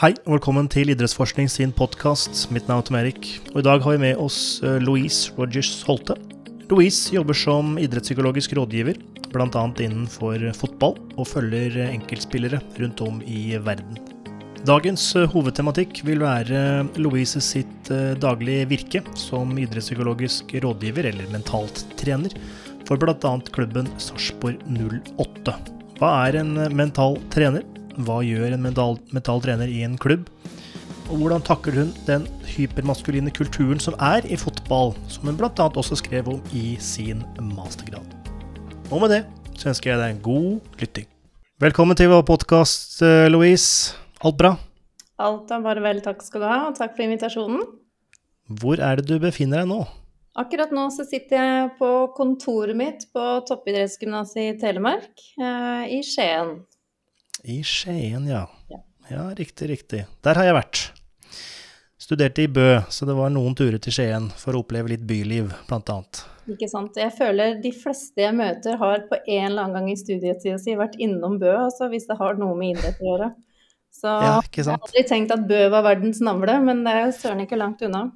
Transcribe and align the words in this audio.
Hei, 0.00 0.14
og 0.24 0.38
velkommen 0.38 0.64
til 0.72 0.88
Idrettsforskning 0.88 1.44
sin 1.52 1.74
podkast. 1.76 2.46
Mitt 2.48 2.70
navn 2.70 2.80
er 2.80 2.86
Tom 2.88 2.96
Erik, 2.96 3.26
og 3.50 3.58
i 3.60 3.64
dag 3.66 3.82
har 3.84 3.98
vi 3.98 4.00
med 4.00 4.20
oss 4.24 4.38
eh, 4.64 4.78
Louise 4.80 5.28
Rogers 5.36 5.82
Holte. 5.84 6.14
Louise 6.70 7.12
jobber 7.12 7.36
som 7.36 7.74
idrettspsykologisk 7.76 8.54
rådgiver, 8.56 8.96
bl.a. 9.28 9.64
innenfor 9.84 10.46
fotball, 10.56 10.96
og 11.20 11.28
følger 11.28 11.76
enkeltspillere 11.90 12.62
rundt 12.78 13.02
om 13.04 13.18
i 13.28 13.58
verden. 13.60 14.00
Dagens 14.64 15.04
eh, 15.20 15.28
hovedtematikk 15.34 16.00
vil 16.08 16.24
være 16.24 16.62
Louise 16.96 17.44
sitt 17.44 17.92
eh, 17.92 18.14
daglige 18.24 18.70
virke 18.72 19.04
som 19.20 19.52
idrettspsykologisk 19.52 20.56
rådgiver, 20.64 21.10
eller 21.12 21.28
mentalt 21.28 21.84
trener, 22.00 22.32
for 22.88 22.96
bl.a. 22.96 23.36
klubben 23.52 23.92
Sarpsborg 24.00 24.64
08. 25.20 25.58
Hva 26.00 26.14
er 26.30 26.40
en 26.40 26.56
mental 26.72 27.20
trener? 27.36 27.68
Hva 28.06 28.20
gjør 28.24 28.54
en 28.54 28.62
mental, 28.64 28.98
mental 29.14 29.42
trener 29.44 29.70
i 29.70 29.82
en 29.84 29.98
klubb? 30.00 30.28
Og 31.10 31.18
hvordan 31.18 31.42
takler 31.42 31.80
hun 31.80 31.90
den 32.06 32.26
hypermaskuline 32.46 33.32
kulturen 33.34 33.80
som 33.82 33.96
er 33.98 34.26
i 34.30 34.38
fotball, 34.38 34.94
som 35.10 35.26
hun 35.26 35.38
bl.a. 35.40 35.50
også 35.68 35.98
skrev 35.98 36.30
om 36.30 36.40
i 36.54 36.76
sin 36.80 37.24
mastergrad. 37.50 38.06
Og 38.90 39.02
med 39.02 39.16
det 39.16 39.24
så 39.58 39.72
ønsker 39.72 39.92
jeg 39.92 40.00
deg 40.00 40.14
en 40.14 40.22
god 40.24 40.78
lytting. 40.80 41.08
Velkommen 41.60 41.98
til 41.98 42.08
vår 42.12 42.22
podkast, 42.30 43.02
eh, 43.04 43.28
Louise. 43.28 43.96
Alt 44.24 44.38
bra? 44.38 44.54
Alt 45.20 45.50
er 45.52 45.64
bare 45.66 45.82
vel, 45.84 46.00
takk 46.00 46.22
skal 46.24 46.40
du 46.40 46.48
ha, 46.48 46.60
og 46.70 46.78
takk 46.78 46.94
for 46.94 47.04
invitasjonen. 47.04 47.66
Hvor 48.62 48.80
er 48.80 48.96
det 48.96 49.10
du 49.10 49.18
befinner 49.20 49.60
deg 49.60 49.68
nå? 49.68 49.82
Akkurat 50.40 50.70
nå 50.72 50.86
så 50.94 51.04
sitter 51.04 51.36
jeg 51.36 51.70
på 51.76 51.90
kontoret 52.16 52.78
mitt 52.78 53.04
på 53.12 53.24
toppidrettsgymnaset 53.50 54.42
i 54.46 54.58
Telemark, 54.62 55.10
eh, 55.36 55.98
i 55.98 56.00
Skien. 56.06 56.60
I 57.44 57.62
Skien, 57.64 58.26
ja. 58.28 58.50
Ja, 59.08 59.30
riktig, 59.34 59.68
riktig. 59.68 60.04
Der 60.22 60.38
har 60.38 60.44
jeg 60.44 60.54
vært. 60.54 60.80
Studerte 62.00 62.44
i 62.44 62.48
Bø, 62.48 62.80
så 62.92 63.06
det 63.08 63.14
var 63.16 63.32
noen 63.32 63.54
turer 63.56 63.80
til 63.82 63.94
Skien 63.94 64.28
for 64.38 64.56
å 64.56 64.62
oppleve 64.64 64.92
litt 64.92 65.02
byliv, 65.08 65.50
blant 65.68 65.90
annet. 65.92 66.22
Ikke 66.50 66.68
sant. 66.70 66.96
Jeg 66.98 67.12
føler 67.16 67.58
de 67.62 67.72
fleste 67.74 68.24
jeg 68.24 68.36
møter 68.36 68.78
har 68.80 69.04
på 69.10 69.18
en 69.20 69.46
eller 69.46 69.66
annen 69.66 69.76
gang 69.78 69.90
i 69.92 69.98
studietida 69.98 70.58
si 70.60 70.76
vært 70.78 70.98
innom 71.00 71.38
Bø, 71.40 71.52
altså, 71.66 71.90
hvis 71.92 72.08
det 72.10 72.18
har 72.20 72.40
noe 72.40 72.56
med 72.58 72.76
idrett 72.76 73.00
å 73.00 73.08
gjøre. 73.12 73.30
Så 74.00 74.08
ja, 74.08 74.34
jeg 74.46 74.66
har 74.68 74.76
aldri 74.78 75.04
tenkt 75.08 75.34
at 75.34 75.46
Bø 75.48 75.60
var 75.72 75.86
verdens 75.86 76.20
navle, 76.24 76.56
men 76.64 76.84
det 76.86 76.96
er 76.96 77.14
søren 77.16 77.44
ikke 77.44 77.58
langt 77.60 77.82
unna. 77.86 78.08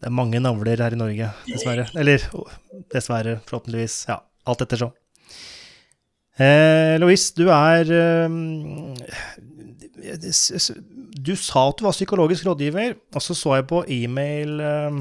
Det 0.00 0.08
er 0.08 0.16
mange 0.16 0.40
navler 0.40 0.80
her 0.80 0.96
i 0.96 0.98
Norge, 0.98 1.30
dessverre. 1.46 1.86
Eller 2.00 2.24
dessverre, 2.92 3.38
forhåpentligvis. 3.48 4.02
Ja, 4.08 4.22
alt 4.48 4.64
ettersom. 4.64 4.94
Eh, 6.40 6.96
Louise, 7.00 7.34
du 7.36 7.50
er 7.52 7.84
eh, 7.92 8.28
Du 11.20 11.34
sa 11.36 11.66
at 11.68 11.76
du 11.76 11.84
var 11.84 11.92
psykologisk 11.92 12.46
rådgiver, 12.48 12.94
og 13.14 13.22
så 13.22 13.36
så 13.36 13.58
jeg 13.58 13.66
på 13.68 13.82
e-mail 13.84 14.60
eh, 14.64 15.00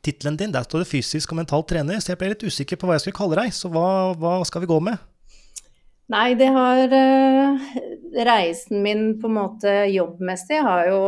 tittelen 0.00 0.38
din. 0.40 0.52
Der 0.52 0.62
står 0.62 0.78
det 0.78 0.88
'fysisk 0.88 1.32
og 1.32 1.36
mental 1.36 1.62
trener', 1.68 2.00
så 2.00 2.12
jeg 2.12 2.18
ble 2.18 2.28
litt 2.32 2.46
usikker 2.46 2.76
på 2.80 2.86
hva 2.86 2.96
jeg 2.96 3.04
skulle 3.04 3.20
kalle 3.20 3.36
deg. 3.42 3.52
Så 3.52 3.68
hva, 3.68 4.14
hva 4.16 4.38
skal 4.48 4.64
vi 4.64 4.70
gå 4.72 4.80
med? 4.80 4.96
Nei, 6.12 6.34
det 6.36 6.50
har 6.52 6.92
uh, 6.92 7.60
Reisen 8.28 8.82
min 8.84 9.20
på 9.20 9.28
en 9.30 9.36
måte 9.38 9.72
jobbmessig 9.88 10.60
har 10.60 10.90
jo 10.90 11.00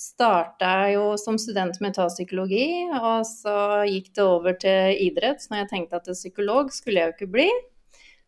starta 0.00 0.90
jo 0.90 1.12
som 1.20 1.38
student 1.38 1.78
med 1.78 1.90
mentalpsykologi, 1.90 2.90
og 2.90 3.26
så 3.28 3.84
gikk 3.86 4.10
det 4.16 4.24
over 4.24 4.56
til 4.58 4.96
idrett. 5.06 5.44
Når 5.50 5.62
jeg 5.62 5.70
tenkte 5.74 6.00
at 6.00 6.10
psykolog 6.10 6.72
skulle 6.74 7.02
jeg 7.02 7.10
jo 7.10 7.16
ikke 7.18 7.32
bli. 7.36 7.48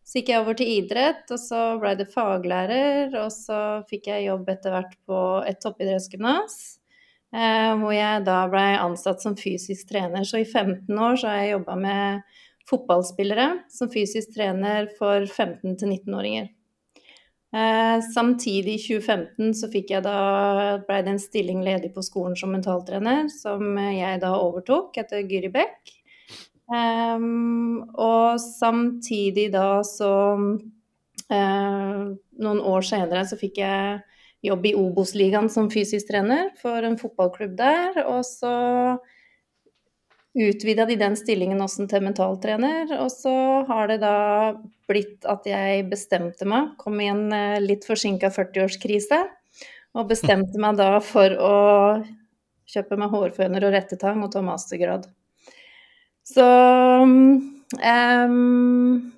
Så 0.03 0.19
gikk 0.19 0.33
jeg 0.33 0.43
over 0.43 0.57
til 0.59 0.71
idrett, 0.81 1.25
og 1.31 1.39
så 1.41 1.61
ble 1.81 1.95
det 2.01 2.11
faglærer. 2.13 3.13
Og 3.23 3.31
så 3.35 3.59
fikk 3.91 4.11
jeg 4.11 4.29
jobb 4.29 4.49
etter 4.53 4.75
hvert 4.75 4.97
på 5.09 5.19
et 5.49 5.61
toppidrettsgymnas, 5.63 6.57
eh, 7.35 7.71
hvor 7.79 7.95
jeg 7.95 8.25
da 8.27 8.41
ble 8.53 8.65
ansatt 8.83 9.23
som 9.23 9.39
fysisk 9.39 9.93
trener. 9.93 10.27
Så 10.27 10.43
i 10.43 10.49
15 10.49 10.91
år 10.91 11.21
så 11.21 11.31
har 11.31 11.45
jeg 11.45 11.55
jobba 11.57 11.79
med 11.85 12.41
fotballspillere 12.69 13.47
som 13.71 13.91
fysisk 13.91 14.35
trener 14.35 14.91
for 14.99 15.27
15- 15.27 15.79
19-åringer. 15.79 16.51
Eh, 17.53 18.01
samtidig, 18.15 18.75
i 18.75 18.79
2015, 18.79 19.55
så 19.55 19.69
fikk 19.69 19.91
jeg 19.93 20.05
da, 20.07 20.19
ble 20.89 21.01
det 21.05 21.13
en 21.13 21.21
stilling 21.21 21.61
ledig 21.65 21.91
på 21.93 22.05
skolen 22.05 22.37
som 22.39 22.55
mentaltrener, 22.55 23.27
som 23.29 23.77
jeg 23.77 24.23
da 24.23 24.33
overtok 24.41 24.97
etter 25.03 25.27
Gyri 25.29 25.51
Bekk. 25.53 25.93
Um, 26.73 27.83
og 28.01 28.41
samtidig 28.41 29.51
da 29.53 29.83
så 29.85 30.13
uh, 30.41 32.05
Noen 32.43 32.61
år 32.65 32.87
senere 32.89 33.27
så 33.29 33.37
fikk 33.37 33.61
jeg 33.61 33.99
jobb 34.43 34.65
i 34.67 34.73
Obos-ligaen 34.79 35.51
som 35.53 35.69
fysisk 35.71 36.09
trener 36.09 36.49
for 36.63 36.83
en 36.83 36.97
fotballklubb 36.99 37.53
der. 37.59 38.01
Og 38.09 38.25
så 38.27 38.55
utvida 40.33 40.89
de 40.89 40.97
den 40.97 41.15
stillingen 41.21 41.61
også 41.61 41.87
til 41.93 42.09
mentaltrener. 42.09 42.97
Og 43.03 43.13
så 43.13 43.37
har 43.69 43.93
det 43.93 44.01
da 44.03 44.17
blitt 44.89 45.29
at 45.29 45.47
jeg 45.47 45.87
bestemte 45.93 46.49
meg, 46.49 46.73
kom 46.81 46.99
i 47.05 47.13
en 47.13 47.29
uh, 47.31 47.61
litt 47.63 47.85
forsinka 47.89 48.33
40-årskrise, 48.33 49.23
og 49.93 50.09
bestemte 50.09 50.57
meg 50.61 50.81
da 50.81 50.95
for 51.05 51.37
å 51.37 51.57
kjøpe 52.73 52.97
meg 52.97 53.13
hårføner 53.13 53.69
og 53.69 53.77
rettetang 53.77 54.25
og 54.25 54.33
ta 54.33 54.41
mastergrad. 54.45 55.11
Så 56.23 56.47
um, 57.03 59.13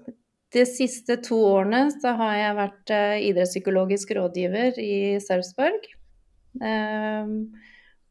de 0.55 0.65
siste 0.67 1.19
to 1.25 1.39
årene 1.51 1.89
så 1.93 2.15
har 2.19 2.39
jeg 2.39 2.59
vært 2.61 2.95
uh, 2.95 3.17
idrettspsykologisk 3.29 4.15
rådgiver 4.17 4.81
i 4.81 4.95
Sarpsborg. 5.23 5.91
Um, 6.63 7.53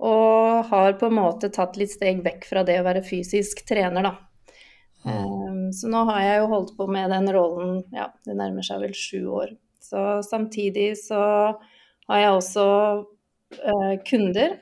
og 0.04 0.68
har 0.68 0.98
på 1.00 1.08
en 1.08 1.16
måte 1.16 1.50
tatt 1.54 1.78
litt 1.80 1.94
steg 1.94 2.20
vekk 2.26 2.46
fra 2.50 2.64
det 2.68 2.82
å 2.82 2.86
være 2.86 3.06
fysisk 3.06 3.64
trener, 3.68 4.10
da. 4.10 4.14
Um, 5.04 5.72
så 5.76 5.90
nå 5.92 6.04
har 6.08 6.22
jeg 6.24 6.42
jo 6.42 6.50
holdt 6.52 6.76
på 6.78 6.88
med 6.92 7.12
den 7.12 7.28
rollen, 7.36 7.82
ja, 7.96 8.10
det 8.28 8.36
nærmer 8.40 8.64
seg 8.64 8.84
vel 8.84 8.94
sju 8.96 9.26
år. 9.40 9.56
Så 9.84 10.22
samtidig 10.28 10.94
så 11.00 11.24
har 12.10 12.22
jeg 12.22 12.38
også 12.38 12.68
uh, 13.04 13.96
kunder 14.08 14.58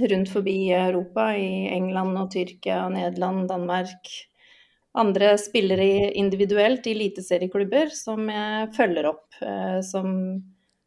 rundt 0.00 0.32
forbi 0.32 0.56
Europa, 0.72 1.30
i 1.36 1.68
England 1.74 2.18
og 2.20 2.30
Tyrkia, 2.34 2.86
Nederland, 2.92 3.48
Danmark. 3.50 4.10
Andre 4.96 5.34
spillere 5.38 6.12
individuelt 6.16 6.86
i 6.88 6.94
eliteserieklubber 6.96 7.90
som 7.92 8.30
jeg 8.32 8.70
følger 8.76 9.10
opp 9.10 9.42
eh, 9.44 9.80
som, 9.84 10.08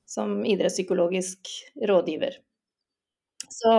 som 0.09 0.39
idrettspsykologisk 0.41 1.51
rådgiver. 1.89 2.39
Så 3.49 3.73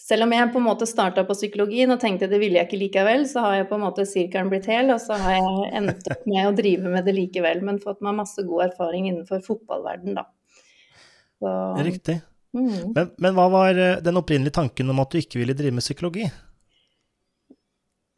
selv 0.00 0.24
om 0.24 0.32
jeg 0.32 0.48
på 0.52 0.58
en 0.58 0.64
måte 0.64 0.88
starta 0.88 1.26
på 1.28 1.36
psykologien 1.36 1.92
og 1.92 2.00
tenkte 2.00 2.28
det 2.30 2.40
ville 2.40 2.56
jeg 2.56 2.70
ikke 2.70 2.80
likevel, 2.80 3.26
så 3.28 3.44
har 3.44 3.58
jeg 3.58 3.68
på 3.68 3.76
en 3.76 3.84
måte 3.84 4.08
sirkelen 4.08 4.48
blitt 4.52 4.68
hel, 4.70 4.88
og 4.94 5.00
så 5.02 5.18
har 5.20 5.36
jeg 5.36 5.70
endt 5.82 6.08
opp 6.08 6.24
med 6.30 6.48
å 6.48 6.56
drive 6.56 6.94
med 6.96 7.04
det 7.04 7.14
likevel, 7.18 7.60
men 7.66 7.82
fått 7.84 8.00
meg 8.04 8.16
masse 8.22 8.44
god 8.48 8.70
erfaring 8.70 9.10
innenfor 9.10 9.44
fotballverden, 9.44 10.16
da. 10.16 10.24
Så, 11.40 11.52
Riktig. 11.84 12.16
Mm. 12.56 12.92
Men, 12.94 13.10
men, 13.16 13.34
hva 13.36 13.46
var 13.52 13.78
eh, 13.78 13.98
den 14.02 14.18
opprinnelige 14.18 14.56
tanken 14.58 14.90
om 14.90 15.02
at 15.02 15.12
du 15.12 15.20
ikke 15.20 15.38
ville 15.42 15.54
drive 15.56 15.76
med 15.76 15.84
psykologi? 15.84 16.26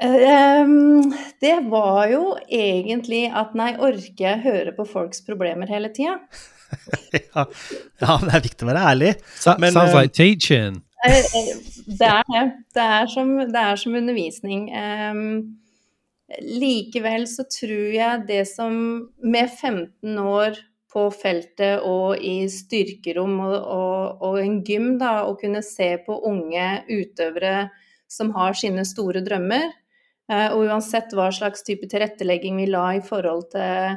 Um, 0.03 1.13
det 1.41 1.59
var 1.71 2.09
jo 2.11 2.33
egentlig 2.51 3.29
at 3.39 3.53
nei, 3.55 3.75
orker 3.79 4.25
jeg 4.25 4.43
høre 4.43 4.73
på 4.75 4.87
folks 4.89 5.23
problemer 5.23 5.71
hele 5.71 5.93
tida? 5.95 6.17
ja, 7.13 7.45
ja, 8.01 8.17
det 8.25 8.33
er 8.33 8.43
viktig 8.49 8.67
å 8.67 8.71
være 8.73 8.87
ærlig. 8.93 9.13
So, 9.37 9.55
men, 9.63 9.77
sounds 9.77 9.95
like 9.95 10.17
teaching. 10.17 10.81
det 11.05 12.09
er 12.09 12.27
det. 12.33 12.45
Det 12.75 12.89
er 12.99 13.07
som, 13.13 13.37
det 13.47 13.63
er 13.63 13.79
som 13.79 13.95
undervisning. 14.01 14.67
Um, 14.73 15.23
likevel 16.41 17.29
så 17.29 17.45
tror 17.51 17.89
jeg 17.95 18.27
det 18.29 18.43
som 18.51 18.75
med 19.23 19.51
15 19.51 20.19
år 20.19 20.59
på 20.93 21.07
feltet 21.15 21.85
og 21.89 22.21
i 22.21 22.45
styrkerom 22.53 23.39
og, 23.41 23.55
og, 23.57 24.25
og 24.29 24.41
en 24.43 24.59
gym, 24.67 24.97
da, 25.01 25.23
å 25.25 25.37
kunne 25.41 25.63
se 25.65 25.95
på 26.05 26.19
unge 26.29 26.67
utøvere 26.91 27.71
som 28.13 28.35
har 28.37 28.57
sine 28.59 28.85
store 28.85 29.23
drømmer. 29.25 29.71
Eh, 30.31 30.49
og 30.53 30.69
uansett 30.69 31.15
hva 31.17 31.31
slags 31.35 31.65
type 31.67 31.89
tilrettelegging 31.91 32.61
vi 32.61 32.69
la 32.71 32.91
i 32.99 33.05
forhold 33.05 33.49
til 33.55 33.97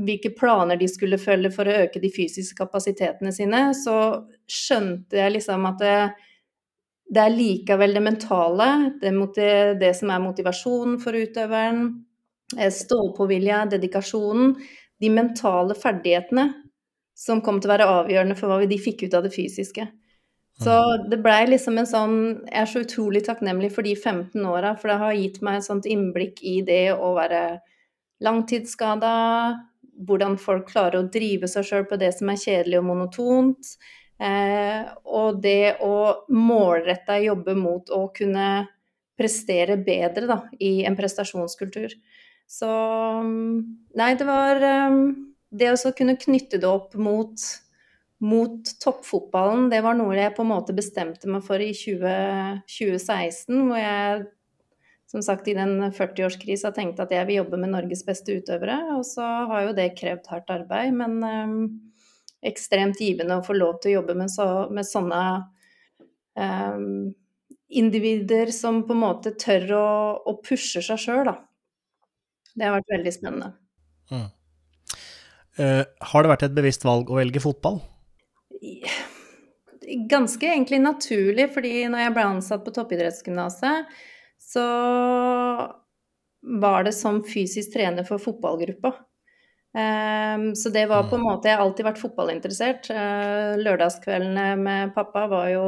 hvilke 0.00 0.32
planer 0.32 0.78
de 0.80 0.88
skulle 0.88 1.20
følge 1.20 1.50
for 1.52 1.68
å 1.68 1.78
øke 1.84 2.00
de 2.00 2.10
fysiske 2.12 2.56
kapasitetene 2.56 3.32
sine, 3.36 3.62
så 3.76 3.96
skjønte 4.48 5.18
jeg 5.18 5.34
liksom 5.36 5.66
at 5.68 5.82
det, 5.82 5.96
det 7.10 7.24
er 7.24 7.34
likevel 7.34 7.96
det 7.96 8.04
mentale, 8.06 8.68
det, 9.02 9.12
det 9.80 9.92
som 9.98 10.12
er 10.14 10.22
motivasjonen 10.24 10.96
for 11.02 11.18
utøveren, 11.20 11.82
eh, 12.56 12.72
stålpåvilja, 12.72 13.66
dedikasjonen, 13.74 14.54
de 15.00 15.10
mentale 15.12 15.76
ferdighetene 15.78 16.50
som 17.16 17.40
kom 17.44 17.60
til 17.60 17.70
å 17.70 17.74
være 17.74 17.88
avgjørende 18.00 18.36
for 18.38 18.50
hva 18.52 18.68
de 18.68 18.78
fikk 18.80 19.06
ut 19.06 19.16
av 19.16 19.26
det 19.26 19.32
fysiske. 19.34 19.86
Så 20.60 20.72
mm. 20.72 21.08
det 21.12 21.18
blei 21.24 21.40
liksom 21.48 21.78
en 21.80 21.88
sånn 21.88 22.16
Jeg 22.50 22.62
er 22.62 22.68
så 22.68 22.82
utrolig 22.84 23.22
takknemlig 23.24 23.70
for 23.72 23.86
de 23.86 23.94
15 23.96 24.44
åra, 24.44 24.74
for 24.76 24.92
det 24.92 25.00
har 25.02 25.16
gitt 25.16 25.40
meg 25.44 25.60
et 25.60 25.68
sånt 25.68 25.88
innblikk 25.88 26.42
i 26.44 26.60
det 26.66 26.92
å 26.92 27.14
være 27.16 27.44
langtidsskada, 28.24 29.12
hvordan 30.04 30.36
folk 30.40 30.68
klarer 30.68 31.00
å 31.00 31.08
drive 31.12 31.48
seg 31.48 31.64
sjøl 31.64 31.86
på 31.88 31.96
det 32.00 32.12
som 32.16 32.28
er 32.32 32.40
kjedelig 32.40 32.80
og 32.80 32.86
monotont. 32.90 33.72
Eh, 34.20 34.84
og 35.08 35.40
det 35.40 35.78
å 35.84 36.26
målretta 36.36 37.16
jobbe 37.24 37.54
mot 37.56 37.88
å 37.96 38.02
kunne 38.16 38.50
prestere 39.20 39.78
bedre 39.80 40.28
da, 40.28 40.38
i 40.60 40.84
en 40.88 40.96
prestasjonskultur. 40.96 41.96
Så 42.50 42.68
Nei, 43.94 44.14
det 44.18 44.26
var 44.26 44.58
um, 44.90 45.02
Det 45.54 45.70
å 45.70 45.92
kunne 45.96 46.18
knytte 46.18 46.58
det 46.58 46.66
opp 46.66 46.96
mot, 46.98 47.44
mot 48.22 48.72
toppfotballen, 48.82 49.68
det 49.70 49.82
var 49.86 49.96
noe 49.98 50.18
jeg 50.18 50.34
på 50.36 50.44
en 50.44 50.50
måte 50.50 50.74
bestemte 50.76 51.30
meg 51.30 51.46
for 51.46 51.62
i 51.62 51.70
20, 51.74 52.66
2016, 52.70 53.56
hvor 53.68 53.78
jeg 53.78 54.28
som 55.10 55.24
sagt 55.26 55.48
i 55.50 55.56
den 55.58 55.88
40-årskrisa 55.90 56.70
tenkte 56.74 57.02
at 57.02 57.14
jeg 57.14 57.26
vil 57.26 57.40
jobbe 57.40 57.58
med 57.58 57.72
Norges 57.72 58.04
beste 58.06 58.36
utøvere. 58.38 58.76
Og 58.94 59.02
så 59.08 59.26
har 59.50 59.64
jo 59.66 59.72
det 59.74 59.88
krevd 59.98 60.28
hardt 60.30 60.52
arbeid, 60.54 60.94
men 60.94 61.16
um, 61.24 61.64
ekstremt 62.46 63.00
givende 63.02 63.40
å 63.40 63.46
få 63.46 63.56
lov 63.58 63.80
til 63.80 63.90
å 63.90 63.96
jobbe 63.98 64.14
med, 64.20 64.30
så, 64.30 64.46
med 64.70 64.86
sånne 64.86 65.22
um, 66.38 67.10
individer 67.82 68.54
som 68.54 68.84
på 68.86 68.94
en 68.94 69.02
måte 69.02 69.34
tør 69.38 69.66
å, 69.80 69.88
å 70.30 70.36
pushe 70.46 70.82
seg 70.86 71.02
sjøl, 71.02 71.24
da. 71.26 71.36
Det 72.54 72.66
har 72.66 72.76
vært 72.78 72.94
veldig 72.96 73.12
spennende. 73.14 73.50
Mm. 74.10 74.28
Uh, 75.60 75.82
har 76.12 76.24
det 76.24 76.32
vært 76.32 76.46
et 76.46 76.56
bevisst 76.56 76.86
valg 76.86 77.10
å 77.10 77.18
velge 77.18 77.42
fotball? 77.42 77.80
Ganske 80.10 80.46
egentlig 80.46 80.80
naturlig, 80.82 81.50
fordi 81.54 81.84
når 81.90 82.04
jeg 82.04 82.14
ble 82.16 82.26
ansatt 82.36 82.64
på 82.64 82.74
toppidrettsgymnaset, 82.74 83.92
så 84.40 84.66
var 86.40 86.86
det 86.86 86.94
som 86.96 87.20
fysisk 87.26 87.74
trener 87.74 88.06
for 88.08 88.22
fotballgruppa. 88.22 88.94
Um, 89.70 90.48
så 90.58 90.72
det 90.74 90.88
var 90.90 91.04
på 91.06 91.14
en 91.14 91.20
mm. 91.22 91.26
måte 91.28 91.46
Jeg 91.46 91.54
har 91.54 91.60
alltid 91.62 91.86
vært 91.86 92.00
fotballinteressert. 92.00 92.88
Uh, 92.90 93.60
lørdagskveldene 93.60 94.46
med 94.58 94.94
pappa 94.96 95.28
var 95.30 95.46
jo 95.52 95.66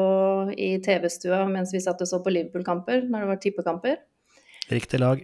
i 0.57 0.73
TV-stua 0.83 1.45
mens 1.51 1.75
vi 1.75 1.83
satt 1.85 2.03
og 2.03 2.11
så 2.11 2.19
på 2.25 2.33
Liverpool-kamper 2.35 3.07
når 3.07 3.23
det 3.23 3.31
var 3.31 3.41
tippekamper. 3.45 4.03
Riktig 4.73 5.03
lag. 5.03 5.23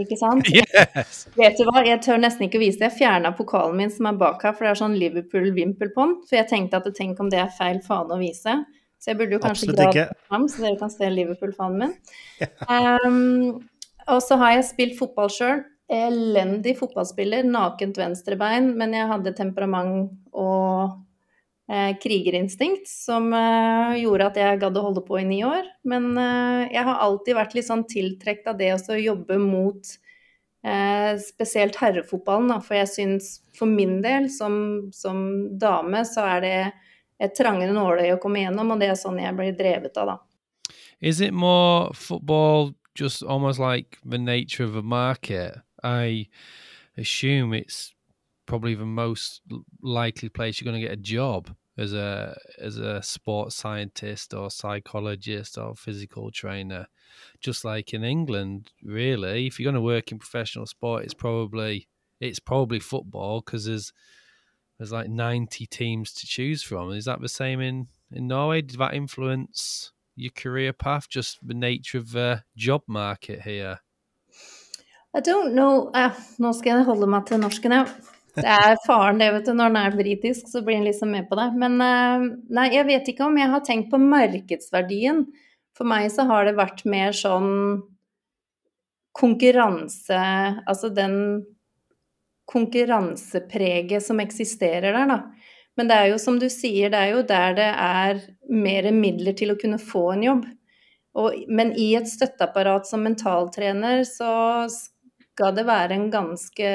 Ikke 0.00 0.18
sant? 0.20 0.46
Yes. 0.60 1.24
Vet 1.38 1.58
du 1.58 1.64
hva, 1.68 1.82
jeg 1.86 2.00
tør 2.04 2.20
nesten 2.20 2.46
ikke 2.46 2.58
å 2.60 2.62
vise 2.62 2.80
det. 2.80 2.90
Jeg 2.90 2.98
fjerna 3.00 3.32
pokalen 3.36 3.78
min 3.78 3.92
som 3.92 4.08
er 4.10 4.18
bak 4.20 4.42
her, 4.44 4.54
for 4.56 4.66
det 4.66 4.72
er 4.72 4.80
sånn 4.80 4.98
Liverpool-vimpel 5.00 5.92
på 5.94 6.06
den. 6.06 6.14
For 6.28 6.38
jeg 6.40 6.48
tenkte 6.50 6.80
at 6.80 6.88
tenk 6.96 7.20
om 7.22 7.30
det 7.32 7.40
er 7.42 7.50
feil 7.56 7.80
fane 7.84 8.16
å 8.16 8.20
vise. 8.20 8.56
Så 9.00 9.12
jeg 9.12 9.20
burde 9.20 9.38
jo 9.38 9.42
kanskje 9.42 9.72
dra 9.72 9.88
den 9.94 10.14
fram, 10.28 10.46
så 10.50 10.64
dere 10.66 10.78
kan 10.80 10.92
se 10.92 11.08
Liverpool-fanen 11.08 11.84
min. 11.84 11.94
Um, 12.68 13.60
og 14.10 14.20
så 14.24 14.36
har 14.40 14.58
jeg 14.58 14.66
spilt 14.72 14.98
fotball 14.98 15.30
sjøl 15.32 15.62
elendig 15.90 16.76
fotballspiller, 16.78 17.46
nakent 17.50 17.98
venstrebein, 17.98 18.70
men 18.78 18.94
jeg 18.94 19.10
hadde 19.10 19.34
temperament 19.36 20.12
og 20.30 21.00
krigerinstinkt 22.02 22.88
som 22.88 23.32
eh, 23.36 24.00
gjorde 24.02 24.26
at 24.26 24.38
jeg 24.40 24.58
gadd 24.58 24.78
å 24.78 24.82
holde 24.88 25.02
på 25.06 25.20
i 25.20 25.26
ni 25.26 25.40
år. 25.46 25.68
Men 25.86 26.16
eh, 26.18 26.70
jeg 26.74 26.82
har 26.88 27.02
alltid 27.04 27.36
vært 27.38 27.54
litt 27.54 27.68
sånn 27.68 27.84
tiltrukket 27.90 28.48
av 28.50 28.58
det 28.58 28.72
å 28.74 28.96
jobbe 28.98 29.38
mot 29.38 29.92
eh, 30.66 31.12
spesielt 31.22 31.78
herrefotballen. 31.78 32.56
For 32.66 32.80
jeg 32.80 32.90
syns 32.90 33.30
for 33.54 33.70
min 33.70 34.00
del, 34.02 34.26
som, 34.34 34.90
som 34.94 35.22
dame, 35.62 36.02
så 36.08 36.26
er 36.32 36.42
det 36.42 36.56
et 37.22 37.36
trangere 37.38 37.76
nåløye 37.76 38.16
å 38.16 38.20
komme 38.22 38.42
gjennom, 38.42 38.74
og 38.74 38.82
det 38.82 38.90
er 38.90 38.98
sånn 38.98 39.20
jeg 39.22 39.36
blir 39.38 39.54
drevet 39.54 40.00
av, 40.00 40.14
da. 40.14 40.74
Is 41.00 41.20
it 41.20 41.32
more 41.32 41.94
football 41.94 42.74
just 42.98 43.22
almost 43.22 43.60
like 43.60 43.98
the 44.04 44.18
nature 44.18 44.64
of 44.64 44.74
a 44.74 44.82
market? 44.82 45.60
I 45.84 46.26
assume 46.98 47.54
it's 47.54 47.94
probably 48.46 48.74
the 48.74 48.84
most 48.84 49.40
likely 49.80 50.28
place 50.28 50.60
you're 50.60 50.70
going 50.70 50.80
to 50.80 50.86
get 50.86 50.98
a 50.98 51.00
job 51.00 51.54
as 51.78 51.92
a 51.92 52.36
as 52.58 52.78
a 52.78 53.02
sports 53.02 53.56
scientist 53.56 54.34
or 54.34 54.50
psychologist 54.50 55.56
or 55.56 55.74
physical 55.74 56.30
trainer 56.30 56.86
just 57.40 57.64
like 57.64 57.94
in 57.94 58.04
England 58.04 58.70
really. 58.82 59.46
If 59.46 59.58
you're 59.58 59.70
going 59.70 59.74
to 59.74 59.80
work 59.80 60.12
in 60.12 60.18
professional 60.18 60.66
sport 60.66 61.04
it's 61.04 61.14
probably 61.14 61.88
it's 62.20 62.40
probably 62.40 62.80
football 62.80 63.40
because 63.40 63.64
there's 63.64 63.92
there's 64.78 64.92
like 64.92 65.10
90 65.10 65.66
teams 65.66 66.12
to 66.14 66.26
choose 66.26 66.62
from. 66.62 66.92
Is 66.92 67.04
that 67.04 67.20
the 67.20 67.28
same 67.28 67.60
in 67.60 67.88
in 68.12 68.26
Norway? 68.26 68.62
Did 68.62 68.78
that 68.78 68.94
influence 68.94 69.92
your 70.16 70.32
career 70.32 70.72
path 70.72 71.08
just 71.08 71.38
the 71.46 71.54
nature 71.54 71.98
of 71.98 72.12
the 72.12 72.42
job 72.56 72.82
market 72.86 73.42
here? 73.42 73.80
I 75.12 75.20
don't 75.20 75.54
know. 75.54 75.90
Eh, 75.94 76.10
Nå 76.38 76.52
skal 76.54 76.78
jeg 76.78 76.86
holde 76.86 77.08
meg 77.10 77.26
til 77.26 77.40
norsken, 77.42 77.72
ja. 77.74 77.84
Det 78.36 78.46
er 78.46 78.76
faren, 78.86 79.18
det, 79.20 79.30
vet 79.34 79.46
du. 79.48 79.54
Når 79.56 79.72
den 79.72 79.78
er 79.80 79.96
britisk, 79.98 80.48
så 80.50 80.62
blir 80.64 80.80
han 80.80 80.88
liksom 80.88 81.12
med 81.14 81.28
på 81.30 81.38
det. 81.38 81.48
Men 81.58 81.78
eh, 81.84 82.26
nei, 82.56 82.66
jeg 82.74 82.88
vet 82.88 83.08
ikke 83.12 83.26
om 83.26 83.38
jeg 83.40 83.52
har 83.52 83.64
tenkt 83.66 83.90
på 83.92 84.00
markedsverdien. 84.02 85.24
For 85.76 85.88
meg 85.88 86.10
så 86.12 86.26
har 86.28 86.46
det 86.46 86.58
vært 86.58 86.84
mer 86.90 87.16
sånn 87.16 87.50
konkurranse 89.16 90.18
Altså 90.70 90.90
den 90.94 91.16
konkurransepreget 92.50 94.02
som 94.04 94.20
eksisterer 94.22 94.94
der, 94.94 95.10
da. 95.10 95.18
Men 95.78 95.90
det 95.90 95.96
er 95.96 96.08
jo 96.10 96.18
som 96.20 96.38
du 96.40 96.48
sier, 96.50 96.90
det 96.90 96.98
er 96.98 97.12
jo 97.14 97.20
der 97.26 97.54
det 97.58 97.68
er 97.70 98.22
mer 98.50 98.90
midler 98.94 99.36
til 99.38 99.54
å 99.54 99.58
kunne 99.58 99.78
få 99.78 100.10
en 100.16 100.24
jobb. 100.26 100.48
Og, 101.20 101.44
men 101.50 101.72
i 101.78 101.92
et 101.98 102.10
støtteapparat 102.10 102.86
som 102.86 103.02
mentaltrener 103.06 104.02
så 104.06 104.66
skal 104.70 105.54
det 105.56 105.66
være 105.68 105.96
en 105.96 106.08
ganske 106.12 106.70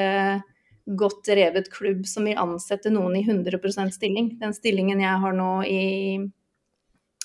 godt 0.86 1.24
drevet 1.26 1.70
klubb 1.72 2.06
som 2.06 2.24
vil 2.28 2.38
ansette 2.38 2.90
noen 2.94 3.16
i 3.18 3.24
100 3.26 3.90
stilling. 3.92 4.36
Den 4.38 4.54
stillingen 4.54 5.00
jeg 5.02 5.22
har 5.22 5.34
nå 5.34 5.50
i, 5.66 6.20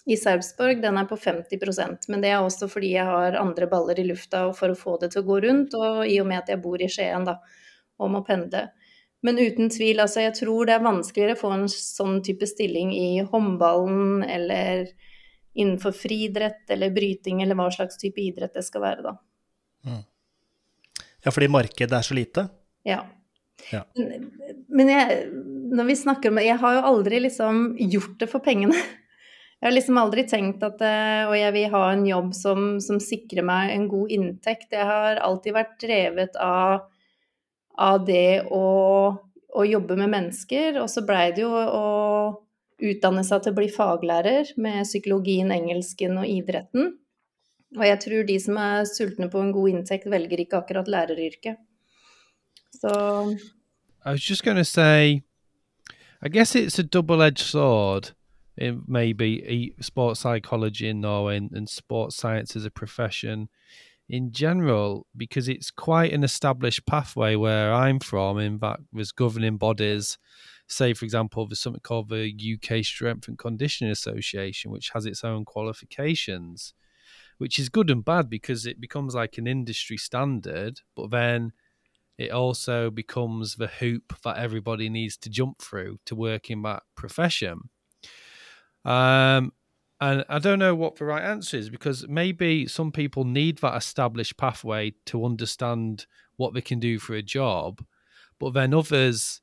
i 0.05 0.17
Sarpsborg, 0.17 0.81
den 0.81 0.97
er 0.97 1.09
på 1.09 1.17
50% 1.17 2.09
men 2.09 2.23
det 2.23 2.33
er 2.33 2.41
også 2.41 2.69
fordi 2.71 2.95
jeg 2.95 3.05
har 3.05 3.37
andre 3.37 3.69
baller 3.69 3.99
i 4.01 4.07
lufta 4.07 4.47
for 4.57 4.73
å 4.73 4.79
få 4.79 4.97
det 5.01 5.11
til 5.13 5.21
å 5.21 5.29
gå 5.29 5.39
rundt, 5.45 5.77
og 5.77 6.05
i 6.07 6.17
og 6.21 6.29
med 6.31 6.41
at 6.41 6.49
jeg 6.49 6.63
bor 6.63 6.81
i 6.81 6.89
Skien 6.89 7.27
da, 7.27 7.37
og 8.01 8.13
må 8.15 8.23
pendle. 8.25 8.71
Men 9.21 9.37
uten 9.37 9.69
tvil, 9.69 10.01
altså 10.01 10.23
jeg 10.23 10.33
tror 10.39 10.65
det 10.65 10.79
er 10.79 10.85
vanskeligere 10.87 11.37
å 11.37 11.41
få 11.43 11.53
en 11.53 11.67
sånn 11.69 12.23
type 12.25 12.47
stilling 12.49 12.89
i 12.97 13.21
håndballen 13.21 14.23
eller 14.25 14.87
innenfor 15.53 15.93
friidrett 15.93 16.69
eller 16.73 16.93
bryting 16.95 17.43
eller 17.43 17.59
hva 17.59 17.67
slags 17.69 17.99
type 18.01 18.17
idrett 18.23 18.55
det 18.57 18.65
skal 18.65 18.81
være, 18.81 19.05
da. 19.05 19.13
Mm. 19.85 20.03
Ja, 21.21 21.29
fordi 21.29 21.51
markedet 21.53 21.93
er 21.93 22.07
så 22.07 22.17
lite? 22.17 22.47
Ja. 22.87 23.03
Ja. 23.71 23.83
Men, 24.67 24.89
jeg, 24.89 25.27
når 25.71 25.87
vi 25.87 25.95
snakker 25.99 26.31
om 26.31 26.39
det 26.39 26.47
Jeg 26.47 26.59
har 26.61 26.75
jo 26.77 26.83
aldri 26.89 27.21
liksom 27.23 27.61
gjort 27.77 28.17
det 28.19 28.29
for 28.31 28.43
pengene. 28.43 28.77
Jeg 29.61 29.67
har 29.69 29.75
liksom 29.75 29.99
aldri 30.01 30.23
tenkt 30.25 30.63
at 30.65 30.79
eh, 30.81 31.27
Og 31.29 31.35
jeg 31.37 31.53
vil 31.53 31.67
ha 31.69 31.81
en 31.91 32.05
jobb 32.07 32.31
som, 32.33 32.79
som 32.81 32.97
sikrer 32.97 33.45
meg 33.45 33.75
en 33.75 33.83
god 33.91 34.09
inntekt. 34.09 34.71
Jeg 34.73 34.87
har 34.89 35.21
alltid 35.21 35.53
vært 35.53 35.75
drevet 35.83 36.39
av, 36.41 36.87
av 37.77 37.99
det 38.07 38.47
å, 38.49 38.63
å, 39.53 39.65
jobbe 39.69 39.99
med 40.01 40.09
mennesker. 40.15 40.81
Og 40.81 40.89
så 40.89 41.05
blei 41.05 41.27
det 41.37 41.45
jo 41.45 41.53
å 41.53 41.85
utdanne 42.81 43.21
seg 43.21 43.45
til 43.45 43.53
å 43.53 43.59
bli 43.59 43.69
faglærer 43.69 44.49
med 44.57 44.81
psykologien, 44.89 45.53
engelsken 45.53 46.17
og 46.23 46.25
idretten. 46.25 46.95
Og 47.77 47.85
jeg 47.85 48.01
tror 48.01 48.25
de 48.27 48.41
som 48.41 48.57
er 48.65 48.89
sultne 48.89 49.29
på 49.29 49.45
en 49.45 49.53
god 49.53 49.75
inntekt, 49.75 50.09
velger 50.09 50.41
ikke 50.41 50.63
akkurat 50.63 50.89
læreryrket. 50.89 51.61
Så 52.71 53.35
I 54.05 54.11
was 54.11 54.21
just 54.21 54.43
going 54.43 54.57
to 54.57 54.65
say, 54.65 55.23
I 56.21 56.29
guess 56.29 56.55
it's 56.55 56.79
a 56.79 56.83
double-edged 56.83 57.45
sword. 57.45 58.11
In 58.57 58.83
maybe 58.87 59.73
sports 59.79 60.19
psychology 60.19 60.89
in 60.89 61.01
Norway 61.01 61.37
and, 61.37 61.51
and 61.51 61.69
sports 61.69 62.17
science 62.17 62.55
as 62.55 62.65
a 62.65 62.69
profession 62.69 63.49
in 64.09 64.33
general, 64.33 65.07
because 65.15 65.47
it's 65.47 65.71
quite 65.71 66.11
an 66.11 66.23
established 66.23 66.85
pathway 66.85 67.35
where 67.35 67.73
I'm 67.73 67.99
from. 67.99 68.39
In 68.39 68.59
fact, 68.59 68.81
there's 68.91 69.13
governing 69.13 69.57
bodies. 69.57 70.17
Say, 70.67 70.93
for 70.93 71.05
example, 71.05 71.47
there's 71.47 71.61
something 71.61 71.81
called 71.81 72.09
the 72.09 72.29
UK 72.55 72.83
Strength 72.83 73.29
and 73.29 73.37
Conditioning 73.37 73.91
Association, 73.91 74.69
which 74.69 74.89
has 74.93 75.05
its 75.05 75.23
own 75.23 75.45
qualifications 75.45 76.73
which 77.41 77.57
is 77.57 77.69
good 77.69 77.89
and 77.89 78.05
bad 78.05 78.29
because 78.29 78.67
it 78.67 78.79
becomes 78.79 79.15
like 79.15 79.39
an 79.39 79.47
industry 79.47 79.97
standard, 79.97 80.79
but 80.95 81.09
then 81.09 81.51
it 82.21 82.31
also 82.31 82.91
becomes 82.91 83.55
the 83.55 83.67
hoop 83.67 84.13
that 84.23 84.37
everybody 84.37 84.89
needs 84.89 85.17
to 85.17 85.29
jump 85.29 85.59
through 85.59 85.97
to 86.05 86.15
work 86.15 86.51
in 86.51 86.61
that 86.61 86.83
profession. 86.95 87.69
Um, 88.85 89.53
and 89.99 90.23
I 90.29 90.37
don't 90.37 90.59
know 90.59 90.75
what 90.75 90.95
the 90.95 91.05
right 91.05 91.23
answer 91.23 91.57
is 91.57 91.69
because 91.69 92.07
maybe 92.07 92.67
some 92.67 92.91
people 92.91 93.23
need 93.23 93.57
that 93.59 93.75
established 93.75 94.37
pathway 94.37 94.93
to 95.07 95.25
understand 95.25 96.05
what 96.37 96.53
they 96.53 96.61
can 96.61 96.79
do 96.79 96.99
for 96.99 97.15
a 97.15 97.23
job, 97.23 97.83
but 98.39 98.53
then 98.53 98.73
others. 98.73 99.41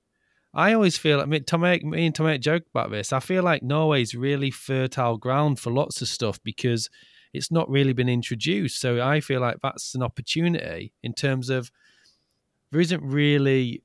I 0.54 0.72
always 0.72 0.96
feel, 0.96 1.20
I 1.20 1.26
mean, 1.26 1.42
Tomek, 1.42 1.82
me 1.82 2.06
and 2.06 2.14
Tomek 2.14 2.40
joke 2.40 2.64
about 2.72 2.90
this. 2.90 3.12
I 3.12 3.20
feel 3.20 3.42
like 3.42 3.62
Norway's 3.62 4.14
really 4.14 4.50
fertile 4.50 5.18
ground 5.18 5.58
for 5.58 5.70
lots 5.72 6.00
of 6.00 6.08
stuff 6.08 6.40
because 6.42 6.88
it's 7.34 7.50
not 7.50 7.68
really 7.68 7.92
been 7.92 8.08
introduced. 8.08 8.80
So 8.80 9.04
I 9.04 9.20
feel 9.20 9.40
like 9.40 9.58
that's 9.62 9.94
an 9.94 10.02
opportunity 10.02 10.92
in 11.02 11.12
terms 11.12 11.50
of 11.50 11.70
there 12.70 12.80
isn't 12.80 13.02
really 13.02 13.82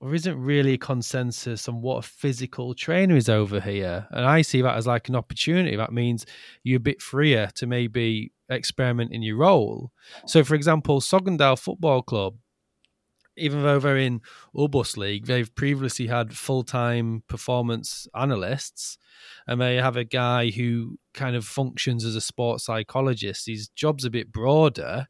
there 0.00 0.14
isn't 0.14 0.40
really 0.40 0.74
a 0.74 0.78
consensus 0.78 1.68
on 1.68 1.82
what 1.82 1.98
a 1.98 2.08
physical 2.08 2.72
trainer 2.72 3.16
is 3.16 3.28
over 3.28 3.60
here. 3.60 4.06
And 4.12 4.24
I 4.24 4.42
see 4.42 4.62
that 4.62 4.76
as 4.76 4.86
like 4.86 5.08
an 5.08 5.16
opportunity. 5.16 5.74
That 5.74 5.92
means 5.92 6.24
you're 6.62 6.76
a 6.76 6.80
bit 6.80 7.02
freer 7.02 7.50
to 7.56 7.66
maybe 7.66 8.32
experiment 8.48 9.12
in 9.12 9.22
your 9.22 9.36
role. 9.36 9.90
So, 10.24 10.44
for 10.44 10.54
example, 10.54 11.00
Sogndal 11.00 11.58
Football 11.58 12.02
Club, 12.02 12.36
even 13.36 13.62
though 13.62 13.80
they're 13.80 13.98
in 13.98 14.20
Ubus 14.54 14.96
League, 14.96 15.26
they've 15.26 15.52
previously 15.54 16.06
had 16.06 16.36
full 16.36 16.62
time 16.62 17.24
performance 17.28 18.06
analysts, 18.14 18.98
and 19.48 19.60
they 19.60 19.76
have 19.76 19.96
a 19.96 20.04
guy 20.04 20.50
who 20.50 20.98
kind 21.12 21.34
of 21.34 21.44
functions 21.44 22.04
as 22.04 22.14
a 22.14 22.20
sports 22.20 22.64
psychologist. 22.64 23.46
His 23.46 23.68
job's 23.68 24.04
a 24.04 24.10
bit 24.10 24.32
broader, 24.32 25.08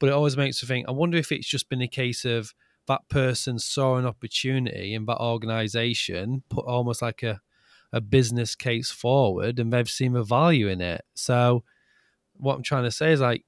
but 0.00 0.08
it 0.08 0.12
always 0.12 0.36
makes 0.36 0.60
me 0.62 0.66
think 0.66 0.88
I 0.88 0.92
wonder 0.92 1.18
if 1.18 1.30
it's 1.30 1.46
just 1.46 1.68
been 1.68 1.82
a 1.82 1.88
case 1.88 2.24
of 2.24 2.52
that 2.88 3.08
person 3.08 3.58
saw 3.58 3.96
an 3.96 4.06
opportunity 4.06 4.94
in 4.94 5.06
that 5.06 5.20
organization, 5.20 6.42
put 6.48 6.64
almost 6.64 7.02
like 7.02 7.22
a, 7.22 7.40
a 7.92 8.00
business 8.00 8.56
case 8.56 8.90
forward, 8.90 9.60
and 9.60 9.72
they've 9.72 9.88
seen 9.88 10.14
the 10.14 10.24
value 10.24 10.66
in 10.66 10.80
it. 10.80 11.04
So, 11.14 11.62
what 12.34 12.56
I'm 12.56 12.64
trying 12.64 12.84
to 12.84 12.90
say 12.90 13.12
is 13.12 13.20
like, 13.20 13.44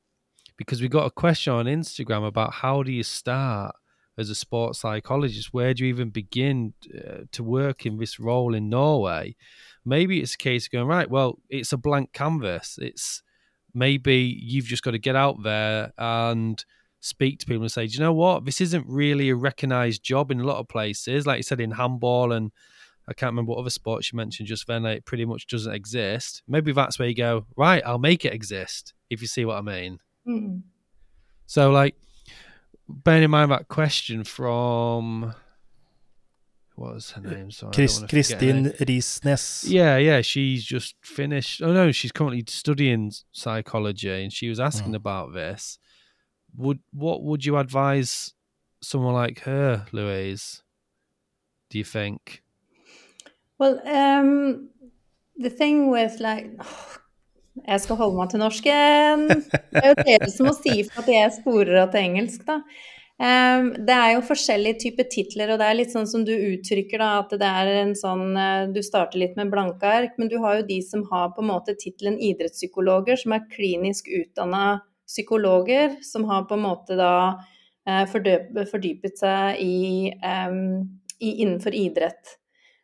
because 0.57 0.81
we 0.81 0.89
got 0.89 1.07
a 1.07 1.11
question 1.11 1.53
on 1.53 1.65
Instagram 1.65 2.25
about 2.27 2.53
how 2.53 2.83
do 2.85 2.93
you 2.93 3.03
start 3.03 3.75
as 4.19 4.31
a 4.31 4.35
sports 4.35 4.81
psychologist? 4.81 5.53
Where 5.53 5.75
do 5.75 5.85
you 5.85 5.89
even 5.89 6.11
begin 6.11 6.75
uh, 6.95 7.25
to 7.33 7.43
work 7.43 7.87
in 7.87 7.99
this 7.99 8.21
role 8.21 8.55
in 8.55 8.69
Norway? 8.69 9.35
Maybe 9.85 10.21
it's 10.21 10.35
a 10.35 10.39
case 10.39 10.67
of 10.67 10.73
going, 10.73 10.87
right, 10.87 11.11
well, 11.11 11.39
it's 11.49 11.73
a 11.73 11.79
blank 11.79 12.13
canvas. 12.13 12.79
It's 12.81 13.23
maybe 13.75 14.39
you've 14.41 14.67
just 14.67 14.83
got 14.83 14.93
to 14.93 14.99
get 14.99 15.17
out 15.17 15.43
there 15.43 15.93
and 15.99 16.65
speak 17.01 17.39
to 17.41 17.47
people 17.47 17.63
and 17.63 17.73
say, 17.73 17.87
do 17.87 17.95
you 17.95 18.01
know 18.01 18.13
what? 18.13 18.45
This 18.45 18.61
isn't 18.61 18.87
really 18.87 19.31
a 19.31 19.35
recognized 19.35 20.03
job 20.03 20.31
in 20.31 20.41
a 20.41 20.45
lot 20.45 20.59
of 20.59 20.69
places. 20.69 21.27
Like 21.27 21.39
you 21.39 21.43
said, 21.43 21.61
in 21.61 21.73
handball 21.73 22.33
and 22.33 22.53
I 23.09 23.13
can't 23.13 23.33
remember 23.33 23.51
what 23.51 23.59
other 23.59 23.71
sports 23.71 24.13
you 24.13 24.17
mentioned 24.17 24.47
just 24.47 24.67
then, 24.69 24.85
like, 24.85 24.99
it 24.99 25.05
pretty 25.05 25.25
much 25.25 25.49
doesn't 25.49 25.73
exist. 25.73 26.43
Maybe 26.47 26.73
that's 26.73 27.01
where 27.01 27.09
you 27.09 27.17
go, 27.17 27.47
right, 27.57 27.83
I'll 27.85 27.99
make 27.99 28.25
it 28.25 28.33
exist, 28.33 28.95
if 29.11 29.21
you 29.21 29.27
see 29.27 29.45
what 29.45 29.57
I 29.57 29.61
mean. 29.61 29.99
Mm. 30.27 30.63
So, 31.47 31.73
like, 31.73 31.97
bearing 32.89 33.25
in 33.25 33.31
mind 33.33 33.51
that 33.51 33.67
question 33.67 34.23
from 34.23 35.35
was 36.83 37.13
her 37.13 37.23
name? 37.23 37.51
Sorry, 37.51 37.73
Chris, 37.73 38.01
Kristin 38.03 38.77
Risnes. 38.79 39.65
Yeah, 39.69 39.97
yeah, 39.97 40.21
she's 40.21 40.65
just 40.65 40.97
finished. 41.03 41.63
Oh 41.63 41.73
no, 41.73 41.93
she's 41.93 42.13
currently 42.13 42.45
studying 42.49 43.13
psychology, 43.33 44.23
and 44.23 44.33
she 44.33 44.49
was 44.49 44.61
asking 44.61 44.93
mm. 44.93 45.03
about 45.03 45.33
this 45.33 45.79
would 46.57 46.81
what 46.93 47.23
would 47.23 47.45
you 47.45 47.57
advise 47.57 48.33
someone 48.83 49.15
like 49.15 49.41
her, 49.41 49.87
Louise? 49.93 50.63
Do 51.71 51.79
you 51.79 51.85
think? 51.85 52.43
Well, 53.59 53.81
um, 53.87 54.69
the 55.37 55.51
thing 55.51 55.91
with 55.91 56.21
like 56.21 56.51
oh, 56.61 56.99
Jeg 57.69 57.83
skal 57.85 57.97
holde 57.97 58.17
meg 58.17 58.31
til 58.31 58.41
norsken. 58.41 59.27
Det 59.73 59.81
er 59.83 59.91
jo 59.91 60.05
dere 60.07 60.29
som 60.33 60.47
må 60.49 60.55
si 60.57 60.73
for 60.89 61.03
at 61.03 61.09
jeg 61.13 61.33
sporer 61.35 61.83
av 61.83 61.91
til 61.93 62.01
engelsk, 62.01 62.47
da. 62.49 62.63
Um, 63.23 63.69
det 63.87 63.95
er 63.95 64.17
jo 64.17 64.25
forskjellige 64.27 64.81
typer 64.83 65.07
titler, 65.07 65.53
og 65.53 65.61
det 65.61 65.67
er 65.69 65.77
litt 65.79 65.93
sånn 65.95 66.09
som 66.11 66.25
du 66.27 66.33
uttrykker, 66.35 66.99
da, 66.99 67.11
at 67.23 67.35
det 67.39 67.51
er 67.63 67.69
en 67.85 67.93
sånn 67.95 68.33
uh, 68.35 68.65
Du 68.75 68.81
starter 68.83 69.21
litt 69.23 69.37
med 69.39 69.53
blanke 69.53 69.87
ark, 69.87 70.17
men 70.19 70.31
du 70.33 70.41
har 70.43 70.59
jo 70.59 70.65
de 70.67 70.81
som 70.83 71.05
har 71.13 71.31
på 71.37 71.45
en 71.45 71.53
måte 71.53 71.77
tittelen 71.79 72.19
idrettspsykologer, 72.19 73.21
som 73.23 73.37
er 73.37 73.47
klinisk 73.53 74.11
utdanna 74.11 74.81
psykologer 75.13 75.97
som 76.03 76.25
har 76.25 76.45
på 76.45 76.55
en 76.55 76.65
måte 76.65 76.97
da 76.97 77.15
eh, 77.89 78.05
fordypet 78.09 79.19
seg 79.19 79.61
i, 79.61 80.09
i, 80.09 81.33
innenfor 81.43 81.75
idrett. 81.77 82.37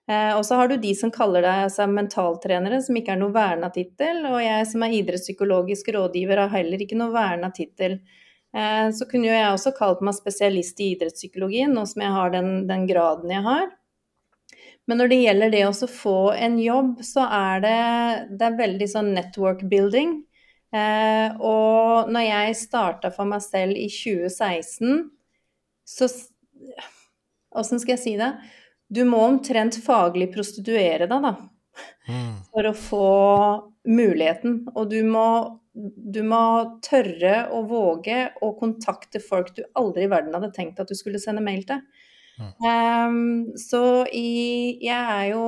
Eh, 0.09 0.33
og 0.37 0.45
så 0.47 0.59
har 0.61 0.68
du 0.68 0.76
de 0.80 0.95
som 0.97 1.12
kaller 1.14 1.45
deg 1.45 1.73
seg 1.73 1.92
mentaltrenere, 1.92 2.80
som 2.85 2.97
ikke 2.97 3.14
er 3.16 3.23
noe 3.23 3.35
verna 3.35 3.71
tittel. 3.75 4.23
Og 4.30 4.40
jeg 4.45 4.71
som 4.71 4.85
er 4.85 4.97
idrettspsykologisk 5.00 5.92
rådgiver 5.97 6.45
har 6.45 6.54
heller 6.57 6.85
ikke 6.85 6.99
noe 7.00 7.14
verna 7.14 7.52
tittel. 7.54 8.00
Eh, 8.58 8.88
så 8.94 9.06
kunne 9.08 9.28
jo 9.28 9.34
jeg 9.36 9.50
også 9.52 9.74
kalt 9.76 10.00
meg 10.04 10.16
spesialist 10.16 10.80
i 10.82 10.92
idrettspsykologi, 10.94 11.66
nå 11.70 11.84
som 11.86 12.02
jeg 12.04 12.14
har 12.14 12.32
den, 12.34 12.54
den 12.70 12.86
graden 12.90 13.34
jeg 13.34 13.44
har. 13.46 13.68
Men 14.88 15.02
når 15.02 15.10
det 15.12 15.20
gjelder 15.20 15.52
det 15.52 15.66
å 15.68 15.90
få 15.92 16.18
en 16.32 16.56
jobb, 16.62 17.02
så 17.04 17.26
er 17.28 17.60
det, 17.64 17.78
det 18.40 18.46
er 18.46 18.58
veldig 18.62 18.88
sånn 18.88 19.12
network 19.14 19.66
building. 19.68 20.16
Eh, 20.74 21.36
og 21.44 22.08
når 22.12 22.24
jeg 22.24 22.56
starta 22.64 23.12
for 23.12 23.28
meg 23.28 23.44
selv 23.44 23.76
i 23.76 23.88
2016, 23.92 25.06
så 25.88 26.08
Åssen 27.58 27.80
skal 27.80 27.94
jeg 27.94 28.02
si 28.02 28.10
det? 28.20 28.28
Du 28.92 29.00
må 29.08 29.22
omtrent 29.24 29.78
faglig 29.80 30.28
prostituere 30.34 31.06
deg, 31.08 31.24
da. 31.24 31.32
Mm. 32.08 32.34
For 32.52 32.68
å 32.68 32.74
få 32.76 33.08
muligheten. 33.88 34.60
Og 34.74 34.90
du 34.92 34.98
må, 35.08 35.24
du 35.75 36.20
må 36.26 36.42
tørre 36.84 37.48
å 37.54 37.62
våge 37.68 38.20
å 38.42 38.52
kontakte 38.58 39.20
folk 39.22 39.54
du 39.56 39.62
aldri 39.78 40.06
i 40.06 40.10
verden 40.10 40.34
hadde 40.34 40.52
tenkt 40.56 40.80
at 40.82 40.90
du 40.90 40.96
skulle 40.98 41.20
sende 41.22 41.44
mail 41.44 41.64
til. 41.68 41.82
Um, 42.38 43.50
så 43.58 44.06
i, 44.14 44.78
jeg 44.84 44.94
er 44.94 45.25
jo 45.32 45.44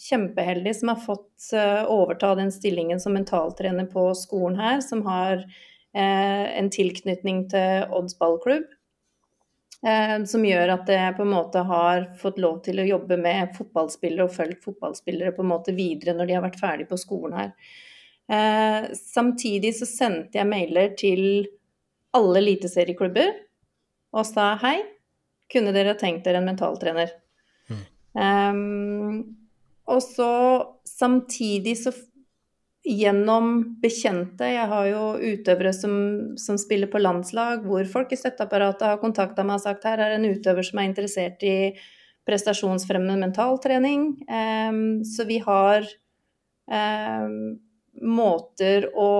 kjempeheldig 0.00 0.72
som 0.78 0.94
har 0.94 1.02
fått 1.02 1.50
uh, 1.52 1.84
overta 1.92 2.32
den 2.38 2.52
stillingen 2.54 3.00
som 3.02 3.12
mentaltrener 3.16 3.88
på 3.92 4.06
skolen 4.16 4.56
her, 4.60 4.80
som 4.84 5.04
har 5.08 5.42
uh, 5.44 6.46
en 6.56 6.70
tilknytning 6.72 7.44
til 7.52 7.92
Odds 7.92 8.16
ballklubb. 8.20 8.64
Uh, 9.84 10.16
som 10.28 10.44
gjør 10.44 10.74
at 10.78 10.88
jeg 10.92 11.16
på 11.16 11.24
en 11.24 11.34
måte 11.34 11.60
har 11.68 12.08
fått 12.20 12.40
lov 12.40 12.62
til 12.64 12.80
å 12.80 12.88
jobbe 12.88 13.20
med 13.20 13.54
fotballspillere 13.56 14.26
og 14.26 14.34
følge 14.34 14.60
fotballspillere 14.64 15.36
på 15.36 15.44
en 15.44 15.52
måte 15.52 15.76
videre 15.76 16.16
når 16.16 16.28
de 16.28 16.36
har 16.38 16.44
vært 16.48 16.60
ferdig 16.60 16.88
på 16.88 17.00
skolen 17.00 17.36
her. 17.36 17.54
Samtidig 18.94 19.72
så 19.74 19.88
sendte 19.88 20.38
jeg 20.38 20.46
mailer 20.46 20.92
til 20.98 21.48
alle 22.14 22.38
eliteserieklubber 22.42 23.32
og 24.14 24.26
sa 24.26 24.52
hei, 24.62 24.76
kunne 25.50 25.74
dere 25.74 25.96
tenkt 25.98 26.26
dere 26.26 26.40
en 26.42 26.46
mentaltrener? 26.46 27.10
Mm. 27.70 27.82
Um, 28.14 29.18
og 29.90 30.02
så 30.04 30.30
samtidig 30.86 31.76
så 31.78 31.92
gjennom 32.80 33.76
bekjente 33.82 34.46
Jeg 34.48 34.66
har 34.70 34.86
jo 34.88 35.02
utøvere 35.20 35.72
som, 35.76 35.94
som 36.40 36.56
spiller 36.58 36.88
på 36.90 37.02
landslag, 37.02 37.64
hvor 37.66 37.84
folk 37.90 38.12
i 38.14 38.18
støtteapparatet 38.18 38.86
har 38.88 39.00
kontakta 39.02 39.44
meg 39.44 39.58
og 39.58 39.64
sagt 39.66 39.84
her 39.84 40.00
er 40.00 40.16
en 40.16 40.28
utøver 40.30 40.64
som 40.66 40.80
er 40.80 40.88
interessert 40.88 41.44
i 41.44 41.72
prestasjonsfremmende 42.28 43.18
mentaltrening. 43.20 44.06
Um, 44.28 45.02
så 45.04 45.26
vi 45.28 45.40
har 45.44 45.84
um, 46.70 47.58
måter 48.00 48.88
å 48.96 49.10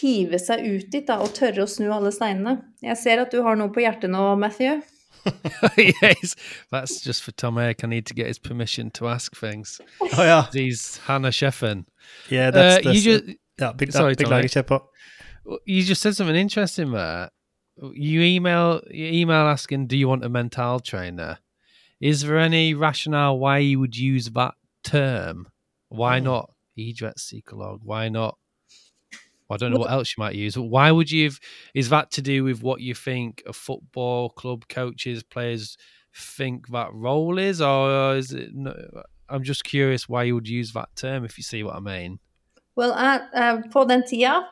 hive 0.00 0.38
seg 0.42 0.64
ut 0.66 0.90
dit 0.90 1.06
da, 1.06 1.20
og 1.22 1.34
tørre 1.36 1.64
å 1.64 1.70
snu 1.70 1.88
alle 1.94 2.10
steinene. 2.14 2.58
Jeg 2.82 2.98
ser 2.98 3.22
at 3.22 3.32
du 3.34 3.42
har 3.46 3.58
noe 3.58 3.72
på 3.74 3.84
hjertet 3.84 4.10
nå, 4.10 4.22
Matthew. 4.40 4.82
yes, 5.76 6.36
that's 6.70 7.00
just 7.00 7.22
for 7.22 7.32
Tom 7.32 7.58
Eric. 7.58 7.82
I 7.82 7.88
need 7.88 8.06
to 8.06 8.14
get 8.14 8.26
his 8.26 8.38
permission 8.38 8.90
to 8.92 9.08
ask 9.08 9.34
things. 9.36 9.80
Oh 10.00 10.22
yeah, 10.22 10.46
he's 10.52 10.98
Hannah 10.98 11.30
Sheffen. 11.30 11.84
Yeah, 12.28 12.50
that's, 12.50 12.86
uh, 12.86 12.90
that's 12.90 13.04
you 13.04 13.18
just, 13.18 13.38
yeah. 13.58 13.72
Big, 13.72 13.92
sorry, 13.92 14.14
big 14.14 14.26
Tom. 14.28 14.80
You 15.64 15.82
just 15.82 16.02
said 16.02 16.16
something 16.16 16.36
interesting 16.36 16.92
there. 16.92 17.30
You 17.92 18.22
email 18.22 18.82
you 18.90 19.06
email 19.06 19.46
asking, 19.46 19.86
"Do 19.86 19.96
you 19.96 20.08
want 20.08 20.24
a 20.24 20.28
mental 20.28 20.80
trainer?" 20.80 21.38
Is 22.00 22.22
there 22.22 22.38
any 22.38 22.74
rationale 22.74 23.38
why 23.38 23.58
you 23.58 23.80
would 23.80 23.96
use 23.96 24.30
that 24.30 24.54
term? 24.84 25.48
Why 25.88 26.18
oh. 26.18 26.22
not 26.22 26.50
idrettspsykolog? 26.76 27.80
Why 27.82 28.08
not 28.08 28.36
I 29.48 29.56
don't 29.56 29.72
know 29.72 29.78
what 29.78 29.92
else 29.92 30.16
you 30.16 30.22
might 30.22 30.34
use. 30.34 30.58
Why 30.58 30.90
would 30.90 31.10
you? 31.10 31.24
Have, 31.24 31.38
is 31.74 31.88
that 31.90 32.10
to 32.12 32.22
do 32.22 32.42
with 32.42 32.62
what 32.62 32.80
you 32.80 32.94
think 32.94 33.42
a 33.46 33.52
football 33.52 34.30
club 34.30 34.66
coaches, 34.68 35.22
players 35.22 35.76
think 36.14 36.68
that 36.68 36.92
role 36.92 37.38
is, 37.38 37.60
or 37.60 38.16
is 38.16 38.32
it? 38.32 38.50
No, 38.52 38.74
I'm 39.28 39.44
just 39.44 39.64
curious 39.64 40.08
why 40.08 40.24
you 40.24 40.34
would 40.34 40.48
use 40.48 40.72
that 40.72 40.88
term, 40.96 41.24
if 41.24 41.38
you 41.38 41.44
see 41.44 41.62
what 41.62 41.76
I 41.76 41.80
mean. 41.80 42.18
Well, 42.74 42.92
uh, 42.92 43.62
på 43.70 43.84
den 43.88 44.02
tida, 44.02 44.44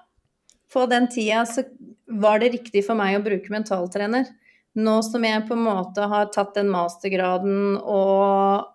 på 0.73 0.87
den 0.87 1.09
tida 1.09 1.45
så 1.47 1.64
var 2.07 2.38
det 2.38 2.52
riktig 2.52 2.85
for 2.87 2.95
meg 2.95 3.19
å 3.19 3.25
bruke 3.25 3.52
mentaltrener. 3.52 4.31
Nå 4.75 5.00
som 5.07 5.25
jeg 5.25 5.45
på 5.47 5.54
en 5.54 5.66
måte 5.66 6.07
har 6.11 6.31
tatt 6.35 6.54
den 6.57 6.71
mastergraden 6.73 7.76
og 7.78 8.71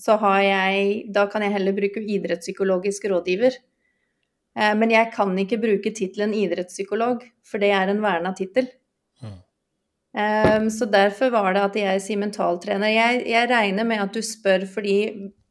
så 0.00 0.16
har 0.20 0.40
jeg 0.44 1.12
Da 1.12 1.26
kan 1.30 1.44
jeg 1.44 1.54
heller 1.56 1.76
bruke 1.76 2.00
idrettspsykologisk 2.00 3.04
rådgiver. 3.12 3.58
Eh, 4.56 4.74
men 4.76 4.92
jeg 4.94 5.12
kan 5.14 5.32
ikke 5.38 5.60
bruke 5.62 5.92
tittelen 5.94 6.34
idrettspsykolog, 6.36 7.24
for 7.46 7.62
det 7.62 7.72
er 7.76 7.92
en 7.92 8.02
verna 8.02 8.32
tittel. 8.36 8.70
Mm. 9.22 9.38
Um, 10.10 10.70
så 10.74 10.88
derfor 10.90 11.30
var 11.30 11.54
det 11.54 11.66
at 11.68 11.76
jeg 11.78 12.02
sier 12.02 12.18
mentaltrener. 12.18 12.90
Jeg, 12.90 13.22
jeg 13.30 13.50
regner 13.50 13.86
med 13.86 14.02
at 14.02 14.16
du 14.16 14.22
spør 14.24 14.66
fordi 14.66 14.96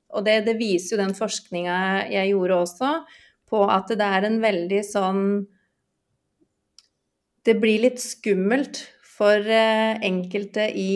Og 0.09 0.25
det, 0.25 0.39
det 0.47 0.55
viser 0.57 0.95
jo 0.95 1.03
den 1.03 1.13
forskninga 1.13 2.09
jeg 2.09 2.31
gjorde 2.31 2.55
også, 2.65 2.87
på 3.45 3.59
at 3.69 3.91
det 3.93 4.07
er 4.17 4.25
en 4.25 4.39
veldig 4.41 4.79
sånn 4.83 5.21
Det 7.45 7.55
blir 7.61 7.85
litt 7.85 8.01
skummelt 8.01 8.81
for 9.05 9.37
uh, 9.37 10.01
enkelte 10.01 10.65
i 10.73 10.95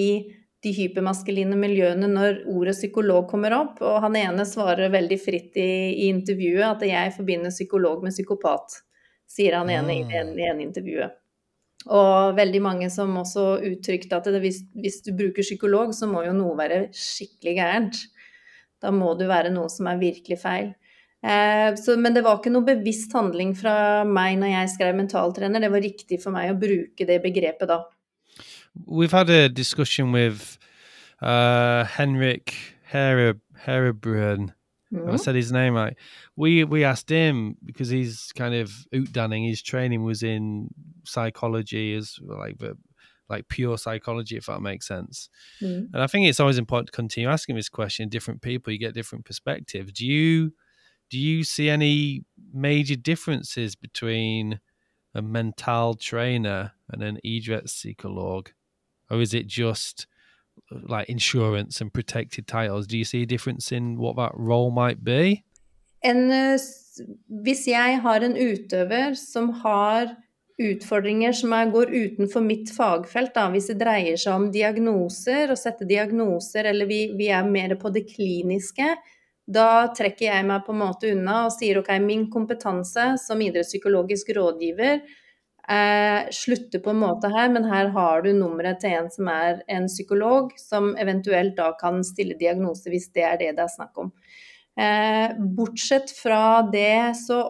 de 0.63 0.71
hypermaskuline 0.71 1.57
miljøene 1.59 2.07
når 2.07 2.43
ordet 2.51 2.75
psykolog 2.77 3.27
kommer 3.31 3.55
opp. 3.57 3.81
Og 3.83 3.99
han 4.05 4.15
ene 4.19 4.45
svarer 4.47 4.93
veldig 4.93 5.19
fritt 5.19 5.59
i, 5.59 5.71
i 6.05 6.11
intervjuet 6.11 6.69
at 6.69 6.85
jeg 6.87 7.15
forbinder 7.17 7.53
psykolog 7.53 8.05
med 8.05 8.15
psykopat, 8.15 8.79
sier 9.29 9.59
han 9.59 9.71
ene 9.73 9.99
i 9.99 10.05
en, 10.21 10.31
i 10.39 10.47
en 10.47 10.63
intervjuet. 10.63 11.19
Og 11.91 12.37
veldig 12.37 12.61
mange 12.63 12.87
som 12.93 13.11
også 13.19 13.57
uttrykte 13.67 14.15
at 14.15 14.29
det, 14.31 14.39
hvis, 14.43 14.61
hvis, 14.79 15.01
du 15.03 15.11
bruker 15.19 15.43
psykolog, 15.43 15.91
så 15.95 16.07
må 16.07 16.23
jo 16.23 16.35
noe 16.35 16.55
være 16.55 16.85
skikkelig 16.95 17.57
gærent. 17.57 17.99
Da 18.83 18.91
må 18.95 19.11
det 19.19 19.27
være 19.27 19.51
noe 19.51 19.71
som 19.71 19.89
er 19.91 19.99
virkelig 19.99 20.39
feil. 20.39 20.71
Eh, 21.23 21.75
så, 21.79 21.97
men 21.99 22.15
det 22.15 22.23
var 22.23 22.39
ikke 22.39 22.51
noe 22.51 22.67
bevisst 22.67 23.11
handling 23.15 23.51
fra 23.55 24.03
meg 24.07 24.39
når 24.39 24.53
jeg 24.53 24.71
skrev 24.77 24.95
mentaltrener. 24.95 25.63
Det 25.63 25.71
var 25.75 25.83
riktig 25.83 26.21
for 26.23 26.35
meg 26.35 26.51
å 26.53 26.59
bruke 26.59 27.07
det 27.09 27.19
begrepet 27.23 27.71
da. 27.71 27.81
We've 28.85 29.11
had 29.11 29.29
a 29.29 29.49
discussion 29.49 30.11
with 30.11 30.57
uh, 31.21 31.85
Henrik 31.85 32.53
Herebrun. 32.91 34.53
Mm. 34.93 35.11
I 35.11 35.15
said 35.15 35.35
his 35.35 35.51
name 35.51 35.73
right. 35.73 35.95
We 36.35 36.63
we 36.63 36.83
asked 36.83 37.09
him 37.09 37.57
because 37.65 37.89
he's 37.89 38.31
kind 38.35 38.53
of 38.53 38.71
outdanning. 38.95 39.43
His 39.45 39.61
training 39.61 40.03
was 40.03 40.23
in 40.23 40.69
psychology, 41.03 41.95
as 41.95 42.19
like 42.21 42.59
the 42.59 42.77
like 43.29 43.47
pure 43.47 43.77
psychology, 43.77 44.37
if 44.37 44.45
that 44.45 44.61
makes 44.61 44.87
sense. 44.87 45.29
Mm. 45.61 45.89
And 45.93 46.01
I 46.01 46.07
think 46.07 46.27
it's 46.27 46.39
always 46.39 46.57
important 46.57 46.87
to 46.87 46.95
continue 46.95 47.29
asking 47.29 47.55
this 47.55 47.69
question. 47.69 48.09
Different 48.09 48.41
people, 48.41 48.71
you 48.71 48.79
get 48.79 48.93
different 48.93 49.25
perspectives. 49.25 49.91
Do 49.93 50.05
you 50.05 50.53
do 51.09 51.17
you 51.19 51.43
see 51.43 51.69
any 51.69 52.25
major 52.53 52.95
differences 52.95 53.75
between 53.75 54.59
a 55.15 55.21
mental 55.21 55.95
trainer 55.95 56.73
and 56.89 57.03
an 57.03 57.19
idrettspsykolog? 57.25 58.49
Or 59.13 59.21
is 59.21 59.33
it 59.33 59.47
just 59.47 60.07
like 60.89 61.09
insurance 61.09 61.81
and 61.81 61.93
protected 61.93 62.47
titles? 62.47 62.87
Do 62.87 62.97
you 62.97 63.05
see 63.05 63.23
a 63.23 63.25
difference 63.25 63.71
in 63.71 63.97
what 63.97 64.15
that 64.15 64.31
role 64.35 64.71
might 64.71 65.03
be? 65.03 65.43
En, 66.03 66.31
eh, 66.31 66.59
hvis 67.43 67.67
jeg 67.67 68.01
har 68.01 68.21
en 68.21 68.35
utøver 68.35 69.15
som 69.15 69.49
har 69.63 70.15
utfordringer 70.61 71.33
som 71.33 71.53
er, 71.53 71.71
går 71.71 71.93
utenfor 71.93 72.43
mitt 72.45 72.69
fagfelt, 72.75 73.33
da, 73.33 73.47
hvis 73.49 73.71
det 73.71 73.79
dreier 73.81 74.19
seg 74.19 74.35
om 74.35 74.51
diagnoser, 74.53 75.49
å 75.49 75.57
sette 75.57 75.87
diagnoser, 75.89 76.69
eller 76.69 76.89
vi, 76.89 77.07
vi, 77.17 77.29
er 77.33 77.47
mer 77.47 77.75
på 77.81 77.89
det 77.93 78.05
kliniske, 78.11 78.93
da 79.43 79.89
trekker 79.95 80.29
jeg 80.29 80.45
meg 80.47 80.63
på 80.63 80.75
en 80.75 80.83
måte 80.83 81.09
unna 81.11 81.45
og 81.47 81.55
sier 81.55 81.81
ok, 81.81 81.89
min 82.03 82.29
kompetanse 82.31 83.13
som 83.19 83.41
idrettspsykologisk 83.43 84.29
rådgiver 84.37 85.01
eh, 85.69 86.29
slutter 86.33 86.81
på 86.83 86.91
en 86.91 87.01
måte 87.03 87.31
her, 87.31 87.49
men 87.53 87.67
her 87.69 87.91
har 87.95 88.23
du 88.25 88.31
nummeret 88.35 88.81
til 88.83 88.97
en 88.97 89.09
som 89.13 89.29
er 89.31 89.61
en 89.71 89.87
psykolog, 89.91 90.53
som 90.59 90.93
eventuelt 90.99 91.55
da 91.59 91.71
kan 91.79 92.03
stille 92.07 92.37
diagnose 92.39 92.91
hvis 92.91 93.11
det 93.15 93.27
er 93.27 93.39
det 93.41 93.51
det 93.57 93.65
er 93.65 93.75
snakk 93.75 94.03
om. 94.05 94.13
Eh, 94.79 95.35
bortsett 95.57 96.11
fra 96.17 96.63
det 96.73 97.13
så 97.19 97.43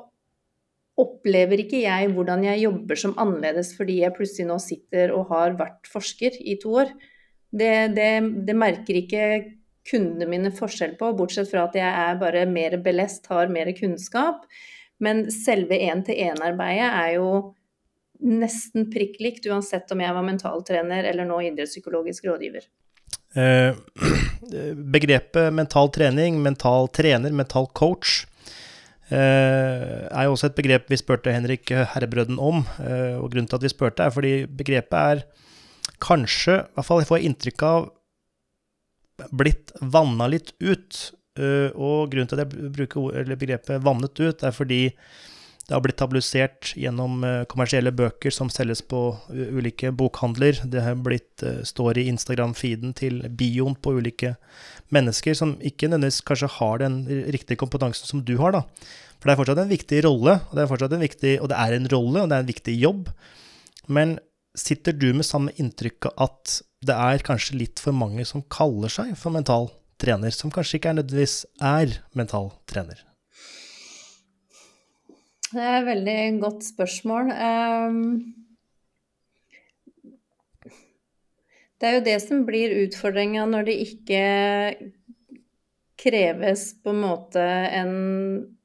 opplever 1.00 1.64
ikke 1.64 1.82
jeg 1.82 2.12
hvordan 2.14 2.44
jeg 2.46 2.66
jobber 2.68 3.00
som 3.00 3.16
annerledes 3.18 3.72
fordi 3.78 4.02
jeg 4.04 4.14
plutselig 4.14 4.46
nå 4.52 4.60
sitter 4.62 5.14
og 5.16 5.32
har 5.32 5.56
vært 5.58 5.90
forsker 5.90 6.38
i 6.38 6.58
to 6.62 6.76
år. 6.84 6.94
Det, 7.54 7.74
det, 7.98 8.12
det 8.46 8.58
merker 8.58 9.00
ikke 9.00 9.26
kundene 9.90 10.30
mine 10.30 10.52
forskjell 10.56 10.96
på, 11.00 11.12
bortsett 11.18 11.50
fra 11.50 11.66
at 11.68 11.76
jeg 11.78 11.90
er 11.90 12.22
bare 12.22 12.46
mer 12.50 12.78
belest, 12.84 13.28
har 13.32 13.52
mer 13.52 13.72
kunnskap. 13.78 14.46
Men 15.04 15.26
selve 15.34 15.76
én-til-én-arbeidet 15.90 16.88
er 16.88 17.10
jo 17.18 17.28
nesten 18.24 18.88
prikk 18.92 19.20
likt, 19.22 19.48
uansett 19.52 19.92
om 19.92 20.02
jeg 20.02 20.16
var 20.16 20.26
mentaltrener 20.26 21.06
eller 21.10 21.28
nå 21.28 21.42
idrettspsykologisk 21.50 22.28
rådgiver. 22.30 22.66
Eh, 23.36 23.76
begrepet 24.96 25.54
mental 25.54 25.90
trening, 25.92 26.38
mental 26.42 26.88
trener, 26.94 27.34
mental 27.34 27.68
coach 27.74 28.22
eh, 29.10 30.06
er 30.06 30.28
jo 30.28 30.36
også 30.36 30.52
et 30.52 30.60
begrep 30.60 30.92
vi 30.92 31.00
spurte 31.02 31.34
Henrik 31.34 31.74
Herrebrøden 31.74 32.40
om. 32.40 32.64
Eh, 32.84 33.18
og 33.18 33.32
grunnen 33.34 33.50
til 33.50 33.60
at 33.60 33.66
vi 33.66 33.74
spurte, 33.74 34.06
er 34.06 34.16
fordi 34.16 34.36
begrepet 34.48 35.00
er 35.00 35.26
kanskje, 36.04 36.62
i 36.62 36.78
hvert 36.78 36.88
fall 36.88 37.04
jeg 37.04 37.12
får 37.12 37.28
inntrykk 37.28 37.68
av, 37.68 37.92
blitt 39.36 39.76
vanna 39.82 40.30
litt 40.32 40.56
ut. 40.64 41.04
Og 41.34 42.12
grunnen 42.12 42.28
til 42.30 42.38
at 42.38 42.44
jeg 42.44 42.72
bruker 42.76 43.30
begrepet 43.40 43.82
'vannet 43.82 44.20
ut', 44.22 44.44
er 44.46 44.54
fordi 44.54 44.82
det 45.64 45.76
har 45.78 45.84
blitt 45.84 45.96
tabloisert 46.02 46.74
gjennom 46.76 47.22
eh, 47.24 47.46
kommersielle 47.48 47.94
bøker 47.96 48.34
som 48.36 48.50
selges 48.52 48.82
på 48.84 49.00
ulike 49.32 49.94
bokhandler. 49.96 50.60
Det 50.68 50.82
har 50.84 50.98
blitt, 51.00 51.40
eh, 51.40 51.62
står 51.64 52.02
i 52.02 52.10
Instagram-feeden 52.12 52.92
til 53.00 53.22
bioen 53.32 53.78
på 53.80 53.96
ulike 53.96 54.34
mennesker 54.94 55.38
som 55.40 55.56
ikke 55.64 55.88
nødvendigvis 55.88 56.20
kanskje 56.28 56.52
har 56.58 56.84
den 56.84 56.98
riktige 57.32 57.62
kompetansen 57.62 58.12
som 58.12 58.26
du 58.28 58.36
har. 58.42 58.52
da. 58.52 58.66
For 59.20 59.30
det 59.30 59.38
er 59.38 59.40
fortsatt 59.40 59.64
en 59.64 59.72
viktig 59.72 60.04
rolle, 60.04 60.36
og 60.50 60.52
det 60.52 60.66
er 60.66 60.68
fortsatt 60.68 60.98
en 60.98 61.06
viktig, 61.08 61.34
og 61.40 61.48
det 61.48 61.62
er 61.64 61.78
en 61.78 61.88
rolle, 61.96 62.20
og 62.20 62.28
det 62.28 62.36
er 62.36 62.44
en 62.44 62.52
viktig 62.52 62.76
jobb. 62.82 63.08
Men 63.88 64.18
sitter 64.60 64.92
du 64.92 65.14
med 65.14 65.24
samme 65.24 65.56
inntrykk 65.56 66.12
at 66.20 66.60
det 66.84 66.98
er 67.00 67.24
kanskje 67.24 67.56
litt 67.56 67.80
for 67.80 67.96
mange 67.96 68.28
som 68.28 68.44
kaller 68.52 68.92
seg 68.92 69.16
for 69.16 69.32
mental 69.32 69.72
trener, 69.96 70.36
som 70.36 70.52
kanskje 70.52 70.82
ikke 70.82 70.92
er 70.92 71.00
nødvendigvis 71.00 71.46
er 71.64 72.02
mental 72.12 72.52
trener? 72.68 73.00
Det 75.54 75.62
er 75.62 75.76
et 75.80 75.86
veldig 75.86 76.20
godt 76.42 76.64
spørsmål. 76.66 77.30
Ehm, 77.30 78.00
det 81.78 81.90
er 81.90 81.98
jo 81.98 82.08
det 82.08 82.18
som 82.24 82.42
blir 82.48 82.74
utfordringa 82.88 83.46
når 83.52 83.70
det 83.70 83.78
ikke 83.86 84.24
kreves 86.04 86.72
på 86.82 86.90
en 86.90 87.02
måte 87.04 87.44
en, 87.44 87.94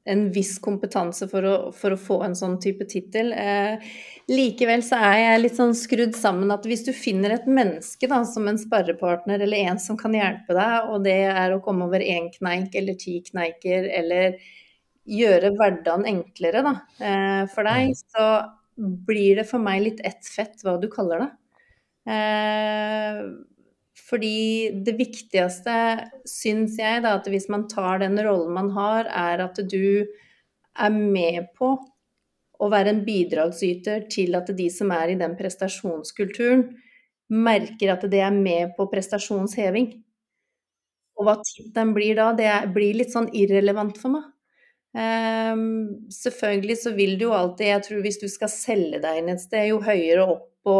en 0.09 0.23
viss 0.33 0.57
kompetanse 0.63 1.27
for 1.29 1.45
å, 1.45 1.55
for 1.75 1.93
å, 1.93 1.99
få 2.09 2.21
en 2.25 2.35
sånn 2.35 2.57
type 2.63 2.87
tittel. 2.89 3.31
Eh, 3.37 3.85
likevel 4.31 4.81
så 4.83 4.97
er 5.11 5.17
jeg 5.21 5.43
litt 5.43 5.59
sånn 5.59 5.75
skrudd 5.77 6.17
sammen 6.17 6.49
at 6.55 6.65
hvis 6.65 6.87
du 6.87 6.93
finner 6.95 7.37
et 7.37 7.45
menneske 7.47 8.09
da, 8.09 8.23
som 8.25 8.49
en 8.49 8.59
sparrepartner 8.59 9.45
eller 9.45 9.69
en 9.69 9.79
som 9.83 9.99
kan 9.99 10.17
hjelpe 10.17 10.57
deg, 10.57 10.89
og 10.89 11.05
det 11.05 11.19
er 11.29 11.53
å 11.53 11.61
komme 11.63 11.85
over 11.85 12.01
én 12.01 12.31
kneik 12.33 12.73
eller 12.81 12.97
ti 12.97 13.19
kneiker 13.29 13.91
eller 14.01 14.41
gjøre 15.09 15.53
hverdagen 15.57 16.07
enklere 16.09 16.63
da, 16.65 16.73
eh, 17.01 17.43
for 17.53 17.67
deg, 17.67 17.93
så 17.97 18.25
blir 18.77 19.41
det 19.41 19.47
for 19.49 19.61
meg 19.63 19.83
litt 19.83 20.01
ett 20.07 20.27
fett 20.29 20.61
hva 20.63 20.77
du 20.79 20.87
kaller 20.91 21.25
det. 21.25 21.29
Eh, 22.13 23.21
fordi 24.09 24.71
det 24.85 24.95
viktigste, 24.97 25.75
syns 26.29 26.77
jeg, 26.79 27.03
da, 27.05 27.17
at 27.19 27.27
hvis 27.29 27.49
man 27.51 27.67
tar 27.69 28.01
den 28.01 28.17
rollen 28.25 28.55
man 28.55 28.71
har, 28.77 29.09
er 29.09 29.43
at 29.45 29.59
du 29.69 30.07
er 30.79 30.93
med 30.95 31.51
på 31.57 31.73
å 32.59 32.69
være 32.71 32.93
en 32.93 33.03
bidragsyter 33.07 34.07
til 34.11 34.35
at 34.39 34.49
de 34.55 34.67
som 34.73 34.91
er 34.95 35.13
i 35.13 35.19
den 35.19 35.35
prestasjonskulturen, 35.39 36.65
merker 37.29 37.93
at 37.93 38.05
det 38.09 38.23
er 38.25 38.33
med 38.35 38.73
på 38.77 38.87
prestasjonsheving. 38.91 39.91
Og 41.19 41.27
hva 41.27 41.37
tittelen 41.43 41.93
blir 41.95 42.17
da, 42.17 42.31
det 42.35 42.49
blir 42.73 42.97
litt 42.97 43.13
sånn 43.13 43.29
irrelevant 43.35 43.99
for 44.01 44.15
meg. 44.15 44.27
Um, 44.89 46.09
selvfølgelig 46.09 46.77
så 46.81 46.91
vil 46.97 47.11
du 47.19 47.27
jo 47.27 47.33
alltid 47.37 47.67
Jeg 47.67 47.83
tror 47.85 47.99
hvis 48.01 48.17
du 48.17 48.25
skal 48.25 48.49
selge 48.49 48.97
deg 49.03 49.19
inn 49.19 49.29
et 49.29 49.43
sted, 49.43 49.67
jo 49.69 49.77
høyere 49.85 50.25
opp 50.25 50.47
på 50.65 50.77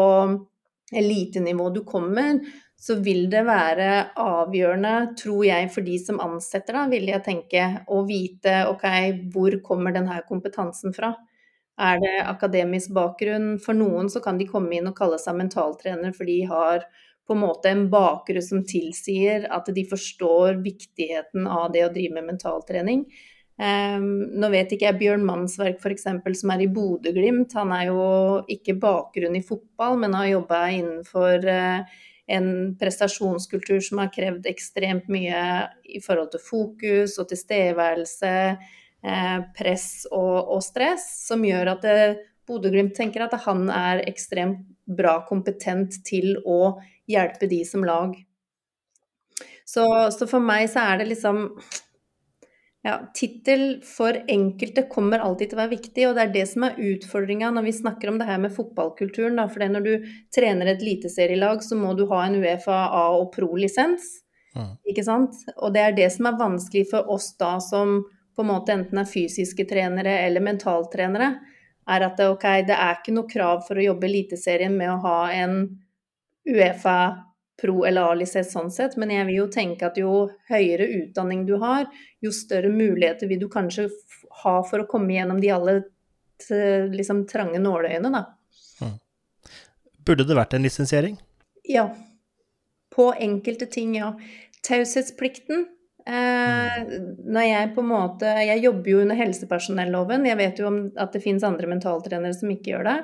elitenivå 0.98 1.70
du 1.76 1.84
kommer, 1.86 2.40
så 2.80 2.96
vil 3.04 3.28
det 3.30 3.44
være 3.46 3.90
avgjørende, 4.18 4.94
tror 5.20 5.44
jeg, 5.46 5.68
for 5.74 5.86
de 5.86 5.98
som 6.02 6.22
ansetter, 6.24 6.74
da, 6.78 6.86
vil 6.90 7.10
jeg 7.12 7.22
tenke, 7.26 7.66
å 7.92 8.02
vite 8.08 8.64
ok, 8.72 8.86
hvor 9.34 9.58
kommer 9.66 9.94
denne 9.94 10.22
kompetansen 10.30 10.96
fra? 10.96 11.12
Er 11.80 12.00
det 12.02 12.16
akademisk 12.26 12.92
bakgrunn? 12.96 13.54
For 13.64 13.78
noen 13.78 14.10
så 14.12 14.24
kan 14.24 14.40
de 14.40 14.48
komme 14.50 14.80
inn 14.80 14.90
og 14.90 14.98
kalle 14.98 15.20
seg 15.22 15.38
mentaltrener, 15.40 16.16
for 16.16 16.28
de 16.28 16.40
har 16.50 16.88
på 17.28 17.36
en 17.36 17.44
måte 17.44 17.70
en 17.70 17.86
bakgrunn 17.92 18.44
som 18.44 18.64
tilsier 18.66 19.46
at 19.54 19.70
de 19.76 19.84
forstår 19.88 20.64
viktigheten 20.64 21.46
av 21.46 21.70
det 21.76 21.86
å 21.86 21.92
drive 21.94 22.16
med 22.18 22.32
mentaltrening. 22.34 23.04
Um, 23.60 24.06
nå 24.40 24.48
vet 24.54 24.72
ikke 24.72 24.86
jeg 24.88 24.98
Bjørn 25.02 25.26
Mannsverk 25.28 25.82
f.eks. 25.84 26.06
som 26.40 26.52
er 26.54 26.62
i 26.64 26.70
Bodø-Glimt. 26.72 27.52
Han 27.60 27.74
er 27.76 27.90
jo 27.90 28.04
ikke 28.48 28.78
bakgrunn 28.80 29.36
i 29.36 29.44
fotball, 29.44 29.98
men 30.00 30.16
har 30.16 30.30
jobba 30.30 30.62
innenfor 30.78 31.44
uh, 31.44 31.98
en 32.32 32.48
prestasjonskultur 32.80 33.82
som 33.84 34.00
har 34.00 34.14
krevd 34.16 34.48
ekstremt 34.48 35.10
mye 35.12 35.42
i 35.92 36.00
forhold 36.06 36.32
til 36.32 36.44
fokus 36.46 37.18
og 37.20 37.28
tilstedeværelse, 37.34 38.32
uh, 39.04 39.38
press 39.58 39.90
og, 40.08 40.38
og, 40.56 40.64
stress, 40.64 41.10
som 41.28 41.44
gjør 41.44 41.74
at 41.74 41.90
uh, 41.90 42.24
Bodø-Glimt 42.48 42.96
tenker 42.96 43.28
at 43.28 43.36
han 43.44 43.68
er 43.68 44.06
ekstremt 44.08 44.64
bra 44.88 45.20
kompetent 45.28 46.00
til 46.08 46.38
å 46.48 46.80
hjelpe 47.12 47.52
de 47.52 47.60
som 47.68 47.84
lag. 47.84 48.16
Så, 49.68 49.84
så 50.16 50.26
for 50.32 50.40
meg 50.42 50.72
så 50.72 50.88
er 50.94 51.04
det 51.04 51.12
liksom 51.12 51.44
Ja, 52.82 53.12
tittel 53.14 53.82
for 53.84 54.16
enkelte 54.32 54.86
kommer 54.88 55.20
alltid 55.20 55.52
til 55.52 55.58
å 55.58 55.62
være 55.66 55.74
viktig, 55.74 56.06
og 56.08 56.14
det 56.16 56.24
er 56.24 56.32
det 56.38 56.46
som 56.48 56.64
er 56.64 56.78
utfordringa 56.80 57.50
når 57.52 57.66
vi 57.66 57.74
snakker 57.76 58.12
om 58.12 58.20
det 58.22 58.28
her 58.30 58.40
med 58.40 58.56
fotballkulturen. 58.56 59.36
Da. 59.36 59.50
For 59.52 59.66
når 59.68 59.84
du 59.84 60.08
trener 60.36 60.72
et 60.72 60.86
eliteserielag, 60.86 61.66
så 61.66 61.76
må 61.76 61.92
du 61.98 62.06
ha 62.14 62.24
en 62.26 62.40
Uefa 62.40 62.86
A- 62.88 63.18
og 63.18 63.34
pro-lisens. 63.36 64.08
Mm. 64.56 64.72
Ikke 64.94 65.04
sant? 65.04 65.36
Og 65.58 65.76
det 65.76 65.84
er 65.84 65.98
det 65.98 66.08
som 66.16 66.32
er 66.32 66.40
vanskelig 66.40 66.88
for 66.94 67.12
oss 67.12 67.34
da 67.38 67.58
som 67.64 68.00
på 68.40 68.46
en 68.46 68.52
måte 68.54 68.72
enten 68.72 69.02
er 69.02 69.12
fysiske 69.12 69.66
trenere 69.68 70.14
eller 70.24 70.44
mentaltrenere, 70.46 71.34
er 71.90 72.06
at 72.06 72.16
det, 72.16 72.30
okay, 72.32 72.64
det 72.64 72.78
er 72.78 72.96
ikke 72.96 73.16
noe 73.18 73.28
krav 73.28 73.66
for 73.68 73.76
å 73.76 73.84
jobbe 73.84 74.08
Eliteserien 74.08 74.78
med 74.78 74.94
å 74.94 75.02
ha 75.04 75.18
en 75.36 75.58
Uefa 76.48 77.00
pro- 77.62 77.86
eller 77.88 78.14
A-lisens 78.14 78.52
sånn 78.56 78.72
sett, 78.72 78.98
men 78.98 79.12
jeg 79.14 79.28
vil 79.28 79.42
jo 79.42 79.48
tenke 79.52 79.88
at 79.88 79.98
jo 80.00 80.30
høyere 80.50 80.88
utdanning 81.02 81.46
du 81.48 81.56
har, 81.62 81.88
jo 82.24 82.32
større 82.36 82.72
muligheter 82.72 83.30
vil 83.30 83.42
du 83.44 83.50
kanskje 83.52 83.90
ha 84.44 84.60
for 84.64 84.84
å 84.84 84.90
komme 84.90 85.16
gjennom 85.16 85.40
de 85.42 85.52
alle 85.54 85.80
liksom, 86.94 87.26
trange 87.28 87.60
nåløyene, 87.60 88.12
da. 88.14 88.24
Hmm. 88.80 89.00
Burde 90.08 90.28
det 90.28 90.38
vært 90.38 90.56
en 90.56 90.64
lisensiering? 90.64 91.18
Ja. 91.68 91.90
På 92.96 93.12
enkelte 93.14 93.68
ting, 93.70 93.98
ja. 94.00 94.14
Taushetsplikten 94.66 95.62
eh, 96.08 96.80
mm. 96.84 96.96
Når 97.32 97.46
jeg 97.46 97.68
på 97.76 97.80
en 97.80 97.88
måte 97.88 98.32
Jeg 98.44 98.60
jobber 98.66 98.92
jo 98.92 99.04
under 99.06 99.16
helsepersonelloven. 99.16 100.26
Jeg 100.28 100.40
vet 100.40 100.60
jo 100.60 100.68
om 100.68 100.80
at 101.00 101.14
det 101.16 101.22
finnes 101.24 101.46
andre 101.48 101.70
mentaltrenere 101.72 102.36
som 102.36 102.52
ikke 102.52 102.74
gjør 102.74 102.90
det. 102.90 102.98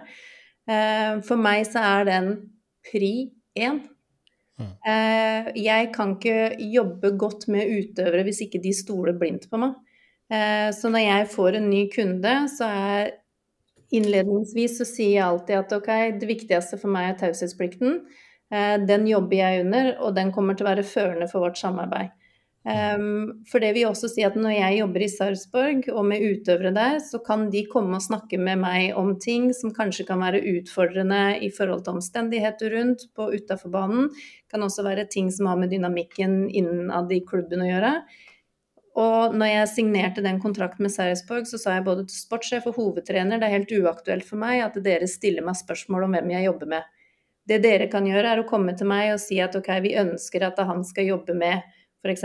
Eh, 0.68 1.12
for 1.28 1.40
meg 1.40 1.64
så 1.70 1.84
er 1.96 2.10
den 2.10 2.32
pri 2.90 3.14
én. 3.56 3.84
Eh, 4.64 5.50
jeg 5.60 5.90
kan 5.96 6.16
ikke 6.16 6.56
jobbe 6.72 7.12
godt 7.20 7.48
med 7.52 7.72
utøvere 7.72 8.24
hvis 8.28 8.44
ikke 8.46 8.62
de 8.64 8.72
stoler 8.76 9.18
blindt 9.20 9.50
på 9.52 9.60
meg. 9.60 9.76
Eh, 10.32 10.70
så 10.76 10.92
når 10.92 11.04
jeg 11.04 11.32
får 11.34 11.58
en 11.60 11.70
ny 11.70 11.82
kunde, 11.94 12.36
så 12.54 12.70
er 12.70 13.16
innledningsvis 13.96 14.80
så 14.80 14.88
sier 14.88 15.18
jeg 15.18 15.26
alltid 15.26 15.60
at 15.60 15.74
ok, 15.76 15.90
det 16.22 16.30
viktigste 16.30 16.80
for 16.82 16.92
meg 16.94 17.12
er 17.12 17.20
taushetsplikten. 17.20 18.00
Eh, 18.54 18.78
den 18.88 19.08
jobber 19.10 19.42
jeg 19.42 19.66
under, 19.66 19.92
og 20.00 20.16
den 20.18 20.32
kommer 20.36 20.58
til 20.58 20.68
å 20.68 20.72
være 20.72 20.88
førende 20.88 21.30
for 21.32 21.46
vårt 21.46 21.60
samarbeid. 21.62 22.14
Um, 22.66 23.44
for 23.46 23.62
det 23.62 23.76
vil 23.76 23.86
også 23.92 24.08
si 24.10 24.24
at 24.26 24.34
når 24.42 24.56
jeg 24.56 24.78
jobber 24.80 25.04
i 25.06 25.10
Sarpsborg 25.12 25.84
og 25.92 26.08
med 26.10 26.24
utøvere 26.26 26.72
der, 26.74 26.96
så 26.98 27.20
kan 27.22 27.44
de 27.54 27.62
komme 27.70 28.00
og 28.00 28.02
snakke 28.02 28.40
med 28.42 28.58
meg 28.64 28.96
om 28.98 29.12
ting 29.22 29.52
som 29.54 29.74
kanskje 29.76 30.08
kan 30.08 30.24
være 30.24 30.42
utfordrende 30.50 31.38
i 31.46 31.52
forhold 31.54 31.84
til 31.86 32.00
omstendigheter 32.00 32.74
rundt 32.74 33.06
på 33.14 33.28
utafor 33.36 33.70
banen. 33.76 34.10
Kan 34.50 34.66
også 34.66 34.88
være 34.88 35.06
ting 35.14 35.30
som 35.30 35.52
har 35.52 35.62
med 35.62 35.76
dynamikken 35.76 36.48
innad 36.50 37.14
i 37.14 37.22
klubben 37.30 37.62
å 37.62 37.70
gjøre. 37.70 37.94
Og 38.98 39.38
når 39.38 39.52
jeg 39.52 39.72
signerte 39.76 40.26
den 40.26 40.42
kontrakten 40.42 40.88
med 40.88 40.96
Sarpsborg, 40.96 41.46
så 41.46 41.62
sa 41.62 41.78
jeg 41.78 41.86
både 41.86 42.08
til 42.10 42.18
sportssjef 42.18 42.66
og 42.72 42.80
hovedtrener 42.80 43.38
det 43.38 43.46
er 43.46 43.58
helt 43.60 43.78
uaktuelt 43.78 44.26
for 44.26 44.42
meg 44.42 44.64
at 44.66 44.82
dere 44.82 45.06
stiller 45.12 45.46
meg 45.46 45.60
spørsmål 45.62 46.08
om 46.08 46.18
hvem 46.18 46.34
jeg 46.34 46.50
jobber 46.50 46.74
med. 46.78 46.92
Det 47.46 47.62
dere 47.62 47.92
kan 47.94 48.10
gjøre, 48.10 48.26
er 48.26 48.42
å 48.42 48.50
komme 48.50 48.74
til 48.74 48.90
meg 48.90 49.14
og 49.14 49.22
si 49.22 49.38
at 49.44 49.54
ok, 49.54 49.70
vi 49.86 49.98
ønsker 50.02 50.48
at 50.48 50.66
han 50.66 50.82
skal 50.88 51.12
jobbe 51.14 51.38
med 51.38 51.75
f.eks. 52.06 52.24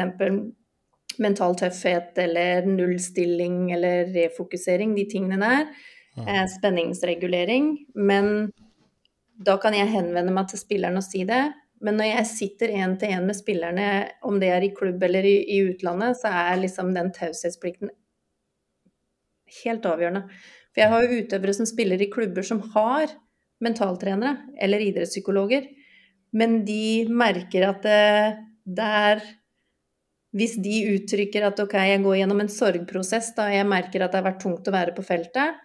mental 1.20 1.56
tøffhet 1.58 2.18
eller 2.20 2.68
nullstilling 2.68 3.72
eller 3.74 4.12
refokusering, 4.14 4.94
de 4.96 5.06
tingene 5.10 5.40
der. 5.40 5.72
Eh, 6.20 6.44
spenningsregulering. 6.56 7.72
Men 7.94 8.50
da 9.40 9.56
kan 9.60 9.76
jeg 9.76 9.92
henvende 9.92 10.34
meg 10.34 10.50
til 10.50 10.60
spilleren 10.60 11.00
og 11.00 11.06
si 11.06 11.24
det. 11.28 11.42
Men 11.80 11.96
når 11.96 12.10
jeg 12.10 12.28
sitter 12.28 12.74
én 12.76 12.98
til 13.00 13.14
én 13.16 13.24
med 13.24 13.38
spillerne, 13.38 13.86
om 14.26 14.36
det 14.40 14.50
er 14.52 14.66
i 14.66 14.74
klubb 14.76 15.02
eller 15.02 15.24
i, 15.24 15.38
i 15.56 15.62
utlandet, 15.70 16.18
så 16.20 16.28
er 16.28 16.60
liksom 16.60 16.92
den 16.96 17.08
taushetsplikten 17.16 17.92
helt 19.62 19.86
avgjørende. 19.88 20.26
For 20.70 20.82
jeg 20.82 20.92
har 20.92 21.04
jo 21.04 21.20
utøvere 21.24 21.56
som 21.56 21.68
spiller 21.68 22.02
i 22.02 22.10
klubber 22.12 22.44
som 22.46 22.60
har 22.74 23.14
mentaltrenere 23.64 24.36
eller 24.60 24.84
idrettspsykologer, 24.84 25.66
men 26.36 26.60
de 26.68 27.08
merker 27.10 27.66
at 27.72 27.82
det, 27.84 28.04
det 28.68 28.90
er 29.00 29.24
hvis 30.36 30.54
de 30.62 30.76
uttrykker 30.92 31.48
at 31.48 31.58
ok, 31.62 31.74
jeg 31.90 32.02
går 32.04 32.20
gjennom 32.20 32.40
en 32.44 32.52
sorgprosess, 32.52 33.32
da 33.36 33.48
jeg 33.50 33.66
merker 33.66 34.04
at 34.04 34.12
det 34.12 34.20
har 34.20 34.28
vært 34.28 34.42
tungt 34.44 34.68
å 34.70 34.74
være 34.74 34.94
på 34.94 35.04
feltet, 35.06 35.58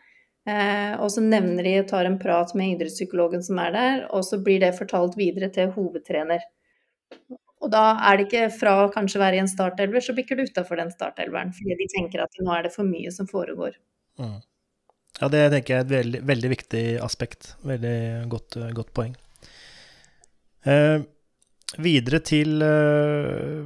eh, 0.50 0.96
og 0.98 1.12
så 1.14 1.22
nevner 1.22 1.68
de 1.68 1.76
og 1.84 1.90
tar 1.92 2.10
en 2.10 2.18
prat 2.22 2.54
med 2.58 2.74
idrettspsykologen 2.74 3.46
som 3.46 3.62
er 3.62 3.76
der, 3.76 4.06
og 4.10 4.26
så 4.26 4.42
blir 4.42 4.64
det 4.64 4.74
fortalt 4.80 5.18
videre 5.20 5.52
til 5.54 5.70
hovedtrener. 5.76 6.44
Og 7.66 7.72
da 7.74 7.84
er 8.10 8.18
det 8.18 8.28
ikke 8.28 8.50
fra 8.54 8.76
å 8.84 8.92
kanskje 8.94 9.22
være 9.22 9.40
i 9.40 9.42
en 9.44 9.50
startelver, 9.50 10.04
så 10.04 10.14
bikker 10.18 10.38
du 10.38 10.46
utafor 10.46 10.78
den 10.82 10.92
startelveren. 10.94 11.54
Fordi 11.56 11.78
de 11.80 11.88
tenker 11.94 12.22
at 12.22 12.42
nå 12.42 12.52
er 12.54 12.68
det 12.68 12.74
for 12.76 12.86
mye 12.86 13.14
som 13.14 13.30
foregår. 13.30 13.78
Mm. 14.22 14.38
Ja, 15.22 15.30
det 15.32 15.42
tenker 15.54 15.74
jeg 15.74 15.80
er 15.80 15.86
et 15.86 15.94
veldig, 15.94 16.22
veldig 16.28 16.52
viktig 16.52 16.84
aspekt. 17.06 17.54
Veldig 17.66 17.98
godt, 18.30 18.58
godt 18.76 18.92
poeng. 18.98 19.16
Eh, 20.66 21.00
videre 21.82 22.22
til 22.24 22.62
uh, 22.64 23.64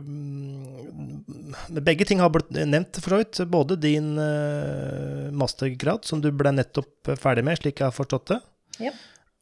Begge 1.70 2.06
ting 2.08 2.22
har 2.22 2.32
blitt 2.34 2.52
nevnt, 2.54 3.00
for 3.02 3.14
så 3.14 3.20
vidt. 3.22 3.40
Både 3.52 3.78
din 3.82 4.14
uh, 4.22 5.30
mastergrad, 5.36 6.06
som 6.08 6.22
du 6.22 6.30
ble 6.36 6.54
nettopp 6.56 7.12
ferdig 7.20 7.44
med, 7.46 7.60
slik 7.60 7.82
jeg 7.82 7.90
har 7.90 7.96
forstått 7.96 8.32
det, 8.32 8.40
ja. 8.86 8.94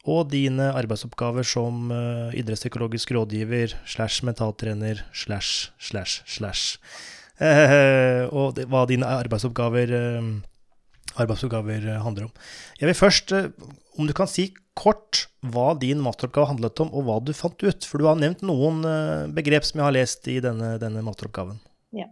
og 0.07 0.31
dine 0.31 0.69
arbeidsoppgaver 0.75 1.47
som 1.47 1.91
uh, 1.91 2.31
idrettspsykologisk 2.35 3.11
rådgiver 3.15 3.75
slash 3.87 4.25
mentaltrener 4.27 5.03
slash 5.13 5.73
slash 5.79 6.23
slash. 6.25 6.79
og 7.37 8.57
hva 8.65 8.79
dine 8.89 9.05
arbeidsoppgaver, 9.05 9.91
arbeidsoppgaver 11.21 11.83
handler 12.01 12.25
om. 12.25 12.31
Jeg 12.79 12.89
vil 12.89 12.97
først, 12.97 13.33
om 13.99 14.09
du 14.09 14.13
kan 14.17 14.31
si 14.31 14.47
kort 14.77 15.25
hva 15.53 15.71
din 15.79 16.01
masteroppgave 16.03 16.51
handlet 16.51 16.83
om, 16.83 16.91
og 16.93 17.07
hva 17.07 17.17
du 17.23 17.33
fant 17.35 17.57
ut. 17.63 17.87
For 17.87 18.01
du 18.01 18.07
har 18.09 18.19
nevnt 18.19 18.43
noen 18.45 18.83
eh, 18.87 19.25
begrep 19.33 19.65
som 19.67 19.81
jeg 19.81 19.87
har 19.87 19.97
lest 19.97 20.29
i 20.31 20.37
denne, 20.43 20.75
denne 20.81 21.03
masteroppgaven. 21.05 21.59
Ja. 21.97 22.09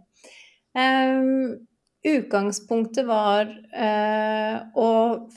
Um, 0.76 1.66
utgangspunktet 2.06 3.06
var 3.08 3.48
uh, 3.48 4.56
å 4.78 4.90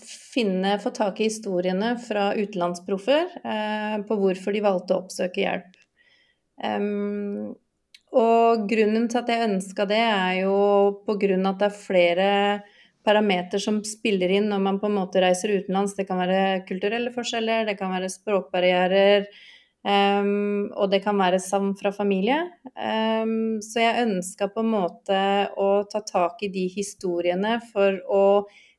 finne, 0.04 0.76
få 0.84 0.92
tak 0.96 1.22
i 1.22 1.30
historiene 1.30 1.96
fra 2.04 2.30
utenlandsproffer 2.38 3.32
uh, 3.42 3.96
på 4.06 4.20
hvorfor 4.20 4.56
de 4.56 4.66
valgte 4.66 4.96
å 4.96 5.04
oppsøke 5.06 5.44
hjelp. 5.46 5.80
Um, 6.60 7.56
og 8.20 8.66
grunnen 8.70 9.08
til 9.10 9.22
at 9.22 9.32
jeg 9.32 9.48
ønska 9.48 9.86
det, 9.90 10.02
er 10.02 10.42
jo 10.44 10.58
på 11.06 11.16
grunn 11.22 11.46
av 11.46 11.56
at 11.56 11.64
det 11.64 11.70
er 11.70 11.82
flere 11.86 12.30
parameter 13.10 13.62
som 13.62 13.82
spiller 13.88 14.32
inn 14.38 14.50
når 14.52 14.66
man 14.66 14.80
på 14.82 14.90
en 14.90 14.98
måte 15.00 15.22
reiser 15.24 15.56
utenlands. 15.58 15.96
Det 15.98 16.06
kan 16.10 16.22
være 16.22 16.66
kulturelle 16.70 17.14
forskjeller, 17.16 17.66
det 17.70 17.78
kan 17.80 17.94
være 17.94 18.12
språkbarrierer, 18.14 19.28
um, 19.84 20.70
og 20.76 20.92
det 20.94 21.02
kan 21.06 21.18
være 21.20 21.42
savn 21.44 21.74
fra 21.80 21.92
familie. 21.96 22.42
Um, 22.76 23.60
så 23.66 23.84
jeg 23.84 24.08
ønska 24.08 24.52
på 24.54 24.66
en 24.66 24.74
måte 24.76 25.22
å 25.58 25.70
ta 25.90 26.04
tak 26.06 26.44
i 26.46 26.52
de 26.54 26.68
historiene 26.74 27.58
for 27.72 28.02
å 28.06 28.26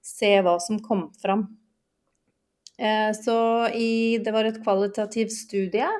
se 0.05 0.37
hva 0.45 0.59
som 0.62 0.79
kom 0.85 1.09
fram. 1.23 1.49
Uh, 2.81 3.11
så 3.16 3.40
i, 3.75 4.21
det 4.23 4.33
var 4.37 4.49
et 4.49 4.62
kvalitativt 4.62 5.35
studie. 5.35 5.90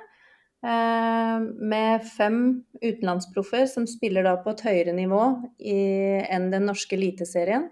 Uh, 0.61 1.41
med 1.57 2.05
fem 2.05 2.41
utenlandsproffer 2.85 3.65
som 3.65 3.87
spiller 3.89 4.27
da 4.29 4.35
på 4.45 4.53
et 4.53 4.65
høyere 4.67 4.93
nivå 4.93 5.23
i, 5.57 5.77
enn 6.29 6.51
den 6.53 6.69
norske 6.69 6.99
eliteserien. 6.99 7.71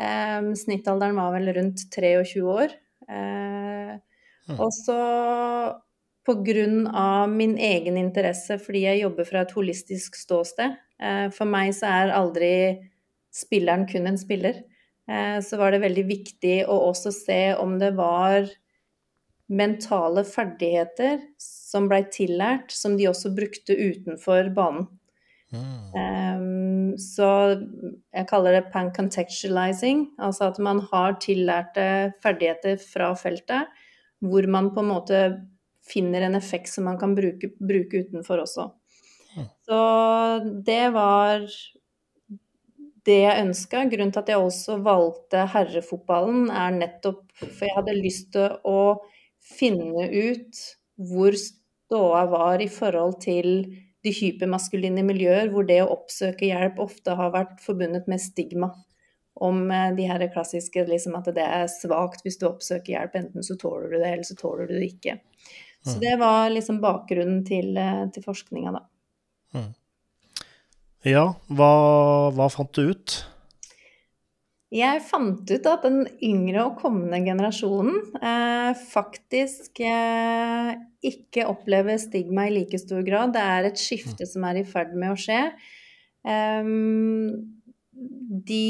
Um, 0.00 0.54
snittalderen 0.56 1.18
var 1.18 1.34
vel 1.34 1.52
rundt 1.56 1.84
23 1.92 2.40
år. 2.48 2.72
Uh, 3.04 3.98
mm. 4.48 4.56
Og 4.56 4.70
så 4.72 5.00
pga. 6.26 7.26
min 7.28 7.56
egen 7.58 7.96
interesse, 7.98 8.58
fordi 8.58 8.86
jeg 8.86 9.02
jobber 9.02 9.28
fra 9.28 9.42
et 9.42 9.52
holistisk 9.56 10.16
ståsted 10.16 10.76
uh, 11.02 11.28
For 11.34 11.48
meg 11.48 11.72
så 11.74 11.90
er 11.90 12.14
aldri 12.14 12.52
spilleren 13.34 13.86
kun 13.90 14.06
en 14.06 14.18
spiller. 14.20 14.62
Uh, 15.10 15.40
så 15.44 15.58
var 15.60 15.72
det 15.72 15.84
veldig 15.84 16.06
viktig 16.08 16.56
å 16.70 16.80
også 16.88 17.12
se 17.12 17.42
om 17.58 17.78
det 17.82 17.92
var 17.98 18.48
mentale 19.50 20.22
ferdigheter 20.24 21.18
som 21.42 21.88
blei 21.90 22.04
tillært, 22.14 22.70
som 22.70 22.94
de 22.96 23.08
også 23.10 23.34
brukte 23.34 23.74
utenfor 23.74 24.52
banen. 24.54 24.86
Um, 25.50 26.92
så 27.00 27.28
jeg 27.58 28.26
kaller 28.30 28.54
det 28.54 28.68
pan-contextualizing, 28.70 30.04
altså 30.22 30.50
at 30.52 30.60
man 30.62 30.82
har 30.92 31.18
tillærte 31.22 31.86
ferdigheter 32.22 32.78
fra 32.82 33.10
feltet, 33.18 33.66
hvor 34.22 34.46
man 34.46 34.70
på 34.74 34.84
en 34.84 34.92
måte 34.92 35.22
finner 35.90 36.26
en 36.26 36.38
effekt 36.38 36.70
som 36.70 36.86
man 36.86 37.00
kan 37.00 37.16
bruke, 37.16 37.50
bruke 37.58 38.04
utenfor 38.04 38.44
også. 38.44 38.68
Så 39.66 39.80
det 40.66 40.92
var 40.94 41.46
det 43.06 43.18
jeg 43.22 43.44
ønska. 43.46 43.84
Grunnen 43.90 44.12
til 44.12 44.22
at 44.22 44.32
jeg 44.32 44.42
også 44.42 44.78
valgte 44.84 45.46
herrefotballen, 45.54 46.50
er 46.50 46.76
nettopp 46.76 47.24
for 47.40 47.66
jeg 47.66 47.76
hadde 47.78 47.96
lyst 47.98 48.32
til 48.36 48.58
å 48.68 48.80
finne 49.40 50.06
ut 50.10 50.64
hvor 51.10 51.36
ståa 51.38 52.26
var 52.30 52.60
i 52.62 52.68
forhold 52.70 53.16
til 53.24 53.62
de 54.04 54.12
hypermaskuline 54.16 55.02
miljøer 55.04 55.50
hvor 55.52 55.66
det 55.68 55.80
å 55.84 55.90
oppsøke 55.92 56.48
hjelp 56.48 56.78
ofte 56.82 57.16
har 57.18 57.34
vært 57.34 57.58
forbundet 57.64 58.08
med 58.08 58.22
stigma 58.22 58.70
om 59.40 59.62
eh, 59.70 59.90
de 59.96 60.06
her 60.08 60.24
klassiske 60.32 60.84
liksom 60.88 61.16
at 61.18 61.28
det 61.36 61.44
er 61.44 61.66
svakt 61.72 62.24
hvis 62.24 62.38
du 62.40 62.46
oppsøker 62.48 62.94
hjelp. 62.94 63.18
Enten 63.20 63.46
så 63.46 63.56
tåler 63.60 63.88
du 63.88 63.98
det, 63.98 64.08
eller 64.12 64.28
så 64.28 64.36
tåler 64.38 64.68
du 64.68 64.76
det 64.78 64.92
ikke. 64.94 65.18
Så 65.80 65.96
Mm. 65.96 66.00
det 66.00 66.16
var 66.20 66.50
liksom 66.50 66.80
bakgrunnen 66.80 67.44
til, 67.46 67.76
eh, 67.76 68.06
til 68.12 68.22
forskninga, 68.22 68.72
da. 68.72 68.82
Ja, 71.08 71.34
hva, 71.48 71.70
hva 72.36 72.50
fant 72.52 72.72
du 72.76 72.90
ut? 72.90 73.24
Jeg 74.70 75.02
fant 75.02 75.50
ut 75.50 75.64
at 75.66 75.82
den 75.82 76.04
yngre 76.22 76.62
og 76.68 76.76
kommende 76.78 77.18
generasjonen 77.26 77.96
eh, 78.22 78.70
faktisk 78.92 79.80
eh, 79.82 80.76
ikke 81.10 81.48
opplever 81.50 81.98
stigma 81.98 82.46
i 82.46 82.52
like 82.54 82.78
stor 82.78 83.02
grad. 83.06 83.34
Det 83.34 83.42
er 83.42 83.66
et 83.66 83.82
skifte 83.82 84.28
som 84.30 84.46
er 84.46 84.60
i 84.60 84.68
ferd 84.68 84.94
med 84.94 85.16
å 85.16 85.18
skje. 85.18 85.40
Eh, 86.22 86.70
de 88.46 88.68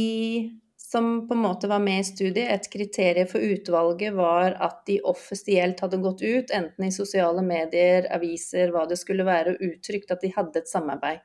som 0.90 1.28
på 1.28 1.36
en 1.36 1.42
måte 1.44 1.68
var 1.70 1.78
med 1.84 2.00
i 2.00 2.06
studiet, 2.08 2.48
et 2.50 2.70
kriterium 2.72 3.28
for 3.30 3.44
utvalget 3.44 4.16
var 4.16 4.56
at 4.58 4.80
de 4.88 4.96
offisielt 5.06 5.78
hadde 5.84 6.00
gått 6.02 6.24
ut, 6.24 6.50
enten 6.50 6.86
i 6.86 6.90
sosiale 6.94 7.44
medier, 7.46 8.08
aviser, 8.10 8.72
hva 8.74 8.88
det 8.90 8.98
skulle 8.98 9.28
være, 9.28 9.52
og 9.54 9.68
uttrykt 9.68 10.10
at 10.10 10.24
de 10.24 10.32
hadde 10.34 10.64
et 10.64 10.72
samarbeid. 10.72 11.20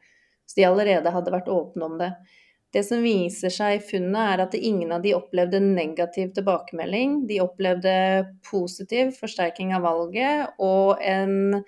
Så 0.46 0.60
de 0.60 0.68
allerede 0.68 1.16
hadde 1.16 1.34
vært 1.34 1.50
åpne 1.50 1.88
om 1.88 1.98
det. 2.04 2.12
Det 2.76 2.84
som 2.84 3.00
viser 3.06 3.54
seg 3.54 3.78
i 3.78 3.84
funnet, 3.84 4.20
er 4.20 4.42
at 4.44 4.56
ingen 4.58 4.92
av 4.92 5.04
de 5.06 5.14
opplevde 5.16 5.62
negativ 5.64 6.34
tilbakemelding. 6.36 7.22
De 7.30 7.40
opplevde 7.40 7.94
positiv 8.50 9.14
forsterking 9.16 9.72
av 9.78 9.86
valget 9.86 10.60
og 10.60 11.00
en 11.00 11.62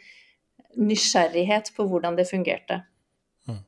nysgjerrighet 0.75 1.71
på 1.77 1.85
hvordan 1.87 2.17
det 2.19 2.27
fungerte. 2.27 2.81
Mm. 3.47 3.63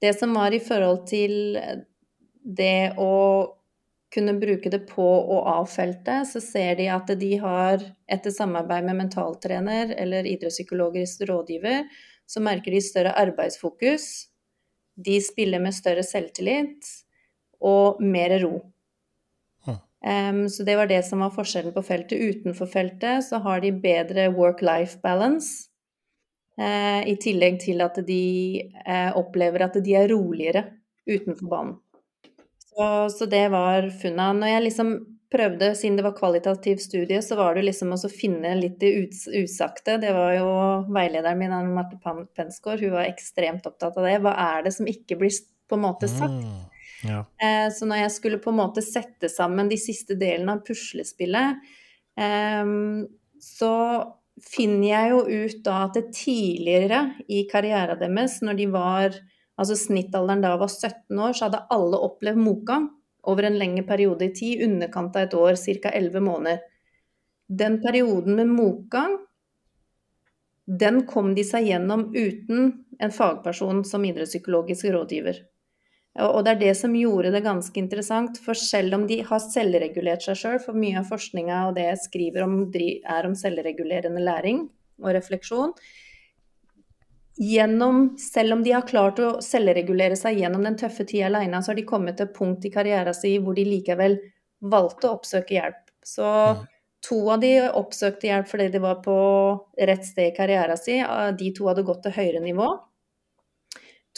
Det 0.00 0.14
som 0.16 0.32
var 0.32 0.56
i 0.56 0.62
forhold 0.64 1.04
til 1.10 1.58
det 2.40 2.94
å 2.96 3.12
kunne 4.14 4.38
bruke 4.40 4.72
det 4.72 4.86
på 4.88 5.04
og 5.04 5.44
av 5.44 5.68
feltet, 5.68 6.24
så 6.30 6.40
ser 6.40 6.78
de 6.80 6.88
at 6.88 7.12
de 7.20 7.34
har, 7.42 7.84
etter 8.08 8.32
samarbeid 8.32 8.88
med 8.88 9.02
mentaltrener 9.02 9.92
eller 9.92 10.24
idrettspsykologisk 10.24 11.26
rådgiver, 11.28 11.84
så 12.28 12.40
merker 12.44 12.72
de 12.72 12.80
større 12.84 13.12
arbeidsfokus. 13.20 14.08
De 14.98 15.20
spiller 15.22 15.62
med 15.62 15.76
større 15.76 16.02
selvtillit 16.06 16.88
og 17.64 18.02
mer 18.02 18.34
ro. 18.42 18.60
Mm. 19.66 19.78
Em, 20.12 20.42
så 20.50 20.66
det 20.66 20.76
var 20.78 20.90
det 20.90 21.00
som 21.06 21.22
var 21.22 21.34
forskjellen 21.34 21.74
på 21.74 21.84
feltet. 21.86 22.18
Utenfor 22.18 22.70
feltet 22.70 23.26
så 23.26 23.40
har 23.44 23.62
de 23.62 23.72
bedre 23.72 24.28
work-life 24.34 25.00
balance. 25.04 25.68
Uh, 26.58 27.06
I 27.06 27.14
tillegg 27.22 27.60
til 27.62 27.84
at 27.84 28.00
de 28.02 28.22
uh, 28.82 29.14
opplever 29.20 29.62
at 29.62 29.76
de 29.78 29.94
er 29.94 30.10
roligere 30.10 30.64
utenfor 31.06 31.46
banen. 31.46 31.76
Så, 32.58 32.88
så 33.14 33.26
det 33.30 33.44
var 33.54 33.86
funnet. 34.02 34.40
Når 34.40 34.50
jeg 34.52 34.64
liksom 34.64 34.90
prøvde, 35.32 35.74
siden 35.76 35.98
det 35.98 36.04
var 36.06 36.16
kvalitativ 36.16 36.80
studie, 36.80 37.20
så 37.24 37.36
var 37.36 37.56
det 37.56 37.66
liksom 37.66 37.92
å 37.92 38.10
finne 38.10 38.54
litt 38.56 38.78
det 38.80 38.94
uts 39.02 39.26
usagte. 39.28 39.98
Det 40.00 40.12
var 40.16 40.34
jo 40.38 40.48
veilederen 40.94 41.40
min, 41.40 41.52
Anne 41.52 41.74
Marte 41.74 41.98
Pensgaard, 42.36 42.80
hun 42.80 42.96
var 42.96 43.08
ekstremt 43.08 43.66
opptatt 43.68 43.98
av 44.00 44.08
det. 44.08 44.16
Hva 44.24 44.34
er 44.46 44.66
det 44.66 44.74
som 44.78 44.88
ikke 44.88 45.18
blir 45.20 45.40
på 45.68 45.76
en 45.76 45.84
måte 45.84 46.08
sagt? 46.08 46.32
Mm, 46.32 46.84
ja. 47.10 47.22
Eh, 47.44 47.68
Så 47.74 47.88
når 47.88 48.04
jeg 48.06 48.14
skulle 48.16 48.42
på 48.42 48.54
en 48.54 48.60
måte 48.62 48.84
sette 48.84 49.28
sammen 49.32 49.68
de 49.68 49.76
siste 49.80 50.16
delene 50.16 50.56
av 50.56 50.64
puslespillet, 50.64 51.60
eh, 52.16 52.74
så 53.44 53.74
finner 54.48 54.88
jeg 54.88 55.10
jo 55.12 55.20
ut 55.44 55.62
da 55.66 55.80
at 55.84 55.98
det 55.98 56.12
tidligere 56.14 57.02
i 57.28 57.42
karrieren 57.50 58.00
deres, 58.00 58.40
når 58.40 58.62
de 58.62 58.70
var 58.72 59.24
Altså 59.58 59.74
snittalderen 59.74 60.38
da 60.38 60.52
var 60.54 60.70
17 60.70 61.18
år, 61.18 61.32
så 61.34 61.48
hadde 61.48 61.64
alle 61.74 61.98
opplevd 62.06 62.38
motgang 62.38 62.84
over 63.22 63.48
en 63.48 63.58
lengre 63.58 63.84
periode 63.86 64.28
i 64.28 64.34
tid, 64.34 64.62
underkant 64.68 65.16
av 65.16 65.26
et 65.26 65.34
år, 65.34 65.56
ca. 65.82 65.90
11 65.90 66.20
måneder. 66.20 66.60
Den 67.48 67.80
perioden 67.82 68.36
med 68.36 68.50
motgang, 68.52 69.18
den 70.68 71.06
kom 71.08 71.32
de 71.34 71.44
seg 71.48 71.70
gjennom 71.70 72.10
uten 72.12 72.72
en 73.00 73.14
fagperson 73.14 73.84
som 73.88 74.04
idrettspsykologisk 74.04 74.90
rådgiver. 74.92 75.38
Og 76.18 76.42
det 76.44 76.52
er 76.52 76.60
det 76.60 76.74
som 76.76 76.96
gjorde 76.98 77.30
det 77.30 77.44
ganske 77.44 77.78
interessant, 77.78 78.40
for 78.42 78.58
selv 78.58 78.96
om 78.96 79.06
de 79.06 79.20
har 79.24 79.40
selvregulert 79.44 80.24
seg 80.26 80.40
sjøl, 80.40 80.58
for 80.60 80.76
mye 80.76 80.98
av 81.00 81.06
forskninga 81.08 81.60
og 81.68 81.76
det 81.78 81.86
jeg 81.86 82.02
skriver 82.08 82.44
om, 82.44 82.58
er 82.74 83.28
om 83.28 83.36
selvregulerende 83.38 84.24
læring 84.26 84.64
og 84.98 85.14
refleksjon, 85.14 85.76
gjennom, 87.38 88.18
selv 88.18 88.52
om 88.52 88.62
de 88.62 88.72
har 88.74 88.86
klart 88.86 89.20
å 89.22 89.28
selvregulere 89.44 90.16
seg 90.18 90.40
gjennom 90.40 90.64
den 90.66 90.76
tøffe 90.78 91.06
tida 91.06 91.28
aleine, 91.28 91.62
så 91.62 91.72
har 91.72 91.78
de 91.78 91.86
kommet 91.86 92.18
til 92.18 92.26
et 92.26 92.34
punkt 92.34 92.66
i 92.66 92.72
karrieren 92.74 93.14
sin 93.14 93.44
hvor 93.44 93.54
de 93.54 93.66
likevel 93.68 94.18
valgte 94.58 95.06
å 95.06 95.18
oppsøke 95.20 95.54
hjelp. 95.54 95.84
Så 96.02 96.26
Mm. 96.26 96.66
to 97.00 97.30
av 97.30 97.40
de 97.40 97.52
oppsøkte 97.68 98.26
hjelp 98.26 98.48
fordi 98.48 98.68
de 98.72 98.78
var 98.78 99.02
på 99.04 99.16
rett 99.78 100.04
sted 100.04 100.32
i 100.32 100.36
karrieren 100.36 100.76
sin. 100.76 101.04
De 101.38 101.52
to 101.54 101.68
hadde 101.68 101.86
gått 101.86 102.02
til 102.02 102.12
høyere 102.12 102.42
nivå. 102.42 102.68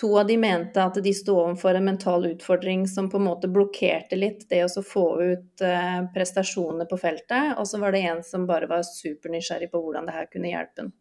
To 0.01 0.19
av 0.19 0.27
de 0.27 0.37
mente 0.41 0.81
at 0.81 0.95
de 0.95 1.13
sto 1.13 1.35
overfor 1.37 1.77
en 1.77 1.85
mental 1.85 2.25
utfordring 2.25 2.87
som 2.89 3.11
på 3.11 3.19
en 3.19 3.27
måte 3.27 3.51
blokkerte 3.53 4.17
litt 4.17 4.49
det 4.49 4.63
å 4.65 4.83
få 4.83 5.05
ut 5.21 5.61
eh, 5.61 6.01
prestasjonene 6.15 6.87
på 6.89 6.97
feltet. 6.97 7.59
Og 7.59 7.69
så 7.69 7.79
var 7.83 7.93
det 7.93 8.01
en 8.09 8.23
som 8.25 8.47
bare 8.49 8.67
var 8.71 8.81
supernysgjerrig 8.87 9.69
på 9.71 9.83
hvordan 9.83 10.09
det 10.09 10.17
her 10.17 10.31
kunne 10.33 10.55
hjelpe 10.55 10.87
ham. 10.87 10.93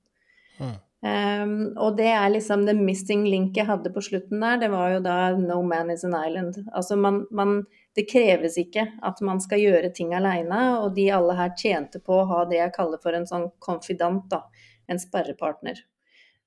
Mm. 0.59 0.75
Um, 0.99 1.77
og 1.79 1.95
det 1.95 2.09
er 2.11 2.25
liksom 2.27 2.65
the 2.67 2.73
missing 2.75 3.21
link 3.31 3.55
jeg 3.55 3.69
hadde 3.69 3.91
på 3.95 4.01
slutten 4.03 4.41
der. 4.43 4.57
Det 4.59 4.67
var 4.73 4.89
jo 4.91 4.99
da 4.99 5.31
'no 5.31 5.61
man 5.63 5.91
is 5.91 6.03
an 6.03 6.15
island'. 6.17 6.59
Altså 6.75 6.97
man, 6.97 7.25
man 7.31 7.65
Det 7.95 8.09
kreves 8.11 8.57
ikke 8.57 8.85
at 9.03 9.21
man 9.21 9.39
skal 9.41 9.59
gjøre 9.59 9.93
ting 9.93 10.13
aleine, 10.13 10.79
og 10.79 10.95
de 10.95 11.09
alle 11.11 11.33
her 11.35 11.49
tjente 11.57 11.99
på 11.99 12.13
å 12.13 12.27
ha 12.27 12.45
det 12.45 12.57
jeg 12.57 12.73
kaller 12.73 12.99
for 13.01 13.13
en 13.13 13.25
sånn 13.27 13.49
konfidant, 13.59 14.29
da. 14.29 14.43
En 14.87 14.99
sperrepartner. 14.99 15.75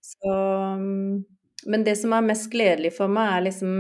Så 0.01 0.33
um, 0.77 1.25
Men 1.67 1.85
det 1.85 1.97
som 1.97 2.13
er 2.13 2.23
mest 2.23 2.51
gledelig 2.51 2.93
for 2.97 3.09
meg, 3.09 3.37
er 3.37 3.45
liksom 3.49 3.73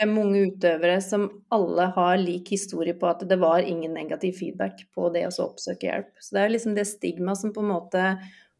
fem 0.00 0.18
unge 0.18 0.38
utøvere 0.38 1.00
som 1.02 1.28
alle 1.48 1.86
har 1.96 2.18
lik 2.18 2.50
historie 2.50 2.94
på 2.94 3.06
at 3.08 3.24
det 3.28 3.38
var 3.40 3.60
ingen 3.60 3.94
negativ 3.94 4.36
feedback 4.38 4.84
på 4.94 5.08
det 5.14 5.26
å 5.26 5.32
oppsøke 5.46 5.88
hjelp. 5.88 6.12
Så 6.20 6.36
det 6.36 6.42
er 6.42 6.52
liksom 6.54 6.74
det 6.76 6.86
stigmaet 6.86 7.40
som 7.40 7.52
på 7.54 7.64
en 7.64 7.72
måte 7.72 8.04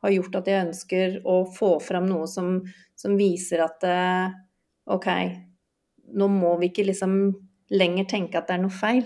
har 0.03 0.15
gjort 0.15 0.39
at 0.41 0.51
jeg 0.51 0.67
ønsker 0.69 1.19
å 1.27 1.41
få 1.55 1.77
fram 1.83 2.07
noe 2.11 2.29
som, 2.31 2.61
som 2.99 3.17
viser 3.19 3.63
at 3.65 3.85
eh, 3.87 4.37
OK, 4.95 5.09
nå 6.19 6.29
må 6.33 6.55
vi 6.61 6.71
ikke 6.71 6.87
liksom 6.89 7.19
lenger 7.75 8.09
tenke 8.09 8.39
at 8.39 8.49
det 8.49 8.57
er 8.57 8.63
noe 8.65 8.73
feil 8.73 9.05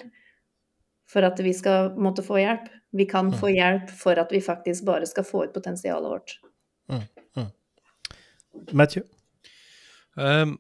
for 1.11 1.27
at 1.27 1.41
vi 1.45 1.53
skal 1.57 1.93
måtte 2.01 2.25
få 2.25 2.39
hjelp. 2.41 2.69
Vi 2.97 3.07
kan 3.09 3.33
få 3.35 3.51
hjelp 3.53 3.91
for 3.91 4.21
at 4.21 4.33
vi 4.33 4.41
faktisk 4.45 4.87
bare 4.89 5.09
skal 5.09 5.27
få 5.27 5.47
ut 5.47 5.55
potensialet 5.55 6.09
vårt. 6.09 6.37
Matthew? 8.73 9.05
Um, 10.17 10.59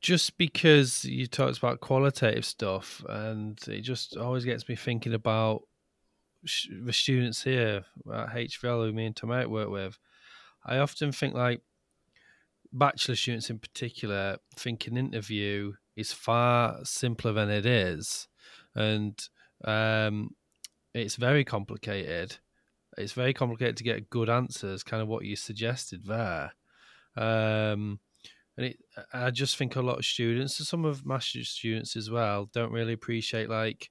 just 0.00 0.36
because 0.36 1.04
you 1.04 1.26
talked 1.26 1.58
about 1.58 1.80
qualitative 1.80 2.44
stuff, 2.44 3.04
and 3.08 3.58
it 3.68 3.82
just 3.82 4.16
always 4.16 4.44
gets 4.44 4.68
me 4.68 4.76
thinking 4.76 5.14
about 5.14 5.62
the 6.84 6.92
students 6.92 7.42
here 7.42 7.84
at 8.12 8.28
HVL 8.30 8.86
who 8.86 8.92
me 8.92 9.06
and 9.06 9.16
Tomato 9.16 9.48
work 9.48 9.70
with. 9.70 9.98
I 10.64 10.78
often 10.78 11.12
think 11.12 11.34
like 11.34 11.60
bachelor 12.72 13.14
students 13.14 13.50
in 13.50 13.58
particular 13.58 14.38
think 14.56 14.86
an 14.86 14.96
interview 14.96 15.72
is 15.96 16.12
far 16.12 16.78
simpler 16.84 17.32
than 17.32 17.50
it 17.50 17.66
is, 17.66 18.28
and 18.74 19.28
um, 19.64 20.34
it's 20.92 21.16
very 21.16 21.44
complicated. 21.44 22.36
It's 22.96 23.12
very 23.12 23.34
complicated 23.34 23.76
to 23.78 23.84
get 23.84 24.10
good 24.10 24.30
answers, 24.30 24.82
kind 24.84 25.02
of 25.02 25.08
what 25.08 25.24
you 25.24 25.36
suggested 25.36 26.04
there. 26.06 26.52
Um, 27.16 27.98
and 28.56 28.66
it, 28.66 28.78
I 29.12 29.30
just 29.30 29.56
think 29.56 29.74
a 29.74 29.82
lot 29.82 29.98
of 29.98 30.04
students, 30.04 30.66
some 30.68 30.84
of 30.84 31.04
master's 31.04 31.48
students 31.48 31.96
as 31.96 32.10
well, 32.10 32.48
don't 32.52 32.72
really 32.72 32.92
appreciate 32.92 33.50
like 33.50 33.90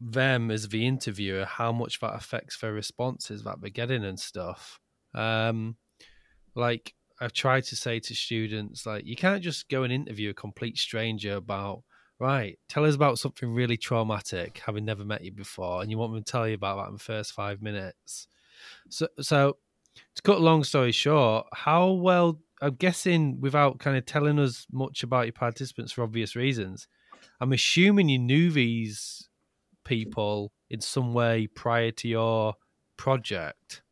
them 0.00 0.50
as 0.50 0.68
the 0.68 0.86
interviewer, 0.86 1.44
how 1.44 1.72
much 1.72 2.00
that 2.00 2.14
affects 2.14 2.58
their 2.58 2.72
responses 2.72 3.44
that 3.44 3.60
they're 3.60 3.70
getting 3.70 4.04
and 4.04 4.20
stuff. 4.20 4.78
Um, 5.14 5.76
like 6.54 6.94
I've 7.20 7.32
tried 7.32 7.64
to 7.64 7.76
say 7.76 8.00
to 8.00 8.14
students, 8.14 8.84
like 8.84 9.06
you 9.06 9.16
can't 9.16 9.42
just 9.42 9.68
go 9.68 9.82
and 9.84 9.92
interview 9.92 10.30
a 10.30 10.34
complete 10.34 10.78
stranger 10.78 11.36
about 11.36 11.82
right. 12.18 12.58
Tell 12.68 12.84
us 12.84 12.94
about 12.94 13.18
something 13.18 13.52
really 13.52 13.76
traumatic, 13.76 14.60
having 14.64 14.84
never 14.84 15.04
met 15.04 15.24
you 15.24 15.32
before, 15.32 15.82
and 15.82 15.90
you 15.90 15.98
want 15.98 16.12
them 16.12 16.22
to 16.22 16.30
tell 16.30 16.46
you 16.46 16.54
about 16.54 16.76
that 16.76 16.88
in 16.88 16.94
the 16.94 16.98
first 16.98 17.32
five 17.32 17.62
minutes. 17.62 18.28
So, 18.88 19.08
so 19.20 19.56
to 20.14 20.22
cut 20.22 20.38
a 20.38 20.42
long 20.42 20.64
story 20.64 20.92
short, 20.92 21.46
how 21.52 21.92
well 21.92 22.40
I'm 22.60 22.74
guessing 22.74 23.40
without 23.40 23.78
kind 23.78 23.96
of 23.96 24.06
telling 24.06 24.38
us 24.38 24.66
much 24.72 25.02
about 25.02 25.26
your 25.26 25.32
participants 25.32 25.92
for 25.92 26.02
obvious 26.02 26.36
reasons, 26.36 26.86
I'm 27.40 27.52
assuming 27.52 28.08
you 28.08 28.18
knew 28.18 28.50
these 28.50 29.28
people 29.86 30.52
in 30.68 30.80
some 30.80 31.14
way 31.14 31.46
prior 31.46 31.90
to 31.92 32.08
your 32.08 32.54
project. 32.96 33.82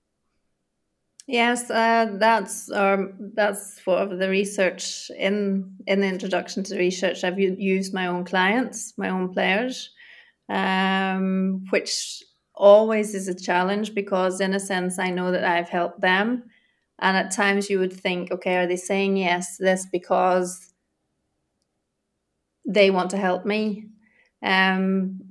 Yes, 1.26 1.70
uh, 1.70 2.16
that's 2.18 2.70
um, 2.70 3.32
that's 3.34 3.80
for 3.80 4.04
the 4.04 4.28
research 4.28 5.10
in 5.18 5.74
in 5.86 6.00
the 6.00 6.06
introduction 6.06 6.62
to 6.64 6.76
research. 6.76 7.24
I've 7.24 7.38
used 7.38 7.94
my 7.94 8.08
own 8.08 8.24
clients, 8.24 8.92
my 8.98 9.08
own 9.08 9.32
players, 9.32 9.90
um, 10.50 11.64
which 11.70 12.22
always 12.54 13.14
is 13.14 13.26
a 13.28 13.34
challenge 13.34 13.94
because, 13.94 14.40
in 14.40 14.52
a 14.52 14.60
sense, 14.60 14.98
I 14.98 15.08
know 15.10 15.30
that 15.30 15.44
I've 15.44 15.70
helped 15.70 16.02
them, 16.02 16.44
and 16.98 17.16
at 17.16 17.30
times 17.30 17.70
you 17.70 17.78
would 17.78 17.94
think, 17.94 18.30
okay, 18.30 18.56
are 18.58 18.66
they 18.66 18.76
saying 18.76 19.16
yes 19.16 19.56
this 19.56 19.86
because 19.90 20.74
they 22.66 22.90
want 22.90 23.10
to 23.10 23.16
help 23.16 23.46
me? 23.46 23.86
Um, 24.42 25.23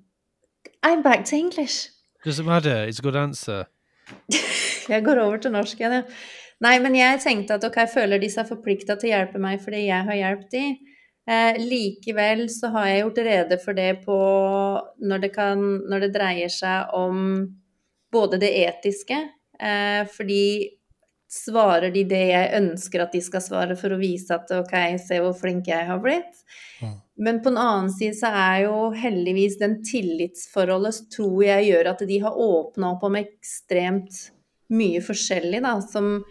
I'm 0.84 1.02
back 1.02 1.26
to 1.26 1.36
English. 1.36 1.90
Doesn't 2.26 2.46
matter. 2.46 2.86
It's 2.88 3.00
a 3.00 3.02
good 3.02 3.16
answer. 3.16 3.66
jeg 4.94 5.04
går 5.06 5.20
over 5.20 5.38
til 5.38 5.54
norsk 5.56 5.80
igjen, 5.80 6.02
ja. 6.02 6.04
Nei, 6.64 6.78
men 6.80 6.96
jeg 6.96 7.20
tenkte 7.24 7.58
at 7.58 7.66
ok, 7.68 7.82
føler 7.92 8.22
de 8.22 8.30
seg 8.32 8.48
forplikta 8.48 8.96
til 9.00 9.10
å 9.10 9.14
hjelpe 9.18 9.40
meg 9.42 9.60
fordi 9.64 9.86
jeg 9.88 10.08
har 10.08 10.20
hjulpet 10.20 10.54
de. 10.54 10.66
Eh, 11.24 11.60
likevel 11.60 12.46
så 12.52 12.70
har 12.76 12.90
jeg 12.90 13.02
gjort 13.02 13.20
rede 13.28 13.58
for 13.64 13.80
det 13.80 13.90
på 14.04 14.16
når 15.08 15.24
det, 15.24 15.32
kan, 15.36 15.62
når 15.90 16.06
det 16.06 16.14
dreier 16.16 16.52
seg 16.52 16.92
om 17.00 17.20
både 18.14 18.40
det 18.44 18.52
etiske, 18.64 19.20
eh, 19.60 20.02
fordi 20.12 20.44
svarer 21.34 21.94
de 21.96 22.04
det 22.06 22.26
jeg 22.30 22.52
ønsker 22.60 23.04
at 23.04 23.16
de 23.16 23.24
skal 23.24 23.44
svare 23.44 23.78
for 23.80 23.96
å 23.96 24.02
vise 24.02 24.36
at 24.36 24.52
ok, 24.54 24.76
se 25.02 25.20
hvor 25.24 25.34
flink 25.38 25.72
jeg 25.72 25.88
har 25.88 26.04
blitt. 26.04 26.44
Mm. 26.84 27.00
Men 27.16 27.42
på 27.44 27.52
en 27.52 27.60
annen 27.62 27.92
side 27.94 28.16
så 28.18 28.32
er 28.34 28.64
jo 28.66 28.78
heldigvis 28.98 29.60
den 29.60 29.78
tillitsforholdet 29.86 31.12
tror 31.14 31.44
jeg 31.46 31.68
gjør 31.70 31.92
at 31.92 32.02
de 32.10 32.20
har 32.24 32.40
åpna 32.42 32.96
opp 32.96 33.06
om 33.06 33.18
ekstremt 33.20 34.18
mye 34.74 35.02
forskjellig 35.04 35.62
da, 35.62 35.76
som 35.86 36.24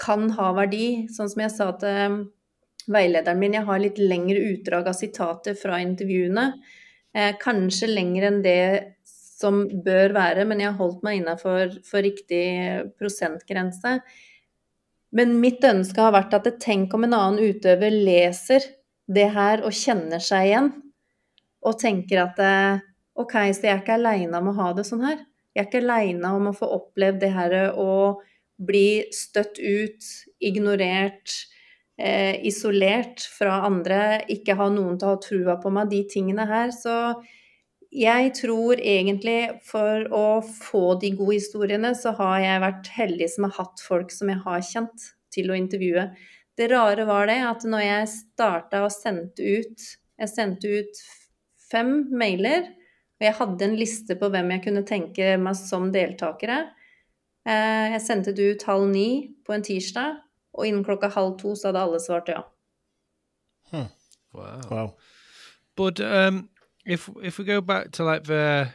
kan 0.00 0.28
ha 0.36 0.50
verdi. 0.58 1.06
Sånn 1.14 1.30
som 1.32 1.44
jeg 1.44 1.54
sa 1.54 1.70
til 1.80 2.18
veilederen 2.90 3.40
min, 3.40 3.56
jeg 3.56 3.64
har 3.64 3.80
litt 3.80 4.00
lengre 4.02 4.42
utdrag 4.52 4.90
av 4.90 4.98
sitater 4.98 5.56
fra 5.56 5.80
intervjuene. 5.80 6.50
Eh, 7.14 7.32
kanskje 7.40 7.88
lenger 7.88 8.28
enn 8.28 8.42
det 8.44 8.60
som 9.06 9.64
bør 9.86 10.12
være, 10.16 10.44
men 10.48 10.60
jeg 10.60 10.72
har 10.72 10.78
holdt 10.78 11.02
meg 11.06 11.22
innafor 11.22 11.72
riktig 12.04 12.44
prosentgrense. 13.00 13.98
Men 15.14 15.36
mitt 15.40 15.64
ønske 15.64 16.02
har 16.02 16.12
vært 16.12 16.34
at 16.36 16.48
tenk 16.60 16.92
om 16.94 17.06
en 17.06 17.16
annen 17.16 17.54
utøver 17.54 17.94
leser 17.94 18.66
det 19.06 19.28
her 19.34 19.64
og 19.66 19.74
kjenner 19.76 20.22
seg 20.22 20.48
igjen, 20.48 20.70
og 21.64 21.78
tenker 21.80 22.24
at 22.26 22.40
eh, 22.44 22.82
OK, 23.20 23.34
så 23.54 23.68
jeg 23.68 23.72
er 23.72 23.82
ikke 23.82 23.98
aleine 23.98 24.40
om 24.40 24.50
å 24.50 24.58
ha 24.58 24.72
det 24.76 24.84
sånn 24.88 25.04
her. 25.06 25.20
Jeg 25.54 25.62
er 25.62 25.68
ikke 25.68 25.82
aleine 25.84 26.32
om 26.34 26.50
å 26.50 26.56
få 26.56 26.68
opplevd 26.76 27.20
det 27.22 27.30
her 27.34 27.56
å 27.78 27.90
bli 28.58 29.04
støtt 29.14 29.58
ut, 29.58 30.08
ignorert, 30.42 31.30
eh, 31.98 32.40
isolert 32.46 33.22
fra 33.38 33.60
andre, 33.68 34.24
ikke 34.30 34.56
ha 34.58 34.68
noen 34.72 34.98
til 34.98 35.08
å 35.08 35.14
ha 35.14 35.22
trua 35.22 35.56
på 35.62 35.72
meg, 35.74 35.90
de 35.90 36.02
tingene 36.10 36.46
her. 36.50 36.74
Så 36.74 36.96
jeg 37.94 38.32
tror 38.34 38.80
egentlig 38.82 39.60
for 39.62 40.08
å 40.10 40.26
få 40.42 40.98
de 41.00 41.12
gode 41.14 41.38
historiene, 41.38 41.94
så 41.94 42.14
har 42.18 42.40
jeg 42.42 42.64
vært 42.66 42.88
heldig 42.96 43.28
som 43.30 43.46
har 43.48 43.58
hatt 43.60 43.82
folk 43.84 44.10
som 44.14 44.32
jeg 44.32 44.42
har 44.42 44.64
kjent, 44.66 45.10
til 45.34 45.50
å 45.50 45.58
intervjue. 45.58 46.08
Det 46.54 46.70
rare 46.70 47.04
var 47.08 47.26
det 47.26 47.40
at 47.42 47.64
når 47.66 47.82
jeg 47.82 48.10
starta 48.12 48.84
og 48.86 48.92
sendte 48.94 49.42
ut 49.42 49.90
Jeg 50.14 50.30
sendte 50.30 50.70
ut 50.70 50.98
fem 51.70 52.04
mailer 52.14 52.68
og 53.14 53.26
jeg 53.26 53.34
hadde 53.38 53.64
en 53.64 53.76
liste 53.78 54.16
på 54.18 54.28
hvem 54.30 54.50
jeg 54.52 54.62
kunne 54.66 54.82
tenke 54.86 55.34
meg 55.38 55.56
som 55.58 55.86
deltakere. 55.94 56.58
Eh, 57.46 57.92
jeg 57.94 58.02
sendte 58.02 58.34
det 58.34 58.48
ut 58.54 58.66
halv 58.66 58.88
ni 58.90 59.08
på 59.46 59.54
en 59.54 59.62
tirsdag, 59.62 60.18
og 60.54 60.66
innen 60.66 60.84
klokka 60.84 61.12
halv 61.14 61.36
to 61.38 61.54
så 61.54 61.70
hadde 61.70 61.84
alle 61.86 62.00
svart 62.02 62.28
ja. 62.32 62.42
Hmm. 63.70 63.90
Wow. 64.34 64.60
wow. 64.70 64.96
But 65.76 66.00
um, 66.00 66.48
if 66.84 67.08
if 67.22 67.38
we 67.38 67.44
go 67.44 67.60
back 67.60 67.92
to 67.92 68.04
like 68.04 68.24
the 68.24 68.72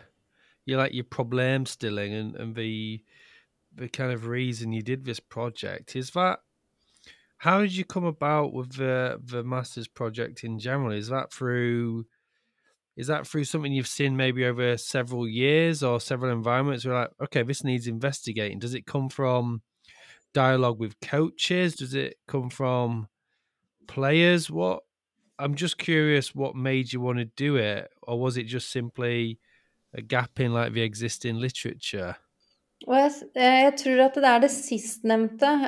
you 0.65 0.77
like 0.77 0.93
your 0.93 1.03
problem 1.03 1.65
stilling 1.65 2.13
and, 2.13 2.35
and 2.35 2.55
the 2.55 3.03
the 3.75 3.89
kind 3.89 4.11
of 4.11 4.25
reason 4.25 4.73
you 4.73 4.81
did 4.81 5.05
this 5.05 5.19
project 5.19 5.95
is 5.95 6.11
that 6.11 6.39
how 7.39 7.61
did 7.61 7.73
you 7.73 7.85
come 7.85 8.03
about 8.03 8.53
with 8.53 8.73
the 8.73 9.17
the 9.23 9.43
masters 9.43 9.87
project 9.87 10.43
in 10.43 10.59
general? 10.59 10.91
Is 10.91 11.07
that 11.07 11.31
through 11.31 12.05
is 12.97 13.07
that 13.07 13.25
through 13.25 13.45
something 13.45 13.71
you've 13.71 13.87
seen 13.87 14.17
maybe 14.17 14.45
over 14.45 14.75
several 14.77 15.25
years 15.25 15.81
or 15.81 16.01
several 16.01 16.33
environments 16.33 16.85
where 16.85 16.95
like 16.95 17.11
okay 17.23 17.43
this 17.43 17.63
needs 17.63 17.87
investigating. 17.87 18.59
Does 18.59 18.73
it 18.73 18.85
come 18.85 19.09
from 19.09 19.61
dialogue 20.33 20.79
with 20.79 20.99
coaches? 20.99 21.75
Does 21.75 21.93
it 21.93 22.17
come 22.27 22.49
from 22.49 23.07
players? 23.87 24.51
What 24.51 24.83
i'm 25.41 25.55
just 25.55 25.77
curious 25.77 26.35
what 26.35 26.53
made 26.53 26.91
you 26.91 26.99
want 26.99 27.17
to 27.17 27.23
do 27.23 27.55
it 27.55 27.89
or 28.03 28.19
was 28.19 28.35
it 28.35 28.43
just 28.43 28.69
simply 28.69 29.39
a 29.93 30.01
gap 30.01 30.37
in 30.37 30.53
like 30.53 30.73
the 30.73 30.81
existing 30.81 31.35
literature? 31.35 32.15
Og 32.87 32.95
jeg, 32.95 33.11
jeg 33.35 33.73
tror 33.77 34.03
at 34.03 34.17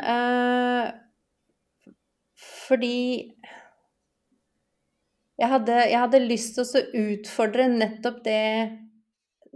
er 0.04 0.92
fordi 2.72 2.96
Jeg 5.42 5.50
hadde, 5.50 5.76
jeg 5.90 5.98
hadde 5.98 6.20
lyst 6.22 6.54
til 6.54 6.68
å 6.68 6.82
utfordre 7.16 7.66
nettopp 7.72 8.20
det 8.28 8.42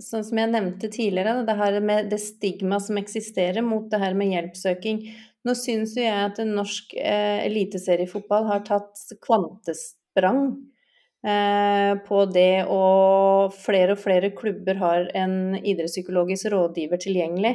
sånn 0.01 0.25
som 0.25 0.39
jeg 0.41 0.51
nevnte 0.51 0.89
tidligere, 0.91 1.43
det 1.45 1.56
her 1.60 1.78
det 2.10 2.19
stigma 2.19 2.80
som 2.84 2.97
eksisterer 2.99 3.63
mot 3.63 3.86
det 3.91 3.99
her 4.01 4.15
med 4.17 4.34
hjelpsøking. 4.34 5.04
Nå 5.45 5.54
syns 5.54 5.93
jo 5.95 6.01
jeg 6.01 6.32
at 6.32 6.41
norsk 6.49 6.95
eh, 6.97 7.45
eliteseriefotball 7.45 8.47
har 8.49 8.65
tatt 8.65 8.97
kvantesprang 9.23 10.41
eh, 11.21 11.93
på 12.08 12.25
det, 12.34 12.65
og 12.65 13.54
flere 13.54 13.93
og 13.93 14.01
flere 14.01 14.34
klubber 14.36 14.82
har 14.82 15.08
en 15.13 15.54
idrettspsykologisk 15.62 16.49
rådgiver 16.56 17.06
tilgjengelig, 17.06 17.54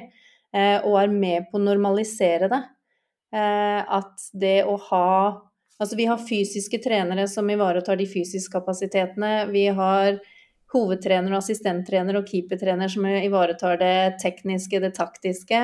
eh, 0.55 0.79
og 0.87 1.01
er 1.03 1.13
med 1.13 1.51
på 1.51 1.59
å 1.59 1.67
normalisere 1.67 2.49
det. 2.53 2.63
Eh, 3.35 3.81
at 3.99 4.31
det 4.39 4.61
å 4.71 4.79
ha 4.87 5.11
Altså 5.81 5.97
vi 5.97 6.05
har 6.11 6.21
fysiske 6.21 6.79
trenere 6.85 7.25
som 7.29 7.51
ivaretar 7.51 7.97
de 7.97 8.07
fysiske 8.07 8.53
kapasitetene. 8.53 9.47
Vi 9.49 9.67
har 9.73 10.19
hovedtrener, 10.75 11.33
assistenttrener 11.39 12.19
og 12.21 12.29
keepertrener 12.29 12.89
som 12.93 13.07
ivaretar 13.09 13.81
det 13.81 14.19
tekniske, 14.23 14.81
det 14.83 14.93
taktiske. 14.99 15.63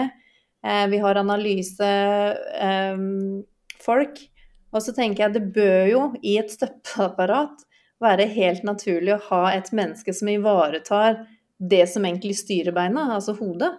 Eh, 0.67 0.87
vi 0.89 0.99
har 1.05 1.21
analysefolk. 1.21 4.19
Eh, 4.19 4.33
og 4.73 4.83
så 4.83 4.93
tenker 4.97 5.25
jeg 5.25 5.35
det 5.37 5.55
bør 5.55 5.87
jo 5.91 6.03
i 6.25 6.39
et 6.41 6.51
støtteapparat 6.53 7.67
være 8.03 8.27
helt 8.35 8.65
naturlig 8.67 9.15
å 9.15 9.25
ha 9.31 9.55
et 9.55 9.73
menneske 9.73 10.13
som 10.17 10.29
ivaretar 10.29 11.23
det 11.57 11.87
som 11.89 12.05
egentlig 12.05 12.37
styrer 12.37 12.75
beina, 12.77 13.15
altså 13.15 13.33
hodet. 13.39 13.73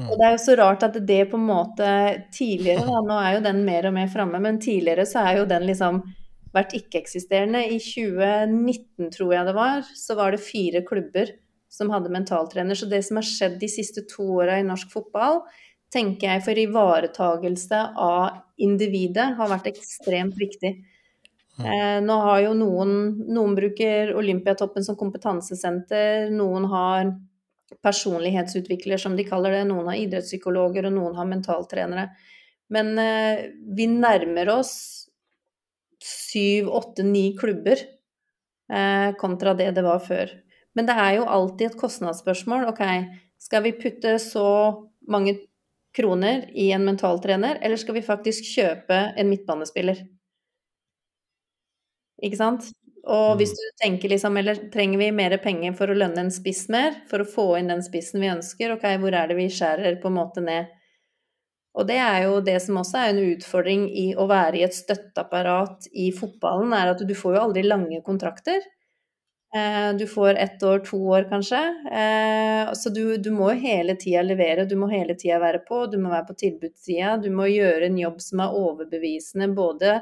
Mm. 0.00 0.06
Og 0.08 0.16
det 0.16 0.26
er 0.26 0.32
jo 0.34 0.40
så 0.42 0.56
rart 0.56 0.86
at 0.86 0.96
det 1.06 1.20
på 1.28 1.36
en 1.36 1.46
måte 1.50 1.90
tidligere, 2.32 2.86
da, 2.88 3.02
nå 3.04 3.18
er 3.20 3.36
jo 3.36 3.44
den 3.44 3.60
mer 3.66 3.90
og 3.90 3.94
mer 3.98 4.08
framme, 4.12 4.40
men 4.42 4.60
tidligere 4.62 5.04
så 5.08 5.26
er 5.26 5.40
jo 5.42 5.48
den 5.50 5.66
liksom 5.68 6.00
vært 6.54 6.74
ikke-eksisterende. 6.78 7.62
I 7.68 7.78
2019, 7.82 9.10
tror 9.14 9.34
jeg 9.36 9.48
det 9.50 9.56
var, 9.56 9.86
så 9.96 10.16
var 10.18 10.34
det 10.34 10.42
fire 10.42 10.82
klubber 10.86 11.34
som 11.70 11.92
hadde 11.94 12.12
mentaltrener. 12.12 12.78
Så 12.78 12.88
det 12.90 13.02
som 13.06 13.20
har 13.20 13.26
skjedd 13.26 13.60
de 13.60 13.68
siste 13.70 14.06
to 14.10 14.26
åra 14.40 14.58
i 14.58 14.66
norsk 14.66 14.90
fotball, 14.90 15.44
tenker 15.90 16.34
jeg 16.34 16.44
for 16.46 16.62
ivaretagelse 16.62 17.82
av 17.98 18.40
individet 18.62 19.32
har 19.38 19.50
vært 19.50 19.70
ekstremt 19.70 20.38
viktig. 20.38 20.74
Mm. 21.60 21.66
Eh, 21.66 21.96
nå 22.06 22.16
har 22.24 22.44
jo 22.44 22.52
noen 22.56 22.92
Noen 23.28 23.56
bruker 23.58 24.14
Olympiatoppen 24.16 24.86
som 24.86 24.96
kompetansesenter, 24.96 26.30
noen 26.32 26.68
har 26.70 27.10
personlighetsutvikler, 27.84 29.00
som 29.00 29.16
de 29.16 29.26
kaller 29.28 29.54
det. 29.54 29.64
Noen 29.68 29.88
har 29.90 30.00
idrettspsykologer, 30.00 30.88
og 30.88 30.96
noen 30.96 31.16
har 31.18 31.28
mentaltrenere. 31.30 32.08
Men 32.70 32.92
eh, 33.02 33.46
vi 33.76 33.88
nærmer 33.90 34.50
oss 34.54 34.74
syv, 36.00 36.70
åtte, 36.80 37.04
ni 37.04 37.30
klubber 37.38 37.80
eh, 38.72 39.10
kontra 39.20 39.54
det 39.58 39.72
det 39.76 39.84
var 39.84 40.00
før. 40.04 40.32
Men 40.78 40.86
det 40.86 40.96
er 41.02 41.16
jo 41.18 41.28
alltid 41.28 41.70
et 41.70 41.80
kostnadsspørsmål. 41.80 42.68
Ok, 42.70 42.84
skal 43.42 43.64
vi 43.66 43.76
putte 43.78 44.16
så 44.22 44.46
mange 45.10 45.36
kroner 45.96 46.46
i 46.54 46.70
en 46.72 46.86
mentaltrener, 46.86 47.58
eller 47.62 47.80
skal 47.80 47.96
vi 47.98 48.06
faktisk 48.06 48.46
kjøpe 48.46 49.00
en 49.18 49.30
midtbanespiller? 49.32 50.04
Ikke 52.22 52.38
sant? 52.38 52.70
Og 53.08 53.38
hvis 53.40 53.54
mm. 53.54 53.60
du 53.60 53.68
tenker 53.80 54.12
liksom, 54.12 54.36
eller 54.36 54.58
trenger 54.72 55.00
vi 55.00 55.12
mer 55.14 55.36
penger 55.42 55.72
for 55.78 55.90
å 55.90 55.96
lønne 55.96 56.26
en 56.26 56.34
spiss 56.34 56.66
mer, 56.72 56.98
for 57.10 57.22
å 57.22 57.28
få 57.28 57.46
inn 57.58 57.70
den 57.72 57.84
spissen 57.84 58.20
vi 58.20 58.32
ønsker, 58.32 58.74
ok, 58.76 58.84
hvor 59.00 59.16
er 59.16 59.30
det 59.30 59.38
vi 59.38 59.48
skjærer 59.52 59.96
på 60.02 60.10
en 60.10 60.18
måte 60.18 60.44
ned? 60.44 60.68
Og 61.78 61.86
det 61.86 62.00
er 62.02 62.24
jo 62.26 62.40
det 62.44 62.58
som 62.64 62.80
også 62.80 62.98
er 62.98 63.12
en 63.12 63.22
utfordring 63.36 63.86
i 63.94 64.10
å 64.18 64.26
være 64.28 64.58
i 64.58 64.66
et 64.66 64.74
støtteapparat 64.74 65.86
i 65.94 66.10
fotballen, 66.12 66.74
er 66.74 66.92
at 66.92 67.04
du 67.06 67.14
får 67.16 67.36
jo 67.36 67.42
aldri 67.44 67.62
lange 67.64 68.02
kontrakter. 68.06 68.64
Eh, 69.54 69.96
du 69.98 70.06
får 70.06 70.34
ett 70.34 70.62
år, 70.62 70.78
to 70.86 70.98
år 71.14 71.28
kanskje. 71.30 71.60
Eh, 71.92 72.72
så 72.74 72.90
du, 72.90 73.16
du 73.16 73.30
må 73.34 73.50
hele 73.58 73.96
tida 73.98 74.22
levere, 74.22 74.66
du 74.66 74.76
må 74.78 74.90
hele 74.90 75.14
tida 75.18 75.40
være 75.42 75.62
på. 75.66 75.84
Du 75.90 75.98
må 75.98 76.10
være 76.10 76.26
på 76.28 76.38
tilbudssida. 76.42 77.16
Du 77.22 77.30
må 77.34 77.48
gjøre 77.50 77.86
en 77.86 77.98
jobb 77.98 78.20
som 78.22 78.42
er 78.44 78.58
overbevisende 78.60 79.50
både 79.54 80.00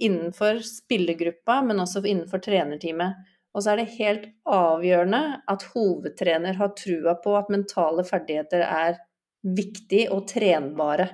innenfor 0.00 0.62
spillergruppa, 0.66 1.60
men 1.66 1.82
også 1.82 2.02
innenfor 2.04 2.42
trenerteamet. 2.44 3.20
Og 3.54 3.64
så 3.64 3.72
er 3.72 3.80
det 3.80 3.94
helt 3.98 4.26
avgjørende 4.46 5.22
at 5.50 5.64
hovedtrener 5.72 6.58
har 6.60 6.74
trua 6.78 7.16
på 7.22 7.34
at 7.38 7.50
mentale 7.50 8.04
ferdigheter 8.06 8.62
er 8.66 9.00
viktig 9.42 10.06
og 10.14 10.28
trenbare. 10.30 11.08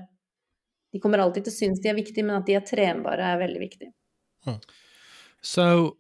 De 0.93 1.01
kommer 1.01 1.23
alltid 1.23 1.47
til 1.47 1.55
å 1.55 1.57
synes 1.57 1.81
de 1.83 1.93
er 1.93 1.99
viktige, 1.99 2.25
men 2.27 2.39
at 2.39 2.49
de 2.49 2.57
er 2.59 2.67
trenbare, 2.67 3.33
er 3.33 3.41
veldig 3.41 3.63
viktig. 3.63 3.93
Hmm. 4.45 4.61
So 5.41 5.97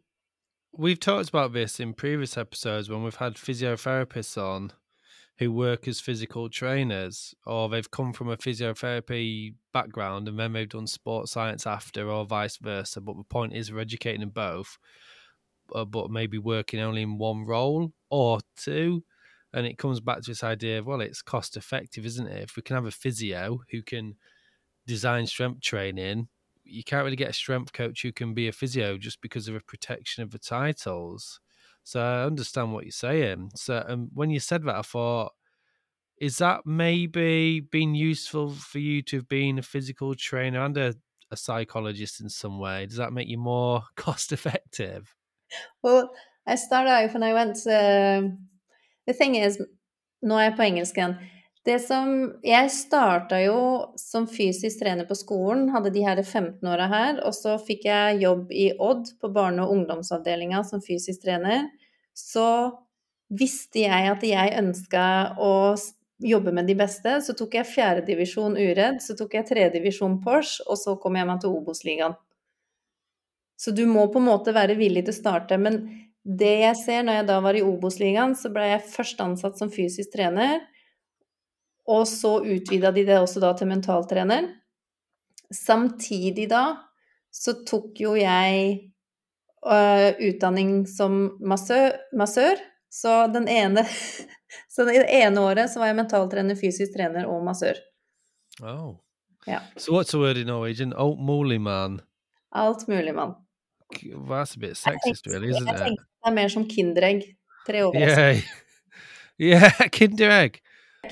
we've 0.77 1.01
talked 1.01 1.29
about 1.29 1.53
this 1.53 1.81
in 1.81 1.95
previous 1.95 2.37
episodes 2.37 2.91
when 2.91 3.03
we've 3.03 3.23
had 3.23 3.39
physiotherapists 3.39 4.37
on 4.37 4.73
who 5.39 5.53
work 5.53 5.87
as 5.87 6.01
physical 6.01 6.49
trainers 6.49 7.35
or 7.45 7.69
they've 7.69 7.91
come 7.91 8.13
from 8.13 8.29
a 8.29 8.37
physiotherapy 8.37 9.55
background 9.73 10.29
and 10.29 10.39
then 10.39 10.53
they've 10.53 10.69
done 10.69 10.87
sports 10.87 11.33
science 11.33 11.67
after 11.67 12.09
or 12.09 12.25
vice 12.25 12.57
versa 12.57 13.01
but 13.01 13.17
the 13.17 13.25
point 13.25 13.53
is 13.55 13.73
we're 13.73 13.81
educating 13.81 14.21
them 14.21 14.31
both 14.31 14.79
uh, 15.75 15.85
but 15.85 16.11
maybe 16.11 16.39
working 16.39 16.81
only 16.81 17.03
in 17.03 17.19
one 17.19 17.45
role 17.45 17.93
or 18.11 18.41
two 18.57 19.03
and 19.53 19.67
it 19.67 19.79
comes 19.79 20.01
back 20.01 20.23
to 20.23 20.31
this 20.31 20.45
idea 20.45 20.79
of 20.79 20.87
well 20.87 21.01
it's 21.01 21.23
cost 21.23 21.57
effective 21.57 22.07
isn't 22.07 22.29
it 22.29 22.43
if 22.43 22.57
we 22.57 22.63
can 22.63 22.77
have 22.77 22.87
a 22.87 22.91
physio 22.91 23.61
who 23.71 23.83
can 23.83 24.15
design 24.87 25.27
strength 25.27 25.61
training 25.61 26.29
you 26.67 26.83
can't 26.83 27.05
really 27.05 27.17
get 27.17 27.31
a 27.31 27.35
strength 27.35 27.73
coach 27.73 28.03
who 28.03 28.13
can 28.13 28.35
be 28.35 28.49
a 28.49 28.53
physio 28.53 28.99
just 28.99 29.21
because 29.21 29.49
of 29.49 29.55
a 29.55 29.61
protection 29.61 30.23
of 30.23 30.31
the 30.31 30.39
titles. 30.39 31.41
So 31.87 32.01
I 32.01 32.25
understand 32.25 32.73
what 32.73 32.83
you're 32.83 32.91
saying. 32.91 33.53
So 33.55 33.85
um, 33.87 34.09
when 34.13 34.29
you 34.29 34.41
said 34.41 34.65
that, 34.65 34.75
I 34.75 34.83
thought, 34.83 35.33
is 36.21 36.39
that 36.39 36.67
maybe 36.67 37.61
been 37.61 37.95
useful 37.95 38.51
for 38.51 38.81
you 38.81 39.03
to 39.03 39.19
have 39.19 39.29
been 39.29 39.61
a 39.61 39.63
physical 39.63 40.17
trainer 40.17 40.65
and 40.65 40.77
a, 40.77 40.95
a 41.31 41.37
psychologist 41.37 42.21
in 42.21 42.29
some 42.29 42.59
way? 42.59 42.87
Does 42.87 42.97
that 42.97 43.13
make 43.13 43.29
you 43.29 43.39
more 43.39 43.85
cost 43.97 44.33
effective? 44.33 45.15
Well, 45.81 46.11
I 46.45 46.57
started 46.57 46.91
out 46.91 47.15
when 47.15 47.23
I 47.23 47.33
went. 47.33 47.59
Uh, 47.59 48.35
the 49.07 49.13
thing 49.13 49.37
is, 49.37 49.61
nå 50.23 50.35
er 50.35 50.49
jeg 50.49 50.57
på 50.57 50.67
engelsk 50.67 50.99
igjen. 50.99 51.15
Det 51.67 51.81
som 51.83 52.11
Jeg 52.47 52.71
starta 52.71 53.41
jo 53.43 53.59
som 53.99 54.29
fysisk 54.31 54.79
trener 54.79 55.07
på 55.09 55.17
skolen, 55.19 55.67
hadde 55.75 55.91
de 55.91 56.05
her 56.07 56.21
15 56.23 56.63
åra 56.63 56.87
her. 56.87 57.19
Og 57.27 57.35
så 57.35 57.57
fikk 57.59 57.89
jeg 57.89 58.21
jobb 58.23 58.53
i 58.55 58.71
Odd 58.79 59.11
på 59.21 59.33
barne- 59.35 59.65
og 59.65 59.75
ungdomsavdelinga 59.75 60.63
som 60.65 60.83
fysisk 60.85 61.25
trener. 61.25 61.67
Så 62.15 62.47
visste 63.29 63.83
jeg 63.83 64.11
at 64.13 64.23
jeg 64.23 64.55
ønska 64.61 65.35
å 65.43 65.75
jobbe 66.23 66.53
med 66.55 66.71
de 66.71 66.77
beste, 66.79 67.19
så 67.21 67.35
tok 67.37 67.59
jeg 67.59 67.69
fjerdedivisjon 67.69 68.55
uredd, 68.57 69.03
så 69.05 69.17
tok 69.19 69.35
jeg 69.37 69.49
tredjedivisjon 69.51 70.21
Porsche, 70.25 70.65
og 70.71 70.79
så 70.81 70.95
kom 71.01 71.19
jeg 71.19 71.29
meg 71.29 71.43
til 71.43 71.53
Obos-ligaen. 71.53 72.15
Så 73.61 73.75
du 73.75 73.85
må 73.89 74.07
på 74.13 74.21
en 74.21 74.29
måte 74.29 74.55
være 74.55 74.77
villig 74.79 75.07
til 75.07 75.17
å 75.17 75.19
starte. 75.19 75.59
Men 75.59 75.83
det 76.23 76.55
jeg 76.63 76.79
ser 76.79 77.05
når 77.05 77.21
jeg 77.21 77.29
da 77.29 77.41
var 77.45 77.59
i 77.59 77.65
Obos-ligaen, 77.65 78.37
så 78.37 78.53
ble 78.53 78.71
jeg 78.71 78.89
først 78.95 79.21
ansatt 79.25 79.59
som 79.59 79.73
fysisk 79.73 80.15
trener. 80.15 80.61
Og 81.87 82.07
så 82.11 82.39
utvida 82.43 82.91
de 82.93 83.05
det 83.07 83.19
også 83.21 83.43
da 83.43 83.53
til 83.59 83.71
mentaltrener. 83.71 84.49
Samtidig 85.55 86.49
da 86.51 86.65
så 87.31 87.53
tok 87.69 88.01
jo 88.01 88.15
jeg 88.19 88.79
uh, 89.67 90.11
utdanning 90.19 90.81
som 90.91 91.37
massør, 91.39 91.95
massør. 92.17 92.59
Så 92.91 93.27
den 93.35 93.49
ene 93.51 93.85
Så 94.73 94.85
det 94.87 95.03
ene 95.11 95.43
året 95.43 95.71
så 95.73 95.83
var 95.83 95.91
jeg 95.91 95.99
mentaltrener, 95.99 96.57
fysisk 96.57 96.95
trener 96.95 97.27
og 97.29 97.43
massør. 97.45 97.79
Oh. 98.63 98.97
Ja. 99.47 99.61
So 99.77 99.93
what's 99.93 100.15
the 100.15 100.21
word 100.23 100.39
in 100.41 100.47
Norwegian? 100.47 100.95
Alt 100.97 101.21
mulig 101.21 101.61
mann. 101.61 102.01
Alt 102.55 102.87
mulig 102.89 103.15
mann. 103.15 103.35
That's 103.93 104.57
a 104.57 104.61
bit 104.61 104.77
sexist, 104.77 105.27
really, 105.27 105.51
isn't 105.51 105.69
jeg 105.69 105.79
tenkte 105.79 106.07
det 106.27 106.31
er 106.33 106.35
mer 106.35 106.49
som 106.51 106.65
Kinderegg. 106.67 107.21
Tre 107.67 107.83
år. 107.87 107.95
Yeah. 107.95 108.39
yeah, 109.49 109.89
Kinderegg. 109.95 110.59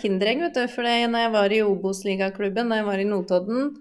Kinderegg, 0.01 0.41
vet 0.49 0.55
du. 0.59 0.65
For 0.73 0.83
når 0.87 1.25
jeg 1.25 1.33
var 1.35 1.55
i 1.55 1.63
Obos-ligaklubben, 1.65 2.71
da 2.73 2.81
jeg 2.81 2.87
var 2.89 3.03
i 3.03 3.09
Notodden, 3.09 3.75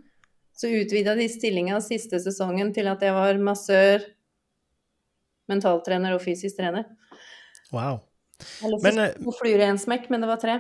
så 0.54 0.70
utvida 0.70 1.16
de 1.18 1.26
stillinga 1.32 1.80
siste 1.82 2.20
sesongen 2.22 2.74
til 2.76 2.88
at 2.92 3.02
jeg 3.02 3.16
var 3.16 3.40
massør, 3.42 4.04
mentaltrener 5.50 6.14
og 6.16 6.22
fysisk 6.24 6.60
trener. 6.60 6.86
Wow. 7.74 8.02
Jeg 8.62 8.72
Men, 8.72 8.80
men, 8.84 9.00
eh, 9.08 9.18
to 9.24 9.34
flyer 9.40 9.64
i 9.64 9.70
en 9.72 9.78
smekk, 9.82 10.10
men 10.14 10.22
det 10.24 10.30
var 10.30 10.40
tre. 10.42 10.60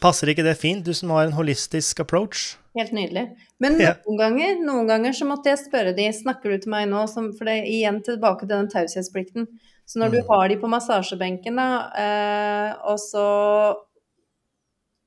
Passer 0.00 0.28
ikke 0.28 0.44
det 0.44 0.56
fint, 0.60 0.84
du 0.84 0.92
som 0.94 1.10
har 1.10 1.24
en 1.26 1.32
holistisk 1.32 2.00
approach? 2.04 2.56
Helt 2.76 2.92
nydelig. 2.92 3.30
Men 3.58 3.78
noen, 3.78 3.96
noen 4.04 4.18
ganger, 4.20 4.58
noen 4.60 4.88
ganger 4.90 5.14
så 5.16 5.24
måtte 5.28 5.48
jeg 5.48 5.62
spørre 5.62 5.94
de, 5.96 6.10
snakker 6.12 6.52
du 6.52 6.58
til 6.66 6.70
meg 6.74 6.88
nå, 6.90 7.06
som, 7.08 7.30
for 7.36 7.48
det 7.48 7.62
er 7.62 7.70
igjen 7.72 8.02
tilbake 8.04 8.44
til 8.44 8.52
den 8.52 8.68
taushetsplikten. 8.68 9.48
Så 9.86 10.00
når 10.02 10.10
du 10.12 10.18
Mm. 10.20 10.26
har 10.28 10.48
de 10.48 10.56
på 10.60 10.68
massasjebenken, 10.68 11.56
da, 11.56 11.68
eh, 11.96 12.74
og 12.84 12.98
så 12.98 13.76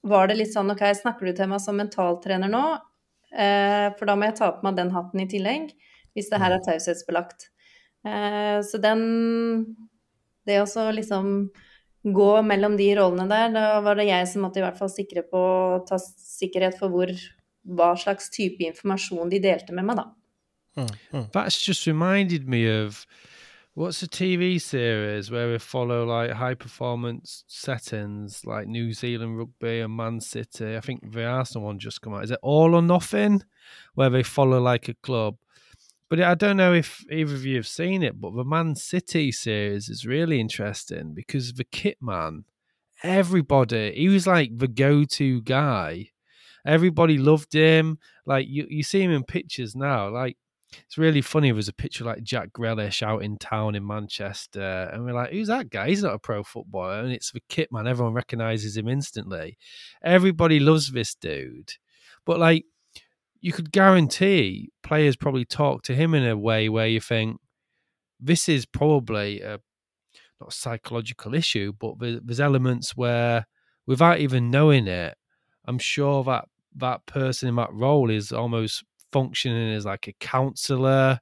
var 0.07 0.29
det 0.29 0.39
litt 0.39 0.53
sånn 0.53 0.71
OK, 0.71 0.83
snakker 0.95 1.27
du 1.27 1.35
til 1.35 1.49
meg 1.51 1.61
som 1.63 1.77
mentaltrener 1.79 2.51
nå? 2.51 2.65
Eh, 3.29 3.87
for 3.97 4.09
da 4.09 4.15
må 4.17 4.29
jeg 4.29 4.37
ta 4.39 4.51
på 4.55 4.65
meg 4.65 4.77
den 4.77 4.93
hatten 4.95 5.21
i 5.21 5.27
tillegg, 5.29 5.73
hvis 6.17 6.29
det 6.31 6.39
her 6.41 6.55
er 6.55 6.63
taushetsbelagt. 6.65 7.49
Eh, 8.07 8.59
så 8.65 8.81
den 8.81 9.75
Det 10.47 10.55
å 10.63 10.85
liksom 10.95 11.51
gå 12.01 12.29
mellom 12.41 12.77
de 12.79 12.87
rollene 12.95 13.27
der, 13.29 13.51
da 13.53 13.81
var 13.85 13.99
det 13.99 14.07
jeg 14.07 14.27
som 14.31 14.41
måtte 14.41 14.61
i 14.61 14.63
hvert 14.63 14.79
fall 14.79 14.89
sikre 14.89 15.21
på 15.27 15.41
ta 15.85 15.99
sikkerhet 15.99 16.77
for 16.79 16.89
hvor 16.89 17.11
hva 17.69 17.91
slags 17.99 18.31
type 18.33 18.63
informasjon 18.65 19.29
de 19.29 19.41
delte 19.43 19.75
med 19.75 19.85
meg, 19.85 19.99
da. 19.99 20.07
Mm, 20.79 20.93
mm. 21.13 21.25
That's 21.35 21.59
just 21.61 21.85
reminded 21.85 22.47
me 22.47 22.63
of 22.65 23.05
what's 23.73 24.03
a 24.03 24.07
TV 24.07 24.59
series 24.59 25.29
where 25.29 25.51
we 25.51 25.57
follow 25.57 26.05
like 26.05 26.31
high 26.31 26.53
performance 26.53 27.43
settings 27.47 28.45
like 28.45 28.67
New 28.67 28.93
Zealand 28.93 29.37
rugby 29.37 29.79
and 29.79 29.95
Man 29.95 30.19
City. 30.19 30.75
I 30.75 30.81
think 30.81 31.11
the 31.11 31.25
Arsenal 31.25 31.67
one 31.67 31.79
just 31.79 32.01
come 32.01 32.13
out. 32.13 32.23
Is 32.23 32.31
it 32.31 32.39
All 32.41 32.75
or 32.75 32.81
Nothing? 32.81 33.43
Where 33.93 34.09
they 34.09 34.23
follow 34.23 34.59
like 34.59 34.89
a 34.89 34.95
club. 34.95 35.37
But 36.09 36.21
I 36.21 36.33
don't 36.33 36.57
know 36.57 36.73
if 36.73 37.05
either 37.11 37.35
of 37.35 37.45
you 37.45 37.55
have 37.57 37.67
seen 37.67 38.01
it, 38.01 38.19
but 38.19 38.35
the 38.35 38.43
Man 38.43 38.75
City 38.75 39.31
series 39.31 39.89
is 39.89 40.07
really 40.07 40.39
interesting 40.39 41.13
because 41.13 41.53
the 41.53 41.63
kit 41.63 41.97
man, 42.01 42.45
everybody, 43.03 43.93
he 43.93 44.09
was 44.09 44.25
like 44.25 44.57
the 44.57 44.67
go 44.67 45.03
to 45.03 45.41
guy. 45.41 46.09
Everybody 46.65 47.17
loved 47.17 47.53
him. 47.53 47.99
Like 48.25 48.47
you, 48.49 48.65
you 48.69 48.81
see 48.81 49.01
him 49.01 49.11
in 49.11 49.23
pictures 49.23 49.75
now. 49.75 50.09
Like 50.09 50.37
it's 50.71 50.97
really 50.97 51.21
funny. 51.21 51.51
There's 51.51 51.67
a 51.67 51.73
picture 51.73 52.03
like 52.03 52.23
Jack 52.23 52.51
Grealish 52.53 53.01
out 53.01 53.23
in 53.23 53.37
town 53.37 53.75
in 53.75 53.85
Manchester, 53.85 54.89
and 54.93 55.03
we're 55.03 55.13
like, 55.13 55.31
"Who's 55.31 55.47
that 55.47 55.69
guy? 55.69 55.89
He's 55.89 56.03
not 56.03 56.13
a 56.13 56.19
pro 56.19 56.43
footballer." 56.43 56.99
And 56.99 57.11
it's 57.11 57.31
the 57.31 57.41
kit 57.49 57.71
man. 57.71 57.87
Everyone 57.87 58.13
recognizes 58.13 58.77
him 58.77 58.87
instantly. 58.87 59.57
Everybody 60.03 60.59
loves 60.59 60.91
this 60.91 61.15
dude, 61.15 61.73
but 62.25 62.39
like, 62.39 62.65
you 63.41 63.51
could 63.51 63.71
guarantee 63.71 64.71
players 64.83 65.15
probably 65.15 65.45
talk 65.45 65.83
to 65.83 65.95
him 65.95 66.13
in 66.13 66.27
a 66.27 66.37
way 66.37 66.69
where 66.69 66.87
you 66.87 66.99
think 66.99 67.39
this 68.19 68.49
is 68.49 68.65
probably 68.65 69.41
a 69.41 69.59
not 70.39 70.49
a 70.49 70.55
psychological 70.55 71.33
issue, 71.33 71.73
but 71.79 71.95
there's 71.99 72.39
elements 72.39 72.95
where, 72.95 73.45
without 73.85 74.19
even 74.19 74.49
knowing 74.49 74.87
it, 74.87 75.17
I'm 75.65 75.79
sure 75.79 76.23
that 76.25 76.45
that 76.75 77.05
person 77.05 77.49
in 77.49 77.55
that 77.55 77.73
role 77.73 78.09
is 78.09 78.31
almost 78.31 78.83
functioning 79.11 79.73
as 79.73 79.85
like 79.85 80.07
a 80.07 80.13
counselor, 80.13 81.19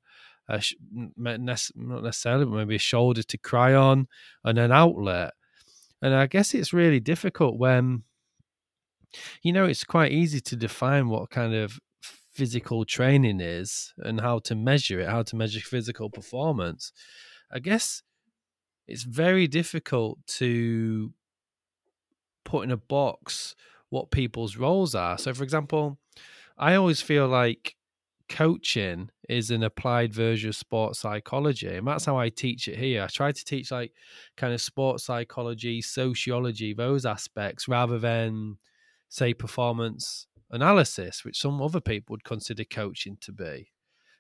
a 0.48 0.62
sh- 0.62 0.76
not 1.18 1.40
necessarily, 1.76 2.46
but 2.46 2.56
maybe 2.56 2.76
a 2.76 2.80
shoulder 2.80 3.24
to 3.24 3.38
cry 3.38 3.74
on 3.74 4.08
and 4.44 4.58
an 4.58 4.72
outlet. 4.72 5.34
And 6.02 6.14
I 6.14 6.28
guess 6.28 6.54
it's 6.54 6.74
really 6.74 7.00
difficult 7.00 7.58
when, 7.58 8.04
you 9.42 9.52
know, 9.52 9.66
it's 9.66 9.84
quite 9.84 10.12
easy 10.12 10.40
to 10.42 10.56
define 10.56 11.10
what 11.10 11.30
kind 11.30 11.54
of 11.54 11.80
physical 12.34 12.86
training 12.86 13.40
is 13.42 13.94
and 13.98 14.22
how 14.22 14.40
to 14.40 14.56
measure 14.56 15.00
it, 15.00 15.10
how 15.10 15.24
to 15.24 15.36
measure 15.36 15.60
physical 15.60 16.10
performance. 16.10 16.94
I 17.52 17.60
guess 17.60 18.04
it's 18.88 19.04
very 19.04 19.48
difficult 19.48 20.20
to 20.28 21.14
put 22.46 22.64
in 22.64 22.72
a 22.72 22.78
box 22.78 23.56
what 23.90 24.12
people's 24.12 24.58
roles 24.58 24.94
are. 24.94 25.18
So, 25.18 25.34
for 25.34 25.44
example, 25.44 25.98
I 26.58 26.76
always 26.76 27.02
feel 27.02 27.28
like 27.28 27.76
coaching 28.30 29.10
is 29.30 29.52
an 29.52 29.64
applied 29.64 30.14
version 30.14 30.50
of 30.50 30.56
sports 30.56 31.00
psychology, 31.00 31.68
and 31.68 31.88
that's 31.88 32.06
how 32.06 32.18
I 32.18 32.30
teach 32.30 32.68
it 32.68 32.78
here. 32.78 33.04
I 33.04 33.08
try 33.08 33.32
to 33.32 33.46
teach 33.46 33.72
like 33.72 33.94
kind 34.36 34.54
of 34.54 34.62
sports 34.62 35.04
psychology, 35.06 35.82
sociology, 35.82 36.74
those 36.74 37.06
aspects, 37.06 37.68
rather 37.68 38.00
than 38.00 38.58
say 39.10 39.34
performance 39.34 40.28
analysis, 40.52 41.24
which 41.24 41.40
some 41.40 41.62
other 41.62 41.82
people 41.82 42.14
would 42.14 42.24
consider 42.24 42.64
coaching 42.64 43.18
to 43.22 43.32
be. 43.32 43.72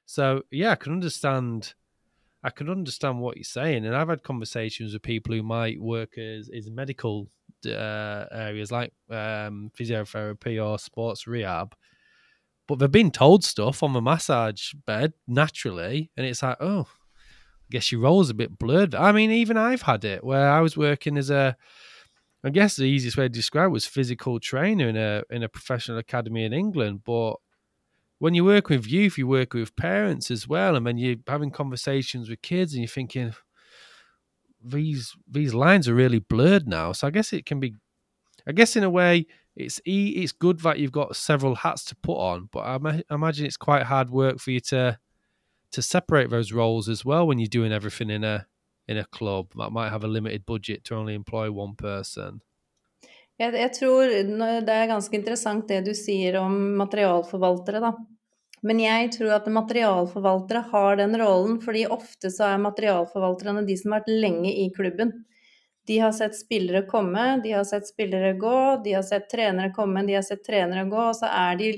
So, 0.05 0.43
yeah, 0.51 0.72
I 0.72 0.76
can 0.76 0.93
understand 0.93 1.74
I 2.43 2.49
can 2.49 2.70
understand 2.70 3.20
what 3.20 3.36
you're 3.36 3.43
saying, 3.43 3.86
and 3.86 3.95
I've 3.95 4.10
had 4.10 4.24
conversations 4.24 4.93
with 4.93 5.01
people 5.01 5.34
who 5.34 5.43
might 5.43 5.82
work 5.82 6.18
as, 6.18 6.49
as 6.55 6.70
medical 6.70 7.28
uh, 7.66 8.26
areas 8.32 8.72
like 8.72 8.93
um, 9.10 9.72
physiotherapy 9.78 10.64
or 10.64 10.78
sports 10.78 11.28
rehab, 11.28 11.76
but 12.68 12.80
they've 12.80 12.91
been 12.91 13.11
told 13.11 13.43
stuff 13.43 13.82
on 13.82 13.93
the 13.93 14.01
massage 14.01 14.74
bed 14.86 15.13
naturally, 15.28 16.11
and 16.18 16.26
it's 16.26 16.43
like, 16.43 16.57
oh, 16.59 16.88
I 16.89 17.68
guess 17.72 17.91
your 17.91 18.01
role's 18.01 18.30
a 18.30 18.34
bit 18.34 18.57
blurred. 18.57 18.95
I 18.95 19.11
mean, 19.11 19.32
even 19.32 19.57
I've 19.57 19.84
had 19.84 20.05
it 20.05 20.24
where 20.24 20.49
I 20.49 20.61
was 20.61 20.78
working 20.78 21.18
as 21.18 21.30
a, 21.30 21.57
I 22.43 22.49
guess 22.49 22.76
the 22.76 22.84
easiest 22.84 23.18
way 23.18 23.26
to 23.26 23.30
describe 23.30 23.72
was 23.72 23.86
physical 23.86 24.39
trainer 24.39 24.88
in 24.88 24.97
a 24.97 25.24
in 25.30 25.43
a 25.43 25.49
professional 25.49 25.97
academy 25.97 26.43
in 26.45 26.53
England, 26.53 27.01
but 27.03 27.36
when 28.20 28.34
you 28.34 28.43
work 28.43 28.70
with 28.70 28.88
youth, 28.88 29.18
you 29.18 29.28
work 29.28 29.53
with 29.53 29.76
parents 29.76 30.32
as 30.32 30.47
well, 30.47 30.76
and 30.76 30.86
then 30.88 30.97
you're 30.97 31.18
having 31.28 31.51
conversations 31.51 32.30
with 32.30 32.41
kids, 32.41 32.74
and 32.74 32.82
you're 32.82 32.88
thinking 32.88 33.34
these 34.63 35.15
these 35.30 35.53
lines 35.53 35.88
are 35.88 35.93
really 35.93 36.20
blurred 36.20 36.68
now. 36.68 36.91
So 36.91 37.07
I 37.07 37.11
guess 37.11 37.32
it 37.34 37.45
can 37.45 37.59
be, 37.59 37.76
I 38.47 38.51
guess 38.51 38.76
in 38.76 38.84
a 38.84 38.89
way, 38.89 39.28
it's 39.58 39.82
it's 39.86 40.32
good 40.32 40.60
that 40.62 40.80
you've 40.80 40.91
got 40.91 41.16
several 41.16 41.55
hats 41.55 41.84
to 41.86 41.95
put 41.95 42.18
on, 42.18 42.49
but 42.51 42.60
I 42.60 43.01
imagine 43.14 43.45
it's 43.45 43.58
quite 43.58 43.84
hard 43.84 44.10
work 44.10 44.39
for 44.39 44.51
you 44.51 44.60
to 44.72 44.97
to 45.72 45.82
separate 45.82 46.30
those 46.30 46.51
roles 46.53 46.88
as 46.88 47.03
well 47.03 47.28
when 47.28 47.39
you're 47.39 47.47
doing 47.47 47.74
everything 47.74 48.10
in 48.10 48.24
a 48.24 48.47
in 48.88 48.97
a 48.97 49.05
club 49.05 49.47
that 49.58 49.72
might 49.72 49.89
have 49.89 50.03
a 50.03 50.08
limited 50.08 50.45
budget 50.45 50.84
to 50.86 50.95
only 50.95 51.14
employ 51.14 51.51
one 51.51 51.76
person. 51.76 52.41
Jeg, 53.38 53.53
jeg, 53.53 53.74
tror 53.74 54.10
det 54.66 54.74
er 54.74 54.88
ganske 54.89 55.14
interessant 55.14 55.68
det 55.70 55.84
du 55.86 55.91
sier 55.93 56.39
om 56.41 56.53
materialforvaltere, 56.80 57.82
da. 57.84 57.91
Men 58.66 58.80
jeg 58.82 59.12
tror 59.14 59.36
at 59.36 59.49
materialforvaltere 59.53 60.64
har 60.72 60.97
den 60.97 61.14
rollen, 61.22 61.60
fordi 61.62 61.86
ofte 61.86 62.32
så 62.34 62.47
er 62.53 62.64
materialforvalterne 62.64 63.62
de 63.68 63.76
som 63.78 63.93
har 63.93 64.01
vært 64.01 64.24
lenge 64.24 64.49
i 64.49 64.72
klubben. 64.74 65.14
De 65.88 66.00
har 66.04 66.12
sett 66.16 66.36
spillere 66.36 66.84
komme, 66.90 67.38
de 67.44 67.54
har 67.56 67.64
sett 67.68 67.88
spillere 67.88 68.34
gå, 68.40 68.58
de 68.84 68.98
har 68.98 69.06
sett 69.08 69.30
trenere 69.32 69.72
komme, 69.76 70.04
de 70.08 70.18
har 70.18 70.26
sett 70.26 70.44
trenere 70.46 70.84
gå, 70.90 71.00
og 71.00 71.16
så 71.16 71.30
er 71.32 71.60
de 71.60 71.70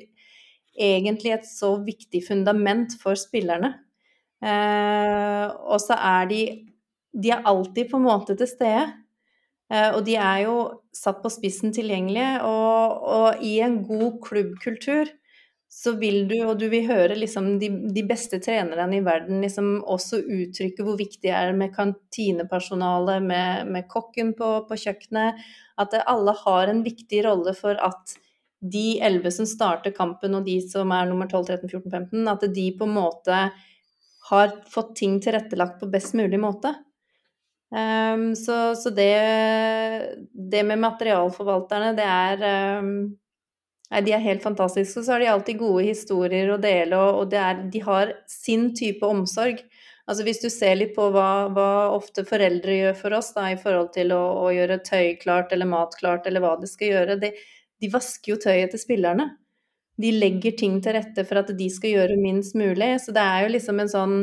egentlig 0.79 1.35
et 1.35 1.45
så 1.47 1.75
viktig 1.83 2.23
fundament 2.25 2.95
for 3.01 3.19
spillerne. 3.19 3.73
Eh, 4.39 5.45
og 5.67 5.81
så 5.83 5.97
er 5.99 6.29
de 6.29 6.41
De 7.09 7.31
er 7.33 7.41
alltid 7.49 7.89
på 7.89 7.97
en 7.97 8.05
måte 8.05 8.35
til 8.37 8.47
stede. 8.47 8.83
Eh, 9.73 9.89
og 9.97 10.03
de 10.05 10.13
er 10.15 10.43
jo 10.45 10.57
satt 10.93 11.23
på 11.23 11.31
spissen 11.33 11.73
tilgjengelige, 11.73 12.43
og, 12.45 13.01
og, 13.01 13.41
i 13.41 13.59
en 13.65 13.79
god 13.85 14.19
klubbkultur 14.25 15.09
så 15.69 15.93
vil 16.01 16.23
du, 16.27 16.35
og 16.49 16.57
du 16.57 16.65
vil 16.71 16.87
høre 16.89 17.13
liksom 17.13 17.51
de, 17.61 17.69
de 17.93 18.03
beste 18.09 18.39
trenerne 18.41 18.97
i 18.97 19.03
verden 19.05 19.43
liksom 19.43 19.83
også 19.85 20.23
uttrykke 20.25 20.85
hvor 20.85 20.97
viktig 20.97 21.27
det 21.27 21.35
er 21.37 21.53
med 21.53 21.75
kantinepersonale, 21.75 23.19
med, 23.21 23.69
med 23.69 23.85
kokken 23.91 24.33
på, 24.37 24.49
på, 24.65 24.79
kjøkkenet, 24.81 25.37
at 25.79 25.93
alle 26.01 26.33
har 26.41 26.71
en 26.71 26.81
viktig 26.83 27.21
rolle 27.27 27.53
for 27.57 27.77
at 27.85 28.17
de 28.59 28.97
elleve 29.05 29.31
som 29.31 29.47
starter 29.47 29.93
kampen, 29.95 30.35
og 30.35 30.49
de 30.49 30.57
som 30.65 30.89
er 30.91 31.07
nummer 31.07 31.29
12, 31.29 31.45
13, 31.45 31.69
14, 31.69 31.91
15, 31.91 32.27
at 32.33 32.47
de 32.57 32.65
på 32.75 32.89
en 32.89 32.97
måte 32.97 33.37
har 34.29 34.51
fått 34.73 34.95
ting 34.99 35.19
tilrettelagt 35.23 35.79
på 35.79 35.87
best 35.93 36.17
mulig 36.17 36.41
måte. 36.41 36.73
Um, 37.69 38.33
så, 38.35 38.73
så 38.75 38.89
det, 38.89 39.13
det, 40.33 40.65
med 40.65 40.81
materialforvalterne, 40.81 41.93
det 41.97 42.05
er 42.09 42.81
um, 42.81 42.93
Nei, 43.89 44.01
de 44.05 44.13
er 44.13 44.21
helt 44.21 44.43
fantastiske. 44.45 45.01
Og 45.01 45.05
så 45.05 45.15
har 45.15 45.23
de 45.23 45.29
alltid 45.31 45.59
gode 45.61 45.85
historier 45.87 46.51
å 46.53 46.59
dele, 46.61 46.97
og, 46.97 47.33
er, 47.33 47.63
de 47.73 47.81
har 47.85 48.13
sin 48.29 48.69
type 48.77 49.05
omsorg. 49.05 49.63
Altså 50.09 50.25
Hvis 50.25 50.41
du 50.41 50.49
ser 50.49 50.77
litt 50.79 50.95
på 50.95 51.09
hva, 51.13 51.49
hva 51.53 51.69
ofte 51.93 52.23
foreldre 52.25 52.79
gjør 52.79 52.95
for 52.97 53.17
oss 53.19 53.29
da, 53.35 53.49
i 53.53 53.59
forhold 53.61 53.91
til 53.93 54.13
å, 54.15 54.21
å, 54.41 54.47
gjøre 54.53 54.79
tøy 54.85 55.13
klart 55.21 55.53
eller 55.53 55.69
mat 55.69 55.93
klart 55.99 56.25
eller 56.25 56.41
hva 56.41 56.55
de 56.61 56.69
skal 56.69 56.95
gjøre, 56.95 57.19
de, 57.21 57.29
de 57.81 57.91
vasker 57.93 58.33
jo 58.33 58.39
tøyet 58.41 58.73
til 58.73 58.81
spillerne. 58.81 59.29
De 59.99 60.13
legger 60.15 60.55
ting 60.57 60.79
til 60.81 60.95
rette 60.95 61.25
for 61.27 61.41
at 61.41 61.51
de 61.53 61.69
skal 61.69 61.93
gjøre 61.93 62.17
minst 62.17 62.55
mulig. 62.57 62.95
Så 63.03 63.13
det 63.13 63.21
er 63.21 63.45
jo 63.45 63.53
liksom 63.53 63.81
en 63.83 63.91
sånn 63.91 64.17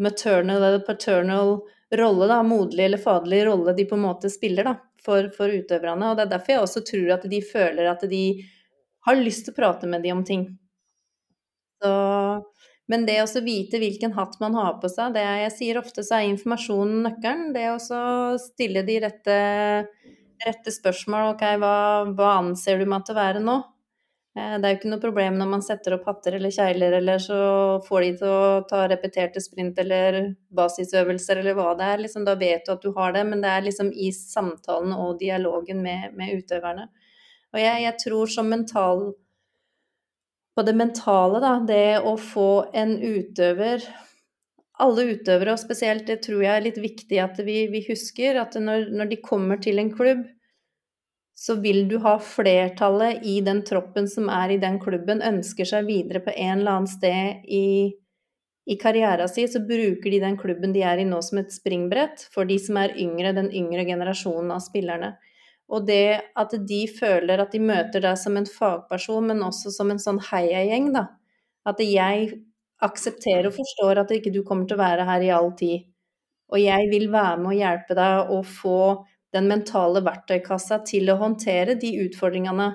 maternal 0.00 0.62
eller 0.62 0.84
paternal 0.86 1.58
rolle, 1.94 2.28
da, 2.30 2.40
moderlig 2.46 2.88
eller 2.88 3.02
faderlig 3.02 3.44
rolle 3.46 3.74
de 3.76 3.84
på 3.90 3.98
en 3.98 4.06
måte 4.06 4.30
spiller 4.32 4.70
da, 4.70 4.76
for, 5.04 5.28
for 5.36 5.52
utøverne. 5.52 6.10
Og 6.10 6.16
det 6.16 6.24
er 6.24 6.32
derfor 6.32 6.54
jeg 6.54 6.64
også 6.64 6.84
tror 6.88 7.12
at 7.18 7.28
de 7.30 7.40
føler 7.44 7.90
at 7.90 8.06
de 8.10 8.24
har 9.06 9.20
lyst 9.20 9.46
til 9.46 9.54
å 9.54 9.58
prate 9.58 9.88
med 9.90 10.04
de 10.04 10.12
om 10.14 10.22
ting. 10.26 10.46
Så, 11.82 11.92
men 12.88 13.04
det 13.08 13.18
å 13.22 13.44
vite 13.44 13.80
hvilken 13.82 14.14
hatt 14.16 14.38
man 14.40 14.56
har 14.56 14.78
på 14.80 14.90
seg, 14.92 15.14
det 15.16 15.24
jeg 15.24 15.52
sier 15.58 15.80
ofte 15.80 16.04
så 16.06 16.20
er 16.20 16.30
informasjonen 16.30 17.04
nøkkelen. 17.08 17.52
Det 17.56 17.68
å 17.74 18.00
stille 18.40 18.84
de 18.86 18.98
rette, 19.04 19.36
rette 20.46 20.74
spørsmål. 20.74 21.34
Ok, 21.34 21.46
hva, 21.60 21.76
hva 22.16 22.34
anser 22.40 22.80
du 22.80 22.88
meg 22.88 23.06
til 23.06 23.16
å 23.16 23.20
være 23.20 23.44
nå? 23.44 23.60
Eh, 24.34 24.56
det 24.58 24.66
er 24.66 24.72
jo 24.72 24.78
ikke 24.80 24.90
noe 24.90 25.02
problem 25.02 25.36
når 25.38 25.50
man 25.52 25.62
setter 25.62 25.94
opp 25.94 26.08
hatter 26.10 26.34
eller 26.40 26.50
kjegler, 26.54 26.96
eller 26.98 27.20
så 27.22 27.38
får 27.86 28.06
de 28.06 28.10
til 28.18 28.32
å 28.32 28.64
ta 28.70 28.82
repeterte 28.90 29.42
sprint 29.42 29.78
eller 29.78 30.20
basisøvelser 30.58 31.42
eller 31.42 31.54
hva 31.58 31.70
det 31.78 31.90
er. 31.92 32.02
Liksom, 32.02 32.26
da 32.26 32.34
vet 32.40 32.66
du 32.66 32.74
at 32.74 32.82
du 32.82 32.90
har 32.96 33.14
det, 33.14 33.22
men 33.28 33.44
det 33.44 33.52
er 33.52 33.66
liksom 33.68 33.92
i 33.94 34.10
samtalen 34.16 34.96
og 34.96 35.20
dialogen 35.22 35.82
med, 35.86 36.10
med 36.18 36.40
utøverne. 36.40 36.88
Og 37.54 37.60
jeg, 37.62 37.84
jeg, 37.86 37.98
tror 38.02 38.30
som 38.34 38.50
mental 38.50 39.12
På 40.54 40.64
det 40.66 40.74
mentale, 40.78 41.40
da, 41.42 41.54
det 41.62 42.00
å 42.02 42.16
få 42.18 42.66
en 42.74 42.96
utøver 42.98 43.84
Alle 44.82 45.06
utøvere, 45.14 45.54
og 45.54 45.62
spesielt 45.62 46.08
det 46.10 46.20
tror 46.26 46.42
jeg 46.42 46.52
er 46.54 46.64
litt 46.66 46.80
viktig 46.82 47.20
at 47.22 47.38
vi, 47.46 47.60
vi 47.70 47.84
husker, 47.86 48.40
at 48.42 48.56
når, 48.58 48.88
når 48.90 49.12
de 49.12 49.20
kommer 49.22 49.60
til 49.62 49.78
en 49.78 49.92
klubb, 49.94 50.24
så 51.38 51.54
vil 51.62 51.84
du 51.86 52.00
ha 52.02 52.16
flertallet 52.18 53.22
i 53.22 53.36
den 53.46 53.60
troppen 53.66 54.08
som 54.10 54.26
er 54.34 54.54
i 54.54 54.58
den 54.62 54.80
klubben, 54.82 55.22
ønsker 55.22 55.68
seg 55.68 55.86
videre 55.86 56.24
på 56.24 56.34
en 56.34 56.56
eller 56.56 56.72
annen 56.72 56.90
sted 56.90 57.46
i, 57.46 57.94
i 58.66 58.76
karrieren 58.82 59.30
sin, 59.30 59.46
så 59.50 59.62
bruker 59.62 60.10
de 60.10 60.20
den 60.22 60.38
klubben 60.42 60.74
de 60.74 60.82
er 60.82 61.02
i 61.02 61.06
nå 61.06 61.22
som 61.22 61.38
et 61.42 61.54
springbrett 61.54 62.26
for 62.34 62.50
de 62.50 62.58
som 62.62 62.82
er 62.82 62.94
yngre, 62.98 63.34
den 63.38 63.52
yngre 63.54 63.86
generasjonen 63.86 64.54
av 64.54 64.62
spillerne. 64.66 65.14
Og 65.72 65.86
det 65.88 66.20
at 66.36 66.52
de 66.68 66.80
føler 66.90 67.40
at 67.40 67.54
de 67.54 67.60
møter 67.62 68.04
deg 68.04 68.18
som 68.20 68.36
en 68.36 68.48
fagperson, 68.48 69.30
men 69.30 69.42
også 69.46 69.72
som 69.72 69.90
en 69.90 70.02
sånn 70.02 70.20
heiagjeng, 70.30 70.92
da. 70.96 71.06
At 71.64 71.80
jeg 71.80 72.34
aksepterer 72.84 73.48
og 73.48 73.56
forstår 73.56 74.02
at 74.02 74.12
ikke 74.12 74.32
du 74.34 74.42
kommer 74.44 74.68
til 74.68 74.76
å 74.76 74.84
være 74.84 75.06
her 75.08 75.24
i 75.24 75.32
all 75.32 75.52
tid. 75.56 75.86
Og 76.52 76.60
jeg 76.60 76.90
vil 76.92 77.08
være 77.12 77.40
med 77.40 77.54
og 77.54 77.58
hjelpe 77.58 77.96
deg 77.96 78.32
å 78.34 78.40
få 78.44 78.78
den 79.34 79.48
mentale 79.50 80.02
verktøykassa 80.04 80.82
til 80.86 81.10
å 81.10 81.18
håndtere 81.18 81.78
de 81.80 81.94
utfordringene 82.04 82.68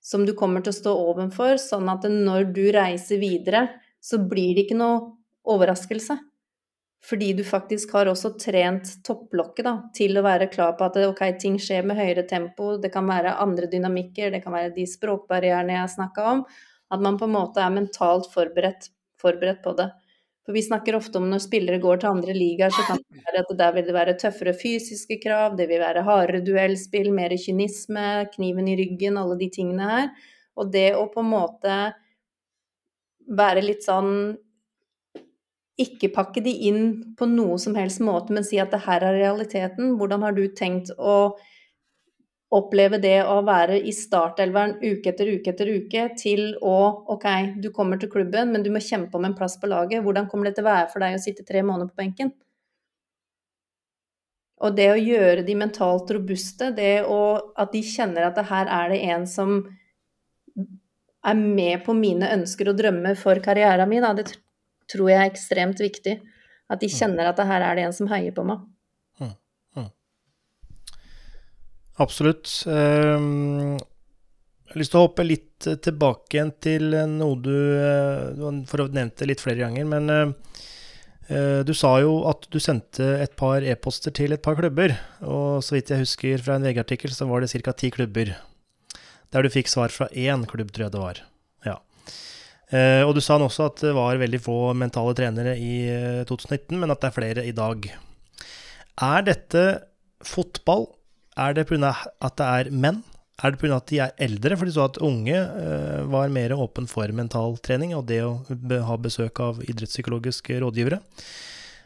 som 0.00 0.24
du 0.24 0.32
kommer 0.38 0.62
til 0.64 0.72
å 0.72 0.78
stå 0.78 0.94
overfor, 1.10 1.58
sånn 1.60 1.90
at 1.92 2.06
når 2.08 2.52
du 2.56 2.64
reiser 2.72 3.20
videre, 3.20 3.66
så 4.00 4.20
blir 4.30 4.54
det 4.56 4.68
ikke 4.68 4.78
noe 4.78 5.00
overraskelse. 5.48 6.16
Fordi 7.04 7.30
du 7.32 7.44
faktisk 7.46 7.92
har 7.94 8.08
også 8.10 8.32
trent 8.42 8.90
topplokket 9.06 9.64
da, 9.64 9.74
til 9.94 10.18
å 10.18 10.24
være 10.26 10.48
klar 10.50 10.74
på 10.78 10.88
at 10.88 10.98
ok, 11.06 11.22
ting 11.38 11.58
skjer 11.62 11.86
med 11.86 11.96
høyere 11.96 12.24
tempo, 12.26 12.72
det 12.82 12.90
kan 12.94 13.06
være 13.06 13.36
andre 13.38 13.68
dynamikker, 13.70 14.32
det 14.34 14.42
kan 14.44 14.56
være 14.56 14.74
de 14.74 14.86
språkbarrierene 14.88 15.76
jeg 15.76 15.94
snakka 15.94 16.26
om. 16.32 16.42
At 16.90 17.04
man 17.04 17.18
på 17.20 17.28
en 17.28 17.36
måte 17.36 17.62
er 17.62 17.70
mentalt 17.72 18.26
forberedt, 18.32 18.90
forberedt 19.22 19.62
på 19.62 19.76
det. 19.78 19.88
For 20.48 20.56
vi 20.56 20.62
snakker 20.64 20.96
ofte 20.96 21.20
om 21.20 21.26
når 21.28 21.42
spillere 21.44 21.76
går 21.82 22.00
til 22.00 22.08
andre 22.08 22.34
ligaer, 22.34 22.72
så 22.72 22.82
kan 22.88 23.00
det 23.04 23.22
være 23.26 23.44
at 23.44 23.50
der 23.60 23.72
vil 23.76 23.84
det 23.84 23.94
være 23.94 24.16
tøffere 24.18 24.54
fysiske 24.56 25.18
krav, 25.20 25.58
det 25.58 25.68
vil 25.68 25.82
være 25.82 26.06
hardere 26.06 26.40
duellspill, 26.40 27.10
mer 27.12 27.34
kynisme, 27.36 28.06
kniven 28.32 28.70
i 28.72 28.76
ryggen, 28.80 29.20
alle 29.20 29.36
de 29.38 29.50
tingene 29.52 29.90
her. 29.92 30.08
Og 30.56 30.72
det 30.72 30.94
å 30.96 31.04
på 31.12 31.20
en 31.20 31.30
måte 31.34 31.76
være 33.38 33.66
litt 33.66 33.84
sånn 33.84 34.38
ikke 35.78 36.10
pakke 36.14 36.42
de 36.42 36.52
inn 36.68 36.82
på 37.18 37.28
noe 37.30 37.58
som 37.62 37.76
helst 37.78 38.02
måte, 38.02 38.34
men 38.34 38.46
si 38.46 38.58
at 38.58 38.72
det 38.74 38.82
her 38.86 39.04
er 39.06 39.20
realiteten. 39.20 39.94
Hvordan 40.00 40.26
har 40.26 40.34
du 40.34 40.44
tenkt 40.58 40.90
å 40.98 41.36
oppleve 42.54 42.96
det 43.02 43.18
å 43.28 43.36
være 43.44 43.76
i 43.84 43.92
startelveren 43.92 44.78
uke 44.80 45.12
etter 45.12 45.28
uke 45.28 45.52
etter 45.52 45.68
uke 45.68 46.04
til 46.18 46.54
å 46.64 46.76
OK, 47.14 47.26
du 47.60 47.68
kommer 47.76 48.00
til 48.00 48.10
klubben, 48.12 48.54
men 48.54 48.64
du 48.64 48.72
må 48.72 48.80
kjempe 48.82 49.18
om 49.18 49.28
en 49.28 49.36
plass 49.36 49.58
på 49.60 49.68
laget. 49.68 50.02
Hvordan 50.04 50.30
kommer 50.32 50.48
det 50.48 50.56
til 50.56 50.64
å 50.64 50.70
være 50.70 50.88
for 50.92 51.04
deg 51.04 51.18
å 51.18 51.22
sitte 51.22 51.46
tre 51.46 51.62
måneder 51.62 51.92
på 51.92 52.00
benken? 52.02 52.32
Og 54.58 54.74
det 54.74 54.88
å 54.90 54.98
gjøre 54.98 55.44
de 55.46 55.54
mentalt 55.54 56.10
robuste, 56.16 56.72
det 56.74 57.04
å, 57.06 57.20
at 57.54 57.70
de 57.76 57.84
kjenner 57.86 58.26
at 58.26 58.40
det 58.40 58.48
her 58.48 58.70
er 58.80 58.90
det 58.90 59.02
en 59.12 59.28
som 59.30 59.60
er 61.28 61.38
med 61.38 61.84
på 61.84 61.94
mine 61.94 62.32
ønsker 62.34 62.72
og 62.72 62.80
drømmer 62.80 63.18
for 63.18 63.38
karrieren 63.44 63.90
min, 63.90 64.02
da, 64.02 64.16
det 64.16 64.32
tror 64.92 65.12
jeg 65.12 65.20
er 65.20 65.30
ekstremt 65.30 65.82
viktig. 65.82 66.18
At 66.68 66.82
de 66.82 66.90
mm. 66.90 66.96
kjenner 66.96 67.30
at 67.30 67.38
det 67.38 67.46
her 67.48 67.64
er 67.64 67.78
det 67.78 67.86
en 67.88 67.96
som 67.96 68.10
heier 68.12 68.34
på 68.36 68.44
meg. 68.48 68.64
Absolutt. 71.98 72.46
Ehm, 72.70 73.74
jeg 73.74 74.70
har 74.70 74.78
lyst 74.78 74.92
til 74.92 75.00
å 75.00 75.06
hoppe 75.08 75.24
litt 75.26 75.66
eh, 75.66 75.80
tilbake 75.82 76.36
igjen 76.36 76.52
til 76.62 76.92
noe 77.10 77.40
du, 77.42 77.56
eh, 77.74 78.36
du 78.38 78.60
For 78.70 78.84
å 78.84 78.86
nevnte 78.94 79.26
litt 79.26 79.42
flere 79.42 79.64
ganger, 79.64 79.88
men 79.88 80.36
Eh, 81.28 81.60
du 81.60 81.74
sa 81.76 81.90
jo 82.00 82.22
at 82.30 82.46
du 82.48 82.56
sendte 82.62 83.04
et 83.20 83.34
par 83.36 83.60
e-poster 83.60 84.14
til 84.16 84.32
et 84.32 84.42
par 84.44 84.56
klubber, 84.56 84.94
og 85.20 85.60
så 85.64 85.76
vidt 85.76 85.92
jeg 85.92 86.06
husker 86.06 86.44
fra 86.44 86.56
en 86.56 86.64
VG-artikkel, 86.64 87.12
så 87.12 87.28
var 87.28 87.44
det 87.44 87.52
ca. 87.52 87.74
ti 87.76 87.90
klubber. 87.92 88.32
Der 89.28 89.44
du 89.44 89.52
fikk 89.52 89.68
svar 89.68 89.92
fra 89.92 90.08
én 90.08 90.46
klubb, 90.48 90.72
tror 90.72 90.86
jeg 90.86 90.94
det 90.94 91.02
var. 91.02 91.20
Ja. 91.68 91.76
Eh, 92.68 93.00
og 93.06 93.14
du 93.16 93.22
sa 93.24 93.38
også 93.40 93.70
at 93.70 93.82
det 93.86 93.94
var 93.96 94.20
veldig 94.20 94.40
få 94.44 94.58
mentale 94.76 95.14
trenere 95.16 95.56
i 95.56 95.88
2019, 96.28 96.76
men 96.76 96.92
at 96.92 97.00
det 97.00 97.08
er 97.08 97.16
flere 97.16 97.46
i 97.48 97.54
dag. 97.56 97.88
Er 98.98 99.24
dette 99.26 99.64
fotball? 100.26 100.88
Er 101.38 101.54
det 101.54 101.68
pga. 101.68 101.94
at 102.20 102.36
det 102.36 102.46
er 102.46 102.70
menn? 102.74 103.02
Er 103.38 103.54
det 103.54 103.60
pga. 103.60 103.76
at 103.76 103.86
de 103.86 104.00
er 104.02 104.16
eldre? 104.18 104.56
For 104.56 104.66
de 104.66 104.74
så 104.74 104.88
at 104.88 104.98
unge 104.98 105.36
uh, 105.38 106.02
var 106.10 106.32
mer 106.34 106.56
åpen 106.56 106.88
for 106.90 107.06
mentaltrening 107.14 107.94
og 107.94 108.08
det 108.10 108.24
å 108.26 108.42
ha 108.88 108.96
besøk 108.98 109.38
av 109.40 109.62
idrettspsykologiske 109.62 110.58
rådgivere. 110.64 110.98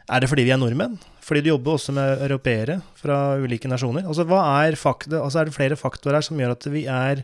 Er 0.09 0.19
det 0.19 0.27
fordi 0.31 0.47
vi 0.47 0.51
er 0.51 0.59
nordmenn? 0.59 0.97
Fordi 1.23 1.43
du 1.45 1.53
jobber 1.53 1.77
også 1.77 1.93
med 1.95 2.25
europeere 2.25 2.81
fra 2.99 3.37
ulike 3.39 3.69
nasjoner? 3.71 4.03
Altså, 4.09 4.25
er, 4.27 4.75
altså 4.75 5.39
er, 5.39 5.47
det 5.47 5.55
flere 5.55 5.79
faktorer 5.79 6.19
her 6.19 6.25
som 6.25 6.41
gjør 6.41 6.57
at 6.57 6.67
vi 6.73 6.83
er 6.91 7.23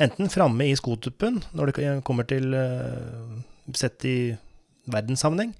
enten 0.00 0.30
framme 0.32 0.70
i 0.70 0.76
skotuppen 0.78 1.40
når 1.56 1.70
det 1.70 1.90
kommer 2.06 2.28
til 2.28 2.54
uh, 2.56 3.40
sett 3.76 4.04
i 4.08 4.18
verdenssammenheng, 4.90 5.52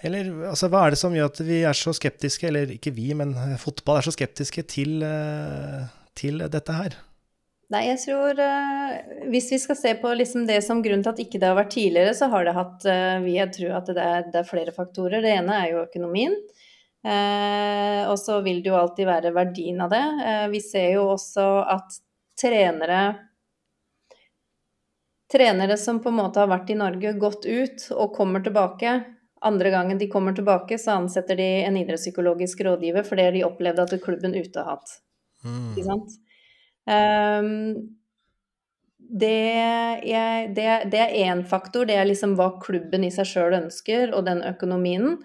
eller 0.00 0.30
altså, 0.48 0.70
hva 0.72 0.86
er 0.86 0.94
det 0.94 1.00
som 1.00 1.14
gjør 1.14 1.28
at 1.28 1.42
vi 1.44 1.60
er 1.68 1.76
så 1.76 1.92
skeptiske, 1.94 2.48
eller 2.48 2.72
ikke 2.72 2.94
vi, 2.96 3.10
men 3.16 3.34
fotball 3.60 4.00
er 4.00 4.08
så 4.08 4.14
skeptiske 4.16 4.64
til, 4.72 5.04
uh, 5.04 5.84
til 6.16 6.40
dette 6.48 6.76
her? 6.76 6.96
Nei, 7.70 7.84
jeg 7.86 8.00
tror 8.02 8.34
uh, 8.34 8.94
Hvis 9.30 9.50
vi 9.54 9.60
skal 9.62 9.78
se 9.78 9.92
på 10.00 10.10
liksom 10.18 10.46
det 10.48 10.58
som 10.66 10.80
grunnen 10.82 11.04
til 11.06 11.12
at 11.12 11.22
ikke 11.22 11.38
det 11.38 11.50
har 11.50 11.58
vært 11.58 11.74
tidligere, 11.76 12.16
så 12.18 12.26
har 12.32 12.46
det 12.46 12.56
hatt 12.56 12.86
uh, 12.88 13.22
Vi 13.22 13.36
tror 13.54 13.76
at 13.78 13.92
det 13.92 14.06
er, 14.06 14.24
det 14.26 14.40
er, 14.42 14.48
flere 14.48 14.74
faktorer. 14.74 15.22
Det 15.22 15.36
ene 15.36 15.58
er 15.60 15.74
jo 15.74 15.84
økonomien. 15.84 16.34
Uh, 17.06 18.10
og 18.10 18.16
så 18.20 18.40
vil 18.44 18.58
det 18.64 18.72
jo 18.72 18.78
alltid 18.80 19.06
være 19.08 19.34
verdien 19.36 19.78
av 19.80 19.92
det. 19.92 20.04
vi 20.52 20.60
ser 20.60 20.96
jo 20.98 21.06
også 21.14 21.46
at 21.76 22.00
trenere 22.40 23.00
Trenere 25.30 25.76
som 25.78 26.00
på 26.02 26.10
en 26.10 26.18
måte 26.18 26.42
har 26.42 26.50
vært 26.50 26.72
i 26.72 26.78
Norge, 26.78 27.12
gått 27.22 27.46
ut 27.46 27.86
og 27.94 28.16
kommer 28.16 28.42
tilbake. 28.42 28.96
Andre 29.46 29.70
gangen 29.72 30.00
de 30.00 30.08
kommer 30.10 30.34
tilbake, 30.36 30.78
så 30.78 30.98
ansetter 30.98 31.38
de 31.38 31.48
en 31.64 31.78
idrettspsykologisk 31.80 32.64
rådgiver 32.66 33.06
fordi 33.06 33.28
de 33.38 33.46
opplevde 33.46 33.86
at 33.86 34.02
klubben 34.02 34.34
ute 34.34 34.60
har 34.60 34.74
hatt. 34.74 34.98
Mm. 35.46 35.70
Ikke 35.70 35.86
sant? 35.86 36.18
Um, 36.90 37.54
det, 39.10 39.38
jeg, 40.06 40.50
det, 40.54 40.68
det 40.92 41.00
er 41.02 41.16
én 41.24 41.42
faktor, 41.48 41.86
det 41.88 41.96
er 41.98 42.06
liksom 42.06 42.36
hva 42.38 42.52
klubben 42.62 43.06
i 43.06 43.10
seg 43.14 43.26
sjøl 43.30 43.56
ønsker, 43.62 44.12
og 44.14 44.26
den 44.28 44.42
økonomien. 44.46 45.16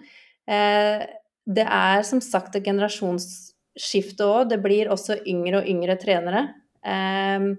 Eh, 0.48 1.04
det 1.46 1.66
er 1.66 2.02
som 2.06 2.22
sagt 2.24 2.56
et 2.56 2.66
generasjonsskifte 2.66 4.26
òg. 4.26 4.48
Det 4.50 4.58
blir 4.64 4.90
også 4.90 5.20
yngre 5.28 5.60
og 5.60 5.70
yngre 5.70 5.98
trenere. 6.02 6.48
Eh, 6.82 7.52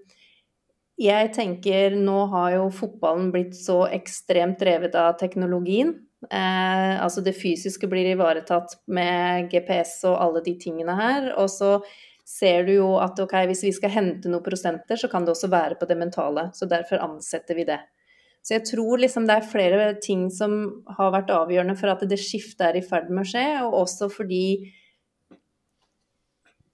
jeg 0.98 1.30
tenker 1.36 1.93
nå 1.93 2.26
har 2.32 2.56
jo 2.56 2.68
fotballen 2.74 3.30
blitt 3.34 3.56
så 3.58 3.84
ekstremt 3.93 4.58
drevet 4.62 4.95
av 4.98 5.18
teknologien. 5.20 5.93
Eh, 6.26 6.93
altså 6.98 7.22
det 7.22 7.36
fysiske 7.38 7.86
blir 7.89 8.10
ivaretatt 8.16 8.80
med 8.89 9.52
GPS 9.52 10.00
og 10.10 10.18
alle 10.18 10.41
de 10.45 10.56
tingene 10.58 10.95
her. 10.98 11.30
Og 11.38 11.52
så 11.54 11.76
ser 12.28 12.66
du 12.68 12.74
jo 12.80 12.95
at 13.00 13.20
ok, 13.22 13.36
hvis 13.52 13.62
vi 13.68 13.76
skal 13.78 13.93
hente 13.93 14.32
noen 14.32 14.45
prosenter, 14.45 14.98
så 15.00 15.10
kan 15.12 15.26
det 15.26 15.36
også 15.36 15.52
være 15.54 15.78
på 15.80 15.88
det 15.89 16.00
mentale. 16.02 16.50
Så 16.58 16.66
derfor 16.70 17.04
ansetter 17.06 17.56
vi 17.60 17.68
det. 17.70 17.80
Så 18.41 18.56
jeg 18.56 18.66
tror 18.70 19.02
liksom 19.02 19.26
det 19.28 19.38
er 19.38 19.52
flere 19.52 19.88
ting 20.02 20.28
som 20.32 20.58
har 20.98 21.14
vært 21.14 21.32
avgjørende 21.36 21.76
for 21.78 21.91
at 21.91 22.04
det 22.08 22.20
skiftet 22.22 22.64
er 22.70 22.78
i 22.80 22.86
ferd 22.86 23.10
med 23.12 23.26
å 23.26 23.30
skje, 23.30 23.48
og 23.68 23.82
også 23.84 24.08
fordi 24.14 24.72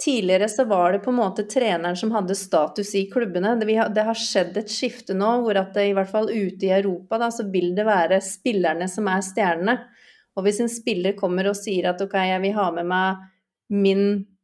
Tidligere 0.03 0.49
så 0.49 0.65
var 0.67 0.91
det 0.91 1.03
på 1.05 1.11
en 1.13 1.19
måte 1.21 1.45
treneren 1.47 1.95
som 1.95 2.11
hadde 2.11 2.35
status 2.35 2.89
i 2.95 3.05
klubbene. 3.11 3.53
Det, 3.59 3.67
det 3.95 4.03
har 4.03 4.19
skjedd 4.19 4.57
et 4.59 4.71
skifte 4.71 5.15
nå 5.15 5.29
hvor 5.45 5.59
at 5.61 5.71
det 5.77 5.85
i 5.87 5.93
hvert 5.95 6.11
fall 6.11 6.27
ute 6.27 6.67
i 6.67 6.73
Europa 6.75 7.21
da, 7.21 7.29
så 7.31 7.45
vil 7.53 7.71
det 7.77 7.85
være 7.87 8.19
spillerne 8.25 8.89
som 8.91 9.07
er 9.07 9.23
stjernene. 9.23 9.77
Og 10.35 10.43
hvis 10.43 10.59
en 10.63 10.71
spiller 10.71 11.15
kommer 11.15 11.47
og 11.47 11.55
sier 11.55 11.91
at 11.91 12.01
ok, 12.03 12.17
jeg 12.19 12.41
vil 12.43 12.55
ha 12.57 12.67
med 12.75 12.89
meg 12.89 13.23
min 13.71 14.03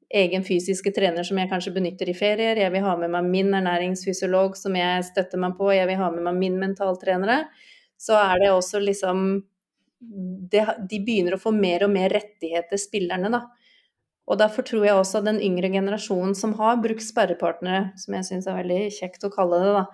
egen 0.09 0.45
fysiske 0.45 0.93
trener 0.95 1.25
som 1.27 1.37
jeg 1.37 1.49
kanskje 1.51 1.75
benytter 1.75 2.09
i 2.09 2.15
ferier, 2.17 2.57
jeg 2.57 2.73
vil 2.73 2.85
ha 2.85 2.95
med 2.97 3.11
meg 3.13 3.27
min 3.29 3.51
ernæringsfysiolog 3.59 4.55
som 4.57 4.77
jeg 4.77 5.05
støtter 5.11 5.41
meg 5.41 5.57
på, 5.57 5.69
jeg 5.75 5.89
vil 5.89 5.99
ha 5.99 6.09
med 6.13 6.25
meg 6.25 6.39
min 6.39 6.57
mentaltrenere, 6.61 7.43
så 7.99 8.15
er 8.21 8.45
det 8.45 8.53
også 8.53 8.81
liksom 8.81 9.27
det, 9.99 10.63
De 10.89 11.01
begynner 11.03 11.35
å 11.35 11.41
få 11.41 11.51
mer 11.51 11.83
og 11.83 11.91
mer 11.91 12.13
rettigheter, 12.15 12.79
spillerne, 12.79 13.27
da. 13.33 13.41
Og 14.29 14.37
derfor 14.37 14.65
tror 14.65 14.85
jeg 14.85 14.97
også 14.97 15.19
at 15.19 15.27
den 15.27 15.39
yngre 15.41 15.71
generasjonen 15.73 16.35
som 16.37 16.53
har 16.59 16.77
brukt 16.83 17.01
sperrepartnere, 17.01 17.89
som 17.97 18.13
jeg 18.13 18.27
syns 18.27 18.47
er 18.49 18.59
veldig 18.59 18.81
kjekt 18.93 19.25
å 19.25 19.31
kalle 19.33 19.61
det, 19.63 19.71
da, 19.79 19.85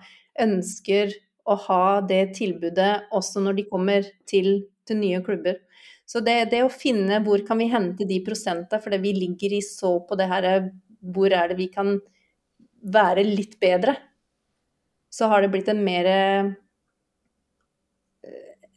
ønsker 0.44 1.14
å 1.46 1.56
ha 1.68 1.84
det 2.04 2.22
tilbudet 2.36 3.06
også 3.14 3.40
når 3.44 3.60
de 3.60 3.68
kommer 3.70 4.10
til, 4.28 4.66
til 4.84 5.00
nye 5.00 5.22
klubber. 5.24 5.62
Så 6.06 6.20
det, 6.22 6.50
det, 6.52 6.60
å 6.62 6.70
finne 6.70 7.22
hvor 7.24 7.40
kan 7.46 7.58
vi 7.58 7.70
hente 7.72 8.06
de 8.06 8.20
prosentene, 8.26 8.82
fordi 8.82 9.00
vi 9.02 9.14
ligger 9.16 9.56
i 9.56 9.62
så 9.64 9.96
på 10.06 10.18
det 10.18 10.28
her 10.30 10.68
Hvor 11.00 11.32
er 11.32 11.48
det 11.48 11.56
vi 11.58 11.66
kan 11.72 11.96
være 12.82 13.24
litt 13.26 13.58
bedre? 13.62 13.96
Så 15.10 15.26
har 15.30 15.42
det 15.42 15.50
blitt 15.50 15.68
en 15.72 15.82
mer 15.82 16.06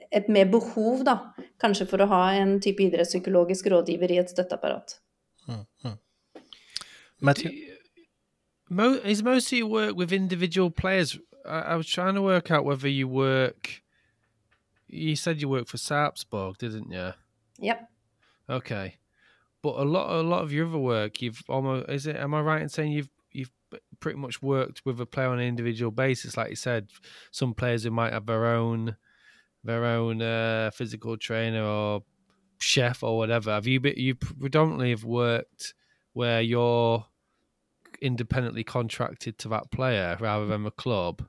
et 0.10 0.28
mer 0.28 0.48
behov, 0.50 1.04
da, 1.06 1.36
kanskje 1.62 1.86
for 1.90 2.02
å 2.02 2.10
ha 2.10 2.24
en 2.40 2.58
type 2.64 2.82
idrettspsykologisk 2.82 3.70
rådgiver 3.70 4.16
i 4.16 4.18
et 4.24 4.32
støtteapparat. 4.32 4.98
Mm, 5.50 5.66
mm. 5.86 5.98
Is 9.06 9.24
most 9.24 9.52
of 9.52 9.58
your 9.58 9.68
work 9.68 9.96
with 9.96 10.14
individual 10.14 10.70
players? 10.70 11.18
I, 11.46 11.60
I 11.60 11.76
was 11.76 11.88
trying 11.88 12.16
to 12.16 12.22
work 12.22 12.52
out 12.52 12.66
whether 12.66 12.88
you 12.88 13.08
work 13.08 13.82
You 14.88 15.16
said 15.16 15.42
you 15.42 15.50
work 15.50 15.68
for 15.68 15.78
Sarpsborg, 15.78 16.58
didn't 16.58 16.92
you? 16.92 17.14
Yep. 17.60 17.90
Okay, 18.50 18.96
but 19.62 19.76
a 19.78 19.84
lot, 19.84 20.10
a 20.10 20.24
lot 20.24 20.42
of 20.44 20.52
your 20.52 20.68
other 20.68 20.80
work, 20.80 21.22
you've 21.22 21.44
almost 21.48 21.90
is 21.90 22.08
it? 22.08 22.16
Am 22.16 22.34
I 22.34 22.42
right 22.42 22.62
in 22.62 22.70
saying 22.70 22.92
you've 22.92 23.10
you've 23.32 23.52
pretty 24.00 24.18
much 24.18 24.42
worked 24.42 24.82
with 24.86 25.00
a 25.00 25.06
player 25.06 25.28
on 25.28 25.40
an 25.40 25.48
individual 25.48 25.92
basis? 25.92 26.36
Like 26.36 26.50
you 26.50 26.56
said, 26.56 26.90
some 27.32 27.54
players 27.54 27.84
who 27.84 27.92
might 27.92 28.14
have 28.14 28.26
their 28.26 28.46
own 28.48 28.96
their 29.64 29.86
own 29.86 30.22
uh, 30.22 30.72
physical 30.74 31.18
trainer 31.18 31.64
or 31.64 32.04
chef 32.60 33.04
or 33.04 33.18
whatever. 33.18 33.52
Have 33.52 33.68
you 33.68 33.80
been, 33.80 33.96
you 33.98 34.16
predominantly 34.16 34.92
have 34.92 35.04
worked 35.04 35.74
where 36.14 36.42
you're 36.42 37.06
independently 38.02 38.64
contracted 38.64 39.38
to 39.40 39.50
that 39.50 39.72
player 39.72 40.18
rather 40.20 40.46
than 40.46 40.64
the 40.64 40.72
club? 40.72 41.28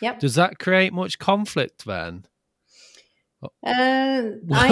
Yep. 0.00 0.20
Does 0.20 0.34
that 0.34 0.58
create 0.58 0.92
much 0.92 1.18
conflict 1.18 1.84
then? 1.84 2.26
Uh, 3.66 4.22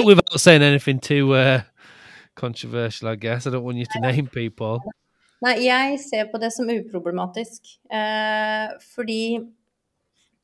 Without 0.04 0.38
saying 0.38 0.62
anything 0.62 1.00
too 1.00 1.34
uh, 1.34 1.62
controversial, 2.36 3.08
I 3.08 3.16
guess. 3.16 3.44
I 3.44 3.50
don't 3.50 3.64
want 3.64 3.78
you 3.78 3.86
to 3.86 4.00
name 4.00 4.28
people. 4.28 4.80
Nei, 5.40 5.56
jeg 5.64 5.98
ser 6.04 6.28
på 6.28 6.38
det 6.38 6.52
som 6.52 6.68
uproblematisk. 6.68 7.64
Eh, 7.92 8.68
fordi 8.94 9.40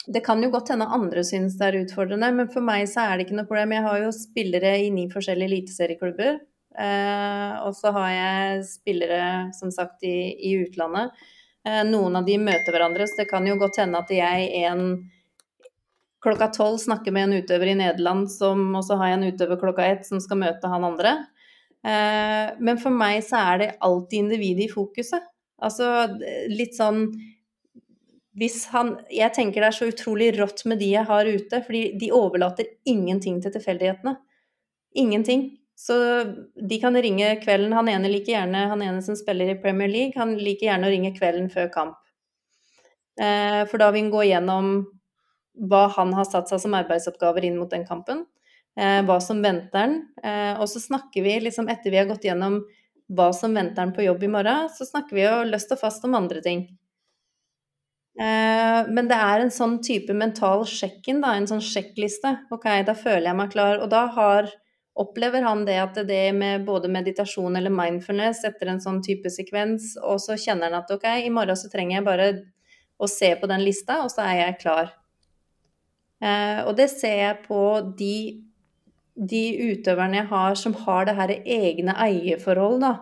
det 0.07 0.23
kan 0.27 0.43
jo 0.43 0.51
godt 0.53 0.71
hende 0.73 0.87
andre 0.93 1.23
syns 1.27 1.57
det 1.59 1.67
er 1.67 1.81
utfordrende, 1.81 2.29
men 2.35 2.51
for 2.53 2.65
meg 2.65 2.85
så 2.91 3.05
er 3.07 3.17
det 3.17 3.27
ikke 3.27 3.39
noe 3.41 3.49
problem. 3.49 3.75
Jeg 3.75 3.87
har 3.87 4.03
jo 4.05 4.13
spillere 4.15 4.77
i 4.85 4.93
ni 4.95 5.09
forskjellige 5.11 5.51
eliteserieklubber. 5.51 6.39
Eh, 6.77 7.53
og 7.65 7.73
så 7.75 7.91
har 7.97 8.11
jeg 8.13 8.65
spillere, 8.69 9.23
som 9.57 9.73
sagt, 9.75 10.05
i, 10.07 10.31
i 10.47 10.55
utlandet. 10.63 11.15
Eh, 11.67 11.83
noen 11.89 12.21
av 12.21 12.27
de 12.29 12.39
møter 12.39 12.75
hverandre, 12.75 13.09
så 13.09 13.23
det 13.23 13.29
kan 13.31 13.47
jo 13.49 13.59
godt 13.61 13.81
hende 13.83 14.03
at 14.03 14.13
jeg 14.15 14.51
en 14.63 14.85
klokka 16.27 16.51
tolv 16.55 16.79
snakker 16.83 17.15
med 17.15 17.29
en 17.29 17.43
utøver 17.43 17.73
i 17.73 17.79
Nederland, 17.79 18.29
og 18.43 18.83
så 18.87 18.99
har 18.99 19.13
jeg 19.13 19.19
en 19.19 19.31
utøver 19.33 19.61
klokka 19.63 19.87
ett 19.87 20.07
som 20.07 20.23
skal 20.23 20.43
møte 20.43 20.71
han 20.71 20.87
andre. 20.87 21.17
Eh, 21.87 22.55
men 22.63 22.79
for 22.83 22.95
meg 22.95 23.25
så 23.27 23.43
er 23.55 23.63
det 23.63 23.73
alltid 23.85 24.27
individet 24.27 24.69
i 24.69 24.73
fokuset. 24.73 25.27
Altså 25.63 25.89
litt 26.53 26.77
sånn 26.77 27.07
hvis 28.37 28.67
han 28.73 28.99
Jeg 29.11 29.33
tenker 29.35 29.63
det 29.63 29.69
er 29.71 29.77
så 29.79 29.89
utrolig 29.91 30.33
rått 30.37 30.65
med 30.69 30.79
de 30.83 30.91
jeg 30.93 31.09
har 31.09 31.27
ute, 31.27 31.63
fordi 31.65 31.97
de 32.01 32.13
overlater 32.13 32.69
ingenting 32.85 33.41
til 33.43 33.55
tilfeldighetene. 33.55 34.17
Ingenting. 34.97 35.49
Så 35.77 35.95
de 36.57 36.79
kan 36.81 36.97
ringe 36.97 37.35
kvelden 37.43 37.75
Han 37.77 37.89
ene 37.93 38.09
liker 38.09 38.33
gjerne 38.33 38.63
Han 38.71 38.81
ene 38.81 39.03
som 39.05 39.17
spiller 39.19 39.51
i 39.53 39.59
Premier 39.61 39.91
League, 39.93 40.17
han 40.17 40.33
liker 40.41 40.71
gjerne 40.71 40.89
å 40.89 40.93
ringe 40.93 41.13
kvelden 41.17 41.51
før 41.53 41.69
kamp. 41.73 41.99
Eh, 43.21 43.65
for 43.69 43.81
da 43.81 43.91
vil 43.93 44.07
han 44.07 44.13
gå 44.13 44.23
gjennom 44.29 44.71
hva 45.69 45.87
han 45.97 46.13
har 46.17 46.29
satt 46.29 46.51
seg 46.53 46.61
som 46.61 46.77
arbeidsoppgaver 46.77 47.45
inn 47.49 47.57
mot 47.61 47.71
den 47.73 47.87
kampen. 47.89 48.25
Eh, 48.77 49.01
hva 49.09 49.21
som 49.25 49.41
venter 49.45 49.79
han. 49.79 49.95
Eh, 50.21 50.55
og 50.61 50.69
så 50.69 50.83
snakker 50.83 51.25
vi, 51.25 51.39
liksom 51.41 51.69
etter 51.73 51.93
vi 51.93 52.01
har 52.01 52.09
gått 52.09 52.29
gjennom 52.29 52.61
hva 53.17 53.31
som 53.37 53.55
venter 53.57 53.81
han 53.81 53.95
på 53.97 54.05
jobb 54.05 54.25
i 54.27 54.33
morgen, 54.33 54.69
så 54.73 54.85
snakker 54.85 55.17
vi 55.17 55.25
jo 55.25 55.37
løst 55.49 55.73
og 55.73 55.81
fast 55.81 56.05
om 56.05 56.17
andre 56.19 56.43
ting. 56.45 56.67
Eh, 58.17 58.87
men 58.89 59.09
det 59.11 59.17
er 59.21 59.43
en 59.43 59.53
sånn 59.53 59.79
type 59.85 60.15
mental 60.17 60.65
sjekk-in, 60.69 61.21
en 61.25 61.49
sånn 61.49 61.65
sjekkliste. 61.65 62.33
Ok, 62.55 62.69
da 62.89 62.95
føler 62.97 63.29
jeg 63.31 63.39
meg 63.41 63.53
klar. 63.53 63.83
Og 63.85 63.91
da 63.93 64.07
har 64.17 64.49
opplever 64.97 65.45
han 65.45 65.67
det 65.69 65.77
at 65.77 65.99
det 66.09 66.33
med 66.33 66.65
både 66.65 66.89
meditasjon 66.89 67.59
eller 67.59 67.73
mindfulness 67.73 68.45
etter 68.49 68.73
en 68.73 68.81
sånn 68.81 69.03
type 69.05 69.29
sekvens, 69.33 69.93
og 70.01 70.23
så 70.25 70.39
kjenner 70.41 70.71
han 70.71 70.81
at 70.81 70.93
ok, 70.95 71.05
i 71.21 71.33
morgen 71.33 71.59
så 71.59 71.69
trenger 71.73 71.99
jeg 71.99 72.07
bare 72.07 72.31
å 72.97 73.09
se 73.11 73.35
på 73.37 73.51
den 73.51 73.61
lista, 73.67 74.01
og 74.07 74.09
så 74.13 74.25
er 74.25 74.39
jeg 74.41 74.59
klar. 74.63 74.95
Eh, 76.25 76.63
og 76.65 76.73
det 76.79 76.89
ser 76.95 77.19
jeg 77.21 77.43
på 77.45 77.61
de, 77.99 78.17
de, 79.13 79.45
utøverne 79.75 80.23
jeg 80.23 80.31
har 80.33 80.57
som 80.57 80.77
har 80.87 81.05
det 81.05 81.19
her 81.21 81.35
egne 81.37 81.97
eierforhold, 82.07 82.81
da. 82.87 82.95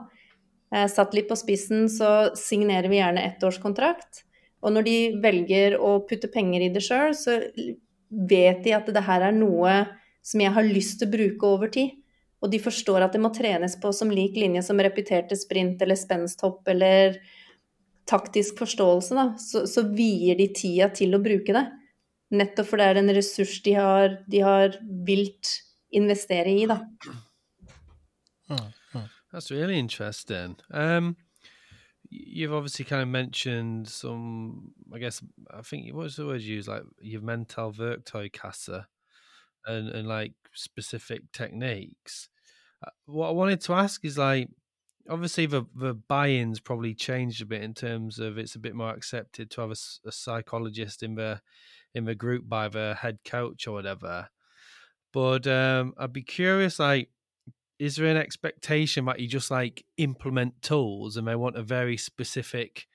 Eh, 0.74 0.88
satt 0.90 1.14
litt 1.14 1.30
på 1.30 1.38
spissen, 1.38 1.86
så 1.86 2.34
signerer 2.34 2.90
vi 2.90 2.98
gjerne 2.98 3.22
ettårskontrakt. 3.30 4.24
Og 4.64 4.72
når 4.72 4.86
de 4.86 4.96
velger 5.22 5.76
å 5.76 5.98
putte 6.08 6.30
penger 6.32 6.64
i 6.64 6.70
det 6.72 6.82
sjøl, 6.84 7.12
så 7.16 7.36
vet 8.08 8.64
de 8.64 8.72
at 8.76 8.88
det 8.88 9.04
her 9.04 9.28
er 9.28 9.36
noe 9.36 9.82
som 10.24 10.40
jeg 10.40 10.54
har 10.56 10.64
lyst 10.64 11.00
til 11.00 11.10
å 11.10 11.14
bruke 11.14 11.50
over 11.56 11.72
tid. 11.72 11.92
Og 12.44 12.50
de 12.52 12.60
forstår 12.60 13.04
at 13.04 13.14
det 13.16 13.22
må 13.24 13.30
trenes 13.32 13.76
på 13.80 13.92
som 13.96 14.12
lik 14.12 14.36
linje 14.36 14.64
som 14.66 14.80
repeterte 14.80 15.36
sprint 15.36 15.80
eller 15.84 15.96
spensthopp 15.96 16.68
eller 16.72 17.18
taktisk 18.08 18.58
forståelse, 18.60 19.16
da. 19.16 19.26
Så, 19.40 19.64
så 19.68 19.86
vier 19.96 20.36
de 20.36 20.50
tida 20.52 20.90
til 20.92 21.16
å 21.16 21.22
bruke 21.24 21.56
det. 21.56 21.64
Nettopp 22.34 22.68
for 22.68 22.80
det 22.80 22.88
er 22.90 23.00
en 23.00 23.12
ressurs 23.16 23.60
de 23.64 23.76
har, 23.78 24.18
de 24.28 24.42
har 24.44 24.76
vilt 25.08 25.54
investere 25.94 26.52
i, 26.52 26.66
da. 26.68 26.82
That's 29.32 29.50
really 29.50 29.78
interesting. 29.78 30.56
Um, 30.70 31.16
you've 32.14 32.52
obviously 32.52 32.84
kind 32.84 33.02
of 33.02 33.08
mentioned 33.08 33.88
some, 33.88 34.72
I 34.92 34.98
guess, 34.98 35.22
I 35.50 35.62
think, 35.62 35.92
what 35.94 36.04
was 36.04 36.16
the 36.16 36.26
word 36.26 36.42
you 36.42 36.56
use? 36.56 36.68
Like, 36.68 36.82
your 37.00 37.22
mental 37.22 37.72
Werkzeugkasse 37.72 38.84
and, 39.66 39.88
and 39.88 40.06
like 40.06 40.32
specific 40.54 41.22
techniques. 41.32 42.28
Uh, 42.86 42.90
what 43.06 43.28
I 43.28 43.32
wanted 43.32 43.60
to 43.62 43.74
ask 43.74 44.04
is 44.04 44.16
like, 44.16 44.48
obviously 45.10 45.46
the 45.46 45.64
the 45.74 45.94
buy-ins 45.94 46.60
probably 46.60 46.94
changed 46.94 47.42
a 47.42 47.46
bit 47.46 47.62
in 47.62 47.74
terms 47.74 48.18
of 48.18 48.38
it's 48.38 48.54
a 48.54 48.60
bit 48.60 48.74
more 48.74 48.90
accepted 48.90 49.50
to 49.50 49.60
have 49.60 49.70
a, 49.70 50.08
a, 50.08 50.12
psychologist 50.12 51.02
in 51.02 51.14
the 51.14 51.40
in 51.94 52.04
the 52.04 52.14
group 52.14 52.48
by 52.48 52.68
the 52.68 52.96
head 53.00 53.18
coach 53.22 53.66
or 53.66 53.72
whatever 53.72 54.28
but 55.12 55.46
um 55.46 55.92
i'd 55.98 56.12
be 56.12 56.22
curious 56.22 56.78
like 56.78 57.10
is 57.78 57.96
there 57.96 58.06
an 58.06 58.16
expectation 58.16 59.04
that 59.04 59.20
you 59.20 59.26
just 59.26 59.50
like 59.50 59.84
implement 59.96 60.60
tools 60.62 61.16
and 61.16 61.26
they 61.26 61.34
want 61.34 61.56
a 61.56 61.62
very 61.62 61.96
specific 61.96 62.86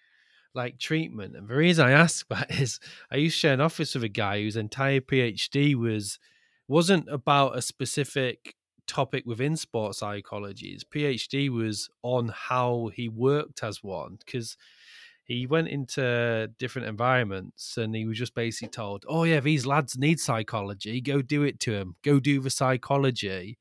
like 0.56 0.80
treatment 0.80 1.36
and 1.36 1.48
the 1.48 1.56
reason 1.56 1.86
i 1.86 1.92
ask 1.92 2.28
that 2.30 2.50
is 2.52 2.80
i 3.12 3.16
used 3.16 3.36
to 3.36 3.40
share 3.40 3.54
an 3.54 3.62
office 3.62 3.94
with 3.94 4.04
a 4.04 4.10
guy 4.10 4.42
whose 4.42 4.56
entire 4.56 5.02
phd 5.02 5.76
was 5.76 6.20
wasn't 6.68 7.08
about 7.10 7.58
a 7.58 7.62
specific 7.62 8.56
topic 8.90 9.24
within 9.26 9.56
sports 9.56 10.00
psychology. 10.00 10.74
His 10.74 10.84
PhD 10.84 11.50
was 11.50 11.90
on 12.02 12.34
how 12.34 12.90
he 12.94 13.08
worked 13.08 13.64
as 13.64 13.84
one 13.84 14.18
because 14.26 14.58
he 15.24 15.46
went 15.46 15.68
into 15.68 16.52
different 16.58 16.88
environments 16.88 17.78
and 17.78 17.96
he 17.96 18.06
was 18.06 18.18
just 18.18 18.34
basically 18.34 18.70
told, 18.70 19.06
"Oh 19.08 19.24
yeah, 19.24 19.40
these 19.40 19.66
lads 19.66 19.98
need 19.98 20.20
psychology. 20.20 21.00
Go 21.02 21.22
do 21.22 21.44
it 21.44 21.60
to 21.62 21.72
them. 21.72 21.96
Go 22.04 22.20
do 22.20 22.42
the 22.42 22.50
psychology." 22.50 23.60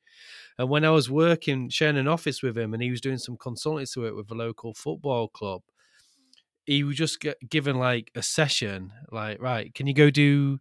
And 0.59 0.69
when 0.69 0.85
I 0.85 0.91
was 0.91 1.11
working, 1.11 1.69
sharing 1.71 1.97
an 1.97 2.09
office 2.09 2.43
with 2.43 2.59
him, 2.59 2.75
and 2.75 2.83
he 2.83 2.91
was 2.91 3.01
doing 3.01 3.19
some 3.19 3.37
consultancy 3.37 3.97
work 3.99 4.17
with 4.17 4.31
a 4.31 4.35
local 4.35 4.75
football 4.75 5.29
club, 5.29 5.63
he 6.67 6.85
was 6.85 6.97
just 6.97 7.25
given 7.49 7.79
like 7.79 8.11
a 8.15 8.23
session, 8.23 8.93
like, 9.11 9.41
right, 9.41 9.73
can 9.75 9.87
you 9.87 9.95
go 9.95 10.11
do 10.11 10.59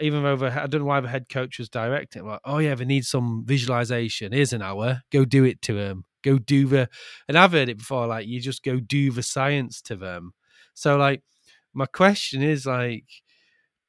even 0.00 0.22
though 0.22 0.46
I 0.46 0.66
don't 0.66 0.82
know 0.82 0.86
why 0.86 1.00
the 1.00 1.08
head 1.08 1.28
coach 1.28 1.58
was 1.58 1.68
directing, 1.68 2.26
like, 2.26 2.40
oh 2.44 2.58
yeah, 2.58 2.74
they 2.74 2.84
need 2.84 3.04
some 3.04 3.44
visualization. 3.46 4.32
Here's 4.32 4.52
an 4.52 4.62
hour. 4.62 5.02
Go 5.10 5.24
do 5.24 5.44
it 5.44 5.62
to 5.62 5.72
them. 5.72 6.04
Go 6.22 6.38
do 6.38 6.66
the, 6.66 6.88
and 7.28 7.38
I've 7.38 7.52
heard 7.52 7.68
it 7.68 7.78
before. 7.78 8.06
Like 8.06 8.26
you 8.26 8.40
just 8.40 8.62
go 8.62 8.80
do 8.80 9.10
the 9.10 9.22
science 9.22 9.80
to 9.82 9.96
them. 9.96 10.32
So 10.74 10.96
like, 10.96 11.22
my 11.74 11.86
question 11.86 12.42
is 12.42 12.66
like, 12.66 13.04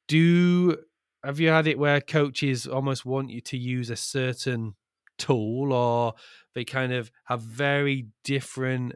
do 0.08 0.76
have 1.24 1.38
you 1.40 1.48
had 1.50 1.66
it 1.66 1.78
where 1.78 2.00
coaches 2.00 2.66
almost 2.66 3.04
want 3.04 3.30
you 3.30 3.40
to 3.42 3.58
use 3.58 3.90
a 3.90 3.96
certain 3.96 4.74
tool, 5.26 5.72
or 5.72 6.14
they 6.54 6.64
kind 6.64 6.92
of 6.92 7.10
have 7.24 7.42
very 7.42 8.06
different 8.24 8.94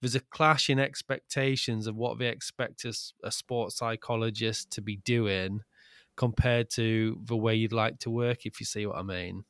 there's 0.00 0.14
a 0.14 0.20
clash 0.20 0.70
in 0.70 0.78
expectations 0.78 1.86
of 1.86 1.94
what 1.94 2.18
they 2.18 2.28
expect 2.28 2.84
a, 2.84 2.94
a 3.22 3.30
sports 3.30 3.76
psychologist 3.76 4.70
to 4.70 4.80
be 4.80 4.96
doing 4.96 5.60
compared 6.16 6.70
to 6.70 7.18
the 7.24 7.36
way 7.36 7.54
you'd 7.54 7.72
like 7.72 7.98
to 7.98 8.10
work, 8.10 8.46
if 8.46 8.60
you 8.60 8.66
see 8.66 8.86
what 8.86 8.98
I 8.98 9.02
mean? 9.02 9.44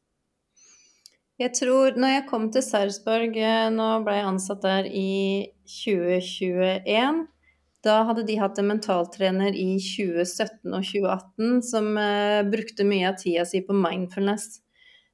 Jeg 1.41 1.55
tror 1.57 1.97
når 1.97 2.09
jeg 2.13 2.25
kom 2.29 2.51
til 2.53 2.63
Sarpsborg, 2.63 3.37
eh, 3.41 3.71
nå 3.73 3.85
ble 4.05 4.17
jeg 4.19 4.27
ansatt 4.29 4.61
der 4.61 4.85
i 4.85 5.49
2021. 5.65 7.23
Da 7.81 7.95
hadde 8.05 8.27
de 8.29 8.37
hatt 8.37 8.59
en 8.61 8.69
mentaltrener 8.69 9.57
i 9.57 9.79
2017 9.81 10.75
og 10.77 10.85
2018 10.85 11.63
som 11.65 11.95
uh, 11.97 12.43
brukte 12.45 12.85
mye 12.85 13.09
av 13.09 13.17
tida 13.23 13.47
si 13.49 13.63
på 13.65 13.73
mindfulness. 13.73 14.59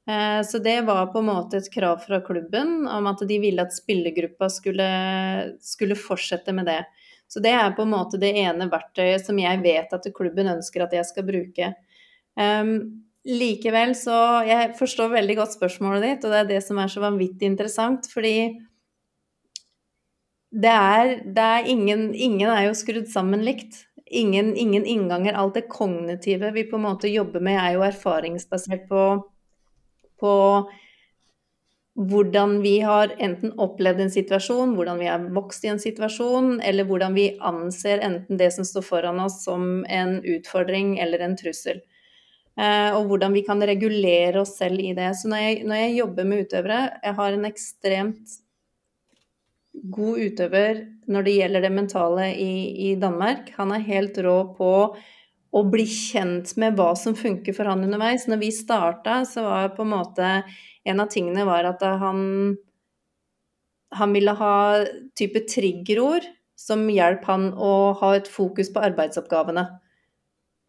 Uh, 0.07 0.43
så 0.47 0.61
det 0.63 0.81
var 0.87 1.09
på 1.11 1.19
en 1.23 1.31
måte 1.31 1.59
et 1.59 1.73
krav 1.73 1.99
fra 2.05 2.21
klubben 2.23 2.85
om 2.91 3.09
at 3.11 3.25
de 3.27 3.41
ville 3.43 3.63
at 3.63 3.75
spillergruppa 3.75 4.49
skulle, 4.53 4.91
skulle 5.63 5.99
fortsette 5.99 6.55
med 6.55 6.71
det. 6.71 6.83
Så 7.27 7.43
det 7.43 7.51
er 7.59 7.75
på 7.75 7.83
en 7.83 7.91
måte 7.91 8.21
det 8.23 8.31
ene 8.39 8.69
verktøyet 8.71 9.27
som 9.27 9.39
jeg 9.43 9.63
vet 9.65 9.91
at 9.93 10.07
klubben 10.15 10.53
ønsker 10.53 10.85
at 10.85 10.95
jeg 10.95 11.09
skal 11.09 11.27
bruke. 11.27 11.73
Um, 12.39 13.03
likevel 13.27 13.97
så 13.99 14.45
Jeg 14.47 14.77
forstår 14.79 15.11
veldig 15.17 15.37
godt 15.41 15.57
spørsmålet 15.57 16.05
ditt, 16.05 16.25
og 16.25 16.33
det 16.33 16.41
er 16.43 16.51
det 16.55 16.63
som 16.63 16.79
er 16.79 16.93
så 16.93 17.03
vanvittig 17.03 17.51
interessant, 17.51 18.07
fordi 18.13 18.37
det 20.57 20.73
er, 20.73 21.17
det 21.35 21.47
er 21.59 21.69
ingen, 21.69 22.13
ingen 22.15 22.49
er 22.49 22.69
jo 22.69 22.77
skrudd 22.79 23.09
sammen 23.11 23.43
likt. 23.45 23.83
Ingen, 24.07 24.55
ingen, 24.57 24.87
innganger. 24.87 25.35
Alt 25.35 25.59
det 25.59 25.67
kognitive 25.69 26.53
vi 26.55 26.63
på 26.71 26.79
en 26.79 26.87
måte 26.87 27.11
jobber 27.11 27.43
med, 27.43 27.59
er 27.59 27.75
jo 27.75 27.83
erfaringsbasert 27.85 28.87
på, 28.89 29.01
på 30.21 30.35
hvordan 31.97 32.59
vi 32.61 32.81
har 32.85 33.15
enten 33.19 33.55
opplevd 33.57 34.03
en 34.05 34.13
situasjon, 34.13 34.75
hvordan 34.77 34.99
vi 35.01 35.09
har 35.09 35.29
vokst 35.33 35.65
i 35.65 35.71
en 35.73 35.81
situasjon, 35.81 36.59
eller 36.61 36.85
hvordan 36.85 37.15
vi 37.17 37.31
anser 37.41 38.05
enten 38.05 38.37
det 38.37 38.51
som 38.53 38.67
står 38.69 38.85
foran 38.85 39.21
oss 39.25 39.43
som 39.47 39.81
en 39.89 40.19
utfordring 40.21 40.99
eller 41.01 41.25
en 41.25 41.37
trussel. 41.41 41.81
Eh, 42.57 42.91
og 42.97 43.09
hvordan 43.09 43.33
vi 43.37 43.45
kan 43.45 43.65
regulere 43.65 44.41
oss 44.41 44.55
selv 44.61 44.81
i 44.81 44.93
det. 44.97 45.11
Så 45.17 45.29
når 45.33 45.45
jeg, 45.45 45.63
når 45.69 45.81
jeg 45.83 45.97
jobber 46.01 46.29
med 46.29 46.45
utøvere 46.45 46.81
Jeg 47.03 47.17
har 47.19 47.33
en 47.33 47.49
ekstremt 47.49 48.37
god 49.93 50.19
utøver 50.19 50.85
når 51.07 51.27
det 51.27 51.35
gjelder 51.37 51.65
det 51.65 51.73
mentale 51.73 52.31
i, 52.33 52.53
i 52.91 52.95
Danmark. 53.01 53.53
Han 53.57 53.73
er 53.73 53.85
helt 53.89 54.19
rå 54.25 54.39
på 54.57 54.73
å 55.57 55.63
bli 55.73 55.87
kjent 55.89 56.53
med 56.61 56.77
hva 56.77 56.91
som 56.99 57.17
funker 57.17 57.57
for 57.57 57.69
han 57.71 57.85
underveis. 57.87 58.27
Når 58.29 58.41
vi 58.43 58.53
starta, 58.53 59.23
så 59.29 59.47
var 59.47 59.75
på 59.77 59.87
en 59.87 59.95
måte 59.95 60.31
en 60.87 61.03
av 61.03 61.09
tingene 61.13 61.47
var 61.49 61.67
at 61.69 61.83
han, 62.03 62.21
han 63.97 64.13
ville 64.15 64.37
ha 64.37 64.57
type 65.19 65.47
triggerord 65.51 66.29
som 66.57 66.87
hjalp 66.93 67.25
han 67.29 67.51
å 67.53 67.73
ha 68.01 68.15
et 68.17 68.29
fokus 68.31 68.71
på 68.73 68.85
arbeidsoppgavene. 68.85 69.67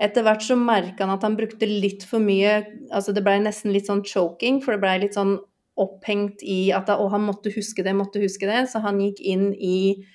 Etter 0.04 0.26
hvert 0.26 0.44
så 0.46 0.58
merka 0.60 1.06
han 1.06 1.16
at 1.16 1.24
han 1.26 1.38
brukte 1.40 1.66
litt 1.66 2.04
for 2.06 2.22
mye 2.22 2.60
altså 2.94 3.16
Det 3.16 3.24
blei 3.26 3.40
nesten 3.42 3.74
litt 3.74 3.88
sånn 3.90 4.04
choking, 4.06 4.60
for 4.62 4.76
det 4.76 4.84
blei 4.84 4.98
litt 5.02 5.18
sånn 5.18 5.38
opphengt 5.78 6.42
i 6.46 6.72
at 6.74 6.90
han 6.90 7.26
måtte 7.26 7.54
huske 7.54 7.86
det, 7.86 7.94
måtte 7.98 8.22
huske 8.22 8.50
det. 8.50 8.64
Så 8.72 8.82
han 8.86 9.02
gikk 9.02 9.22
inn 9.22 9.50
i, 9.54 10.06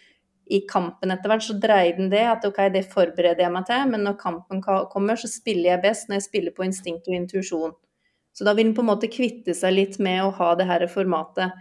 i 0.53 0.61
kampen 0.69 1.15
etter 1.15 1.33
hvert. 1.33 1.45
Så 1.47 1.57
dreide 1.61 1.99
den 1.99 2.11
det 2.13 2.23
at 2.29 2.45
ok, 2.49 2.61
det 2.75 2.85
forbereder 2.93 3.47
jeg 3.47 3.55
meg 3.55 3.67
til, 3.69 3.89
men 3.93 4.05
når 4.07 4.19
kampen 4.21 4.63
kommer, 4.63 5.19
så 5.19 5.31
spiller 5.31 5.75
jeg 5.75 5.85
best 5.85 6.09
når 6.09 6.21
jeg 6.21 6.29
spiller 6.29 6.57
på 6.57 6.67
instinkt 6.67 7.09
og 7.09 7.17
intuisjon. 7.19 7.77
Så 8.33 8.47
da 8.49 8.55
vil 8.57 8.71
han 8.71 8.77
på 8.77 8.85
en 8.85 8.91
måte 8.93 9.13
kvitte 9.13 9.55
seg 9.57 9.77
litt 9.77 9.99
med 10.03 10.23
å 10.25 10.33
ha 10.39 10.55
det 10.57 10.69
her 10.69 10.87
formatet. 10.89 11.53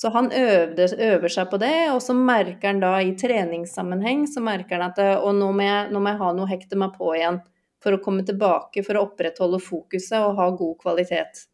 Så 0.00 0.08
han 0.14 0.30
øvde, 0.32 0.86
øver 0.96 1.28
seg 1.28 1.50
på 1.50 1.58
det, 1.60 1.90
og 1.92 1.98
så 2.00 2.14
merker 2.16 2.70
han 2.70 2.78
da 2.80 2.94
i 3.04 3.12
treningssammenheng 3.20 4.24
så 4.30 4.40
merker 4.40 4.78
han 4.78 4.86
at 4.88 5.00
og 5.18 5.34
nå 5.36 5.50
må, 5.52 5.66
jeg, 5.66 5.90
nå 5.92 6.00
må 6.00 6.14
jeg 6.14 6.20
ha 6.22 6.30
noe 6.36 6.46
å 6.46 6.50
hekte 6.50 6.78
meg 6.80 6.94
på 6.96 7.12
igjen 7.18 7.42
for 7.84 7.96
å 7.96 8.00
komme 8.04 8.24
tilbake, 8.24 8.84
for 8.86 8.96
å 8.96 9.04
opprettholde 9.08 9.60
fokuset 9.60 10.18
og 10.22 10.38
ha 10.40 10.48
god 10.56 10.78
kvalitet. 10.80 11.44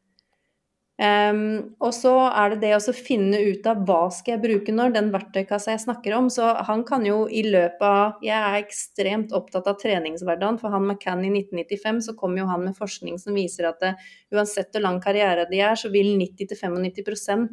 Um, 0.97 1.75
og 1.85 1.91
så 1.93 2.11
er 2.31 2.55
det 2.55 2.63
det 2.63 2.71
å 2.73 2.93
finne 2.97 3.37
ut 3.51 3.67
av 3.69 3.83
hva 3.85 4.07
skal 4.15 4.33
jeg 4.33 4.43
bruke 4.47 4.73
når, 4.73 4.95
den 4.95 5.11
verktøykassa 5.13 5.75
jeg 5.75 5.83
snakker 5.83 6.15
om. 6.17 6.31
Så 6.33 6.49
han 6.69 6.87
kan 6.89 7.05
jo 7.05 7.27
i 7.29 7.43
løpet 7.45 7.85
av 7.85 8.25
Jeg 8.25 8.37
er 8.37 8.57
ekstremt 8.63 9.35
opptatt 9.37 9.69
av 9.69 9.77
treningshverdagen. 9.83 10.61
For 10.63 10.73
han 10.73 10.87
McCann 10.89 11.27
i 11.27 11.35
1995 11.35 12.01
så 12.09 12.17
kom 12.17 12.39
jo 12.41 12.49
han 12.49 12.65
med 12.65 12.79
forskning 12.79 13.21
som 13.21 13.37
viser 13.37 13.69
at 13.69 13.85
det, 13.85 13.93
uansett 14.33 14.73
hvor 14.73 14.87
lang 14.87 15.03
karriere 15.05 15.45
de 15.51 15.61
er, 15.61 15.77
så 15.77 15.93
vil 15.93 16.15
90-95 16.17 17.47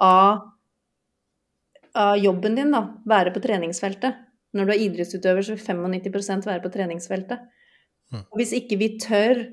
av, 0.00 0.48
av 2.00 2.16
jobben 2.16 2.56
din 2.56 2.72
da, 2.72 2.86
være 3.04 3.36
på 3.36 3.44
treningsfeltet. 3.44 4.24
Når 4.56 4.66
du 4.66 4.72
er 4.72 4.84
idrettsutøver, 4.88 5.44
så 5.44 5.54
vil 5.54 6.00
95% 6.00 6.48
være 6.48 6.64
på 6.64 6.72
treningsfeltet. 6.72 7.44
Mm. 8.10 8.24
Og 8.24 8.40
hvis 8.40 8.56
ikke 8.56 8.80
vi 8.80 8.94
tør 8.98 9.44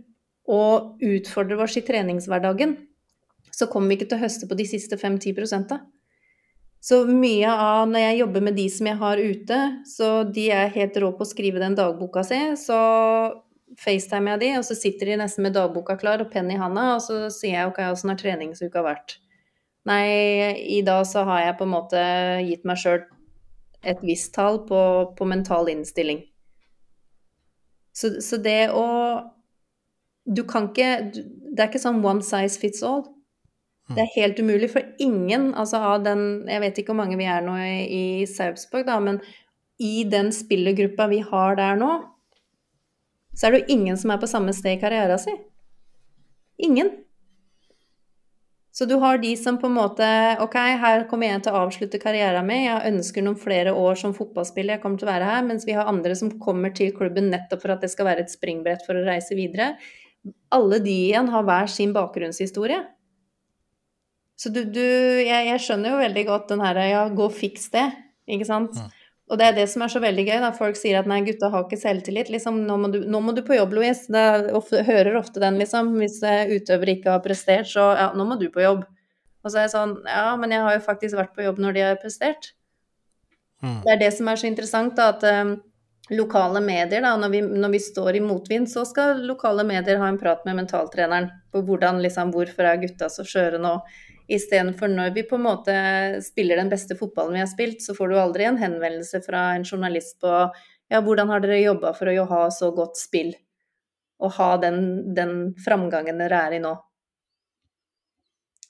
å 0.47 0.63
utfordre 1.03 1.59
oss 1.65 1.75
i 1.75 1.83
treningshverdagen, 1.85 2.77
så 3.57 3.67
kommer 3.71 3.89
vi 3.89 3.97
ikke 3.97 4.11
til 4.11 4.19
å 4.19 4.25
høste 4.25 4.49
på 4.49 4.57
de 4.57 4.67
siste 4.69 4.99
5-10 4.99 5.65
da. 5.69 5.81
Så 6.87 7.01
mye 7.09 7.49
av 7.49 7.87
når 7.89 8.03
jeg 8.03 8.19
jobber 8.19 8.43
med 8.45 8.55
de 8.55 8.67
som 8.69 8.87
jeg 8.87 8.99
har 8.99 9.17
ute, 9.17 9.59
så 9.89 10.09
de 10.29 10.45
er 10.53 10.73
helt 10.75 10.97
rå 11.01 11.09
på 11.17 11.25
å 11.25 11.29
skrive 11.29 11.61
den 11.63 11.75
dagboka 11.77 12.21
si, 12.27 12.37
så 12.61 12.77
facetimer 13.81 14.35
jeg 14.35 14.43
de, 14.43 14.51
og 14.59 14.67
så 14.67 14.77
sitter 14.77 15.11
de 15.11 15.17
nesten 15.23 15.43
med 15.43 15.57
dagboka 15.57 15.97
klar 15.99 16.21
og 16.23 16.29
penn 16.31 16.51
i 16.53 16.59
handa, 16.59 16.93
og 16.95 17.01
så 17.03 17.25
sier 17.33 17.57
jeg 17.57 17.71
ok, 17.71 17.81
åssen 17.89 18.13
har 18.13 18.21
treningsuka 18.21 18.85
vært? 18.85 19.17
Nei, 19.87 20.05
i 20.77 20.81
dag 20.85 21.03
så 21.07 21.25
har 21.27 21.45
jeg 21.45 21.57
på 21.59 21.65
en 21.65 21.73
måte 21.73 22.01
gitt 22.45 22.65
meg 22.67 22.79
sjøl 22.79 23.01
et 23.87 23.99
visst 24.03 24.33
tall 24.35 24.61
på, 24.67 24.79
på 25.17 25.27
mental 25.29 25.69
innstilling. 25.71 26.21
Så, 27.97 28.19
så, 28.21 28.37
det 28.37 28.69
å 28.77 28.85
Du 30.27 30.43
kan 30.45 30.67
ikke 30.69 31.09
Det 31.09 31.55
er 31.57 31.69
ikke 31.69 31.81
sånn 31.81 32.03
one 32.05 32.21
size 32.21 32.59
fits 32.61 32.83
all. 32.85 33.07
Det 33.87 34.03
er 34.03 34.15
helt 34.17 34.39
umulig, 34.43 34.67
for 34.73 34.83
ingen 34.99 35.53
altså 35.55 35.79
av 35.93 36.01
den 36.03 36.21
Jeg 36.49 36.59
vet 36.59 36.79
ikke 36.81 36.91
hvor 36.91 37.03
mange 37.05 37.15
vi 37.19 37.27
er 37.31 37.45
nå 37.45 37.55
i, 37.63 37.75
i 37.87 38.05
Sarpsborg, 38.27 38.83
da, 38.87 38.99
men 38.99 39.21
i 39.79 40.03
den 40.09 40.33
spillergruppa 40.33 41.07
vi 41.07 41.21
har 41.23 41.55
der 41.55 41.77
nå, 41.79 41.91
så 43.37 43.47
er 43.47 43.53
det 43.53 43.59
jo 43.61 43.75
ingen 43.77 43.99
som 44.01 44.11
er 44.11 44.21
på 44.21 44.29
samme 44.29 44.53
sted 44.57 44.75
i 44.75 44.81
karrieren 44.81 45.21
sin. 45.21 45.37
Ingen. 46.57 46.89
Så 48.73 48.85
du 48.85 48.95
har 49.01 49.17
de 49.21 49.31
som 49.37 49.55
på 49.57 49.69
en 49.69 49.73
måte 49.73 50.07
Ok, 50.41 50.55
her 50.81 51.05
kommer 51.09 51.31
jeg 51.31 51.43
til 51.45 51.53
å 51.53 51.61
avslutte 51.65 52.01
karrieren 52.01 52.45
min, 52.45 52.65
jeg 52.65 52.91
ønsker 52.91 53.25
noen 53.25 53.39
flere 53.41 53.73
år 53.73 53.97
som 53.97 54.13
fotballspiller, 54.17 54.75
jeg 54.75 54.83
kommer 54.83 55.01
til 55.01 55.07
å 55.07 55.13
være 55.13 55.29
her, 55.29 55.45
mens 55.45 55.65
vi 55.69 55.77
har 55.77 55.89
andre 55.89 56.17
som 56.17 56.33
kommer 56.41 56.73
til 56.77 56.91
klubben 56.97 57.31
nettopp 57.33 57.63
for 57.63 57.73
at 57.73 57.85
det 57.85 57.89
skal 57.93 58.09
være 58.09 58.25
et 58.25 58.33
springbrett 58.33 58.85
for 58.85 58.97
å 58.97 59.05
reise 59.07 59.37
videre. 59.37 59.75
Alle 60.53 60.81
de 60.83 60.93
igjen 61.07 61.29
har 61.33 61.45
hver 61.47 61.71
sin 61.73 61.93
bakgrunnshistorie. 61.95 62.83
Så 64.37 64.51
du, 64.53 64.61
du 64.69 64.83
jeg, 64.83 65.47
jeg, 65.49 65.61
skjønner 65.65 65.95
jo 65.95 66.03
veldig 66.03 66.23
godt 66.27 66.51
den 66.53 66.61
herre 66.61 66.85
ja, 66.91 67.07
gå 67.09 67.25
og 67.25 67.33
fiks 67.33 67.71
det, 67.73 67.87
ikke 68.29 68.47
sant. 68.47 68.77
Mm. 68.77 68.93
Og 69.27 69.39
det 69.39 69.47
er 69.47 69.55
det 69.57 69.65
som 69.67 69.83
er 69.83 69.91
så 69.91 69.99
veldig 69.99 70.23
gøy, 70.23 70.37
da. 70.39 70.51
Folk 70.55 70.77
sier 70.79 71.01
at 71.01 71.07
nei, 71.09 71.19
gutta 71.25 71.49
har 71.51 71.65
ikke 71.65 71.79
selvtillit. 71.81 72.29
Liksom, 72.31 72.61
nå 72.63 72.77
må 72.79 72.91
du, 72.93 73.01
nå 73.11 73.19
må 73.23 73.33
du 73.35 73.41
på 73.43 73.57
jobb, 73.57 73.73
Louise. 73.75 74.05
Det 74.13 74.53
ofte, 74.55 74.85
hører 74.87 75.17
ofte 75.19 75.41
den, 75.43 75.57
liksom. 75.59 75.97
Hvis 75.99 76.21
utøver 76.21 76.53
utøvere 76.61 76.93
ikke 76.95 77.11
har 77.11 77.25
prestert, 77.25 77.67
så 77.67 77.89
ja, 77.97 78.05
nå 78.15 78.27
må 78.29 78.37
du 78.39 78.45
på 78.53 78.63
jobb. 78.63 78.85
Og 79.43 79.51
så 79.51 79.59
er 79.59 79.67
jeg 79.67 79.73
sånn, 79.75 79.97
ja, 80.07 80.31
men 80.39 80.55
jeg 80.55 80.63
har 80.63 80.77
jo 80.77 80.85
faktisk 80.85 81.19
vært 81.19 81.35
på 81.35 81.43
jobb 81.43 81.59
når 81.63 81.75
de 81.75 81.83
har 81.89 81.99
prestert. 81.99 82.53
Mm. 83.63 83.81
Det 83.83 83.93
er 83.93 84.01
det 84.05 84.13
som 84.15 84.29
er 84.31 84.39
så 84.39 84.47
interessant, 84.47 84.95
da, 84.95 85.09
at 85.11 85.23
um, 85.47 85.53
lokale 86.15 86.61
medier, 86.63 87.03
da, 87.03 87.13
når 87.19 87.33
vi, 87.33 87.41
når 87.65 87.73
vi, 87.75 87.83
står 87.83 88.19
i 88.19 88.23
motvind, 88.23 88.69
så 88.71 88.85
skal 88.87 89.25
lokale 89.27 89.65
medier 89.67 89.99
ha 90.01 90.07
en 90.11 90.19
prat 90.19 90.43
med 90.47 90.61
mentaltreneren 90.61 91.29
på 91.51 91.63
hvordan, 91.67 91.99
liksom, 92.03 92.31
hvorfor 92.35 92.69
er 92.69 92.79
gutta 92.83 93.09
så 93.11 93.27
skjøre 93.27 93.59
nå. 93.63 93.73
Istedenfor 94.27 94.91
når 94.91 95.13
vi 95.15 95.23
på 95.27 95.37
en 95.37 95.45
måte 95.45 95.75
spiller 96.25 96.59
den 96.59 96.71
beste 96.71 96.97
fotballen 96.99 97.37
vi 97.37 97.43
har 97.43 97.51
spilt, 97.51 97.79
så 97.83 97.95
får 97.95 98.11
du 98.11 98.17
aldri 98.19 98.47
en 98.47 98.59
henvendelse 98.59 99.21
fra 99.23 99.53
en 99.55 99.63
journalist 99.67 100.19
på 100.23 100.31
ja, 100.91 100.99
hvordan 101.03 101.31
har 101.31 101.43
dere 101.43 101.61
jobba 101.61 101.93
for 101.95 102.11
å 102.11 102.25
ha 102.27 102.41
så 102.51 102.71
godt 102.75 102.99
spill, 102.99 103.33
og 104.23 104.35
ha 104.39 104.49
den, 104.59 104.81
den 105.15 105.33
framgangen 105.63 106.19
dere 106.19 106.43
er 106.47 106.57
i 106.57 106.61
nå. 106.63 106.73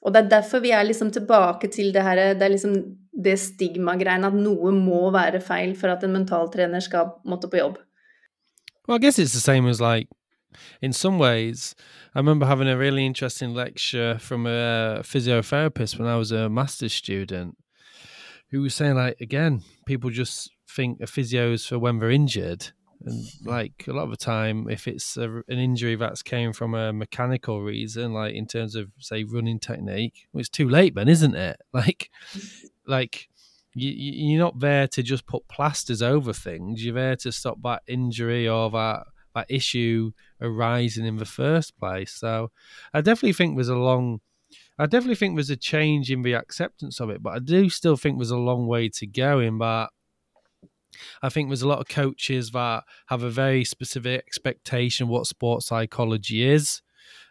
Og 0.05 0.13
det 0.13 0.23
er 0.23 0.31
derfor 0.37 0.61
vi 0.61 0.71
er 0.75 0.85
liksom 0.85 1.09
tilbake 1.13 1.69
til 1.73 1.89
det 1.93 2.05
her, 2.05 2.21
det 2.37 2.45
er 2.45 2.53
liksom 2.53 2.77
det 3.17 3.33
stigmagreiene 3.41 4.29
at 4.29 4.37
noe 4.37 4.71
må 4.75 5.07
være 5.13 5.41
feil 5.41 5.73
for 5.77 5.89
at 5.93 6.05
en 6.05 6.13
mentaltrener 6.19 6.83
skal 6.85 7.15
måtte 7.25 7.49
på 7.49 7.59
jobb. 7.59 7.81
Well, 8.87 8.97
I 8.97 9.01
guess 9.03 9.19
it's 9.19 9.33
the 9.33 9.41
same 9.41 9.67
as 9.67 9.81
like 9.81 10.07
in 10.81 10.93
some 10.93 11.17
ways, 11.19 11.75
I 12.15 12.19
remember 12.19 12.45
having 12.45 12.67
a 12.67 12.77
really 12.77 13.05
interesting 13.05 13.53
lecture 13.53 14.17
from 14.19 14.45
a 14.45 15.01
physiotherapist 15.03 15.97
when 15.97 16.07
I 16.07 16.15
was 16.15 16.31
a 16.31 16.49
master's 16.49 16.93
student 16.93 17.57
who 18.49 18.61
was 18.61 18.73
saying, 18.73 18.95
like, 18.95 19.19
again, 19.19 19.63
people 19.85 20.09
just 20.09 20.51
think 20.69 21.01
a 21.01 21.07
physio 21.07 21.51
is 21.51 21.65
for 21.65 21.79
when 21.79 21.99
they're 21.99 22.11
injured. 22.11 22.71
And 23.05 23.25
like 23.45 23.85
a 23.87 23.93
lot 23.93 24.05
of 24.05 24.09
the 24.09 24.17
time, 24.17 24.69
if 24.69 24.87
it's 24.87 25.17
a, 25.17 25.29
an 25.47 25.59
injury 25.59 25.95
that's 25.95 26.23
came 26.23 26.53
from 26.53 26.73
a 26.73 26.91
mechanical 26.91 27.61
reason, 27.61 28.13
like 28.13 28.33
in 28.33 28.47
terms 28.47 28.75
of 28.75 28.89
say 28.99 29.23
running 29.23 29.59
technique, 29.59 30.27
well, 30.31 30.39
it's 30.39 30.49
too 30.49 30.67
late 30.67 30.95
then, 30.95 31.07
isn't 31.07 31.35
it? 31.35 31.61
Like, 31.73 32.09
like 32.87 33.29
you, 33.75 33.91
you're 33.91 34.39
not 34.39 34.59
there 34.59 34.87
to 34.87 35.03
just 35.03 35.27
put 35.27 35.47
plasters 35.47 36.01
over 36.01 36.33
things. 36.33 36.83
You're 36.83 36.95
there 36.95 37.15
to 37.17 37.31
stop 37.31 37.61
that 37.63 37.83
injury 37.87 38.47
or 38.47 38.71
that 38.71 39.03
that 39.35 39.45
issue 39.49 40.11
arising 40.41 41.05
in 41.05 41.17
the 41.17 41.25
first 41.25 41.77
place. 41.77 42.13
So 42.13 42.51
I 42.93 43.01
definitely 43.01 43.33
think 43.33 43.55
there's 43.55 43.69
a 43.69 43.75
long 43.75 44.21
I 44.79 44.85
definitely 44.85 45.15
think 45.15 45.35
there's 45.35 45.49
a 45.49 45.57
change 45.57 46.11
in 46.11 46.21
the 46.21 46.33
acceptance 46.33 46.99
of 46.99 47.09
it, 47.09 47.21
but 47.23 47.33
I 47.33 47.39
do 47.39 47.69
still 47.69 47.97
think 47.97 48.17
there's 48.17 48.31
a 48.31 48.37
long 48.37 48.67
way 48.67 48.89
to 48.89 49.07
go 49.07 49.39
in 49.39 49.57
that 49.57 49.89
I 51.21 51.29
think 51.29 51.49
there's 51.49 51.63
a 51.63 51.67
lot 51.67 51.79
of 51.79 51.87
coaches 51.87 52.51
that 52.51 52.83
have 53.07 53.23
a 53.23 53.29
very 53.29 53.63
specific 53.63 54.23
expectation 54.25 55.07
what 55.07 55.27
sports 55.27 55.67
psychology 55.67 56.47
is. 56.47 56.81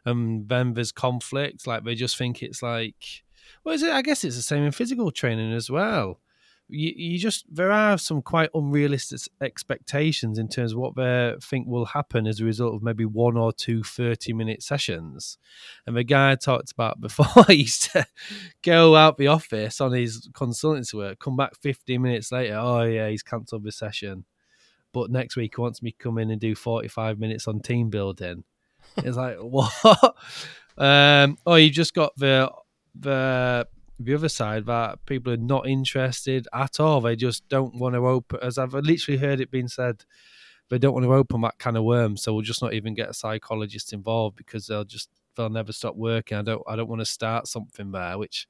And 0.05 0.49
then 0.49 0.75
there's 0.75 0.93
conflict, 0.93 1.67
like 1.67 1.85
they 1.85 1.95
just 1.95 2.17
think 2.17 2.43
it's 2.43 2.63
like 2.63 3.25
well, 3.65 3.75
is 3.75 3.83
it? 3.83 3.93
I 3.93 4.03
guess 4.03 4.25
it's 4.25 4.37
the 4.37 4.43
same 4.43 4.65
in 4.65 4.73
physical 4.73 5.11
training 5.11 5.53
as 5.53 5.71
well 5.71 6.21
you, 6.69 6.93
you 6.97 7.19
just 7.19 7.45
there 7.55 7.71
are 7.71 7.97
some 7.97 8.23
quite 8.23 8.51
unrealistic 8.53 9.21
expectations 9.41 10.39
in 10.39 10.49
terms 10.49 10.73
of 10.73 10.79
what 10.79 10.97
they 10.97 11.35
think 11.41 11.69
will 11.69 11.85
happen 11.85 12.27
as 12.27 12.41
a 12.41 12.45
result 12.45 12.75
of 12.75 12.83
maybe 12.83 13.05
one 13.05 13.37
or 13.37 13.53
two 13.53 13.85
30 13.85 14.33
minute 14.33 14.63
sessions. 14.63 15.39
And 15.87 15.97
the 15.97 16.03
guy 16.03 16.33
I 16.33 16.35
talked 16.35 16.73
about 16.73 17.01
before 17.01 17.45
he 17.47 17.55
used 17.55 17.93
to 17.93 18.07
go 18.63 18.97
out 18.97 19.17
the 19.17 19.29
office 19.29 19.81
on 19.81 19.93
his 19.93 20.29
consultancy 20.33 20.95
work 20.95 21.21
come 21.21 21.37
back 21.37 21.55
15 21.61 22.03
minutes 22.03 22.33
later 22.33 22.57
oh 22.57 22.83
yeah 22.83 23.09
he's 23.09 23.23
cancelled 23.23 23.65
the 23.65 23.73
session. 23.73 24.25
But 24.93 25.11
next 25.11 25.37
week 25.37 25.55
he 25.57 25.61
wants 25.61 25.83
me 25.83 25.93
to 25.93 25.99
come 25.99 26.19
in 26.19 26.31
and 26.31 26.41
do 26.41 26.55
45 26.55 27.19
minutes 27.19 27.47
on 27.47 27.61
team 27.61 27.91
building. 27.91 28.45
It's 28.97 29.17
like 29.17 29.37
what? 29.41 30.17
Um 30.79 31.39
oh 31.47 31.55
you 31.55 31.71
just 31.71 31.95
got 31.95 32.17
the 32.17 32.51
the 32.99 33.69
the 33.99 34.15
other 34.15 34.29
side 34.29 34.67
that 34.67 35.05
people 35.07 35.33
are 35.33 35.39
not 35.39 35.67
interested 35.67 36.47
at 36.53 36.81
all. 36.81 37.01
They 37.01 37.17
just 37.17 37.49
don't 37.49 37.75
want 37.77 37.95
to 37.95 38.07
open, 38.07 38.39
as 38.43 38.59
I've 38.59 38.75
literally 38.75 39.19
heard 39.19 39.41
it 39.41 39.51
being 39.51 39.69
said, 39.69 40.05
they 40.69 40.79
don't 40.79 40.95
want 40.95 41.05
to 41.05 41.15
open 41.15 41.41
that 41.43 41.59
kind 41.59 41.77
of 41.77 41.85
worm. 41.85 42.17
So 42.17 42.33
we'll 42.33 42.43
just 42.43 42.63
not 42.63 42.75
even 42.75 42.95
get 42.95 43.09
a 43.09 43.15
psychologist 43.15 43.93
involved 43.93 44.37
because 44.37 44.67
they'll 44.67 44.85
just 44.85 45.09
they'll 45.37 45.49
never 45.49 45.73
stop 45.73 45.97
working. 45.97 46.39
I 46.39 46.43
don't 46.43 46.63
I 46.67 46.77
don't 46.77 46.89
want 46.89 47.01
to 47.01 47.07
start 47.07 47.47
something 47.47 47.93
there, 47.93 48.19
which 48.19 48.49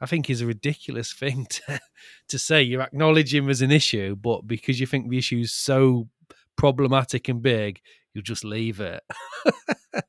I 0.00 0.06
think 0.06 0.30
is 0.30 0.40
a 0.40 0.46
ridiculous 0.46 1.12
thing 1.20 1.46
to 1.50 1.80
to 2.28 2.38
say. 2.38 2.62
You're 2.62 2.82
acknowledging 2.82 3.46
there's 3.46 3.62
an 3.62 3.72
issue, 3.72 4.16
but 4.16 4.46
because 4.46 4.80
you 4.80 4.86
think 4.86 5.08
the 5.10 5.18
issue 5.18 5.38
is 5.38 5.52
so 5.52 6.08
problematic 6.56 7.28
and 7.28 7.42
big, 7.42 7.80
you'll 8.14 8.22
just 8.22 8.44
leave 8.44 8.80
it. 8.80 9.02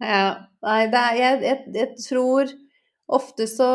ja, 0.00 0.36
nei, 0.62 0.86
det 0.86 0.94
er, 0.94 1.14
jeg, 1.18 1.42
jeg, 1.42 1.64
jeg 1.74 1.88
tror 2.08 2.46
ofte 3.08 3.46
så 3.50 3.70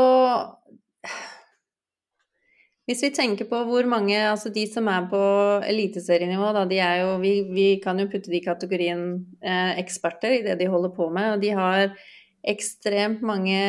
Hvis 2.88 3.04
vi 3.06 3.12
tenker 3.16 3.48
på 3.50 3.62
hvor 3.68 3.88
mange 3.90 4.18
Altså 4.20 4.52
de 4.54 4.66
som 4.70 4.90
er 4.92 5.06
på 5.12 5.22
eliteserienivå, 5.66 6.52
da, 6.56 6.66
de 6.70 6.82
er 6.84 6.98
jo 7.04 7.14
vi, 7.24 7.36
vi, 7.54 7.68
kan 7.84 8.00
jo 8.00 8.10
putte 8.12 8.32
de 8.32 8.42
i 8.42 8.46
kategorien 8.46 9.06
eh, 9.44 9.78
eksperter 9.82 10.40
i 10.40 10.44
det 10.46 10.58
de 10.60 10.68
holder 10.72 10.92
på 10.96 11.08
med, 11.14 11.36
og 11.36 11.44
de 11.44 11.54
har 11.56 11.94
ekstremt 12.44 13.22
mange 13.24 13.60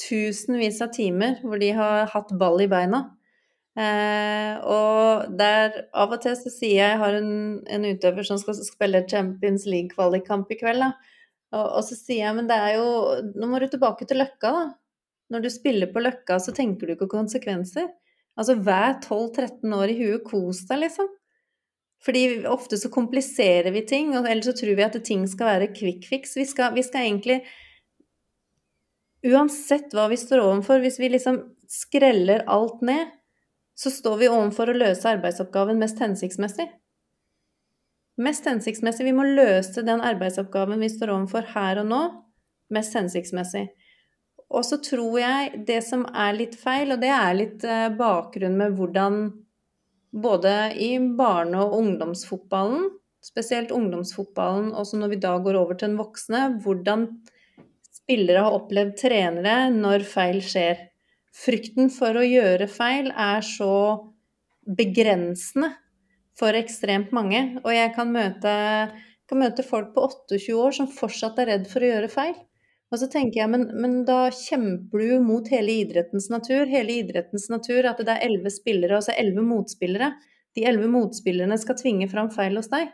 tusenvis 0.00 0.78
av 0.84 0.92
timer 0.94 1.40
hvor 1.42 1.58
de 1.60 1.72
har 1.76 2.06
hatt 2.12 2.30
ball 2.38 2.62
i 2.62 2.68
beina. 2.70 3.02
Eh, 3.78 4.54
og 4.66 5.30
der 5.38 5.76
av 5.94 6.14
og 6.14 6.22
til 6.22 6.34
så 6.38 6.50
sier 6.52 6.76
jeg 6.76 6.92
jeg 6.92 7.00
har 7.02 7.18
en, 7.18 7.32
en 7.70 7.86
utøver 7.86 8.26
som 8.26 8.38
skal 8.40 8.58
spille 8.66 9.04
Champions 9.10 9.66
League-kvalikkamp 9.70 10.50
i 10.50 10.58
kveld, 10.60 10.82
da. 10.86 10.92
Og, 11.50 11.64
og, 11.64 11.80
så 11.86 11.96
sier 11.98 12.24
jeg, 12.28 12.36
men 12.36 12.48
det 12.50 12.56
er 12.56 12.76
jo 12.78 12.90
Nå 13.34 13.48
må 13.50 13.58
du 13.58 13.66
tilbake 13.70 14.06
til 14.06 14.20
Løkka, 14.22 14.52
da. 14.54 14.66
Når 15.30 15.44
du 15.44 15.50
spiller 15.52 15.90
på 15.90 16.02
Løkka, 16.02 16.40
så 16.42 16.54
tenker 16.54 16.88
du 16.88 16.96
ikke 16.96 17.10
konsekvenser. 17.10 17.88
Altså 18.38 18.56
vær 18.58 18.96
12-13 19.02 19.74
år 19.76 19.92
i 19.92 19.96
huet, 20.00 20.24
kos 20.26 20.64
deg, 20.66 20.84
liksom. 20.86 21.10
Fordi 22.00 22.22
ofte 22.48 22.78
så 22.80 22.88
kompliserer 22.92 23.70
vi 23.74 23.84
ting, 23.86 24.14
og 24.16 24.26
ellers 24.26 24.48
så 24.48 24.56
tror 24.56 24.78
vi 24.78 24.86
at 24.86 24.96
ting 25.04 25.26
skal 25.28 25.50
være 25.52 25.72
quick 25.76 26.06
fix. 26.08 26.34
Vi 26.38 26.46
skal, 26.48 26.72
vi 26.74 26.86
skal 26.86 27.06
egentlig 27.08 27.42
Uansett 29.20 29.92
hva 29.92 30.06
vi 30.08 30.16
står 30.16 30.40
overfor, 30.40 30.80
hvis 30.80 30.96
vi 30.96 31.10
liksom 31.12 31.42
skreller 31.68 32.40
alt 32.48 32.78
ned, 32.80 33.10
så 33.76 33.92
står 33.92 34.14
vi 34.22 34.30
overfor 34.32 34.72
å 34.72 34.78
løse 34.80 35.10
arbeidsoppgaven 35.10 35.76
mest 35.80 36.00
hensiktsmessig 36.00 36.64
mest 38.22 38.46
hensiktsmessig. 38.48 39.06
Vi 39.08 39.16
må 39.16 39.26
løse 39.26 39.84
den 39.86 40.02
arbeidsoppgaven 40.04 40.80
vi 40.82 40.90
står 40.92 41.14
overfor 41.14 41.46
her 41.54 41.82
og 41.82 41.90
nå, 41.90 42.00
mest 42.74 42.96
hensiktsmessig. 42.98 43.68
Og 44.50 44.64
så 44.66 44.80
tror 44.82 45.18
jeg 45.20 45.62
det 45.66 45.78
som 45.86 46.04
er 46.10 46.34
litt 46.36 46.56
feil, 46.58 46.90
og 46.94 47.02
det 47.02 47.12
er 47.14 47.36
litt 47.38 47.66
eh, 47.66 47.88
bakgrunn 47.94 48.56
med 48.58 48.74
hvordan 48.78 49.20
både 50.10 50.54
i 50.74 50.96
barne- 50.98 51.60
og 51.62 51.76
ungdomsfotballen, 51.78 52.88
spesielt 53.22 53.70
ungdomsfotballen, 53.70 54.72
også 54.74 54.98
når 54.98 55.12
vi 55.12 55.20
da 55.22 55.36
går 55.38 55.58
over 55.60 55.78
til 55.78 55.92
den 55.92 56.00
voksne, 56.00 56.40
hvordan 56.64 57.06
spillere 57.94 58.42
har 58.46 58.56
opplevd 58.56 58.96
trenere 58.98 59.56
når 59.74 60.06
feil 60.08 60.40
skjer. 60.42 60.88
Frykten 61.36 61.92
for 61.94 62.18
å 62.18 62.26
gjøre 62.26 62.66
feil 62.66 63.12
er 63.14 63.44
så 63.46 63.70
begrensende 64.66 65.70
for 66.40 66.56
ekstremt 66.56 67.12
mange. 67.16 67.42
Og 67.62 67.72
jeg 67.74 67.92
kan 67.96 68.12
møte, 68.14 68.52
kan 69.28 69.42
møte 69.42 69.66
folk 69.66 69.92
på 69.94 70.06
28 70.08 70.56
år 70.56 70.78
som 70.80 70.88
fortsatt 70.90 71.40
er 71.42 71.52
redd 71.54 71.68
for 71.70 71.84
å 71.84 71.92
gjøre 71.92 72.12
feil. 72.12 72.38
Og 72.90 72.98
så 72.98 73.06
tenker 73.10 73.44
jeg, 73.44 73.50
men, 73.52 73.68
men 73.78 74.00
da 74.06 74.24
kjemper 74.34 75.04
du 75.04 75.20
mot 75.22 75.46
hele 75.52 75.76
idrettens 75.84 76.26
natur. 76.32 76.64
Hele 76.70 76.96
idrettens 77.04 77.46
natur 77.52 77.86
at 77.86 78.00
det 78.02 78.16
er 78.16 78.24
elleve 78.26 78.50
spillere 78.50 78.98
og 78.98 79.06
så 79.06 79.14
elleve 79.14 79.44
motspillere. 79.46 80.10
De 80.58 80.64
elleve 80.66 80.90
motspillerne 80.90 81.58
skal 81.62 81.78
tvinge 81.78 82.08
fram 82.10 82.32
feil 82.34 82.58
hos 82.58 82.70
deg. 82.72 82.90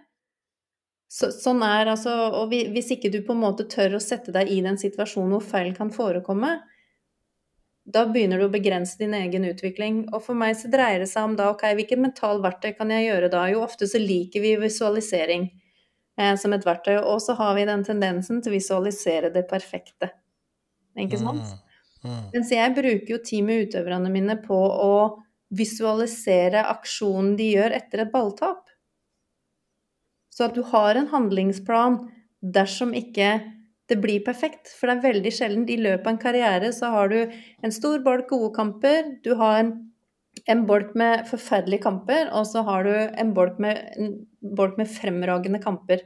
Så, 1.09 1.31
sånn 1.31 1.61
er 1.63 1.87
altså 1.87 2.11
Og 2.35 2.51
hvis 2.51 2.89
ikke 2.97 3.13
du 3.15 3.21
på 3.23 3.31
en 3.37 3.45
måte 3.45 3.69
tør 3.71 3.95
å 3.97 4.03
sette 4.03 4.33
deg 4.35 4.51
i 4.51 4.59
den 4.65 4.75
situasjonen 4.81 5.37
hvor 5.37 5.45
feil 5.55 5.71
kan 5.77 5.93
forekomme, 5.95 6.57
da 7.87 8.03
begynner 8.11 8.41
du 8.41 8.49
å 8.49 8.53
begrense 8.53 8.99
din 8.99 9.15
egen 9.15 9.47
utvikling. 9.47 10.03
Og 10.11 10.25
for 10.27 10.39
meg 10.39 10.57
så 10.59 10.71
dreier 10.73 11.05
det 11.05 11.11
seg 11.11 11.29
om 11.29 11.37
da, 11.39 11.53
ok, 11.53 11.69
hvilket 11.79 12.03
mental 12.03 12.43
verktøy 12.43 12.73
kan 12.79 12.91
jeg 12.91 13.07
gjøre 13.07 13.31
da? 13.33 13.45
Jo, 13.53 13.63
ofte 13.67 13.87
så 13.91 14.01
liker 14.03 14.43
vi 14.43 14.57
visualisering 14.59 15.47
eh, 16.19 16.35
som 16.41 16.57
et 16.57 16.67
verktøy, 16.67 16.97
og 16.99 17.21
så 17.23 17.37
har 17.39 17.55
vi 17.59 17.67
den 17.69 17.87
tendensen 17.87 18.43
til 18.43 18.53
å 18.53 18.57
visualisere 18.57 19.31
det 19.35 19.47
perfekte. 19.51 20.11
Ikke 20.99 21.21
sant? 21.21 21.47
Mm, 22.03 22.11
mm. 22.11 22.25
Mens 22.35 22.53
jeg 22.57 22.75
bruker 22.75 23.15
jo 23.15 23.23
tid 23.23 23.47
med 23.47 23.69
utøverne 23.69 24.11
mine 24.11 24.39
på 24.43 24.59
å 24.59 24.97
visualisere 25.55 26.65
aksjonen 26.67 27.37
de 27.39 27.53
gjør 27.53 27.77
etter 27.77 28.03
et 28.03 28.11
balltap. 28.11 28.65
Så 30.35 30.49
at 30.49 30.57
du 30.57 30.65
har 30.73 30.99
en 30.99 31.07
handlingsplan 31.13 32.01
dersom 32.43 32.93
ikke 32.99 33.37
det 33.91 33.99
blir 34.03 34.23
perfekt. 34.27 34.71
For 34.75 34.89
det 34.89 34.97
er 34.97 35.09
veldig 35.13 35.33
sjelden 35.35 35.67
i 35.71 35.79
løpet 35.81 36.07
av 36.07 36.15
en 36.15 36.23
karriere 36.23 36.73
så 36.75 36.91
har 36.95 37.13
du 37.13 37.19
en 37.27 37.75
stor 37.75 38.03
bolk 38.05 38.29
gode 38.33 38.53
kamper, 38.57 39.17
du 39.25 39.35
har 39.39 39.61
en, 39.63 39.75
bolk 40.69 40.93
med 40.99 41.25
forferdelige 41.31 41.85
kamper, 41.87 42.29
og 42.35 42.47
så 42.47 42.63
har 42.67 42.87
du 42.87 42.95
en 42.95 43.33
bolk 43.35 43.59
med, 43.63 43.81
en 43.97 44.13
bolk 44.57 44.77
med 44.79 44.91
fremragende 44.91 45.63
kamper. 45.63 46.05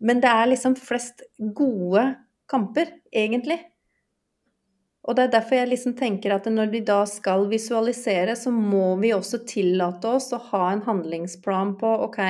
Men 0.00 0.22
det 0.22 0.30
er 0.30 0.50
liksom 0.50 0.76
flest 0.78 1.22
gode 1.38 2.04
kamper, 2.50 2.90
egentlig. 3.12 3.60
Og 5.08 5.16
det 5.16 5.24
er 5.24 5.32
derfor 5.38 5.56
jeg 5.56 5.70
liksom 5.70 5.94
tenker 5.96 6.34
at 6.34 6.46
når 6.52 6.70
vi 6.72 6.82
da 6.84 7.00
skal 7.08 7.46
visualisere, 7.48 8.34
så 8.36 8.52
må 8.52 8.96
vi 9.00 9.14
også 9.16 9.40
tillate 9.48 10.10
oss 10.18 10.32
å 10.36 10.40
ha 10.50 10.64
en 10.72 10.84
handlingsplan 10.84 11.76
på 11.80 11.92
OK, 12.04 12.20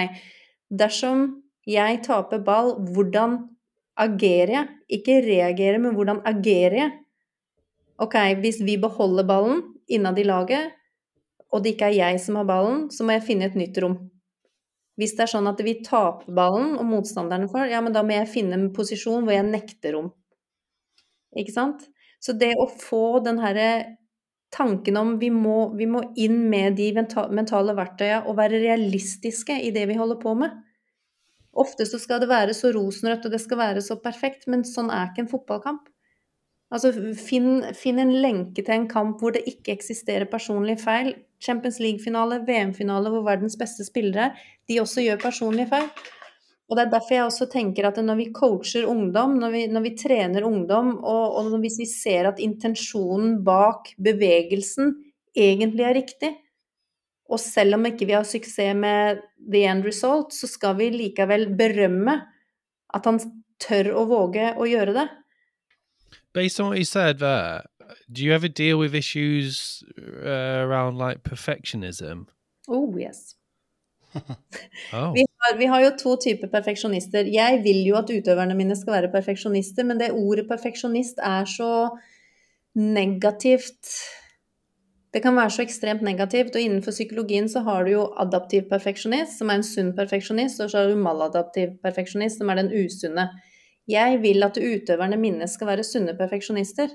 dersom 0.70 1.29
jeg 1.68 2.03
taper 2.07 2.41
ball, 2.45 2.76
hvordan 2.95 3.41
agerer 4.01 4.55
jeg? 4.55 4.74
Ikke 4.99 5.20
reagere, 5.24 5.80
men 5.82 5.96
hvordan 5.96 6.22
agerer 6.28 6.78
jeg? 6.82 6.92
Ok, 7.99 8.14
hvis 8.42 8.61
vi 8.62 8.76
beholder 8.80 9.26
ballen 9.26 9.64
innad 9.90 10.18
i 10.20 10.26
laget, 10.26 10.74
og 11.51 11.64
det 11.64 11.74
ikke 11.74 11.88
er 11.90 11.96
jeg 11.96 12.20
som 12.22 12.38
har 12.38 12.46
ballen, 12.49 12.86
så 12.92 13.05
må 13.05 13.16
jeg 13.16 13.26
finne 13.26 13.49
et 13.49 13.59
nytt 13.59 13.78
rom. 13.82 13.96
Hvis 14.99 15.14
det 15.16 15.24
er 15.24 15.32
sånn 15.32 15.49
at 15.51 15.61
vi 15.64 15.78
taper 15.86 16.34
ballen, 16.34 16.74
og 16.78 16.86
motstanderne 16.86 17.49
får, 17.51 17.70
ja, 17.72 17.82
men 17.82 17.94
da 17.94 18.03
må 18.05 18.16
jeg 18.16 18.30
finne 18.30 18.59
en 18.59 18.70
posisjon 18.74 19.24
hvor 19.24 19.34
jeg 19.34 19.46
nekter 19.46 19.96
rom. 19.96 20.11
Ikke 21.38 21.55
sant? 21.55 21.86
Så 22.22 22.34
det 22.34 22.55
å 22.59 22.66
få 22.66 23.20
den 23.24 23.38
herre 23.42 23.68
tanken 24.55 24.96
om 24.96 25.16
vi 25.20 25.28
må, 25.30 25.70
vi 25.76 25.86
må 25.86 26.03
inn 26.18 26.40
med 26.51 26.78
de 26.78 26.90
mentale 26.96 27.74
verktøyene 27.76 28.24
og 28.26 28.38
være 28.38 28.62
realistiske 28.62 29.59
i 29.62 29.70
det 29.74 29.84
vi 29.90 29.99
holder 29.99 30.18
på 30.22 30.34
med, 30.38 30.55
Ofte 31.59 31.86
så 31.88 31.98
skal 32.00 32.22
det 32.22 32.30
være 32.30 32.54
så 32.54 32.72
rosenrødt, 32.74 33.26
og 33.26 33.34
det 33.34 33.40
skal 33.42 33.61
være 33.61 33.84
så 33.84 33.98
perfekt, 34.02 34.46
men 34.50 34.66
sånn 34.66 34.92
er 34.94 35.11
ikke 35.11 35.24
en 35.24 35.32
fotballkamp. 35.32 35.88
Altså, 36.68 36.92
finn, 37.16 37.62
finn 37.72 37.98
en 38.02 38.12
lenke 38.20 38.61
til 38.61 38.74
en 38.74 38.88
kamp 38.90 39.22
hvor 39.22 39.32
det 39.34 39.46
ikke 39.48 39.72
eksisterer 39.72 40.28
personlige 40.28 40.82
feil. 40.82 41.14
Champions 41.40 41.78
League-finale, 41.80 42.42
VM-finale 42.44 43.11
hvor 43.14 43.24
verdens 43.26 43.56
beste 43.59 43.86
spillere 43.86 44.32
de 44.68 44.80
også 44.82 45.04
gjør 45.06 45.22
personlige 45.22 45.70
feil. 45.70 45.88
Og 46.68 46.76
det 46.76 46.84
er 46.84 46.90
derfor 46.92 47.14
jeg 47.14 47.28
også 47.30 47.46
tenker 47.48 47.86
at 47.88 48.00
når 48.04 48.18
vi 48.18 48.26
coacher 48.36 48.88
ungdom, 48.90 49.38
når 49.40 49.54
vi, 49.54 49.62
når 49.72 49.84
vi 49.86 49.94
trener 49.96 50.44
ungdom, 50.44 50.98
og, 50.98 51.38
og 51.40 51.54
hvis 51.62 51.78
vi 51.80 51.86
ser 51.88 52.28
at 52.28 52.42
intensjonen 52.44 53.38
bak 53.46 53.94
bevegelsen 53.96 54.92
egentlig 55.32 55.86
er 55.88 55.96
riktig, 55.96 56.34
og 57.29 57.41
selv 57.41 57.76
om 57.76 57.87
ikke 57.89 58.07
vi 58.09 58.16
har 58.16 58.24
suksess 58.24 58.76
med 58.76 59.20
the 59.53 59.64
end 59.68 59.85
result, 59.85 60.33
så 60.35 60.49
skal 60.49 60.79
vi 60.79 60.91
likevel 60.95 61.49
berømme 61.59 62.16
at 62.95 63.09
han 63.09 63.20
tør 63.61 63.93
å 64.01 64.05
våge 64.09 64.53
å 64.57 64.68
gjøre 64.68 64.95
det. 64.97 65.09
Based 66.33 66.61
on 66.61 66.70
what 66.70 66.79
you 66.79 66.89
said 66.89 67.18
there, 67.18 67.64
do 68.11 68.24
you 68.24 68.33
ever 68.33 68.49
deal 68.49 68.79
with 68.79 68.95
issues 68.95 69.83
uh, 70.24 70.64
around 70.64 70.99
like 70.99 71.22
perfectionism? 71.22 72.26
Oh, 72.68 72.97
yes. 72.97 73.35
oh. 74.93 75.12
Vi, 75.12 75.24
har, 75.37 75.57
vi, 75.59 75.66
har, 75.66 75.83
jo 75.85 75.91
to 76.01 76.14
typer 76.16 76.49
perfeksjonister. 76.53 77.29
Jeg 77.29 77.61
vil 77.64 77.83
jo 77.87 77.99
at 78.01 78.09
utøverne 78.09 78.57
mine 78.57 78.76
skal 78.76 79.03
være 79.03 79.12
perfeksjonister, 79.12 79.85
men 79.85 80.01
det 80.01 80.14
ordet 80.16 80.47
perfeksjonist 80.49 81.20
er 81.24 81.49
så 81.49 81.72
negativt 82.79 83.93
det 85.19 85.25
kan 85.25 85.35
være 85.35 85.51
så 85.51 85.64
ekstremt 85.64 86.05
negativt. 86.07 86.55
Og 86.55 86.62
innenfor 86.62 86.95
psykologien 86.95 87.49
så 87.51 87.64
har 87.66 87.85
du 87.85 87.91
jo 87.97 88.05
adaptiv 88.23 88.69
perfeksjonist, 88.71 89.41
som 89.41 89.51
er 89.51 89.59
en 89.59 89.66
sunn 89.66 89.91
perfeksjonist, 89.97 90.61
og 90.62 90.71
så 90.71 90.79
har 90.79 90.93
du 90.93 91.01
maladaptiv 91.03 91.75
perfeksjonist, 91.83 92.39
som 92.39 92.53
er 92.53 92.61
den 92.61 92.71
usunne. 92.71 93.25
Jeg 93.91 94.21
vil 94.23 94.47
at 94.47 94.61
utøverne 94.61 95.19
mine 95.19 95.49
skal 95.51 95.73
være 95.73 95.87
sunne 95.87 96.14
perfeksjonister. 96.14 96.93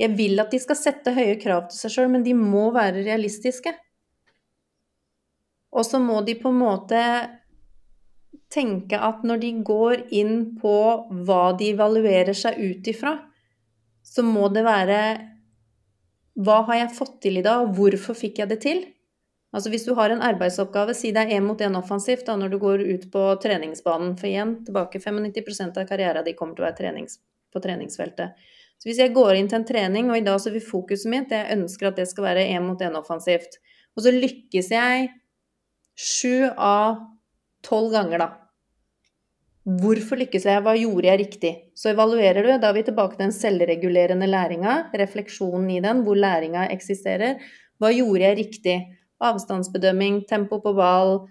Jeg 0.00 0.16
vil 0.16 0.40
at 0.40 0.54
de 0.54 0.62
skal 0.62 0.78
sette 0.78 1.12
høye 1.12 1.36
krav 1.42 1.68
til 1.68 1.82
seg 1.82 1.92
sjøl, 1.98 2.08
men 2.14 2.24
de 2.24 2.32
må 2.38 2.70
være 2.72 3.04
realistiske. 3.04 3.74
Og 5.74 5.84
så 5.84 6.00
må 6.00 6.22
de 6.24 6.38
på 6.40 6.48
en 6.54 6.62
måte 6.62 7.04
tenke 8.54 8.96
at 8.96 9.20
når 9.26 9.44
de 9.44 9.52
går 9.68 10.06
inn 10.16 10.34
på 10.62 10.74
hva 11.28 11.44
de 11.58 11.74
evaluerer 11.74 12.32
seg 12.38 12.56
ut 12.56 12.88
ifra, 12.88 13.18
så 14.00 14.24
må 14.24 14.48
det 14.54 14.64
være 14.64 15.00
hva 16.34 16.64
har 16.68 16.80
jeg 16.80 16.96
fått 16.96 17.20
til 17.22 17.38
i 17.38 17.44
dag, 17.46 17.62
og 17.62 17.76
hvorfor 17.76 18.16
fikk 18.18 18.40
jeg 18.42 18.50
det 18.50 18.60
til? 18.64 18.82
Altså 19.54 19.70
Hvis 19.70 19.84
du 19.86 19.92
har 19.94 20.10
en 20.10 20.22
arbeidsoppgave, 20.26 20.96
si 20.98 21.12
det 21.14 21.22
er 21.22 21.36
én 21.36 21.44
mot 21.46 21.60
én 21.62 21.78
offensivt 21.78 22.26
da, 22.26 22.34
når 22.34 22.50
du 22.50 22.58
går 22.58 22.82
ut 22.82 23.04
på 23.12 23.22
treningsbanen. 23.42 24.16
For 24.18 24.26
igjen, 24.26 24.56
tilbake 24.66 24.98
95% 24.98 25.78
av 25.78 25.86
karrieren 25.86 26.26
din 26.26 26.34
kommer 26.34 26.58
til 26.58 26.64
å 26.64 26.66
være 26.66 26.78
trenings, 26.80 27.20
på 27.54 27.62
treningsfeltet. 27.62 28.34
Så 28.82 28.90
hvis 28.90 28.98
jeg 28.98 29.14
går 29.14 29.38
inn 29.38 29.46
til 29.48 29.60
en 29.60 29.68
trening, 29.68 30.10
og 30.10 30.18
i 30.18 30.24
dag 30.26 30.40
så 30.42 30.50
vil 30.50 30.64
fokuset 30.64 31.10
mitt 31.12 31.30
Jeg 31.30 31.54
ønsker 31.54 31.92
at 31.92 32.00
det 32.00 32.08
skal 32.10 32.26
være 32.26 32.48
én 32.50 32.66
mot 32.66 32.82
én 32.82 32.98
offensivt. 32.98 33.60
Og 33.94 34.02
så 34.02 34.10
lykkes 34.10 34.72
jeg 34.74 35.12
sju 35.94 36.50
av 36.50 36.98
tolv 37.62 37.94
ganger, 37.94 38.26
da. 38.26 38.28
Hvorfor 39.64 40.20
lykkes 40.20 40.44
jeg? 40.44 40.60
Hva 40.60 40.74
gjorde 40.76 41.08
jeg 41.08 41.20
riktig? 41.22 41.52
Så 41.72 41.94
evaluerer 41.94 42.44
du. 42.44 42.50
Da 42.60 42.68
er 42.68 42.76
vi 42.76 42.82
tilbake 42.84 43.16
til 43.16 43.24
den 43.24 43.32
selvregulerende 43.32 44.28
læringa, 44.28 44.74
refleksjonen 45.00 45.70
i 45.72 45.80
den, 45.80 46.02
hvor 46.04 46.18
læringa 46.20 46.66
eksisterer. 46.74 47.40
Hva 47.80 47.88
gjorde 47.96 48.26
jeg 48.26 48.38
riktig? 48.42 48.76
Avstandsbedømming, 49.24 50.26
tempo 50.28 50.58
på 50.60 50.74
ball, 50.76 51.22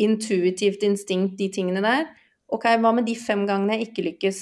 intuitivt 0.00 0.86
instinkt, 0.88 1.36
de 1.36 1.50
tingene 1.52 1.84
der. 1.84 2.08
Ok, 2.48 2.64
hva 2.80 2.94
med 2.96 3.04
de 3.04 3.18
fem 3.20 3.44
gangene 3.44 3.76
jeg 3.76 3.90
ikke 3.90 4.06
lykkes? 4.08 4.40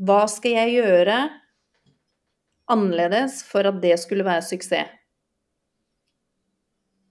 Hva 0.00 0.22
skal 0.32 0.56
jeg 0.56 0.78
gjøre 0.78 1.18
annerledes 2.72 3.42
for 3.44 3.68
at 3.68 3.82
det 3.84 3.98
skulle 4.00 4.24
være 4.24 4.48
suksess? 4.48 4.95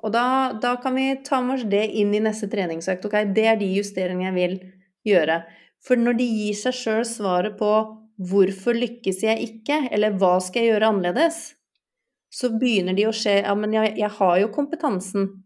Og 0.06 0.14
da, 0.14 0.54
da, 0.62 0.76
kan 0.82 0.94
vi 0.96 1.08
ta 1.26 1.42
med 1.42 1.58
oss 1.58 1.68
det 1.70 1.86
inn 1.98 2.14
i 2.14 2.22
neste 2.22 2.48
treningsøkt. 2.52 3.08
Ok, 3.08 3.18
det 3.34 3.46
er 3.50 3.58
de 3.58 3.72
justeringene 3.74 4.30
jeg 4.30 4.36
vil 4.36 4.58
gjøre. 5.10 5.40
For 5.86 5.98
når 5.98 6.20
de 6.20 6.28
gir 6.30 6.58
seg 6.60 6.78
sjøl 6.78 7.06
svaret 7.10 7.58
på 7.58 7.72
'hvorfor 8.16 8.78
lykkes 8.78 9.24
jeg 9.26 9.42
ikke', 9.48 9.90
eller 9.92 10.14
'hva 10.14 10.40
skal 10.42 10.62
jeg 10.62 10.72
gjøre 10.72 10.92
annerledes', 10.94 11.56
så 12.32 12.50
begynner 12.50 12.96
de 12.96 13.08
å 13.10 13.14
se 13.14 13.42
'ja, 13.42 13.56
men 13.56 13.74
jeg, 13.74 13.98
jeg 13.98 14.10
har 14.10 14.40
jo 14.40 14.54
kompetansen'. 14.54 15.42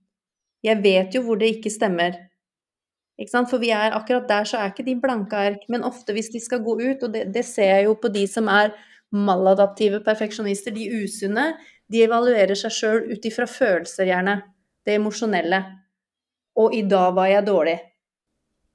Jeg 0.64 0.84
vet 0.84 1.16
jo 1.16 1.22
hvor 1.24 1.40
det 1.40 1.56
ikke 1.56 1.72
stemmer. 1.72 2.30
Ikke 3.20 3.32
sant? 3.32 3.50
For 3.50 3.60
vi 3.60 3.72
er 3.72 3.96
akkurat 3.96 4.28
der, 4.28 4.44
så 4.44 4.58
er 4.58 4.72
ikke 4.72 4.86
de 4.86 4.96
blanke 5.00 5.36
ark. 5.36 5.64
Men 5.70 5.84
ofte 5.84 6.14
hvis 6.14 6.32
de 6.32 6.40
skal 6.40 6.60
gå 6.60 6.80
ut, 6.80 7.04
og 7.04 7.14
det, 7.14 7.34
det 7.34 7.46
ser 7.46 7.76
jeg 7.76 7.86
jo 7.86 7.94
på 7.96 8.12
de 8.12 8.28
som 8.28 8.48
er 8.48 8.72
maladaptive 9.12 10.04
perfeksjonister, 10.04 10.72
de 10.72 11.04
usunne, 11.04 11.54
de 11.90 12.04
evaluerer 12.06 12.58
seg 12.58 12.74
sjøl 12.74 13.06
ut 13.10 13.26
ifra 13.26 13.48
følelser, 13.50 14.08
gjerne. 14.10 14.40
Det 14.86 14.96
emosjonelle. 14.98 15.60
Og 16.60 16.76
i 16.76 16.84
dag 16.90 17.14
var 17.18 17.30
jeg 17.32 17.48
dårlig. 17.48 17.78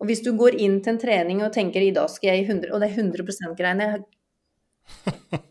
Og 0.03 0.09
hvis 0.11 0.23
du 0.25 0.33
går 0.37 0.59
inn 0.61 0.81
til 0.83 0.95
en 0.95 1.01
trening 1.01 1.41
og 1.45 1.55
tenker 1.55 1.83
i 1.83 1.95
dag 1.95 2.11
skal 2.11 2.33
jeg 2.33 2.43
gi 2.43 2.51
100 2.51 2.75
Og 2.75 2.83
det 2.83 2.91
er 2.91 2.99
100 2.99 3.25
%-greiene. 3.31 3.89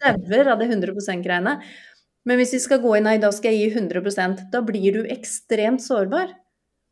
Jeg 0.03 0.22
dauer 0.28 0.51
av 0.53 0.61
det 0.61 0.70
100 0.70 0.93
%-greiene. 0.99 1.57
Men 2.24 2.39
hvis 2.39 2.53
vi 2.55 2.61
skal 2.64 2.82
gå 2.84 2.95
inn 2.97 3.09
i 3.09 3.20
dag 3.20 3.34
skal 3.36 3.55
jeg 3.55 3.72
gi 3.72 3.82
100% 3.82 4.45
da 4.53 4.61
blir 4.64 4.99
du 4.99 5.07
ekstremt 5.11 5.84
sårbar. 5.84 6.32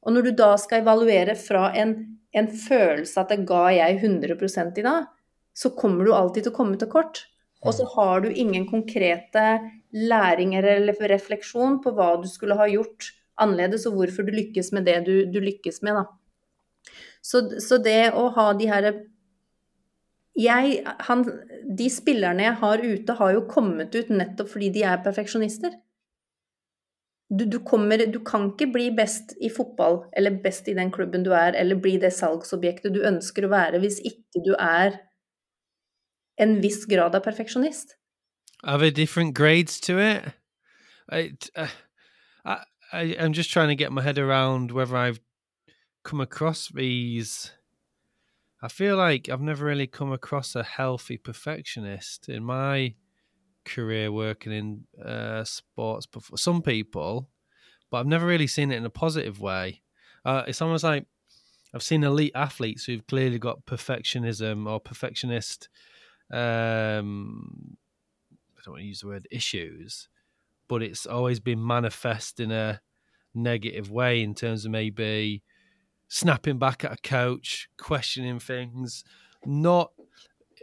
Og 0.02 0.16
når 0.16 0.28
du 0.28 0.32
da 0.40 0.56
skal 0.60 0.82
evaluere 0.82 1.36
fra 1.38 1.70
en, 1.78 1.94
en 2.34 2.48
følelse 2.50 3.22
at 3.22 3.32
det 3.32 3.44
ga 3.50 3.68
jeg 3.76 4.00
100 4.02 4.80
i 4.82 4.88
dag, 4.88 5.06
så 5.54 5.72
kommer 5.76 6.08
du 6.08 6.16
alltid 6.16 6.48
til 6.48 6.54
å 6.54 6.58
komme 6.58 6.80
til 6.80 6.90
kort. 6.92 7.26
Og 7.62 7.76
så 7.78 7.86
har 7.96 8.24
du 8.24 8.32
ingen 8.32 8.66
konkrete 8.70 9.46
læringer 9.94 10.66
eller 10.78 10.98
refleksjon 11.12 11.78
på 11.84 11.94
hva 11.94 12.16
du 12.22 12.28
skulle 12.30 12.58
ha 12.58 12.66
gjort 12.72 13.12
annerledes, 13.42 13.86
og 13.90 14.00
hvorfor 14.00 14.26
du 14.26 14.34
lykkes 14.34 14.72
med 14.76 14.88
det 14.90 14.98
du, 15.06 15.14
du 15.30 15.40
lykkes 15.44 15.82
med, 15.86 16.00
da. 16.00 16.06
Så, 17.22 17.44
så, 17.62 17.78
det 17.78 18.14
å 18.18 18.30
ha 18.34 18.48
de 18.58 18.66
her 18.66 18.88
jeg, 20.42 20.80
han, 21.06 21.22
De 21.78 21.86
spillerne 21.94 22.48
jeg 22.48 22.58
har 22.64 22.82
ute, 22.82 23.16
har 23.20 23.34
jo 23.36 23.44
kommet 23.52 23.94
ut 23.94 24.10
nettopp 24.10 24.50
fordi 24.56 24.72
de 24.74 24.86
er 24.88 25.04
perfeksjonister. 25.06 25.76
Du, 27.32 27.46
du, 27.46 27.60
kommer, 27.64 28.02
du, 28.12 28.18
kan 28.26 28.50
ikke 28.50 28.72
bli 28.74 28.90
best 28.96 29.36
i 29.40 29.52
fotball 29.54 30.02
eller 30.18 30.42
best 30.44 30.66
i 30.68 30.76
den 30.76 30.90
klubben 30.92 31.24
du 31.24 31.30
er, 31.36 31.54
eller 31.56 31.80
bli 31.80 31.94
det 32.02 32.12
salgsobjektet 32.16 32.96
du 32.96 33.06
ønsker 33.08 33.46
å 33.46 33.54
være, 33.54 33.80
hvis 33.84 34.02
ikke 34.08 34.42
du 34.44 34.52
er 34.58 34.98
en 36.42 36.60
viss 36.62 36.86
grad 36.90 37.16
av 37.16 37.24
perfeksjonist. 37.24 37.96
Are 38.64 38.78
there 38.78 38.92
different 38.92 39.34
grades 39.34 39.80
to 39.82 40.00
it? 40.00 40.34
I, 41.10 41.34
uh, 41.56 41.68
I, 42.46 42.64
I, 42.94 43.16
I'm 43.20 43.34
just 43.34 43.52
trying 43.52 43.70
to 43.70 43.76
get 43.76 43.92
my 43.92 44.02
head 44.02 44.18
around 44.18 44.72
whether 44.72 44.96
I've 44.96 45.20
come 46.04 46.22
across 46.22 46.70
these. 46.70 47.52
I 48.62 48.68
feel 48.68 48.98
like 48.98 49.30
I've 49.30 49.42
never 49.42 49.66
really 49.66 49.88
come 49.88 50.12
across 50.12 50.56
a 50.56 50.64
healthy 50.64 51.18
perfectionist 51.18 52.30
in 52.30 52.44
my 52.44 52.96
career 53.66 54.12
working 54.12 54.52
in 54.52 55.04
uh, 55.04 55.44
sports. 55.44 56.06
Before. 56.06 56.38
Some 56.38 56.62
people, 56.62 57.30
but 57.90 57.98
I've 57.98 58.08
never 58.08 58.26
really 58.26 58.48
seen 58.48 58.72
it 58.72 58.78
in 58.78 58.86
a 58.86 58.92
positive 58.92 59.40
way. 59.40 59.82
Uh, 60.24 60.44
it's 60.48 60.62
almost 60.62 60.84
like 60.84 61.06
I've 61.74 61.84
seen 61.84 62.04
elite 62.04 62.34
athletes 62.36 62.86
who've 62.86 63.06
clearly 63.08 63.40
got 63.40 63.66
perfectionism 63.66 64.70
or 64.70 64.80
perfectionist 64.80 65.70
um, 66.32 67.78
I 68.58 68.62
don't 68.64 68.74
want 68.74 68.82
to 68.82 68.88
use 68.88 69.02
the 69.02 69.08
word 69.08 69.28
issues, 69.32 70.08
but 70.68 70.82
it's 70.82 71.06
always 71.06 71.40
been 71.40 71.66
manifest 71.66 72.40
in 72.40 72.52
a 72.52 72.82
negative 73.34 73.92
way 73.92 74.22
in 74.22 74.36
terms 74.36 74.66
of 74.66 74.72
maybe 74.72 75.44
snapping 76.08 76.60
back 76.60 76.84
at 76.84 76.94
a 76.94 77.02
coach, 77.02 77.70
questioning 77.78 78.40
things, 78.40 79.04
not 79.46 79.92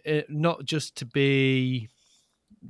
eh, 0.04 0.22
not 0.28 0.64
just 0.64 0.96
to 0.96 1.06
be 1.06 1.88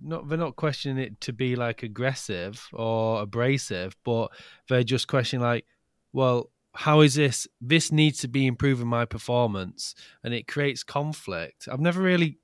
not 0.02 0.28
they're 0.28 0.38
not 0.38 0.56
questioning 0.56 1.02
it 1.02 1.20
to 1.20 1.32
be 1.32 1.56
like 1.56 1.82
aggressive 1.82 2.68
or 2.72 3.22
abrasive, 3.22 3.96
but 4.04 4.28
they're 4.68 4.84
just 4.84 5.08
questioning 5.08 5.44
like, 5.44 5.64
well, 6.12 6.50
how 6.74 7.00
is 7.00 7.14
this 7.14 7.48
this 7.60 7.90
needs 7.90 8.20
to 8.20 8.28
be 8.28 8.46
improving 8.46 8.86
my 8.86 9.04
performance 9.04 9.94
and 10.22 10.32
it 10.32 10.46
creates 10.46 10.82
conflict. 10.82 11.68
I've 11.70 11.80
never 11.80 12.00
really 12.00 12.38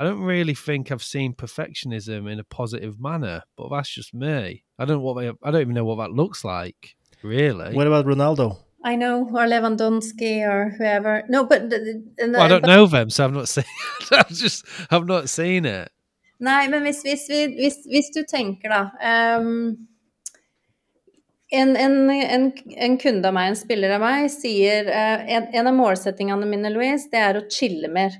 I 0.00 0.04
don't 0.04 0.22
really 0.22 0.54
think 0.54 0.90
I've 0.90 1.02
seen 1.02 1.34
perfectionism 1.34 2.26
in 2.32 2.40
a 2.40 2.44
positive 2.44 2.98
manner, 2.98 3.42
but 3.54 3.68
that's 3.68 3.94
just 3.94 4.14
me. 4.14 4.64
I 4.78 4.86
don't 4.86 5.02
what 5.02 5.20
they, 5.20 5.28
I 5.28 5.50
don't 5.50 5.60
even 5.60 5.74
know 5.74 5.84
what 5.84 5.96
that 5.96 6.10
looks 6.10 6.42
like, 6.42 6.96
really. 7.22 7.74
What 7.74 7.86
about 7.86 8.06
Ronaldo? 8.06 8.56
I 8.82 8.96
know, 8.96 9.28
or 9.28 9.44
Lewandowski, 9.44 10.40
or 10.40 10.70
whoever. 10.70 11.24
No, 11.28 11.44
but 11.44 11.68
the, 11.68 12.02
the, 12.16 12.30
well, 12.30 12.40
I 12.40 12.48
don't 12.48 12.62
but, 12.62 12.68
know 12.68 12.86
them, 12.86 13.10
so 13.10 13.26
I've 13.26 13.34
not 13.34 13.46
seen. 13.50 13.64
I've 14.10 14.30
just, 14.30 14.64
I've 14.90 15.06
not 15.06 15.28
seen 15.28 15.66
it. 15.66 15.92
Nei, 16.40 16.66
men 16.68 16.80
hvis, 16.80 17.02
hvis, 17.04 17.26
hvis, 17.28 17.78
hvis 17.84 18.10
du 18.14 18.22
tenker, 18.24 18.72
da 18.72 19.36
um, 19.36 19.76
en, 21.52 21.76
en, 21.76 21.98
en, 22.08 22.52
en, 22.72 22.96
kunde 22.96 23.28
av 23.28 23.36
meg, 23.36 23.50
en 23.50 23.60
spiller 23.60 23.92
av 23.98 24.00
meg, 24.00 24.30
sier 24.32 24.88
uh, 24.88 25.28
en, 25.28 25.52
en, 25.52 25.68
av 25.68 25.76
målsettingene 25.76 26.48
mine, 26.48 26.72
Louise, 26.72 27.10
det 27.12 27.20
er 27.20 27.42
å 27.42 27.44
chille 27.52 27.92
mer. 27.92 28.16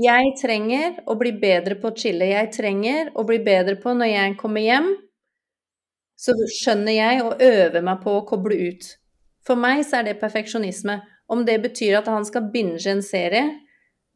Jeg 0.00 0.30
trenger 0.40 1.02
å 1.04 1.18
bli 1.20 1.34
bedre 1.36 1.76
på 1.76 1.90
å 1.90 1.96
chille. 1.96 2.30
Jeg 2.30 2.48
trenger 2.54 3.10
å 3.12 3.26
bli 3.28 3.36
bedre 3.44 3.76
på 3.76 3.92
når 3.92 4.08
jeg 4.08 4.36
kommer 4.40 4.64
hjem, 4.64 4.88
så 6.16 6.32
skjønner 6.48 6.96
jeg 6.96 7.22
og 7.26 7.42
øver 7.42 7.84
meg 7.84 8.00
på 8.00 8.14
å 8.16 8.24
koble 8.24 8.56
ut. 8.70 8.86
For 9.44 9.58
meg 9.58 9.82
så 9.84 9.98
er 9.98 10.08
det 10.08 10.20
perfeksjonisme. 10.22 11.00
Om 11.28 11.44
det 11.44 11.58
betyr 11.64 11.98
at 11.98 12.08
han 12.08 12.24
skal 12.24 12.48
binge 12.54 12.86
en 12.88 13.02
serie 13.04 13.44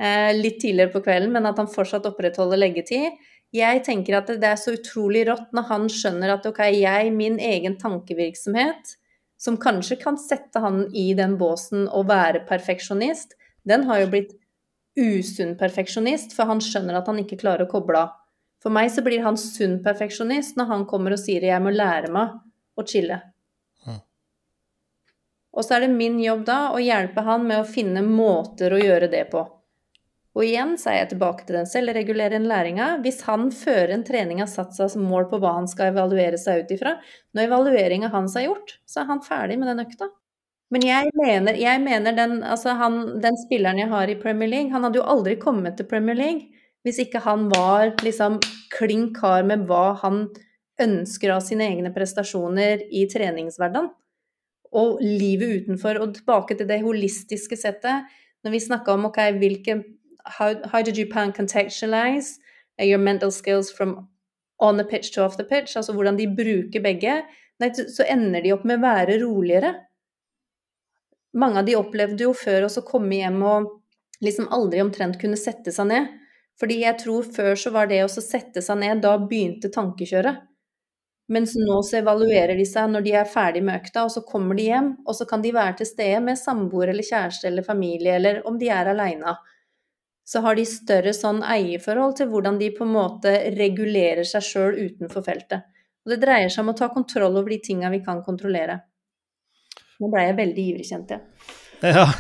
eh, 0.01 0.33
litt 0.37 0.61
tidligere 0.63 0.95
på 0.95 1.03
kvelden, 1.05 1.35
men 1.35 1.49
at 1.49 1.59
han 1.61 1.69
fortsatt 1.69 2.07
opprettholder 2.09 2.61
leggetid 2.61 3.17
Jeg 3.55 3.83
tenker 3.87 4.19
at 4.19 4.31
det 4.41 4.49
er 4.49 4.59
så 4.61 4.75
utrolig 4.77 5.27
rått 5.29 5.53
når 5.57 5.69
han 5.71 5.87
skjønner 5.93 6.35
at 6.35 6.47
ok, 6.49 6.63
jeg, 6.77 7.13
min 7.15 7.39
egen 7.41 7.77
tankevirksomhet, 7.81 8.97
som 9.37 9.59
kanskje 9.61 10.01
kan 10.01 10.17
sette 10.17 10.61
han 10.61 10.87
i 10.97 11.13
den 11.15 11.37
båsen 11.41 11.87
og 11.89 12.09
være 12.09 12.47
perfeksjonist, 12.49 13.37
den 13.69 13.85
har 13.89 14.03
jo 14.03 14.11
blitt 14.13 14.35
usunn 14.97 15.57
perfeksjonist, 15.61 16.35
for 16.37 16.49
han 16.51 16.63
skjønner 16.65 16.99
at 16.99 17.09
han 17.11 17.21
ikke 17.23 17.39
klarer 17.41 17.67
å 17.67 17.71
koble 17.71 18.01
av. 18.07 18.15
For 18.63 18.73
meg 18.73 18.91
så 18.91 19.05
blir 19.05 19.23
han 19.23 19.39
sunn 19.39 19.79
perfeksjonist 19.85 20.57
når 20.59 20.71
han 20.73 20.87
kommer 20.91 21.15
og 21.15 21.21
sier 21.23 21.45
'jeg 21.45 21.63
må 21.63 21.71
lære 21.71 22.11
meg 22.11 22.39
å 22.77 22.83
chille'. 22.83 23.21
Mm. 23.87 24.01
Og 25.55 25.65
så 25.65 25.77
er 25.77 25.81
det 25.81 25.91
min 25.91 26.19
jobb 26.19 26.45
da 26.45 26.73
å 26.73 26.81
hjelpe 26.81 27.23
han 27.23 27.47
med 27.47 27.61
å 27.61 27.69
finne 27.69 28.03
måter 28.03 28.73
å 28.73 28.83
gjøre 28.83 29.11
det 29.11 29.31
på. 29.31 29.47
Og 30.37 30.45
igjen 30.45 30.75
så 30.77 30.91
er 30.91 30.99
jeg 30.99 31.09
tilbake 31.15 31.47
til 31.47 31.57
den 31.57 31.69
selvregulerende 31.71 32.49
læringa. 32.51 33.01
Hvis 33.01 33.23
han 33.23 33.49
før 33.51 33.89
en 33.95 34.05
trening 34.05 34.43
har 34.43 34.51
satt 34.53 34.75
seg 34.77 34.91
som 34.93 35.07
mål 35.09 35.31
på 35.31 35.39
hva 35.41 35.55
han 35.57 35.69
skal 35.69 35.95
evaluere 35.95 36.37
seg 36.37 36.65
ut 36.65 36.75
ifra, 36.77 36.99
når 37.33 37.49
evalueringa 37.49 38.11
hans 38.13 38.37
er 38.37 38.51
gjort, 38.51 38.77
så 38.85 39.01
er 39.01 39.07
han 39.07 39.25
ferdig 39.25 39.57
med 39.59 39.69
den 39.69 39.87
økta. 39.87 40.11
Men 40.75 40.83
jeg 40.83 41.13
mener, 41.15 41.55
jeg 41.55 41.81
mener 41.83 42.15
den, 42.17 42.41
altså 42.43 42.75
han, 42.75 43.21
den, 43.23 43.37
spilleren 43.45 43.79
jeg 43.79 43.91
har 43.93 44.11
i 44.11 44.19
Premier 44.19 44.51
League, 44.51 44.73
han 44.73 44.83
hadde 44.83 44.99
jo 44.99 45.07
aldri 45.07 45.37
kommet 45.39 45.77
til 45.79 45.87
Premier 45.91 46.19
League 46.19 46.49
hvis 46.87 47.01
ikke 47.03 47.23
han 47.25 47.49
var 47.51 47.97
liksom 48.07 48.39
klink 48.71 49.19
hard 49.19 49.49
med 49.51 49.65
hva 49.67 49.97
han 50.03 50.27
ønsker 50.83 51.33
av 51.35 51.41
sine 51.43 51.67
egne 51.67 51.91
prestasjoner 51.95 52.85
i 52.95 53.07
treningshverdagen. 53.11 53.89
Og 54.77 55.01
livet 55.03 55.65
utenfor, 55.65 55.99
og 55.99 56.15
tilbake 56.15 56.55
til 56.55 56.69
det 56.69 56.83
holistiske 56.85 57.59
settet. 57.59 58.07
Når 58.45 58.55
vi 58.55 58.63
snakka 58.63 58.95
om 58.95 59.09
ok, 59.09 59.19
hvilke 59.41 59.81
how, 60.39 60.55
how 60.71 60.83
did 60.83 60.99
you 60.99 61.09
pan 61.11 61.33
contextualize 61.35 62.39
your 62.79 63.03
mental 63.03 63.33
skills 63.33 63.73
from 63.73 64.07
on 64.61 64.77
the 64.77 64.85
pitch 64.85 65.11
to 65.15 65.25
off 65.25 65.37
the 65.37 65.45
pitch? 65.45 65.77
Altså 65.77 65.93
hvordan 65.93 66.19
de 66.19 66.29
bruker 66.31 66.83
begge. 66.83 67.19
Nei, 67.59 67.73
så 67.75 68.07
ender 68.07 68.45
de 68.45 68.55
opp 68.55 68.67
med 68.69 68.79
å 68.79 68.87
være 68.87 69.19
roligere 69.25 69.75
mange 71.37 71.61
av 71.61 71.69
de 71.69 71.77
opplevde 71.79 72.27
jo 72.27 72.33
før 72.37 72.67
å 72.67 72.85
komme 72.87 73.21
hjem 73.21 73.43
og 73.45 73.73
liksom 74.25 74.49
aldri 74.55 74.81
omtrent 74.83 75.21
kunne 75.21 75.39
sette 75.41 75.73
seg 75.73 75.91
ned. 75.91 76.13
Fordi 76.57 76.79
jeg 76.81 76.97
tror 77.03 77.27
før 77.37 77.59
så 77.61 77.73
var 77.75 77.91
det 77.91 78.01
å 78.05 78.09
sette 78.09 78.63
seg 78.65 78.79
ned, 78.81 79.03
da 79.05 79.19
begynte 79.21 79.69
tankekjøret. 79.73 80.47
Mens 81.29 81.57
nå 81.59 81.81
så 81.83 81.99
evaluerer 81.99 82.55
de 82.57 82.65
seg 82.69 82.89
når 82.93 83.05
de 83.05 83.13
er 83.19 83.29
ferdig 83.29 83.61
med 83.67 83.81
økta, 83.81 84.07
og 84.07 84.13
så 84.15 84.23
kommer 84.25 84.57
de 84.57 84.69
hjem, 84.69 84.93
og 85.05 85.19
så 85.19 85.27
kan 85.29 85.43
de 85.43 85.53
være 85.53 85.81
til 85.81 85.91
stede 85.91 86.23
med 86.23 86.39
samboer 86.39 86.93
eller 86.93 87.07
kjæreste 87.07 87.51
eller 87.51 87.67
familie, 87.67 88.15
eller 88.17 88.41
om 88.47 88.57
de 88.61 88.71
er 88.73 88.93
aleine. 88.93 89.35
Så 90.27 90.41
har 90.43 90.57
de 90.59 90.65
større 90.67 91.13
sånn 91.15 91.43
eierforhold 91.45 92.17
til 92.19 92.31
hvordan 92.31 92.61
de 92.63 92.71
på 92.75 92.87
en 92.87 92.95
måte 92.95 93.35
regulerer 93.59 94.27
seg 94.27 94.47
sjøl 94.47 94.79
utenfor 94.79 95.27
feltet. 95.27 95.67
Og 96.07 96.15
det 96.15 96.23
dreier 96.23 96.49
seg 96.49 96.63
om 96.63 96.73
å 96.73 96.79
ta 96.79 96.89
kontroll 96.95 97.35
over 97.35 97.51
de 97.51 97.61
tinga 97.63 97.91
vi 97.91 98.01
kan 98.07 98.23
kontrollere. 98.27 98.81
Nå 100.01 100.11
ble 100.13 100.27
jeg 100.27 100.37
veldig 100.41 100.67
ivrig, 100.73 100.89
kjente 100.91 101.17
jeg. 101.17 101.55
Yeah. 101.85 102.13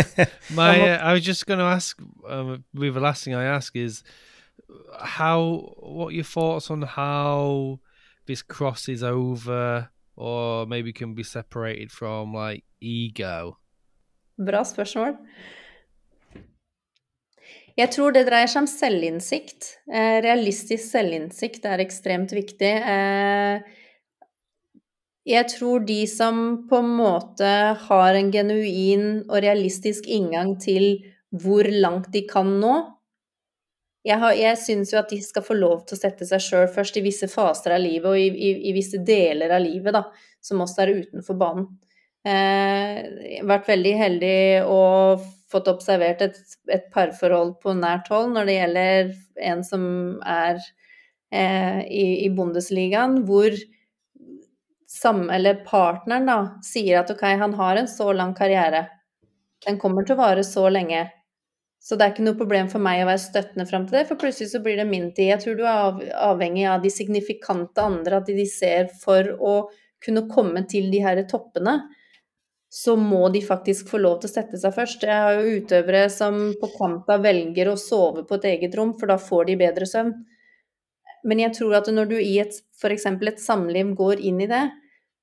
My, 0.56 0.80
uh, 0.80 0.98
I 0.98 1.12
was 1.12 1.24
just 1.24 1.46
going 1.46 1.58
to 1.58 1.66
ask. 1.66 2.00
Um, 2.28 2.64
the 2.72 2.90
last 2.90 3.24
thing 3.24 3.34
I 3.34 3.44
ask 3.44 3.76
is 3.76 4.02
how. 5.00 5.74
What 5.78 6.14
your 6.14 6.24
thoughts 6.24 6.70
on 6.70 6.82
how 6.82 7.80
this 8.26 8.42
crosses 8.42 9.02
over, 9.02 9.90
or 10.16 10.66
maybe 10.66 10.92
can 10.92 11.14
be 11.14 11.22
separated 11.22 11.90
from 11.90 12.34
like 12.34 12.64
ego? 12.80 13.58
Bra 14.38 14.64
spørsmål. 14.64 15.16
Jeg 17.76 17.88
tror 17.94 18.12
det 18.12 18.26
dreier 18.28 18.50
seg 18.50 18.64
om 18.64 18.68
selvinnsikt. 18.68 19.68
Eh, 19.88 20.18
realistisk 20.24 20.84
selvinnsikt 20.90 21.64
er 21.68 21.80
ekstremt 21.80 22.34
viktig. 22.36 22.72
Eh, 22.84 23.62
jeg 25.28 25.48
tror 25.52 25.84
de 25.86 26.00
som 26.10 26.38
på 26.70 26.80
en 26.82 26.94
måte 26.98 27.50
har 27.84 28.16
en 28.18 28.30
genuin 28.34 29.04
og 29.28 29.36
realistisk 29.44 30.08
inngang 30.10 30.56
til 30.62 31.04
hvor 31.30 31.68
langt 31.70 32.10
de 32.12 32.24
kan 32.28 32.48
nå 32.60 32.74
Jeg, 34.02 34.18
har, 34.18 34.34
jeg 34.34 34.58
syns 34.58 34.90
jo 34.90 34.98
at 34.98 35.12
de 35.14 35.20
skal 35.22 35.44
få 35.46 35.54
lov 35.54 35.84
til 35.86 35.94
å 35.94 36.00
sette 36.00 36.26
seg 36.26 36.42
sjøl 36.42 36.66
først 36.74 36.96
i 36.98 37.04
visse 37.04 37.28
faser 37.30 37.76
av 37.76 37.84
livet, 37.84 38.08
og 38.10 38.18
i, 38.18 38.26
i, 38.34 38.48
i, 38.66 38.72
visse 38.74 38.98
deler 38.98 39.54
av 39.54 39.62
livet, 39.62 39.94
da, 39.94 40.00
som 40.42 40.64
også 40.64 40.82
er 40.82 40.90
utenfor 41.04 41.38
banen. 41.38 41.68
Eh, 42.26 42.98
vært 43.46 43.70
veldig 43.70 43.92
heldig 44.00 44.40
og 44.66 45.22
fått 45.52 45.70
observert 45.70 46.24
et, 46.26 46.40
et 46.66 46.90
parforhold 46.90 47.56
på 47.62 47.76
nært 47.78 48.10
hold 48.10 48.34
når 48.34 48.50
det 48.50 48.58
gjelder 48.58 49.14
en 49.52 49.62
som 49.66 49.86
er 50.26 50.58
eh, 51.30 51.80
i, 51.86 52.04
i 52.26 52.28
Bundesligaen, 52.34 53.20
hvor 53.28 53.54
sam, 54.92 55.30
eller 55.30 55.62
partneren 55.64 56.28
da, 56.28 56.38
sier 56.64 57.00
at 57.00 57.10
ok, 57.10 57.24
han 57.40 57.56
har 57.56 57.80
en 57.80 57.88
så 57.88 58.10
lang 58.12 58.34
karriere, 58.36 58.86
den 59.66 59.78
kommer 59.80 60.04
til 60.04 60.16
å 60.16 60.22
vare 60.24 60.44
så 60.46 60.68
lenge, 60.72 61.08
Så 61.82 61.96
det 61.98 62.04
er 62.04 62.12
ikke 62.12 62.22
noe 62.22 62.38
problem 62.38 62.68
for 62.70 62.78
meg 62.78 63.00
å 63.02 63.08
være 63.08 63.18
støttende 63.18 63.64
fram 63.66 63.88
til 63.88 63.96
det, 63.98 64.04
for 64.06 64.20
plutselig 64.20 64.52
så 64.52 64.60
blir 64.62 64.76
det 64.78 64.84
min 64.86 65.08
tid. 65.16 65.32
Jeg 65.32 65.40
tror 65.42 65.56
du 65.58 65.64
er 65.66 66.12
avhengig 66.14 66.68
av 66.70 66.84
de 66.84 66.92
signifikante 66.94 67.82
andre, 67.82 68.20
at 68.20 68.28
de 68.30 68.44
ser 68.46 68.92
for 69.02 69.32
å 69.34 69.54
kunne 70.04 70.28
komme 70.30 70.62
til 70.70 70.92
de 70.92 71.00
her 71.02 71.18
toppene, 71.26 71.80
så 72.70 72.94
må 72.96 73.24
de 73.34 73.42
faktisk 73.42 73.90
få 73.90 73.98
lov 73.98 74.20
til 74.20 74.30
å 74.30 74.32
sette 74.36 74.60
seg 74.62 74.76
først. 74.76 75.02
Jeg 75.02 75.24
har 75.24 75.40
jo 75.40 75.56
utøvere 75.58 76.04
som 76.10 76.38
på 76.60 76.70
Kvanta 76.76 77.18
velger 77.18 77.72
å 77.72 77.74
sove 77.76 78.22
på 78.28 78.38
et 78.38 78.46
eget 78.52 78.78
rom, 78.78 78.94
for 79.00 79.10
da 79.10 79.18
får 79.18 79.50
de 79.50 79.58
bedre 79.64 79.88
søvn. 79.90 80.14
Men 81.26 81.42
jeg 81.42 81.56
tror 81.58 81.80
at 81.80 81.90
når 81.90 82.14
du 82.14 82.16
i 82.20 82.38
f.eks. 82.46 83.10
et 83.10 83.42
samliv 83.42 83.90
går 83.98 84.22
inn 84.22 84.40
i 84.46 84.48
det, 84.54 84.62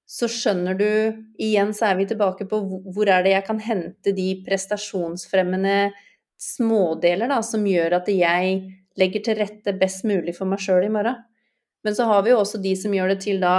så 0.09 0.25
skjønner 0.31 0.77
du 0.77 0.89
Igjen 1.37 1.71
så 1.75 1.91
er 1.91 1.99
vi 1.99 2.07
tilbake 2.09 2.47
på 2.49 2.59
hvor 2.65 3.09
er 3.11 3.23
det 3.25 3.35
jeg 3.35 3.45
kan 3.45 3.59
hente 3.61 4.13
de 4.17 4.29
prestasjonsfremmende 4.45 5.91
smådeler 6.39 7.29
da, 7.29 7.41
som 7.45 7.67
gjør 7.67 7.99
at 7.99 8.09
jeg 8.11 8.61
legger 8.99 9.23
til 9.23 9.37
rette 9.39 9.75
best 9.77 10.07
mulig 10.07 10.33
for 10.37 10.49
meg 10.49 10.63
sjøl 10.63 10.87
i 10.87 10.91
morgen. 10.91 11.19
Men 11.85 11.95
så 11.95 12.07
har 12.09 12.23
vi 12.25 12.33
jo 12.33 12.41
også 12.41 12.59
de 12.63 12.73
som 12.79 12.95
gjør 12.95 13.13
det 13.13 13.21
til 13.27 13.39
da 13.43 13.55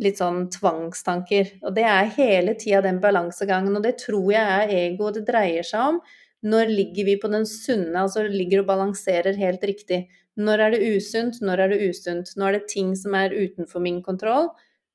litt 0.00 0.20
sånn 0.20 0.46
tvangstanker. 0.52 1.56
Og 1.66 1.74
det 1.76 1.84
er 1.88 2.12
hele 2.16 2.54
tida 2.60 2.80
den 2.84 3.00
balansegangen, 3.02 3.76
og 3.76 3.84
det 3.84 3.98
tror 4.00 4.30
jeg 4.32 4.56
er 4.62 4.72
ego 4.78 5.10
det 5.12 5.26
dreier 5.28 5.66
seg 5.66 5.92
om. 5.92 6.00
Når 6.48 6.72
ligger 6.72 7.06
vi 7.06 7.18
på 7.22 7.30
den 7.30 7.44
sunne, 7.46 7.94
altså 8.00 8.24
ligger 8.26 8.62
og 8.62 8.70
balanserer 8.72 9.36
helt 9.38 9.64
riktig? 9.68 10.06
Når 10.40 10.64
er 10.64 10.74
det 10.74 10.96
usunt, 10.96 11.42
når 11.44 11.66
er 11.66 11.74
det 11.74 11.90
usunt? 11.90 12.32
Nå 12.36 12.48
er 12.48 12.56
det 12.56 12.70
ting 12.72 12.94
som 12.98 13.14
er 13.18 13.34
utenfor 13.36 13.84
min 13.84 14.00
kontroll, 14.04 14.48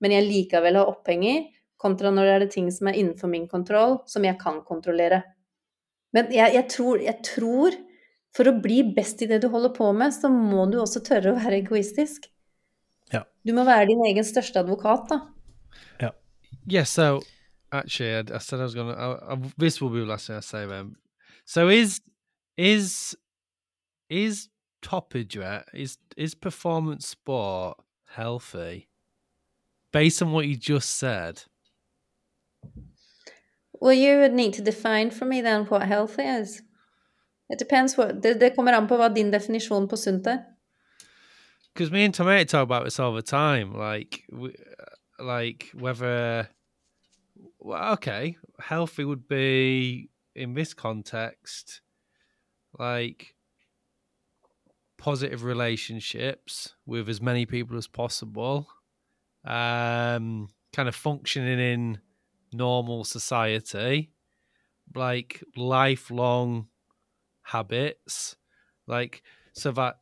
men 0.04 0.14
jeg 0.14 0.28
likevel 0.28 0.80
har 0.80 0.92
oppheng 0.92 1.26
i, 1.26 1.38
kontra 1.78 2.12
når 2.14 2.26
det 2.26 2.34
er 2.36 2.44
det 2.46 2.52
ting 2.54 2.70
som 2.74 2.90
er 2.90 2.98
innenfor 3.00 3.30
min 3.32 3.48
kontroll, 3.50 4.00
som 4.10 4.26
jeg 4.26 4.40
kan 4.42 4.62
kontrollere. 4.66 5.22
Men 6.16 6.32
jeg, 6.34 6.54
jeg, 6.56 6.66
tror, 6.74 7.02
jeg 7.04 7.22
tror 7.26 7.78
for 8.36 8.50
å 8.50 8.58
bli 8.62 8.82
best 8.96 9.22
i 9.22 9.30
det 9.30 9.42
du 9.44 9.50
holder 9.54 9.74
på 9.76 9.92
med, 9.94 10.14
så 10.14 10.30
må 10.34 10.66
du 10.72 10.80
også 10.82 11.04
tørre 11.06 11.34
å 11.34 11.38
være 11.38 11.62
egoistisk. 11.62 12.30
Ja. 13.14 13.24
Du 13.46 13.54
må 13.56 13.66
være 13.68 13.90
din 13.92 14.04
egen 14.10 14.26
største 14.26 14.62
advokat, 14.64 15.10
da. 15.12 15.20
Ja. 16.02 16.12
Yeah, 16.68 16.86
so 16.86 17.22
actually, 17.72 18.14
I, 18.14 18.36
I 18.36 18.40
said 18.40 18.60
I 18.60 18.64
was 18.64 18.76
going 18.76 18.94
to. 18.94 19.52
This 19.58 19.82
will 19.82 19.90
be 19.90 20.00
the 20.00 20.06
last 20.06 20.28
thing 20.28 20.38
I 20.38 20.42
say 20.42 20.66
then. 20.66 20.96
So 21.46 21.70
is 21.70 22.02
is 22.58 23.16
is 24.10 24.50
toppage 24.82 25.64
is 25.74 25.98
is 26.18 26.36
performance 26.36 27.08
sport 27.08 27.78
healthy? 28.16 28.88
Based 29.98 30.22
on 30.22 30.32
what 30.32 30.48
you 30.48 30.56
just 30.56 30.90
said. 31.00 31.44
Well, 33.82 33.94
you 33.94 34.20
would 34.20 34.34
need 34.34 34.54
to 34.54 34.62
define 34.62 35.12
for 35.12 35.26
me 35.26 35.42
then 35.42 35.66
what 35.66 35.88
healthy 35.88 36.24
is. 36.24 36.62
It 37.50 37.60
depends 37.60 37.98
what 37.98 38.22
Det, 38.24 38.40
det 38.40 38.56
kommer 38.56 38.74
an 38.74 38.88
på 38.88 38.98
hva 38.98 39.08
din 39.16 39.32
definisjon 39.34 39.88
på 39.88 39.96
sunt 39.96 40.28
er. 40.28 40.38
because 41.74 41.92
me 41.92 42.04
and 42.06 42.14
Tomato 42.14 42.44
talk 42.44 42.64
about 42.64 42.84
this 42.86 43.00
all 43.00 43.14
the 43.14 43.22
time. 43.22 43.72
Like, 43.74 44.24
we, 44.32 44.56
like 45.20 45.70
whether, 45.76 46.50
well, 47.60 47.94
okay, 47.94 48.36
healthy 48.60 49.06
would 49.06 49.28
be 49.28 50.10
in 50.36 50.56
this 50.56 50.74
context, 50.74 51.82
like 52.80 53.36
positive 54.98 55.44
relationships 55.44 56.74
with 56.88 57.08
as 57.10 57.22
many 57.22 57.46
people 57.46 57.78
as 57.78 57.88
possible, 57.88 58.68
um, 59.48 60.50
kind 60.74 60.90
of 60.90 60.96
functioning 60.96 61.60
in 61.60 62.00
normal 62.52 63.04
society, 63.04 64.12
like 64.94 65.44
lifelong 65.56 66.68
habits, 67.44 68.36
like 68.88 69.24
so 69.54 69.72
that 69.72 70.00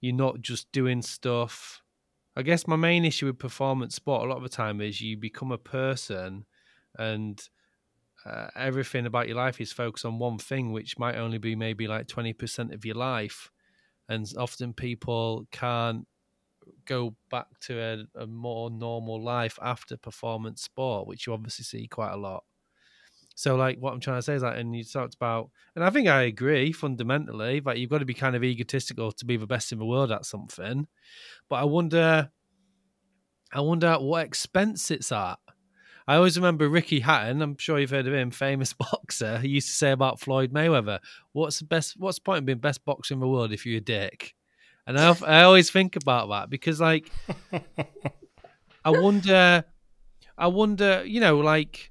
you're 0.00 0.14
not 0.14 0.40
just 0.40 0.70
doing 0.72 1.02
stuff. 1.02 1.82
I 2.36 2.42
guess 2.42 2.66
my 2.66 2.76
main 2.76 3.04
issue 3.04 3.26
with 3.26 3.38
performance 3.38 3.94
sport 3.94 4.24
a 4.24 4.28
lot 4.28 4.36
of 4.36 4.42
the 4.42 4.48
time 4.48 4.80
is 4.80 5.00
you 5.00 5.16
become 5.16 5.52
a 5.52 5.58
person 5.58 6.44
and 6.98 7.40
uh, 8.26 8.48
everything 8.56 9.06
about 9.06 9.28
your 9.28 9.36
life 9.36 9.60
is 9.60 9.72
focused 9.72 10.04
on 10.04 10.18
one 10.18 10.38
thing, 10.38 10.72
which 10.72 10.98
might 10.98 11.16
only 11.16 11.38
be 11.38 11.54
maybe 11.54 11.86
like 11.86 12.06
20% 12.06 12.74
of 12.74 12.84
your 12.84 12.94
life. 12.96 13.50
And 14.08 14.30
often 14.36 14.72
people 14.74 15.46
can't 15.50 16.06
go 16.86 17.14
back 17.30 17.46
to 17.62 17.78
a, 17.80 18.22
a 18.22 18.26
more 18.26 18.70
normal 18.70 19.22
life 19.22 19.58
after 19.62 19.96
performance 19.96 20.62
sport, 20.62 21.06
which 21.06 21.26
you 21.26 21.32
obviously 21.32 21.64
see 21.64 21.86
quite 21.86 22.12
a 22.12 22.16
lot. 22.16 22.44
So, 23.36 23.56
like, 23.56 23.78
what 23.78 23.92
I'm 23.92 24.00
trying 24.00 24.18
to 24.18 24.22
say 24.22 24.34
is 24.34 24.42
that, 24.42 24.56
and 24.56 24.76
you 24.76 24.84
talked 24.84 25.14
about, 25.14 25.50
and 25.74 25.84
I 25.84 25.90
think 25.90 26.06
I 26.06 26.22
agree 26.22 26.70
fundamentally, 26.70 27.60
that 27.60 27.78
you've 27.78 27.90
got 27.90 27.98
to 27.98 28.04
be 28.04 28.14
kind 28.14 28.36
of 28.36 28.44
egotistical 28.44 29.10
to 29.12 29.24
be 29.24 29.36
the 29.36 29.46
best 29.46 29.72
in 29.72 29.78
the 29.78 29.84
world 29.84 30.12
at 30.12 30.24
something. 30.24 30.86
But 31.48 31.56
I 31.56 31.64
wonder, 31.64 32.30
I 33.52 33.60
wonder 33.60 33.88
at 33.88 34.02
what 34.02 34.24
expense 34.24 34.90
it's 34.90 35.10
at. 35.10 35.38
I 36.06 36.16
always 36.16 36.36
remember 36.36 36.68
Ricky 36.68 37.00
Hatton. 37.00 37.42
I'm 37.42 37.56
sure 37.56 37.78
you've 37.78 37.90
heard 37.90 38.06
of 38.06 38.14
him, 38.14 38.30
famous 38.30 38.72
boxer. 38.92 39.38
He 39.38 39.48
used 39.48 39.68
to 39.68 39.74
say 39.74 39.90
about 39.90 40.20
Floyd 40.20 40.52
Mayweather, 40.52 41.00
"What's 41.32 41.58
the 41.58 41.64
best? 41.64 41.94
What's 41.96 42.18
the 42.18 42.22
point 42.22 42.38
of 42.40 42.46
being 42.46 42.58
best 42.58 42.84
boxer 42.84 43.14
in 43.14 43.20
the 43.20 43.28
world 43.28 43.52
if 43.52 43.66
you're 43.66 43.78
a 43.78 43.80
dick?" 43.80 44.34
And 44.86 44.98
I, 44.98 45.16
I 45.26 45.42
always 45.44 45.70
think 45.70 45.96
about 45.96 46.28
that 46.28 46.50
because, 46.50 46.80
like, 46.80 47.10
I 48.84 48.90
wonder, 48.90 49.64
I 50.36 50.46
wonder, 50.48 51.02
you 51.06 51.20
know, 51.20 51.38
like, 51.38 51.90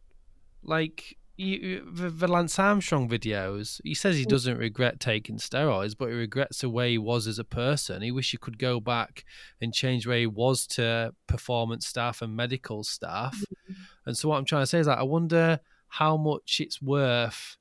like 0.62 1.18
you, 1.36 1.90
the, 1.92 2.10
the 2.12 2.28
Lance 2.28 2.60
Armstrong 2.60 3.10
videos, 3.10 3.82
he 3.84 3.96
says 3.96 4.16
he 4.16 4.26
doesn't 4.26 4.58
regret 4.58 5.00
taking 5.00 5.38
steroids, 5.38 5.96
but 5.98 6.10
he 6.10 6.14
regrets 6.14 6.62
the 6.62 6.70
way 6.70 6.92
he 6.92 6.98
was 7.00 7.26
as 7.26 7.40
a 7.40 7.44
person. 7.44 8.04
He 8.04 8.12
wish 8.12 8.30
he 8.30 8.38
could 8.38 8.60
go 8.60 8.80
back 8.80 9.26
and 9.60 9.74
change 9.74 10.06
where 10.06 10.20
he 10.20 10.28
was 10.28 10.68
to 10.68 11.16
performance 11.26 11.88
staff 11.88 12.22
and 12.22 12.36
medical 12.36 12.84
staff. 12.84 13.36
Mm-hmm. 13.36 13.74
And 14.06 14.16
so 14.16 14.30
what 14.30 14.38
I'm 14.38 14.46
trying 14.46 14.64
to 14.64 14.68
say 14.68 14.80
is 14.80 14.86
that 14.86 15.00
I 15.00 15.04
wonder 15.04 15.60
how 15.88 16.16
much 16.16 16.60
it's 16.60 16.80
worth, 16.80 17.58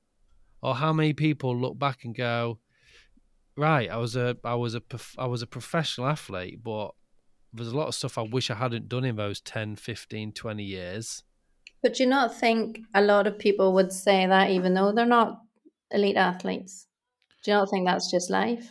or 0.61 0.75
how 0.75 0.93
many 0.93 1.13
people 1.13 1.57
look 1.57 1.79
back 1.79 2.03
and 2.03 2.15
go, 2.15 2.59
right, 3.57 3.89
I 3.89 3.97
was 3.97 4.15
a 4.15 4.37
I 4.43 4.55
was 4.55 4.75
a 4.75 4.81
I 5.17 5.27
was 5.27 5.41
a 5.41 5.47
professional 5.47 6.07
athlete, 6.07 6.63
but 6.63 6.91
there's 7.53 7.71
a 7.71 7.77
lot 7.77 7.87
of 7.87 7.95
stuff 7.95 8.17
I 8.17 8.21
wish 8.21 8.49
I 8.49 8.55
hadn't 8.55 8.89
done 8.89 9.05
in 9.05 9.15
those 9.15 9.39
10, 9.41 9.75
15, 9.75 10.31
20 10.31 10.63
years 10.63 11.23
but 11.83 11.95
do 11.95 12.03
you 12.03 12.09
not 12.09 12.33
think 12.33 12.79
a 12.93 13.01
lot 13.01 13.27
of 13.27 13.37
people 13.37 13.73
would 13.73 13.91
say 13.91 14.25
that 14.25 14.49
even 14.49 14.73
though 14.73 14.93
they're 14.93 15.05
not 15.05 15.41
elite 15.91 16.15
athletes? 16.15 16.87
Do 17.43 17.51
you 17.51 17.57
not 17.57 17.69
think 17.69 17.85
that's 17.85 18.09
just 18.09 18.29
life? 18.29 18.69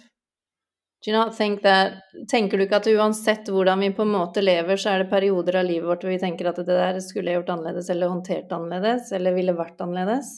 Do 1.02 1.10
you 1.10 1.16
not 1.16 1.36
think 1.36 1.62
that 1.62 2.00
Tenker 2.30 2.56
du 2.56 2.64
ikke 2.64 2.78
at 2.78 2.86
uansett 2.88 3.50
hvordan 3.52 3.80
vi 3.80 3.90
på 3.92 4.06
en 4.06 4.14
måte 4.14 4.40
lever, 4.40 4.76
så 4.76 4.94
er 4.94 5.02
det 5.02 5.10
perioder 5.10 5.58
av 5.60 5.66
livet 5.66 5.88
vårt 5.90 6.06
hvor 6.06 6.14
vi 6.14 6.22
tenker 6.22 6.48
at 6.48 6.60
det 6.62 6.72
der 6.72 7.00
skulle 7.04 7.28
jeg 7.28 7.42
gjort 7.42 7.52
annerledes, 7.56 7.90
eller 7.90 8.08
håndtert 8.08 8.52
annerledes, 8.52 9.12
eller 9.12 9.36
ville 9.36 9.56
vært 9.58 9.82
annerledes? 9.82 10.30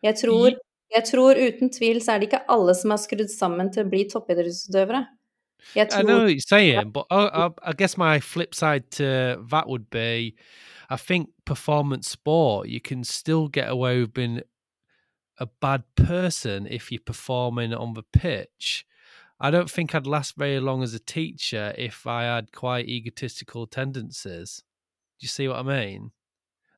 Jeg 0.00 0.16
tror, 0.22 0.56
jeg 0.94 1.04
tror 1.06 1.38
uten 1.38 1.70
tvil 1.72 2.02
så 2.02 2.12
er 2.12 2.20
det 2.20 2.30
ikke 2.30 2.44
alle 2.50 2.74
som 2.74 2.94
er 2.94 3.02
skrudd 3.02 3.30
sammen 3.32 3.72
til 3.72 3.84
å 3.84 3.90
bli 3.90 4.04
toppidrettsutøvere. 4.10 5.06
I 5.76 6.02
know 6.02 6.22
what 6.22 6.32
you're 6.32 6.40
saying, 6.40 6.90
but 6.90 7.06
I, 7.10 7.26
I, 7.26 7.50
I 7.62 7.72
guess 7.74 7.98
my 7.98 8.18
flip 8.18 8.54
side 8.54 8.90
to 8.92 9.44
that 9.50 9.68
would 9.68 9.90
be 9.90 10.34
I 10.88 10.96
think 10.96 11.28
performance 11.44 12.08
sport, 12.08 12.68
you 12.68 12.80
can 12.80 13.04
still 13.04 13.48
get 13.48 13.68
away 13.68 14.00
with 14.00 14.14
being 14.14 14.40
a 15.38 15.46
bad 15.46 15.84
person 15.94 16.66
if 16.66 16.90
you're 16.90 17.00
performing 17.04 17.72
on 17.72 17.94
the 17.94 18.02
pitch. 18.02 18.84
I 19.38 19.50
don't 19.50 19.70
think 19.70 19.94
I'd 19.94 20.06
last 20.06 20.36
very 20.36 20.60
long 20.60 20.82
as 20.82 20.92
a 20.92 20.98
teacher 20.98 21.74
if 21.78 22.06
I 22.06 22.24
had 22.24 22.52
quite 22.52 22.86
egotistical 22.88 23.66
tendencies. 23.66 24.64
Do 25.18 25.24
you 25.24 25.28
see 25.28 25.46
what 25.48 25.58
I 25.58 25.62
mean? 25.62 26.10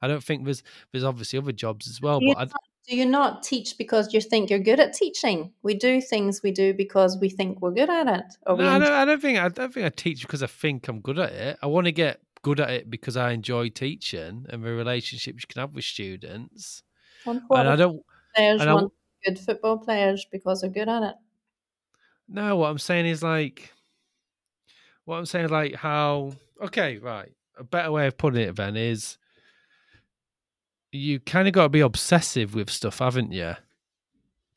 I 0.03 0.09
don't 0.09 0.23
think 0.23 0.45
there's 0.45 0.63
there's 0.93 1.05
obviously 1.05 1.39
other 1.39 1.53
jobs 1.53 1.89
as 1.89 2.01
well, 2.01 2.21
but 2.21 2.39
not, 2.39 2.53
do 2.89 2.97
you 2.97 3.07
not 3.07 3.43
teach 3.43 3.79
because 3.79 4.13
you 4.13 4.21
think 4.21 4.51
you're 4.51 4.59
good 4.59 4.81
at 4.81 4.93
teaching? 4.93 5.53
We 5.63 5.75
do 5.75 6.01
things 6.01 6.43
we 6.43 6.51
do 6.51 6.75
because 6.75 7.17
we 7.21 7.29
think 7.29 7.61
we're 7.61 7.71
good 7.71 7.91
at 7.91 8.09
it. 8.09 8.25
no, 8.47 8.55
I 8.55 8.79
don't, 8.79 8.83
I 8.83 9.05
don't 9.05 9.23
think 9.23 9.39
I 9.39 9.49
don't 9.49 9.73
think 9.73 9.87
I 9.87 9.91
teach 9.91 10.23
because 10.23 10.43
I 10.43 10.49
think 10.49 10.89
I'm 10.89 11.01
good 11.01 11.19
at 11.19 11.33
it. 11.33 11.59
I 11.63 11.67
want 11.67 11.87
to 11.87 11.93
get 11.93 12.21
good 12.43 12.59
at 12.59 12.71
it 12.71 12.91
because 12.91 13.17
I 13.17 13.31
enjoy 13.31 13.69
teaching 13.69 14.47
and 14.49 14.65
the 14.65 14.73
relationships 14.73 15.45
you 15.45 15.47
can 15.53 15.61
have 15.61 15.75
with 15.75 15.85
students. 15.85 16.83
and 17.25 17.41
I 17.51 17.77
don't. 17.77 18.03
Players 18.35 18.67
want 18.67 18.93
I, 18.93 19.31
good 19.31 19.39
football 19.39 19.79
players 19.79 20.27
because 20.31 20.63
they're 20.63 20.71
good 20.71 20.89
at 20.89 21.03
it. 21.03 21.15
No, 22.29 22.57
what 22.57 22.71
I'm 22.71 22.79
saying 22.79 23.07
is 23.07 23.23
like, 23.23 23.73
what 25.05 25.19
I'm 25.19 25.27
saying 25.27 25.47
is 25.47 25.51
like 25.51 25.75
how. 25.75 26.33
Okay, 26.61 26.99
right. 26.99 27.31
A 27.59 27.65
better 27.65 27.93
way 27.93 28.07
of 28.07 28.17
putting 28.17 28.41
it 28.41 28.57
then 28.57 28.77
is, 28.77 29.19
you 30.93 31.21
kind 31.21 31.49
of 31.49 31.55
got 31.55 31.65
to 31.65 31.69
be 31.69 31.81
obsessive 31.81 32.55
with 32.55 32.71
stuff, 32.71 32.99
haven't 32.99 33.33
you? 33.33 33.55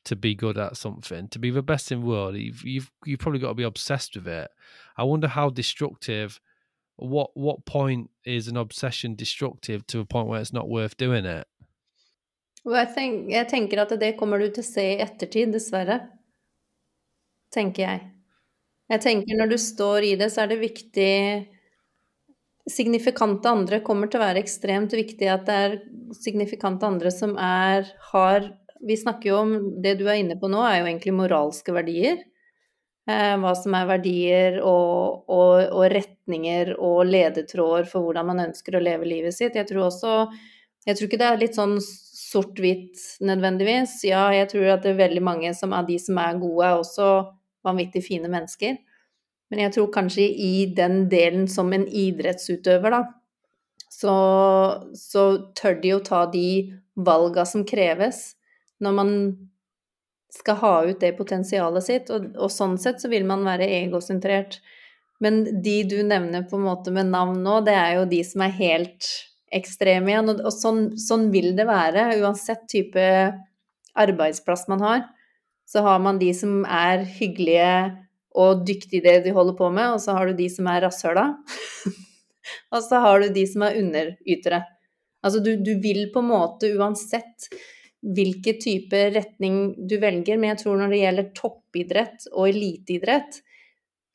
To 0.05 0.15
be 0.15 0.35
good 0.35 0.57
at 0.57 0.77
something, 0.77 1.29
to 1.29 1.39
be 1.39 1.49
the 1.49 1.63
best 1.63 1.91
in 1.91 2.01
the 2.01 2.05
world, 2.05 2.35
you've 2.35 2.63
you've 2.63 2.91
you've 3.05 3.19
probably 3.19 3.39
got 3.39 3.49
to 3.49 3.55
be 3.55 3.63
obsessed 3.63 4.15
with 4.15 4.27
it. 4.27 4.51
I 4.97 5.03
wonder 5.03 5.27
how 5.27 5.49
destructive 5.49 6.39
what 6.97 7.31
what 7.35 7.65
point 7.65 8.11
is 8.23 8.47
an 8.47 8.55
obsession 8.57 9.15
destructive 9.15 9.87
to 9.87 9.99
a 9.99 10.05
point 10.05 10.27
where 10.27 10.39
it's 10.39 10.53
not 10.53 10.69
worth 10.69 10.95
doing 10.97 11.25
it? 11.25 11.47
Og 12.65 12.73
jeg, 12.73 12.89
tenk, 12.95 13.27
jeg 13.29 13.45
tenker 13.49 13.81
at 13.83 13.91
det 14.01 14.15
kommer 14.17 14.41
du 14.41 14.47
til 14.49 14.63
å 14.63 14.65
se 14.65 14.85
i 14.95 15.01
ettertid, 15.03 15.51
dessverre. 15.53 15.99
Tenker 17.53 17.85
jeg. 17.85 17.99
Jeg 18.89 19.01
tenker 19.03 19.37
når 19.37 19.51
du 19.53 19.57
står 19.61 20.07
i 20.07 20.15
det, 20.17 20.31
så 20.33 20.43
er 20.43 20.49
det 20.49 20.63
viktig 20.63 21.11
Signifikante 22.65 23.49
andre 23.51 23.79
kommer 23.85 24.09
til 24.09 24.19
å 24.19 24.25
være 24.25 24.41
ekstremt 24.41 24.93
viktig 24.97 25.27
at 25.29 25.43
det 25.45 25.57
er 25.65 25.75
signifikante 26.17 26.87
andre 26.87 27.11
som 27.13 27.35
er 27.37 27.91
har 28.11 28.53
Vi 28.85 28.97
snakker 28.97 29.29
jo 29.29 29.35
om 29.41 29.51
Det 29.81 29.95
du 29.99 30.07
er 30.09 30.19
inne 30.21 30.37
på 30.37 30.49
nå, 30.51 30.63
er 30.65 30.79
jo 30.79 30.87
egentlig 30.89 31.13
moralske 31.15 31.73
verdier. 31.73 32.23
Eh, 33.05 33.35
hva 33.37 33.51
som 33.53 33.75
er 33.77 33.85
verdier 33.85 34.57
og, 34.65 35.29
og, 35.29 35.61
og 35.77 35.85
retninger 35.93 36.73
og 36.75 37.05
ledetråder 37.05 37.85
for 37.89 38.01
hvordan 38.01 38.31
man 38.31 38.43
ønsker 38.47 38.77
å 38.77 38.81
leve 38.81 39.05
livet 39.05 39.37
sitt. 39.37 39.55
Jeg 39.55 39.69
tror 39.69 39.91
også 39.91 40.15
Jeg 40.85 40.97
tror 40.97 41.07
ikke 41.07 41.21
det 41.21 41.29
er 41.29 41.39
litt 41.41 41.57
sånn 41.57 41.77
sort-hvitt 41.81 43.21
nødvendigvis. 43.25 43.99
Ja, 44.05 44.27
jeg 44.33 44.49
tror 44.51 44.73
at 44.73 44.83
det 44.85 44.93
er 44.93 45.03
veldig 45.05 45.23
mange 45.23 45.53
som 45.57 45.73
av 45.73 45.87
de 45.87 45.97
som 46.01 46.17
er 46.21 46.37
gode, 46.41 46.65
er 46.65 46.81
også 46.81 47.07
vanvittig 47.65 48.03
fine 48.05 48.29
mennesker. 48.29 48.77
Men 49.55 49.69
jeg 49.69 49.77
tror 49.77 49.91
kanskje 49.95 50.25
i 50.27 50.65
den 50.75 51.05
delen 51.07 51.45
som 51.47 51.69
en 51.71 51.85
idrettsutøver, 51.87 52.91
da, 52.91 52.97
så, 53.87 54.15
så 54.99 55.21
tør 55.55 55.77
de 55.79 55.93
å 55.95 56.01
ta 56.03 56.25
de 56.27 56.47
valga 56.99 57.45
som 57.47 57.63
kreves 57.63 58.33
når 58.83 58.97
man 58.97 59.13
skal 60.35 60.59
ha 60.59 60.73
ut 60.89 60.99
det 60.99 61.13
potensialet 61.15 61.87
sitt. 61.87 62.11
Og, 62.11 62.33
og 62.35 62.51
sånn 62.51 62.75
sett 62.83 62.99
så 62.99 63.07
vil 63.07 63.23
man 63.23 63.47
være 63.47 63.69
egosentrert. 63.77 64.59
Men 65.23 65.45
de 65.63 65.77
du 65.87 66.01
nevner 66.03 66.43
på 66.49 66.59
en 66.59 66.67
måte 66.67 66.91
med 66.91 67.13
navn 67.15 67.39
nå, 67.45 67.61
det 67.63 67.79
er 67.79 67.95
jo 68.01 68.05
de 68.11 68.19
som 68.27 68.43
er 68.43 68.59
helt 68.59 69.11
ekstreme 69.55 70.11
igjen. 70.11 70.35
Og, 70.35 70.51
sånn, 70.51 70.89
sånn, 70.99 71.29
vil 71.31 71.53
det 71.55 71.69
være 71.71 72.09
uansett 72.19 72.67
type 72.75 73.05
arbeidsplass 73.95 74.67
man 74.67 74.83
har. 74.83 75.05
Så 75.63 75.87
har 75.87 76.03
man 76.03 76.19
de 76.19 76.35
som 76.35 76.65
er 76.67 77.07
hyggelige 77.15 78.03
og 78.35 78.65
dyktig 78.67 78.99
i 78.99 79.05
det 79.05 79.19
de 79.25 79.33
holder 79.35 79.55
på 79.57 79.69
med, 79.73 79.95
og 79.95 80.01
så 80.03 80.15
har 80.17 80.27
du 80.27 80.37
de 80.37 80.49
som 80.51 80.67
er 80.71 80.83
rasshøla. 80.85 81.25
og 82.73 82.83
så 82.83 83.01
har 83.05 83.23
du 83.23 83.29
de 83.35 83.45
som 83.49 83.65
er 83.67 83.79
underytere. 83.81 84.61
Altså 85.25 85.41
du, 85.41 85.55
du 85.57 85.73
vil 85.81 86.05
på 86.13 86.21
en 86.21 86.29
måte 86.33 86.69
uansett 86.75 87.49
hvilken 88.05 88.59
type 88.61 88.99
retning 89.15 89.59
du 89.89 89.97
velger, 90.01 90.37
men 90.37 90.51
jeg 90.53 90.61
tror 90.61 90.77
når 90.77 90.93
det 90.93 91.01
gjelder 91.01 91.31
toppidrett 91.39 92.27
og 92.33 92.49
eliteidrett, 92.51 93.39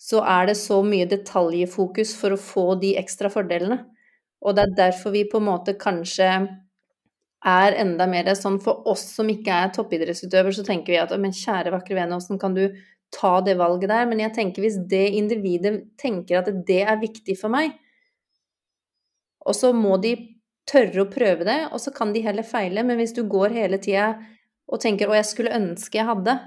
så 0.00 0.22
er 0.24 0.48
det 0.48 0.56
så 0.56 0.78
mye 0.86 1.08
detaljfokus 1.10 2.14
for 2.16 2.32
å 2.32 2.40
få 2.40 2.66
de 2.80 2.94
ekstra 3.00 3.28
fordelene. 3.32 3.82
Og 4.40 4.56
det 4.56 4.64
er 4.64 4.76
derfor 4.78 5.12
vi 5.12 5.26
på 5.28 5.40
en 5.40 5.48
måte 5.50 5.74
kanskje 5.80 6.30
er 7.50 7.76
enda 7.80 8.06
mer 8.08 8.28
sånn 8.36 8.58
for 8.62 8.86
oss 8.88 9.02
som 9.16 9.28
ikke 9.32 9.52
er 9.64 9.74
toppidrettsutøver, 9.74 10.54
så 10.56 10.64
tenker 10.64 10.94
vi 10.94 11.00
at 11.00 11.12
men 11.20 11.36
kjære 11.36 11.72
vakre 11.74 11.96
vene, 11.96 12.16
åssen 12.16 12.40
kan 12.40 12.56
du 12.56 12.66
ta 13.14 13.38
det 13.44 13.56
valget 13.60 13.90
der? 13.92 14.08
Men 14.10 14.22
jeg 14.22 14.34
tenker 14.36 14.64
hvis 14.64 14.78
det 14.90 15.06
individet 15.18 15.74
tenker 16.00 16.40
at 16.40 16.50
det 16.66 16.82
er 16.84 17.00
viktig 17.00 17.36
for 17.40 17.52
meg, 17.52 17.74
og 19.46 19.56
så 19.56 19.72
må 19.72 19.96
de 20.02 20.14
tørre 20.70 21.04
å 21.04 21.10
prøve 21.10 21.46
det, 21.48 21.60
og 21.72 21.80
så 21.82 21.92
kan 21.94 22.12
de 22.14 22.22
heller 22.22 22.46
feile. 22.46 22.84
Men 22.86 23.00
hvis 23.00 23.14
du 23.16 23.24
går 23.28 23.56
hele 23.56 23.80
tida 23.82 24.12
og 24.70 24.80
tenker 24.80 25.08
'Å, 25.08 25.16
jeg 25.18 25.26
skulle 25.26 25.56
ønske 25.56 25.98
jeg 25.98 26.06
hadde', 26.06 26.38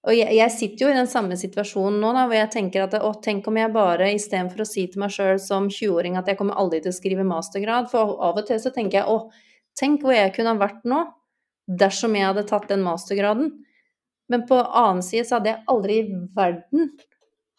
og 0.00 0.16
jeg, 0.16 0.32
jeg, 0.32 0.52
sitter 0.54 0.86
jo 0.86 0.90
i 0.94 0.96
den 0.96 1.08
samme 1.10 1.36
situasjonen 1.36 1.98
nå, 2.00 2.14
da, 2.16 2.24
hvor 2.24 2.38
jeg 2.38 2.50
tenker 2.54 2.86
at 2.86 2.94
å, 3.04 3.12
tenk 3.20 3.48
om 3.50 3.58
jeg 3.60 3.72
bare 3.74 4.08
istedenfor 4.14 4.62
å 4.64 4.68
si 4.68 4.86
til 4.88 5.02
meg 5.02 5.12
sjøl 5.12 5.36
som 5.42 5.68
20-åring 5.68 6.16
at 6.16 6.30
jeg 6.30 6.38
kommer 6.38 6.56
aldri 6.56 6.80
til 6.80 6.88
å 6.94 6.96
skrive 6.96 7.26
mastergrad, 7.28 7.90
for 7.92 8.16
av 8.24 8.40
og 8.40 8.46
til 8.48 8.62
så 8.62 8.72
tenker 8.72 9.02
jeg 9.02 9.12
å, 9.12 9.28
tenk 9.76 10.00
hvor 10.00 10.16
jeg 10.16 10.32
kunne 10.32 10.54
ha 10.54 10.62
vært 10.62 10.88
nå 10.88 11.02
dersom 11.68 12.16
jeg 12.16 12.30
hadde 12.30 12.46
tatt 12.48 12.70
den 12.72 12.80
mastergraden. 12.86 13.52
Men 14.30 14.46
på 14.46 14.54
annen 14.54 15.02
side 15.02 15.26
så 15.26 15.38
hadde 15.38 15.50
jeg 15.50 15.64
aldri 15.72 15.96
i 15.98 16.18
verden 16.36 16.92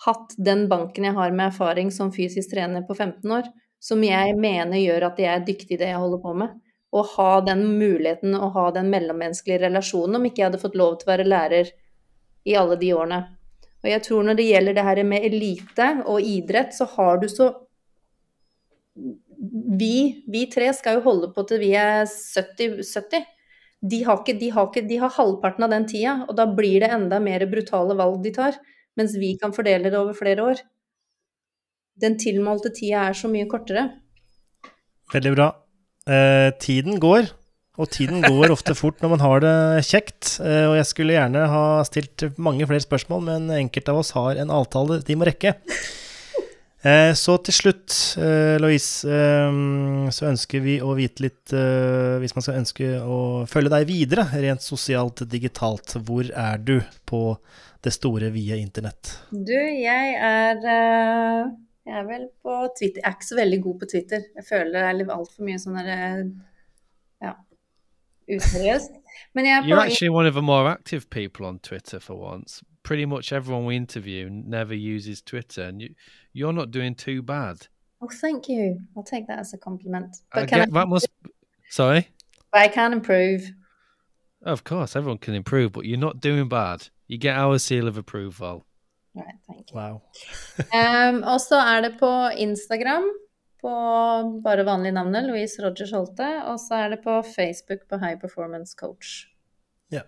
hatt 0.06 0.34
den 0.38 0.66
banken 0.72 1.06
jeg 1.06 1.18
har 1.18 1.34
med 1.36 1.52
erfaring 1.52 1.92
som 1.94 2.14
fysisk 2.16 2.54
trener 2.54 2.86
på 2.88 2.96
15 2.96 3.34
år, 3.36 3.50
som 3.82 4.04
jeg 4.06 4.38
mener 4.40 4.80
gjør 4.80 5.10
at 5.10 5.20
jeg 5.20 5.30
er 5.34 5.44
dyktig 5.46 5.76
i 5.76 5.82
det 5.82 5.90
jeg 5.92 6.02
holder 6.02 6.22
på 6.24 6.34
med. 6.42 6.56
Å 6.92 7.04
ha 7.14 7.34
den 7.46 7.66
muligheten 7.80 8.36
å 8.36 8.50
ha 8.56 8.66
den 8.76 8.90
mellommenneskelige 8.92 9.66
relasjonen, 9.66 10.18
om 10.18 10.26
ikke 10.28 10.42
jeg 10.42 10.50
hadde 10.50 10.64
fått 10.64 10.80
lov 10.80 10.98
til 11.00 11.08
å 11.08 11.12
være 11.12 11.28
lærer 11.28 11.72
i 12.48 12.56
alle 12.58 12.78
de 12.80 12.94
årene. 12.96 13.20
Og 13.82 13.90
jeg 13.90 14.04
tror 14.06 14.26
når 14.26 14.38
det 14.38 14.48
gjelder 14.48 14.78
det 14.78 14.88
her 14.88 15.04
med 15.08 15.28
elite 15.28 15.90
og 16.06 16.32
idrett, 16.32 16.76
så 16.78 16.88
har 16.96 17.22
du 17.22 17.28
så 17.32 17.52
Vi, 19.82 20.24
vi 20.28 20.46
tre 20.52 20.68
skal 20.78 21.00
jo 21.00 21.06
holde 21.06 21.32
på 21.34 21.42
til 21.50 21.62
vi 21.64 21.72
er 21.80 22.04
70. 22.06 22.84
70. 22.86 23.24
De 23.82 24.04
har, 24.06 24.20
ikke, 24.22 24.38
de, 24.38 24.52
har 24.54 24.68
ikke, 24.70 24.84
de 24.86 25.00
har 25.02 25.14
halvparten 25.16 25.66
av 25.66 25.72
den 25.74 25.88
tida, 25.90 26.20
og 26.30 26.36
da 26.38 26.46
blir 26.46 26.84
det 26.84 26.92
enda 26.94 27.18
mer 27.24 27.42
brutale 27.50 27.96
valg 27.98 28.20
de 28.22 28.34
tar. 28.36 28.60
Mens 29.00 29.16
vi 29.18 29.34
kan 29.42 29.56
fordele 29.56 29.90
det 29.90 29.98
over 29.98 30.14
flere 30.14 30.46
år. 30.52 30.62
Den 32.02 32.18
tilmålte 32.22 32.70
tida 32.76 33.08
er 33.08 33.18
så 33.18 33.30
mye 33.32 33.48
kortere. 33.50 33.88
Veldig 35.12 35.34
bra. 35.34 35.48
Eh, 36.10 36.50
tiden 36.62 37.00
går, 37.02 37.32
og 37.82 37.90
tiden 37.94 38.22
går 38.26 38.52
ofte 38.56 38.76
fort 38.78 39.02
når 39.02 39.16
man 39.16 39.26
har 39.26 39.44
det 39.46 39.56
kjekt. 39.88 40.36
Eh, 40.44 40.68
og 40.70 40.78
jeg 40.78 40.90
skulle 40.92 41.18
gjerne 41.18 41.48
ha 41.50 41.66
stilt 41.88 42.28
mange 42.38 42.68
flere 42.70 42.86
spørsmål, 42.86 43.26
men 43.32 43.50
enkelte 43.64 43.96
av 43.96 44.04
oss 44.04 44.14
har 44.18 44.38
en 44.42 44.54
avtale 44.54 45.02
de 45.08 45.18
må 45.18 45.30
rekke. 45.30 45.56
Eh, 46.82 47.12
så 47.14 47.36
til 47.46 47.54
slutt, 47.54 47.96
eh, 48.18 48.56
Louise, 48.62 49.06
så 50.16 50.30
ønsker 50.32 50.64
vi 50.64 50.80
å 50.82 50.96
vite 50.98 51.28
litt 51.28 51.54
Hvis 51.54 52.34
man 52.34 52.42
skal 52.42 52.58
ønske 52.58 52.88
å 53.06 53.20
følge 53.50 53.70
deg 53.76 53.86
videre, 53.90 54.26
rent 54.42 54.66
sosialt, 54.66 55.22
digitalt, 55.30 55.94
hvor 56.02 56.26
er 56.26 56.58
du 56.58 56.80
på 57.06 57.38
det 57.86 57.94
store, 57.94 58.32
vide 58.34 58.58
internett? 58.58 59.14
Du, 59.30 59.54
jeg 59.54 60.16
er 60.18 60.58
Jeg 60.62 61.98
er 61.98 62.10
vel 62.10 62.28
på 62.42 62.58
Twitter. 62.78 63.02
Jeg 63.02 63.10
er 63.10 63.16
ikke 63.18 63.30
så 63.30 63.40
veldig 63.40 63.62
god 63.62 63.80
på 63.82 63.92
Twitter. 63.94 64.26
Jeg 64.38 64.50
føler 64.50 64.74
det 64.74 65.06
er 65.06 65.16
altfor 65.16 65.46
mye 65.46 65.62
sånn 65.62 65.80
derre 65.82 66.02
Ja 67.22 67.38
useriøst. 68.36 68.92
Men 69.34 69.46
jeg 69.46 69.58
er 69.58 69.68
You're 69.68 69.80
actually 69.80 70.10
one 70.10 70.28
of 70.28 70.34
the 70.34 70.42
more 70.42 70.70
active 70.70 71.10
people 71.10 71.46
on 71.46 71.60
Twitter 71.60 72.00
for 72.00 72.16
once. 72.16 72.64
Pretty 72.84 73.06
much 73.06 73.32
everyone 73.32 73.66
we 73.66 73.76
interview 73.76 74.30
never 74.30 74.74
uses 74.74 75.22
Twitter, 75.22 75.64
and 75.68 75.82
you, 75.82 75.90
you're 76.34 76.54
not 76.54 76.72
doing 76.72 76.96
too 76.96 77.22
bad. 77.22 77.68
Oh, 78.02 78.10
thank 78.10 78.50
you. 78.50 78.80
I'll 78.96 79.04
take 79.04 79.28
that 79.28 79.40
as 79.40 79.54
a 79.54 79.58
compliment. 79.58 80.18
But 80.34 80.44
I 80.44 80.46
get, 80.46 80.62
I, 80.62 80.66
that 80.72 80.88
must. 80.88 81.08
Sorry. 81.70 82.08
But 82.52 82.62
I 82.62 82.68
can 82.68 82.94
improve. 82.94 83.52
Of 84.44 84.64
course, 84.64 84.96
everyone 84.96 85.20
can 85.20 85.36
improve, 85.36 85.72
but 85.72 85.86
you're 85.86 86.00
not 86.00 86.20
doing 86.20 86.50
bad. 86.50 86.88
You 87.08 87.18
get 87.20 87.38
our 87.38 87.60
seal 87.60 87.88
of 87.88 87.98
approval. 87.98 88.66
Right, 89.14 89.36
thank 89.48 89.72
you. 89.72 89.78
Wow. 89.78 90.02
um, 90.74 91.24
og 91.24 91.42
så 91.42 91.60
er 91.60 91.82
det 91.82 92.00
på 92.00 92.30
Instagram 92.38 93.04
på 93.62 93.74
bare 94.44 94.66
vanlige 94.66 94.92
navnet, 94.92 95.24
Louise 95.24 95.62
Rogers 95.62 95.92
Holte. 95.92 96.30
Og 96.50 96.60
så 96.60 96.76
er 96.76 96.90
det 96.90 97.04
på 97.04 97.22
Facebook 97.36 97.86
på 97.90 97.98
High 98.02 98.20
Performance 98.22 98.74
Coach. 98.78 99.28
Ja. 99.92 100.02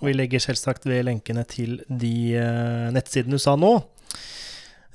Og 0.00 0.08
vi 0.08 0.12
legger 0.12 0.38
selvsagt 0.38 0.86
ved 0.86 1.02
lenkene 1.08 1.44
til 1.48 1.80
de 1.88 2.14
uh, 2.36 2.92
nettsidene 2.92 3.38
du 3.38 3.40
sa 3.40 3.56
nå. 3.56 3.78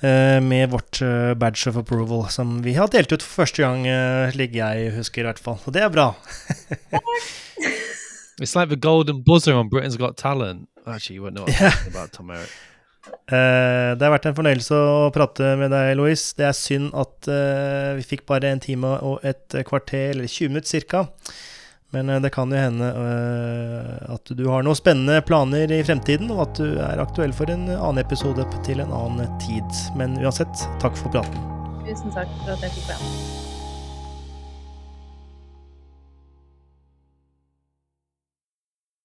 Uh, 0.03 0.41
med 0.43 0.69
vårt 0.73 0.99
uh, 1.01 1.33
badge 1.39 1.69
of 1.69 1.77
approval, 1.79 2.25
som 2.29 2.59
vi 2.65 2.73
har 2.75 2.91
delt 2.91 3.13
ut 3.15 3.23
for 3.23 3.45
første 3.45 3.63
gang, 3.63 3.85
slik 4.35 4.57
jeg 4.57 4.91
husker 4.97 5.23
i 5.23 5.29
hvert 5.29 5.39
fall. 5.41 5.57
Og 5.65 5.73
det 5.73 5.85
er 5.85 5.93
bra. 5.93 6.11
It's 8.41 8.55
like 8.55 8.67
the 8.67 8.75
golden 8.75 9.23
buzzer 9.23 9.55
on 9.55 9.69
Britain's 9.69 9.95
Got 9.97 10.17
Talent. 10.17 10.67
Actually, 10.85 11.15
you 11.15 11.23
wouldn't 11.23 11.37
know 11.37 11.45
what 11.45 11.61
I'm 11.61 11.87
about, 11.87 12.11
Tom 12.11 12.31
Eric. 12.31 12.51
Uh, 13.25 13.93
det 13.97 14.03
har 14.05 14.11
vært 14.13 14.27
en 14.29 14.37
fornøyelse 14.37 14.77
å 14.77 15.09
prate 15.13 15.55
med 15.59 15.71
deg, 15.73 15.93
Louise. 15.97 16.33
Det 16.37 16.49
er 16.49 16.57
synd 16.57 16.91
at 16.97 17.29
uh, 17.31 17.95
vi 17.97 18.05
fikk 18.05 18.25
bare 18.29 18.51
en 18.51 18.61
time 18.61 18.91
og 19.05 19.25
et 19.25 19.57
kvarter, 19.65 20.11
eller 20.13 20.29
20 20.29 20.53
minutter 20.53 20.85
ca. 20.89 21.05
Men 21.95 22.11
uh, 22.11 22.19
det 22.21 22.33
kan 22.35 22.51
jo 22.51 22.59
hende 22.59 22.91
at 24.11 24.35
du 24.35 24.45
har 24.51 24.65
noen 24.65 24.77
spennende 24.77 25.21
planer 25.25 25.71
i 25.71 25.81
fremtiden, 25.85 26.29
og 26.35 26.45
at 26.49 26.61
du 26.61 26.77
er 26.83 27.01
aktuell 27.01 27.33
for 27.35 27.49
en 27.51 27.67
annen 27.71 28.03
episode 28.03 28.45
til 28.67 28.83
en 28.83 28.93
annen 28.95 29.31
tid. 29.43 29.81
Men 29.97 30.19
uansett, 30.21 30.67
takk 30.83 30.99
for 30.99 31.15
praten. 31.15 31.51
Tusen 31.85 32.13
takk 32.13 32.31
for 32.43 32.55
at 32.57 32.67
jeg 32.67 32.77
fikk 32.79 32.93
være 32.93 33.03
med. 33.07 33.44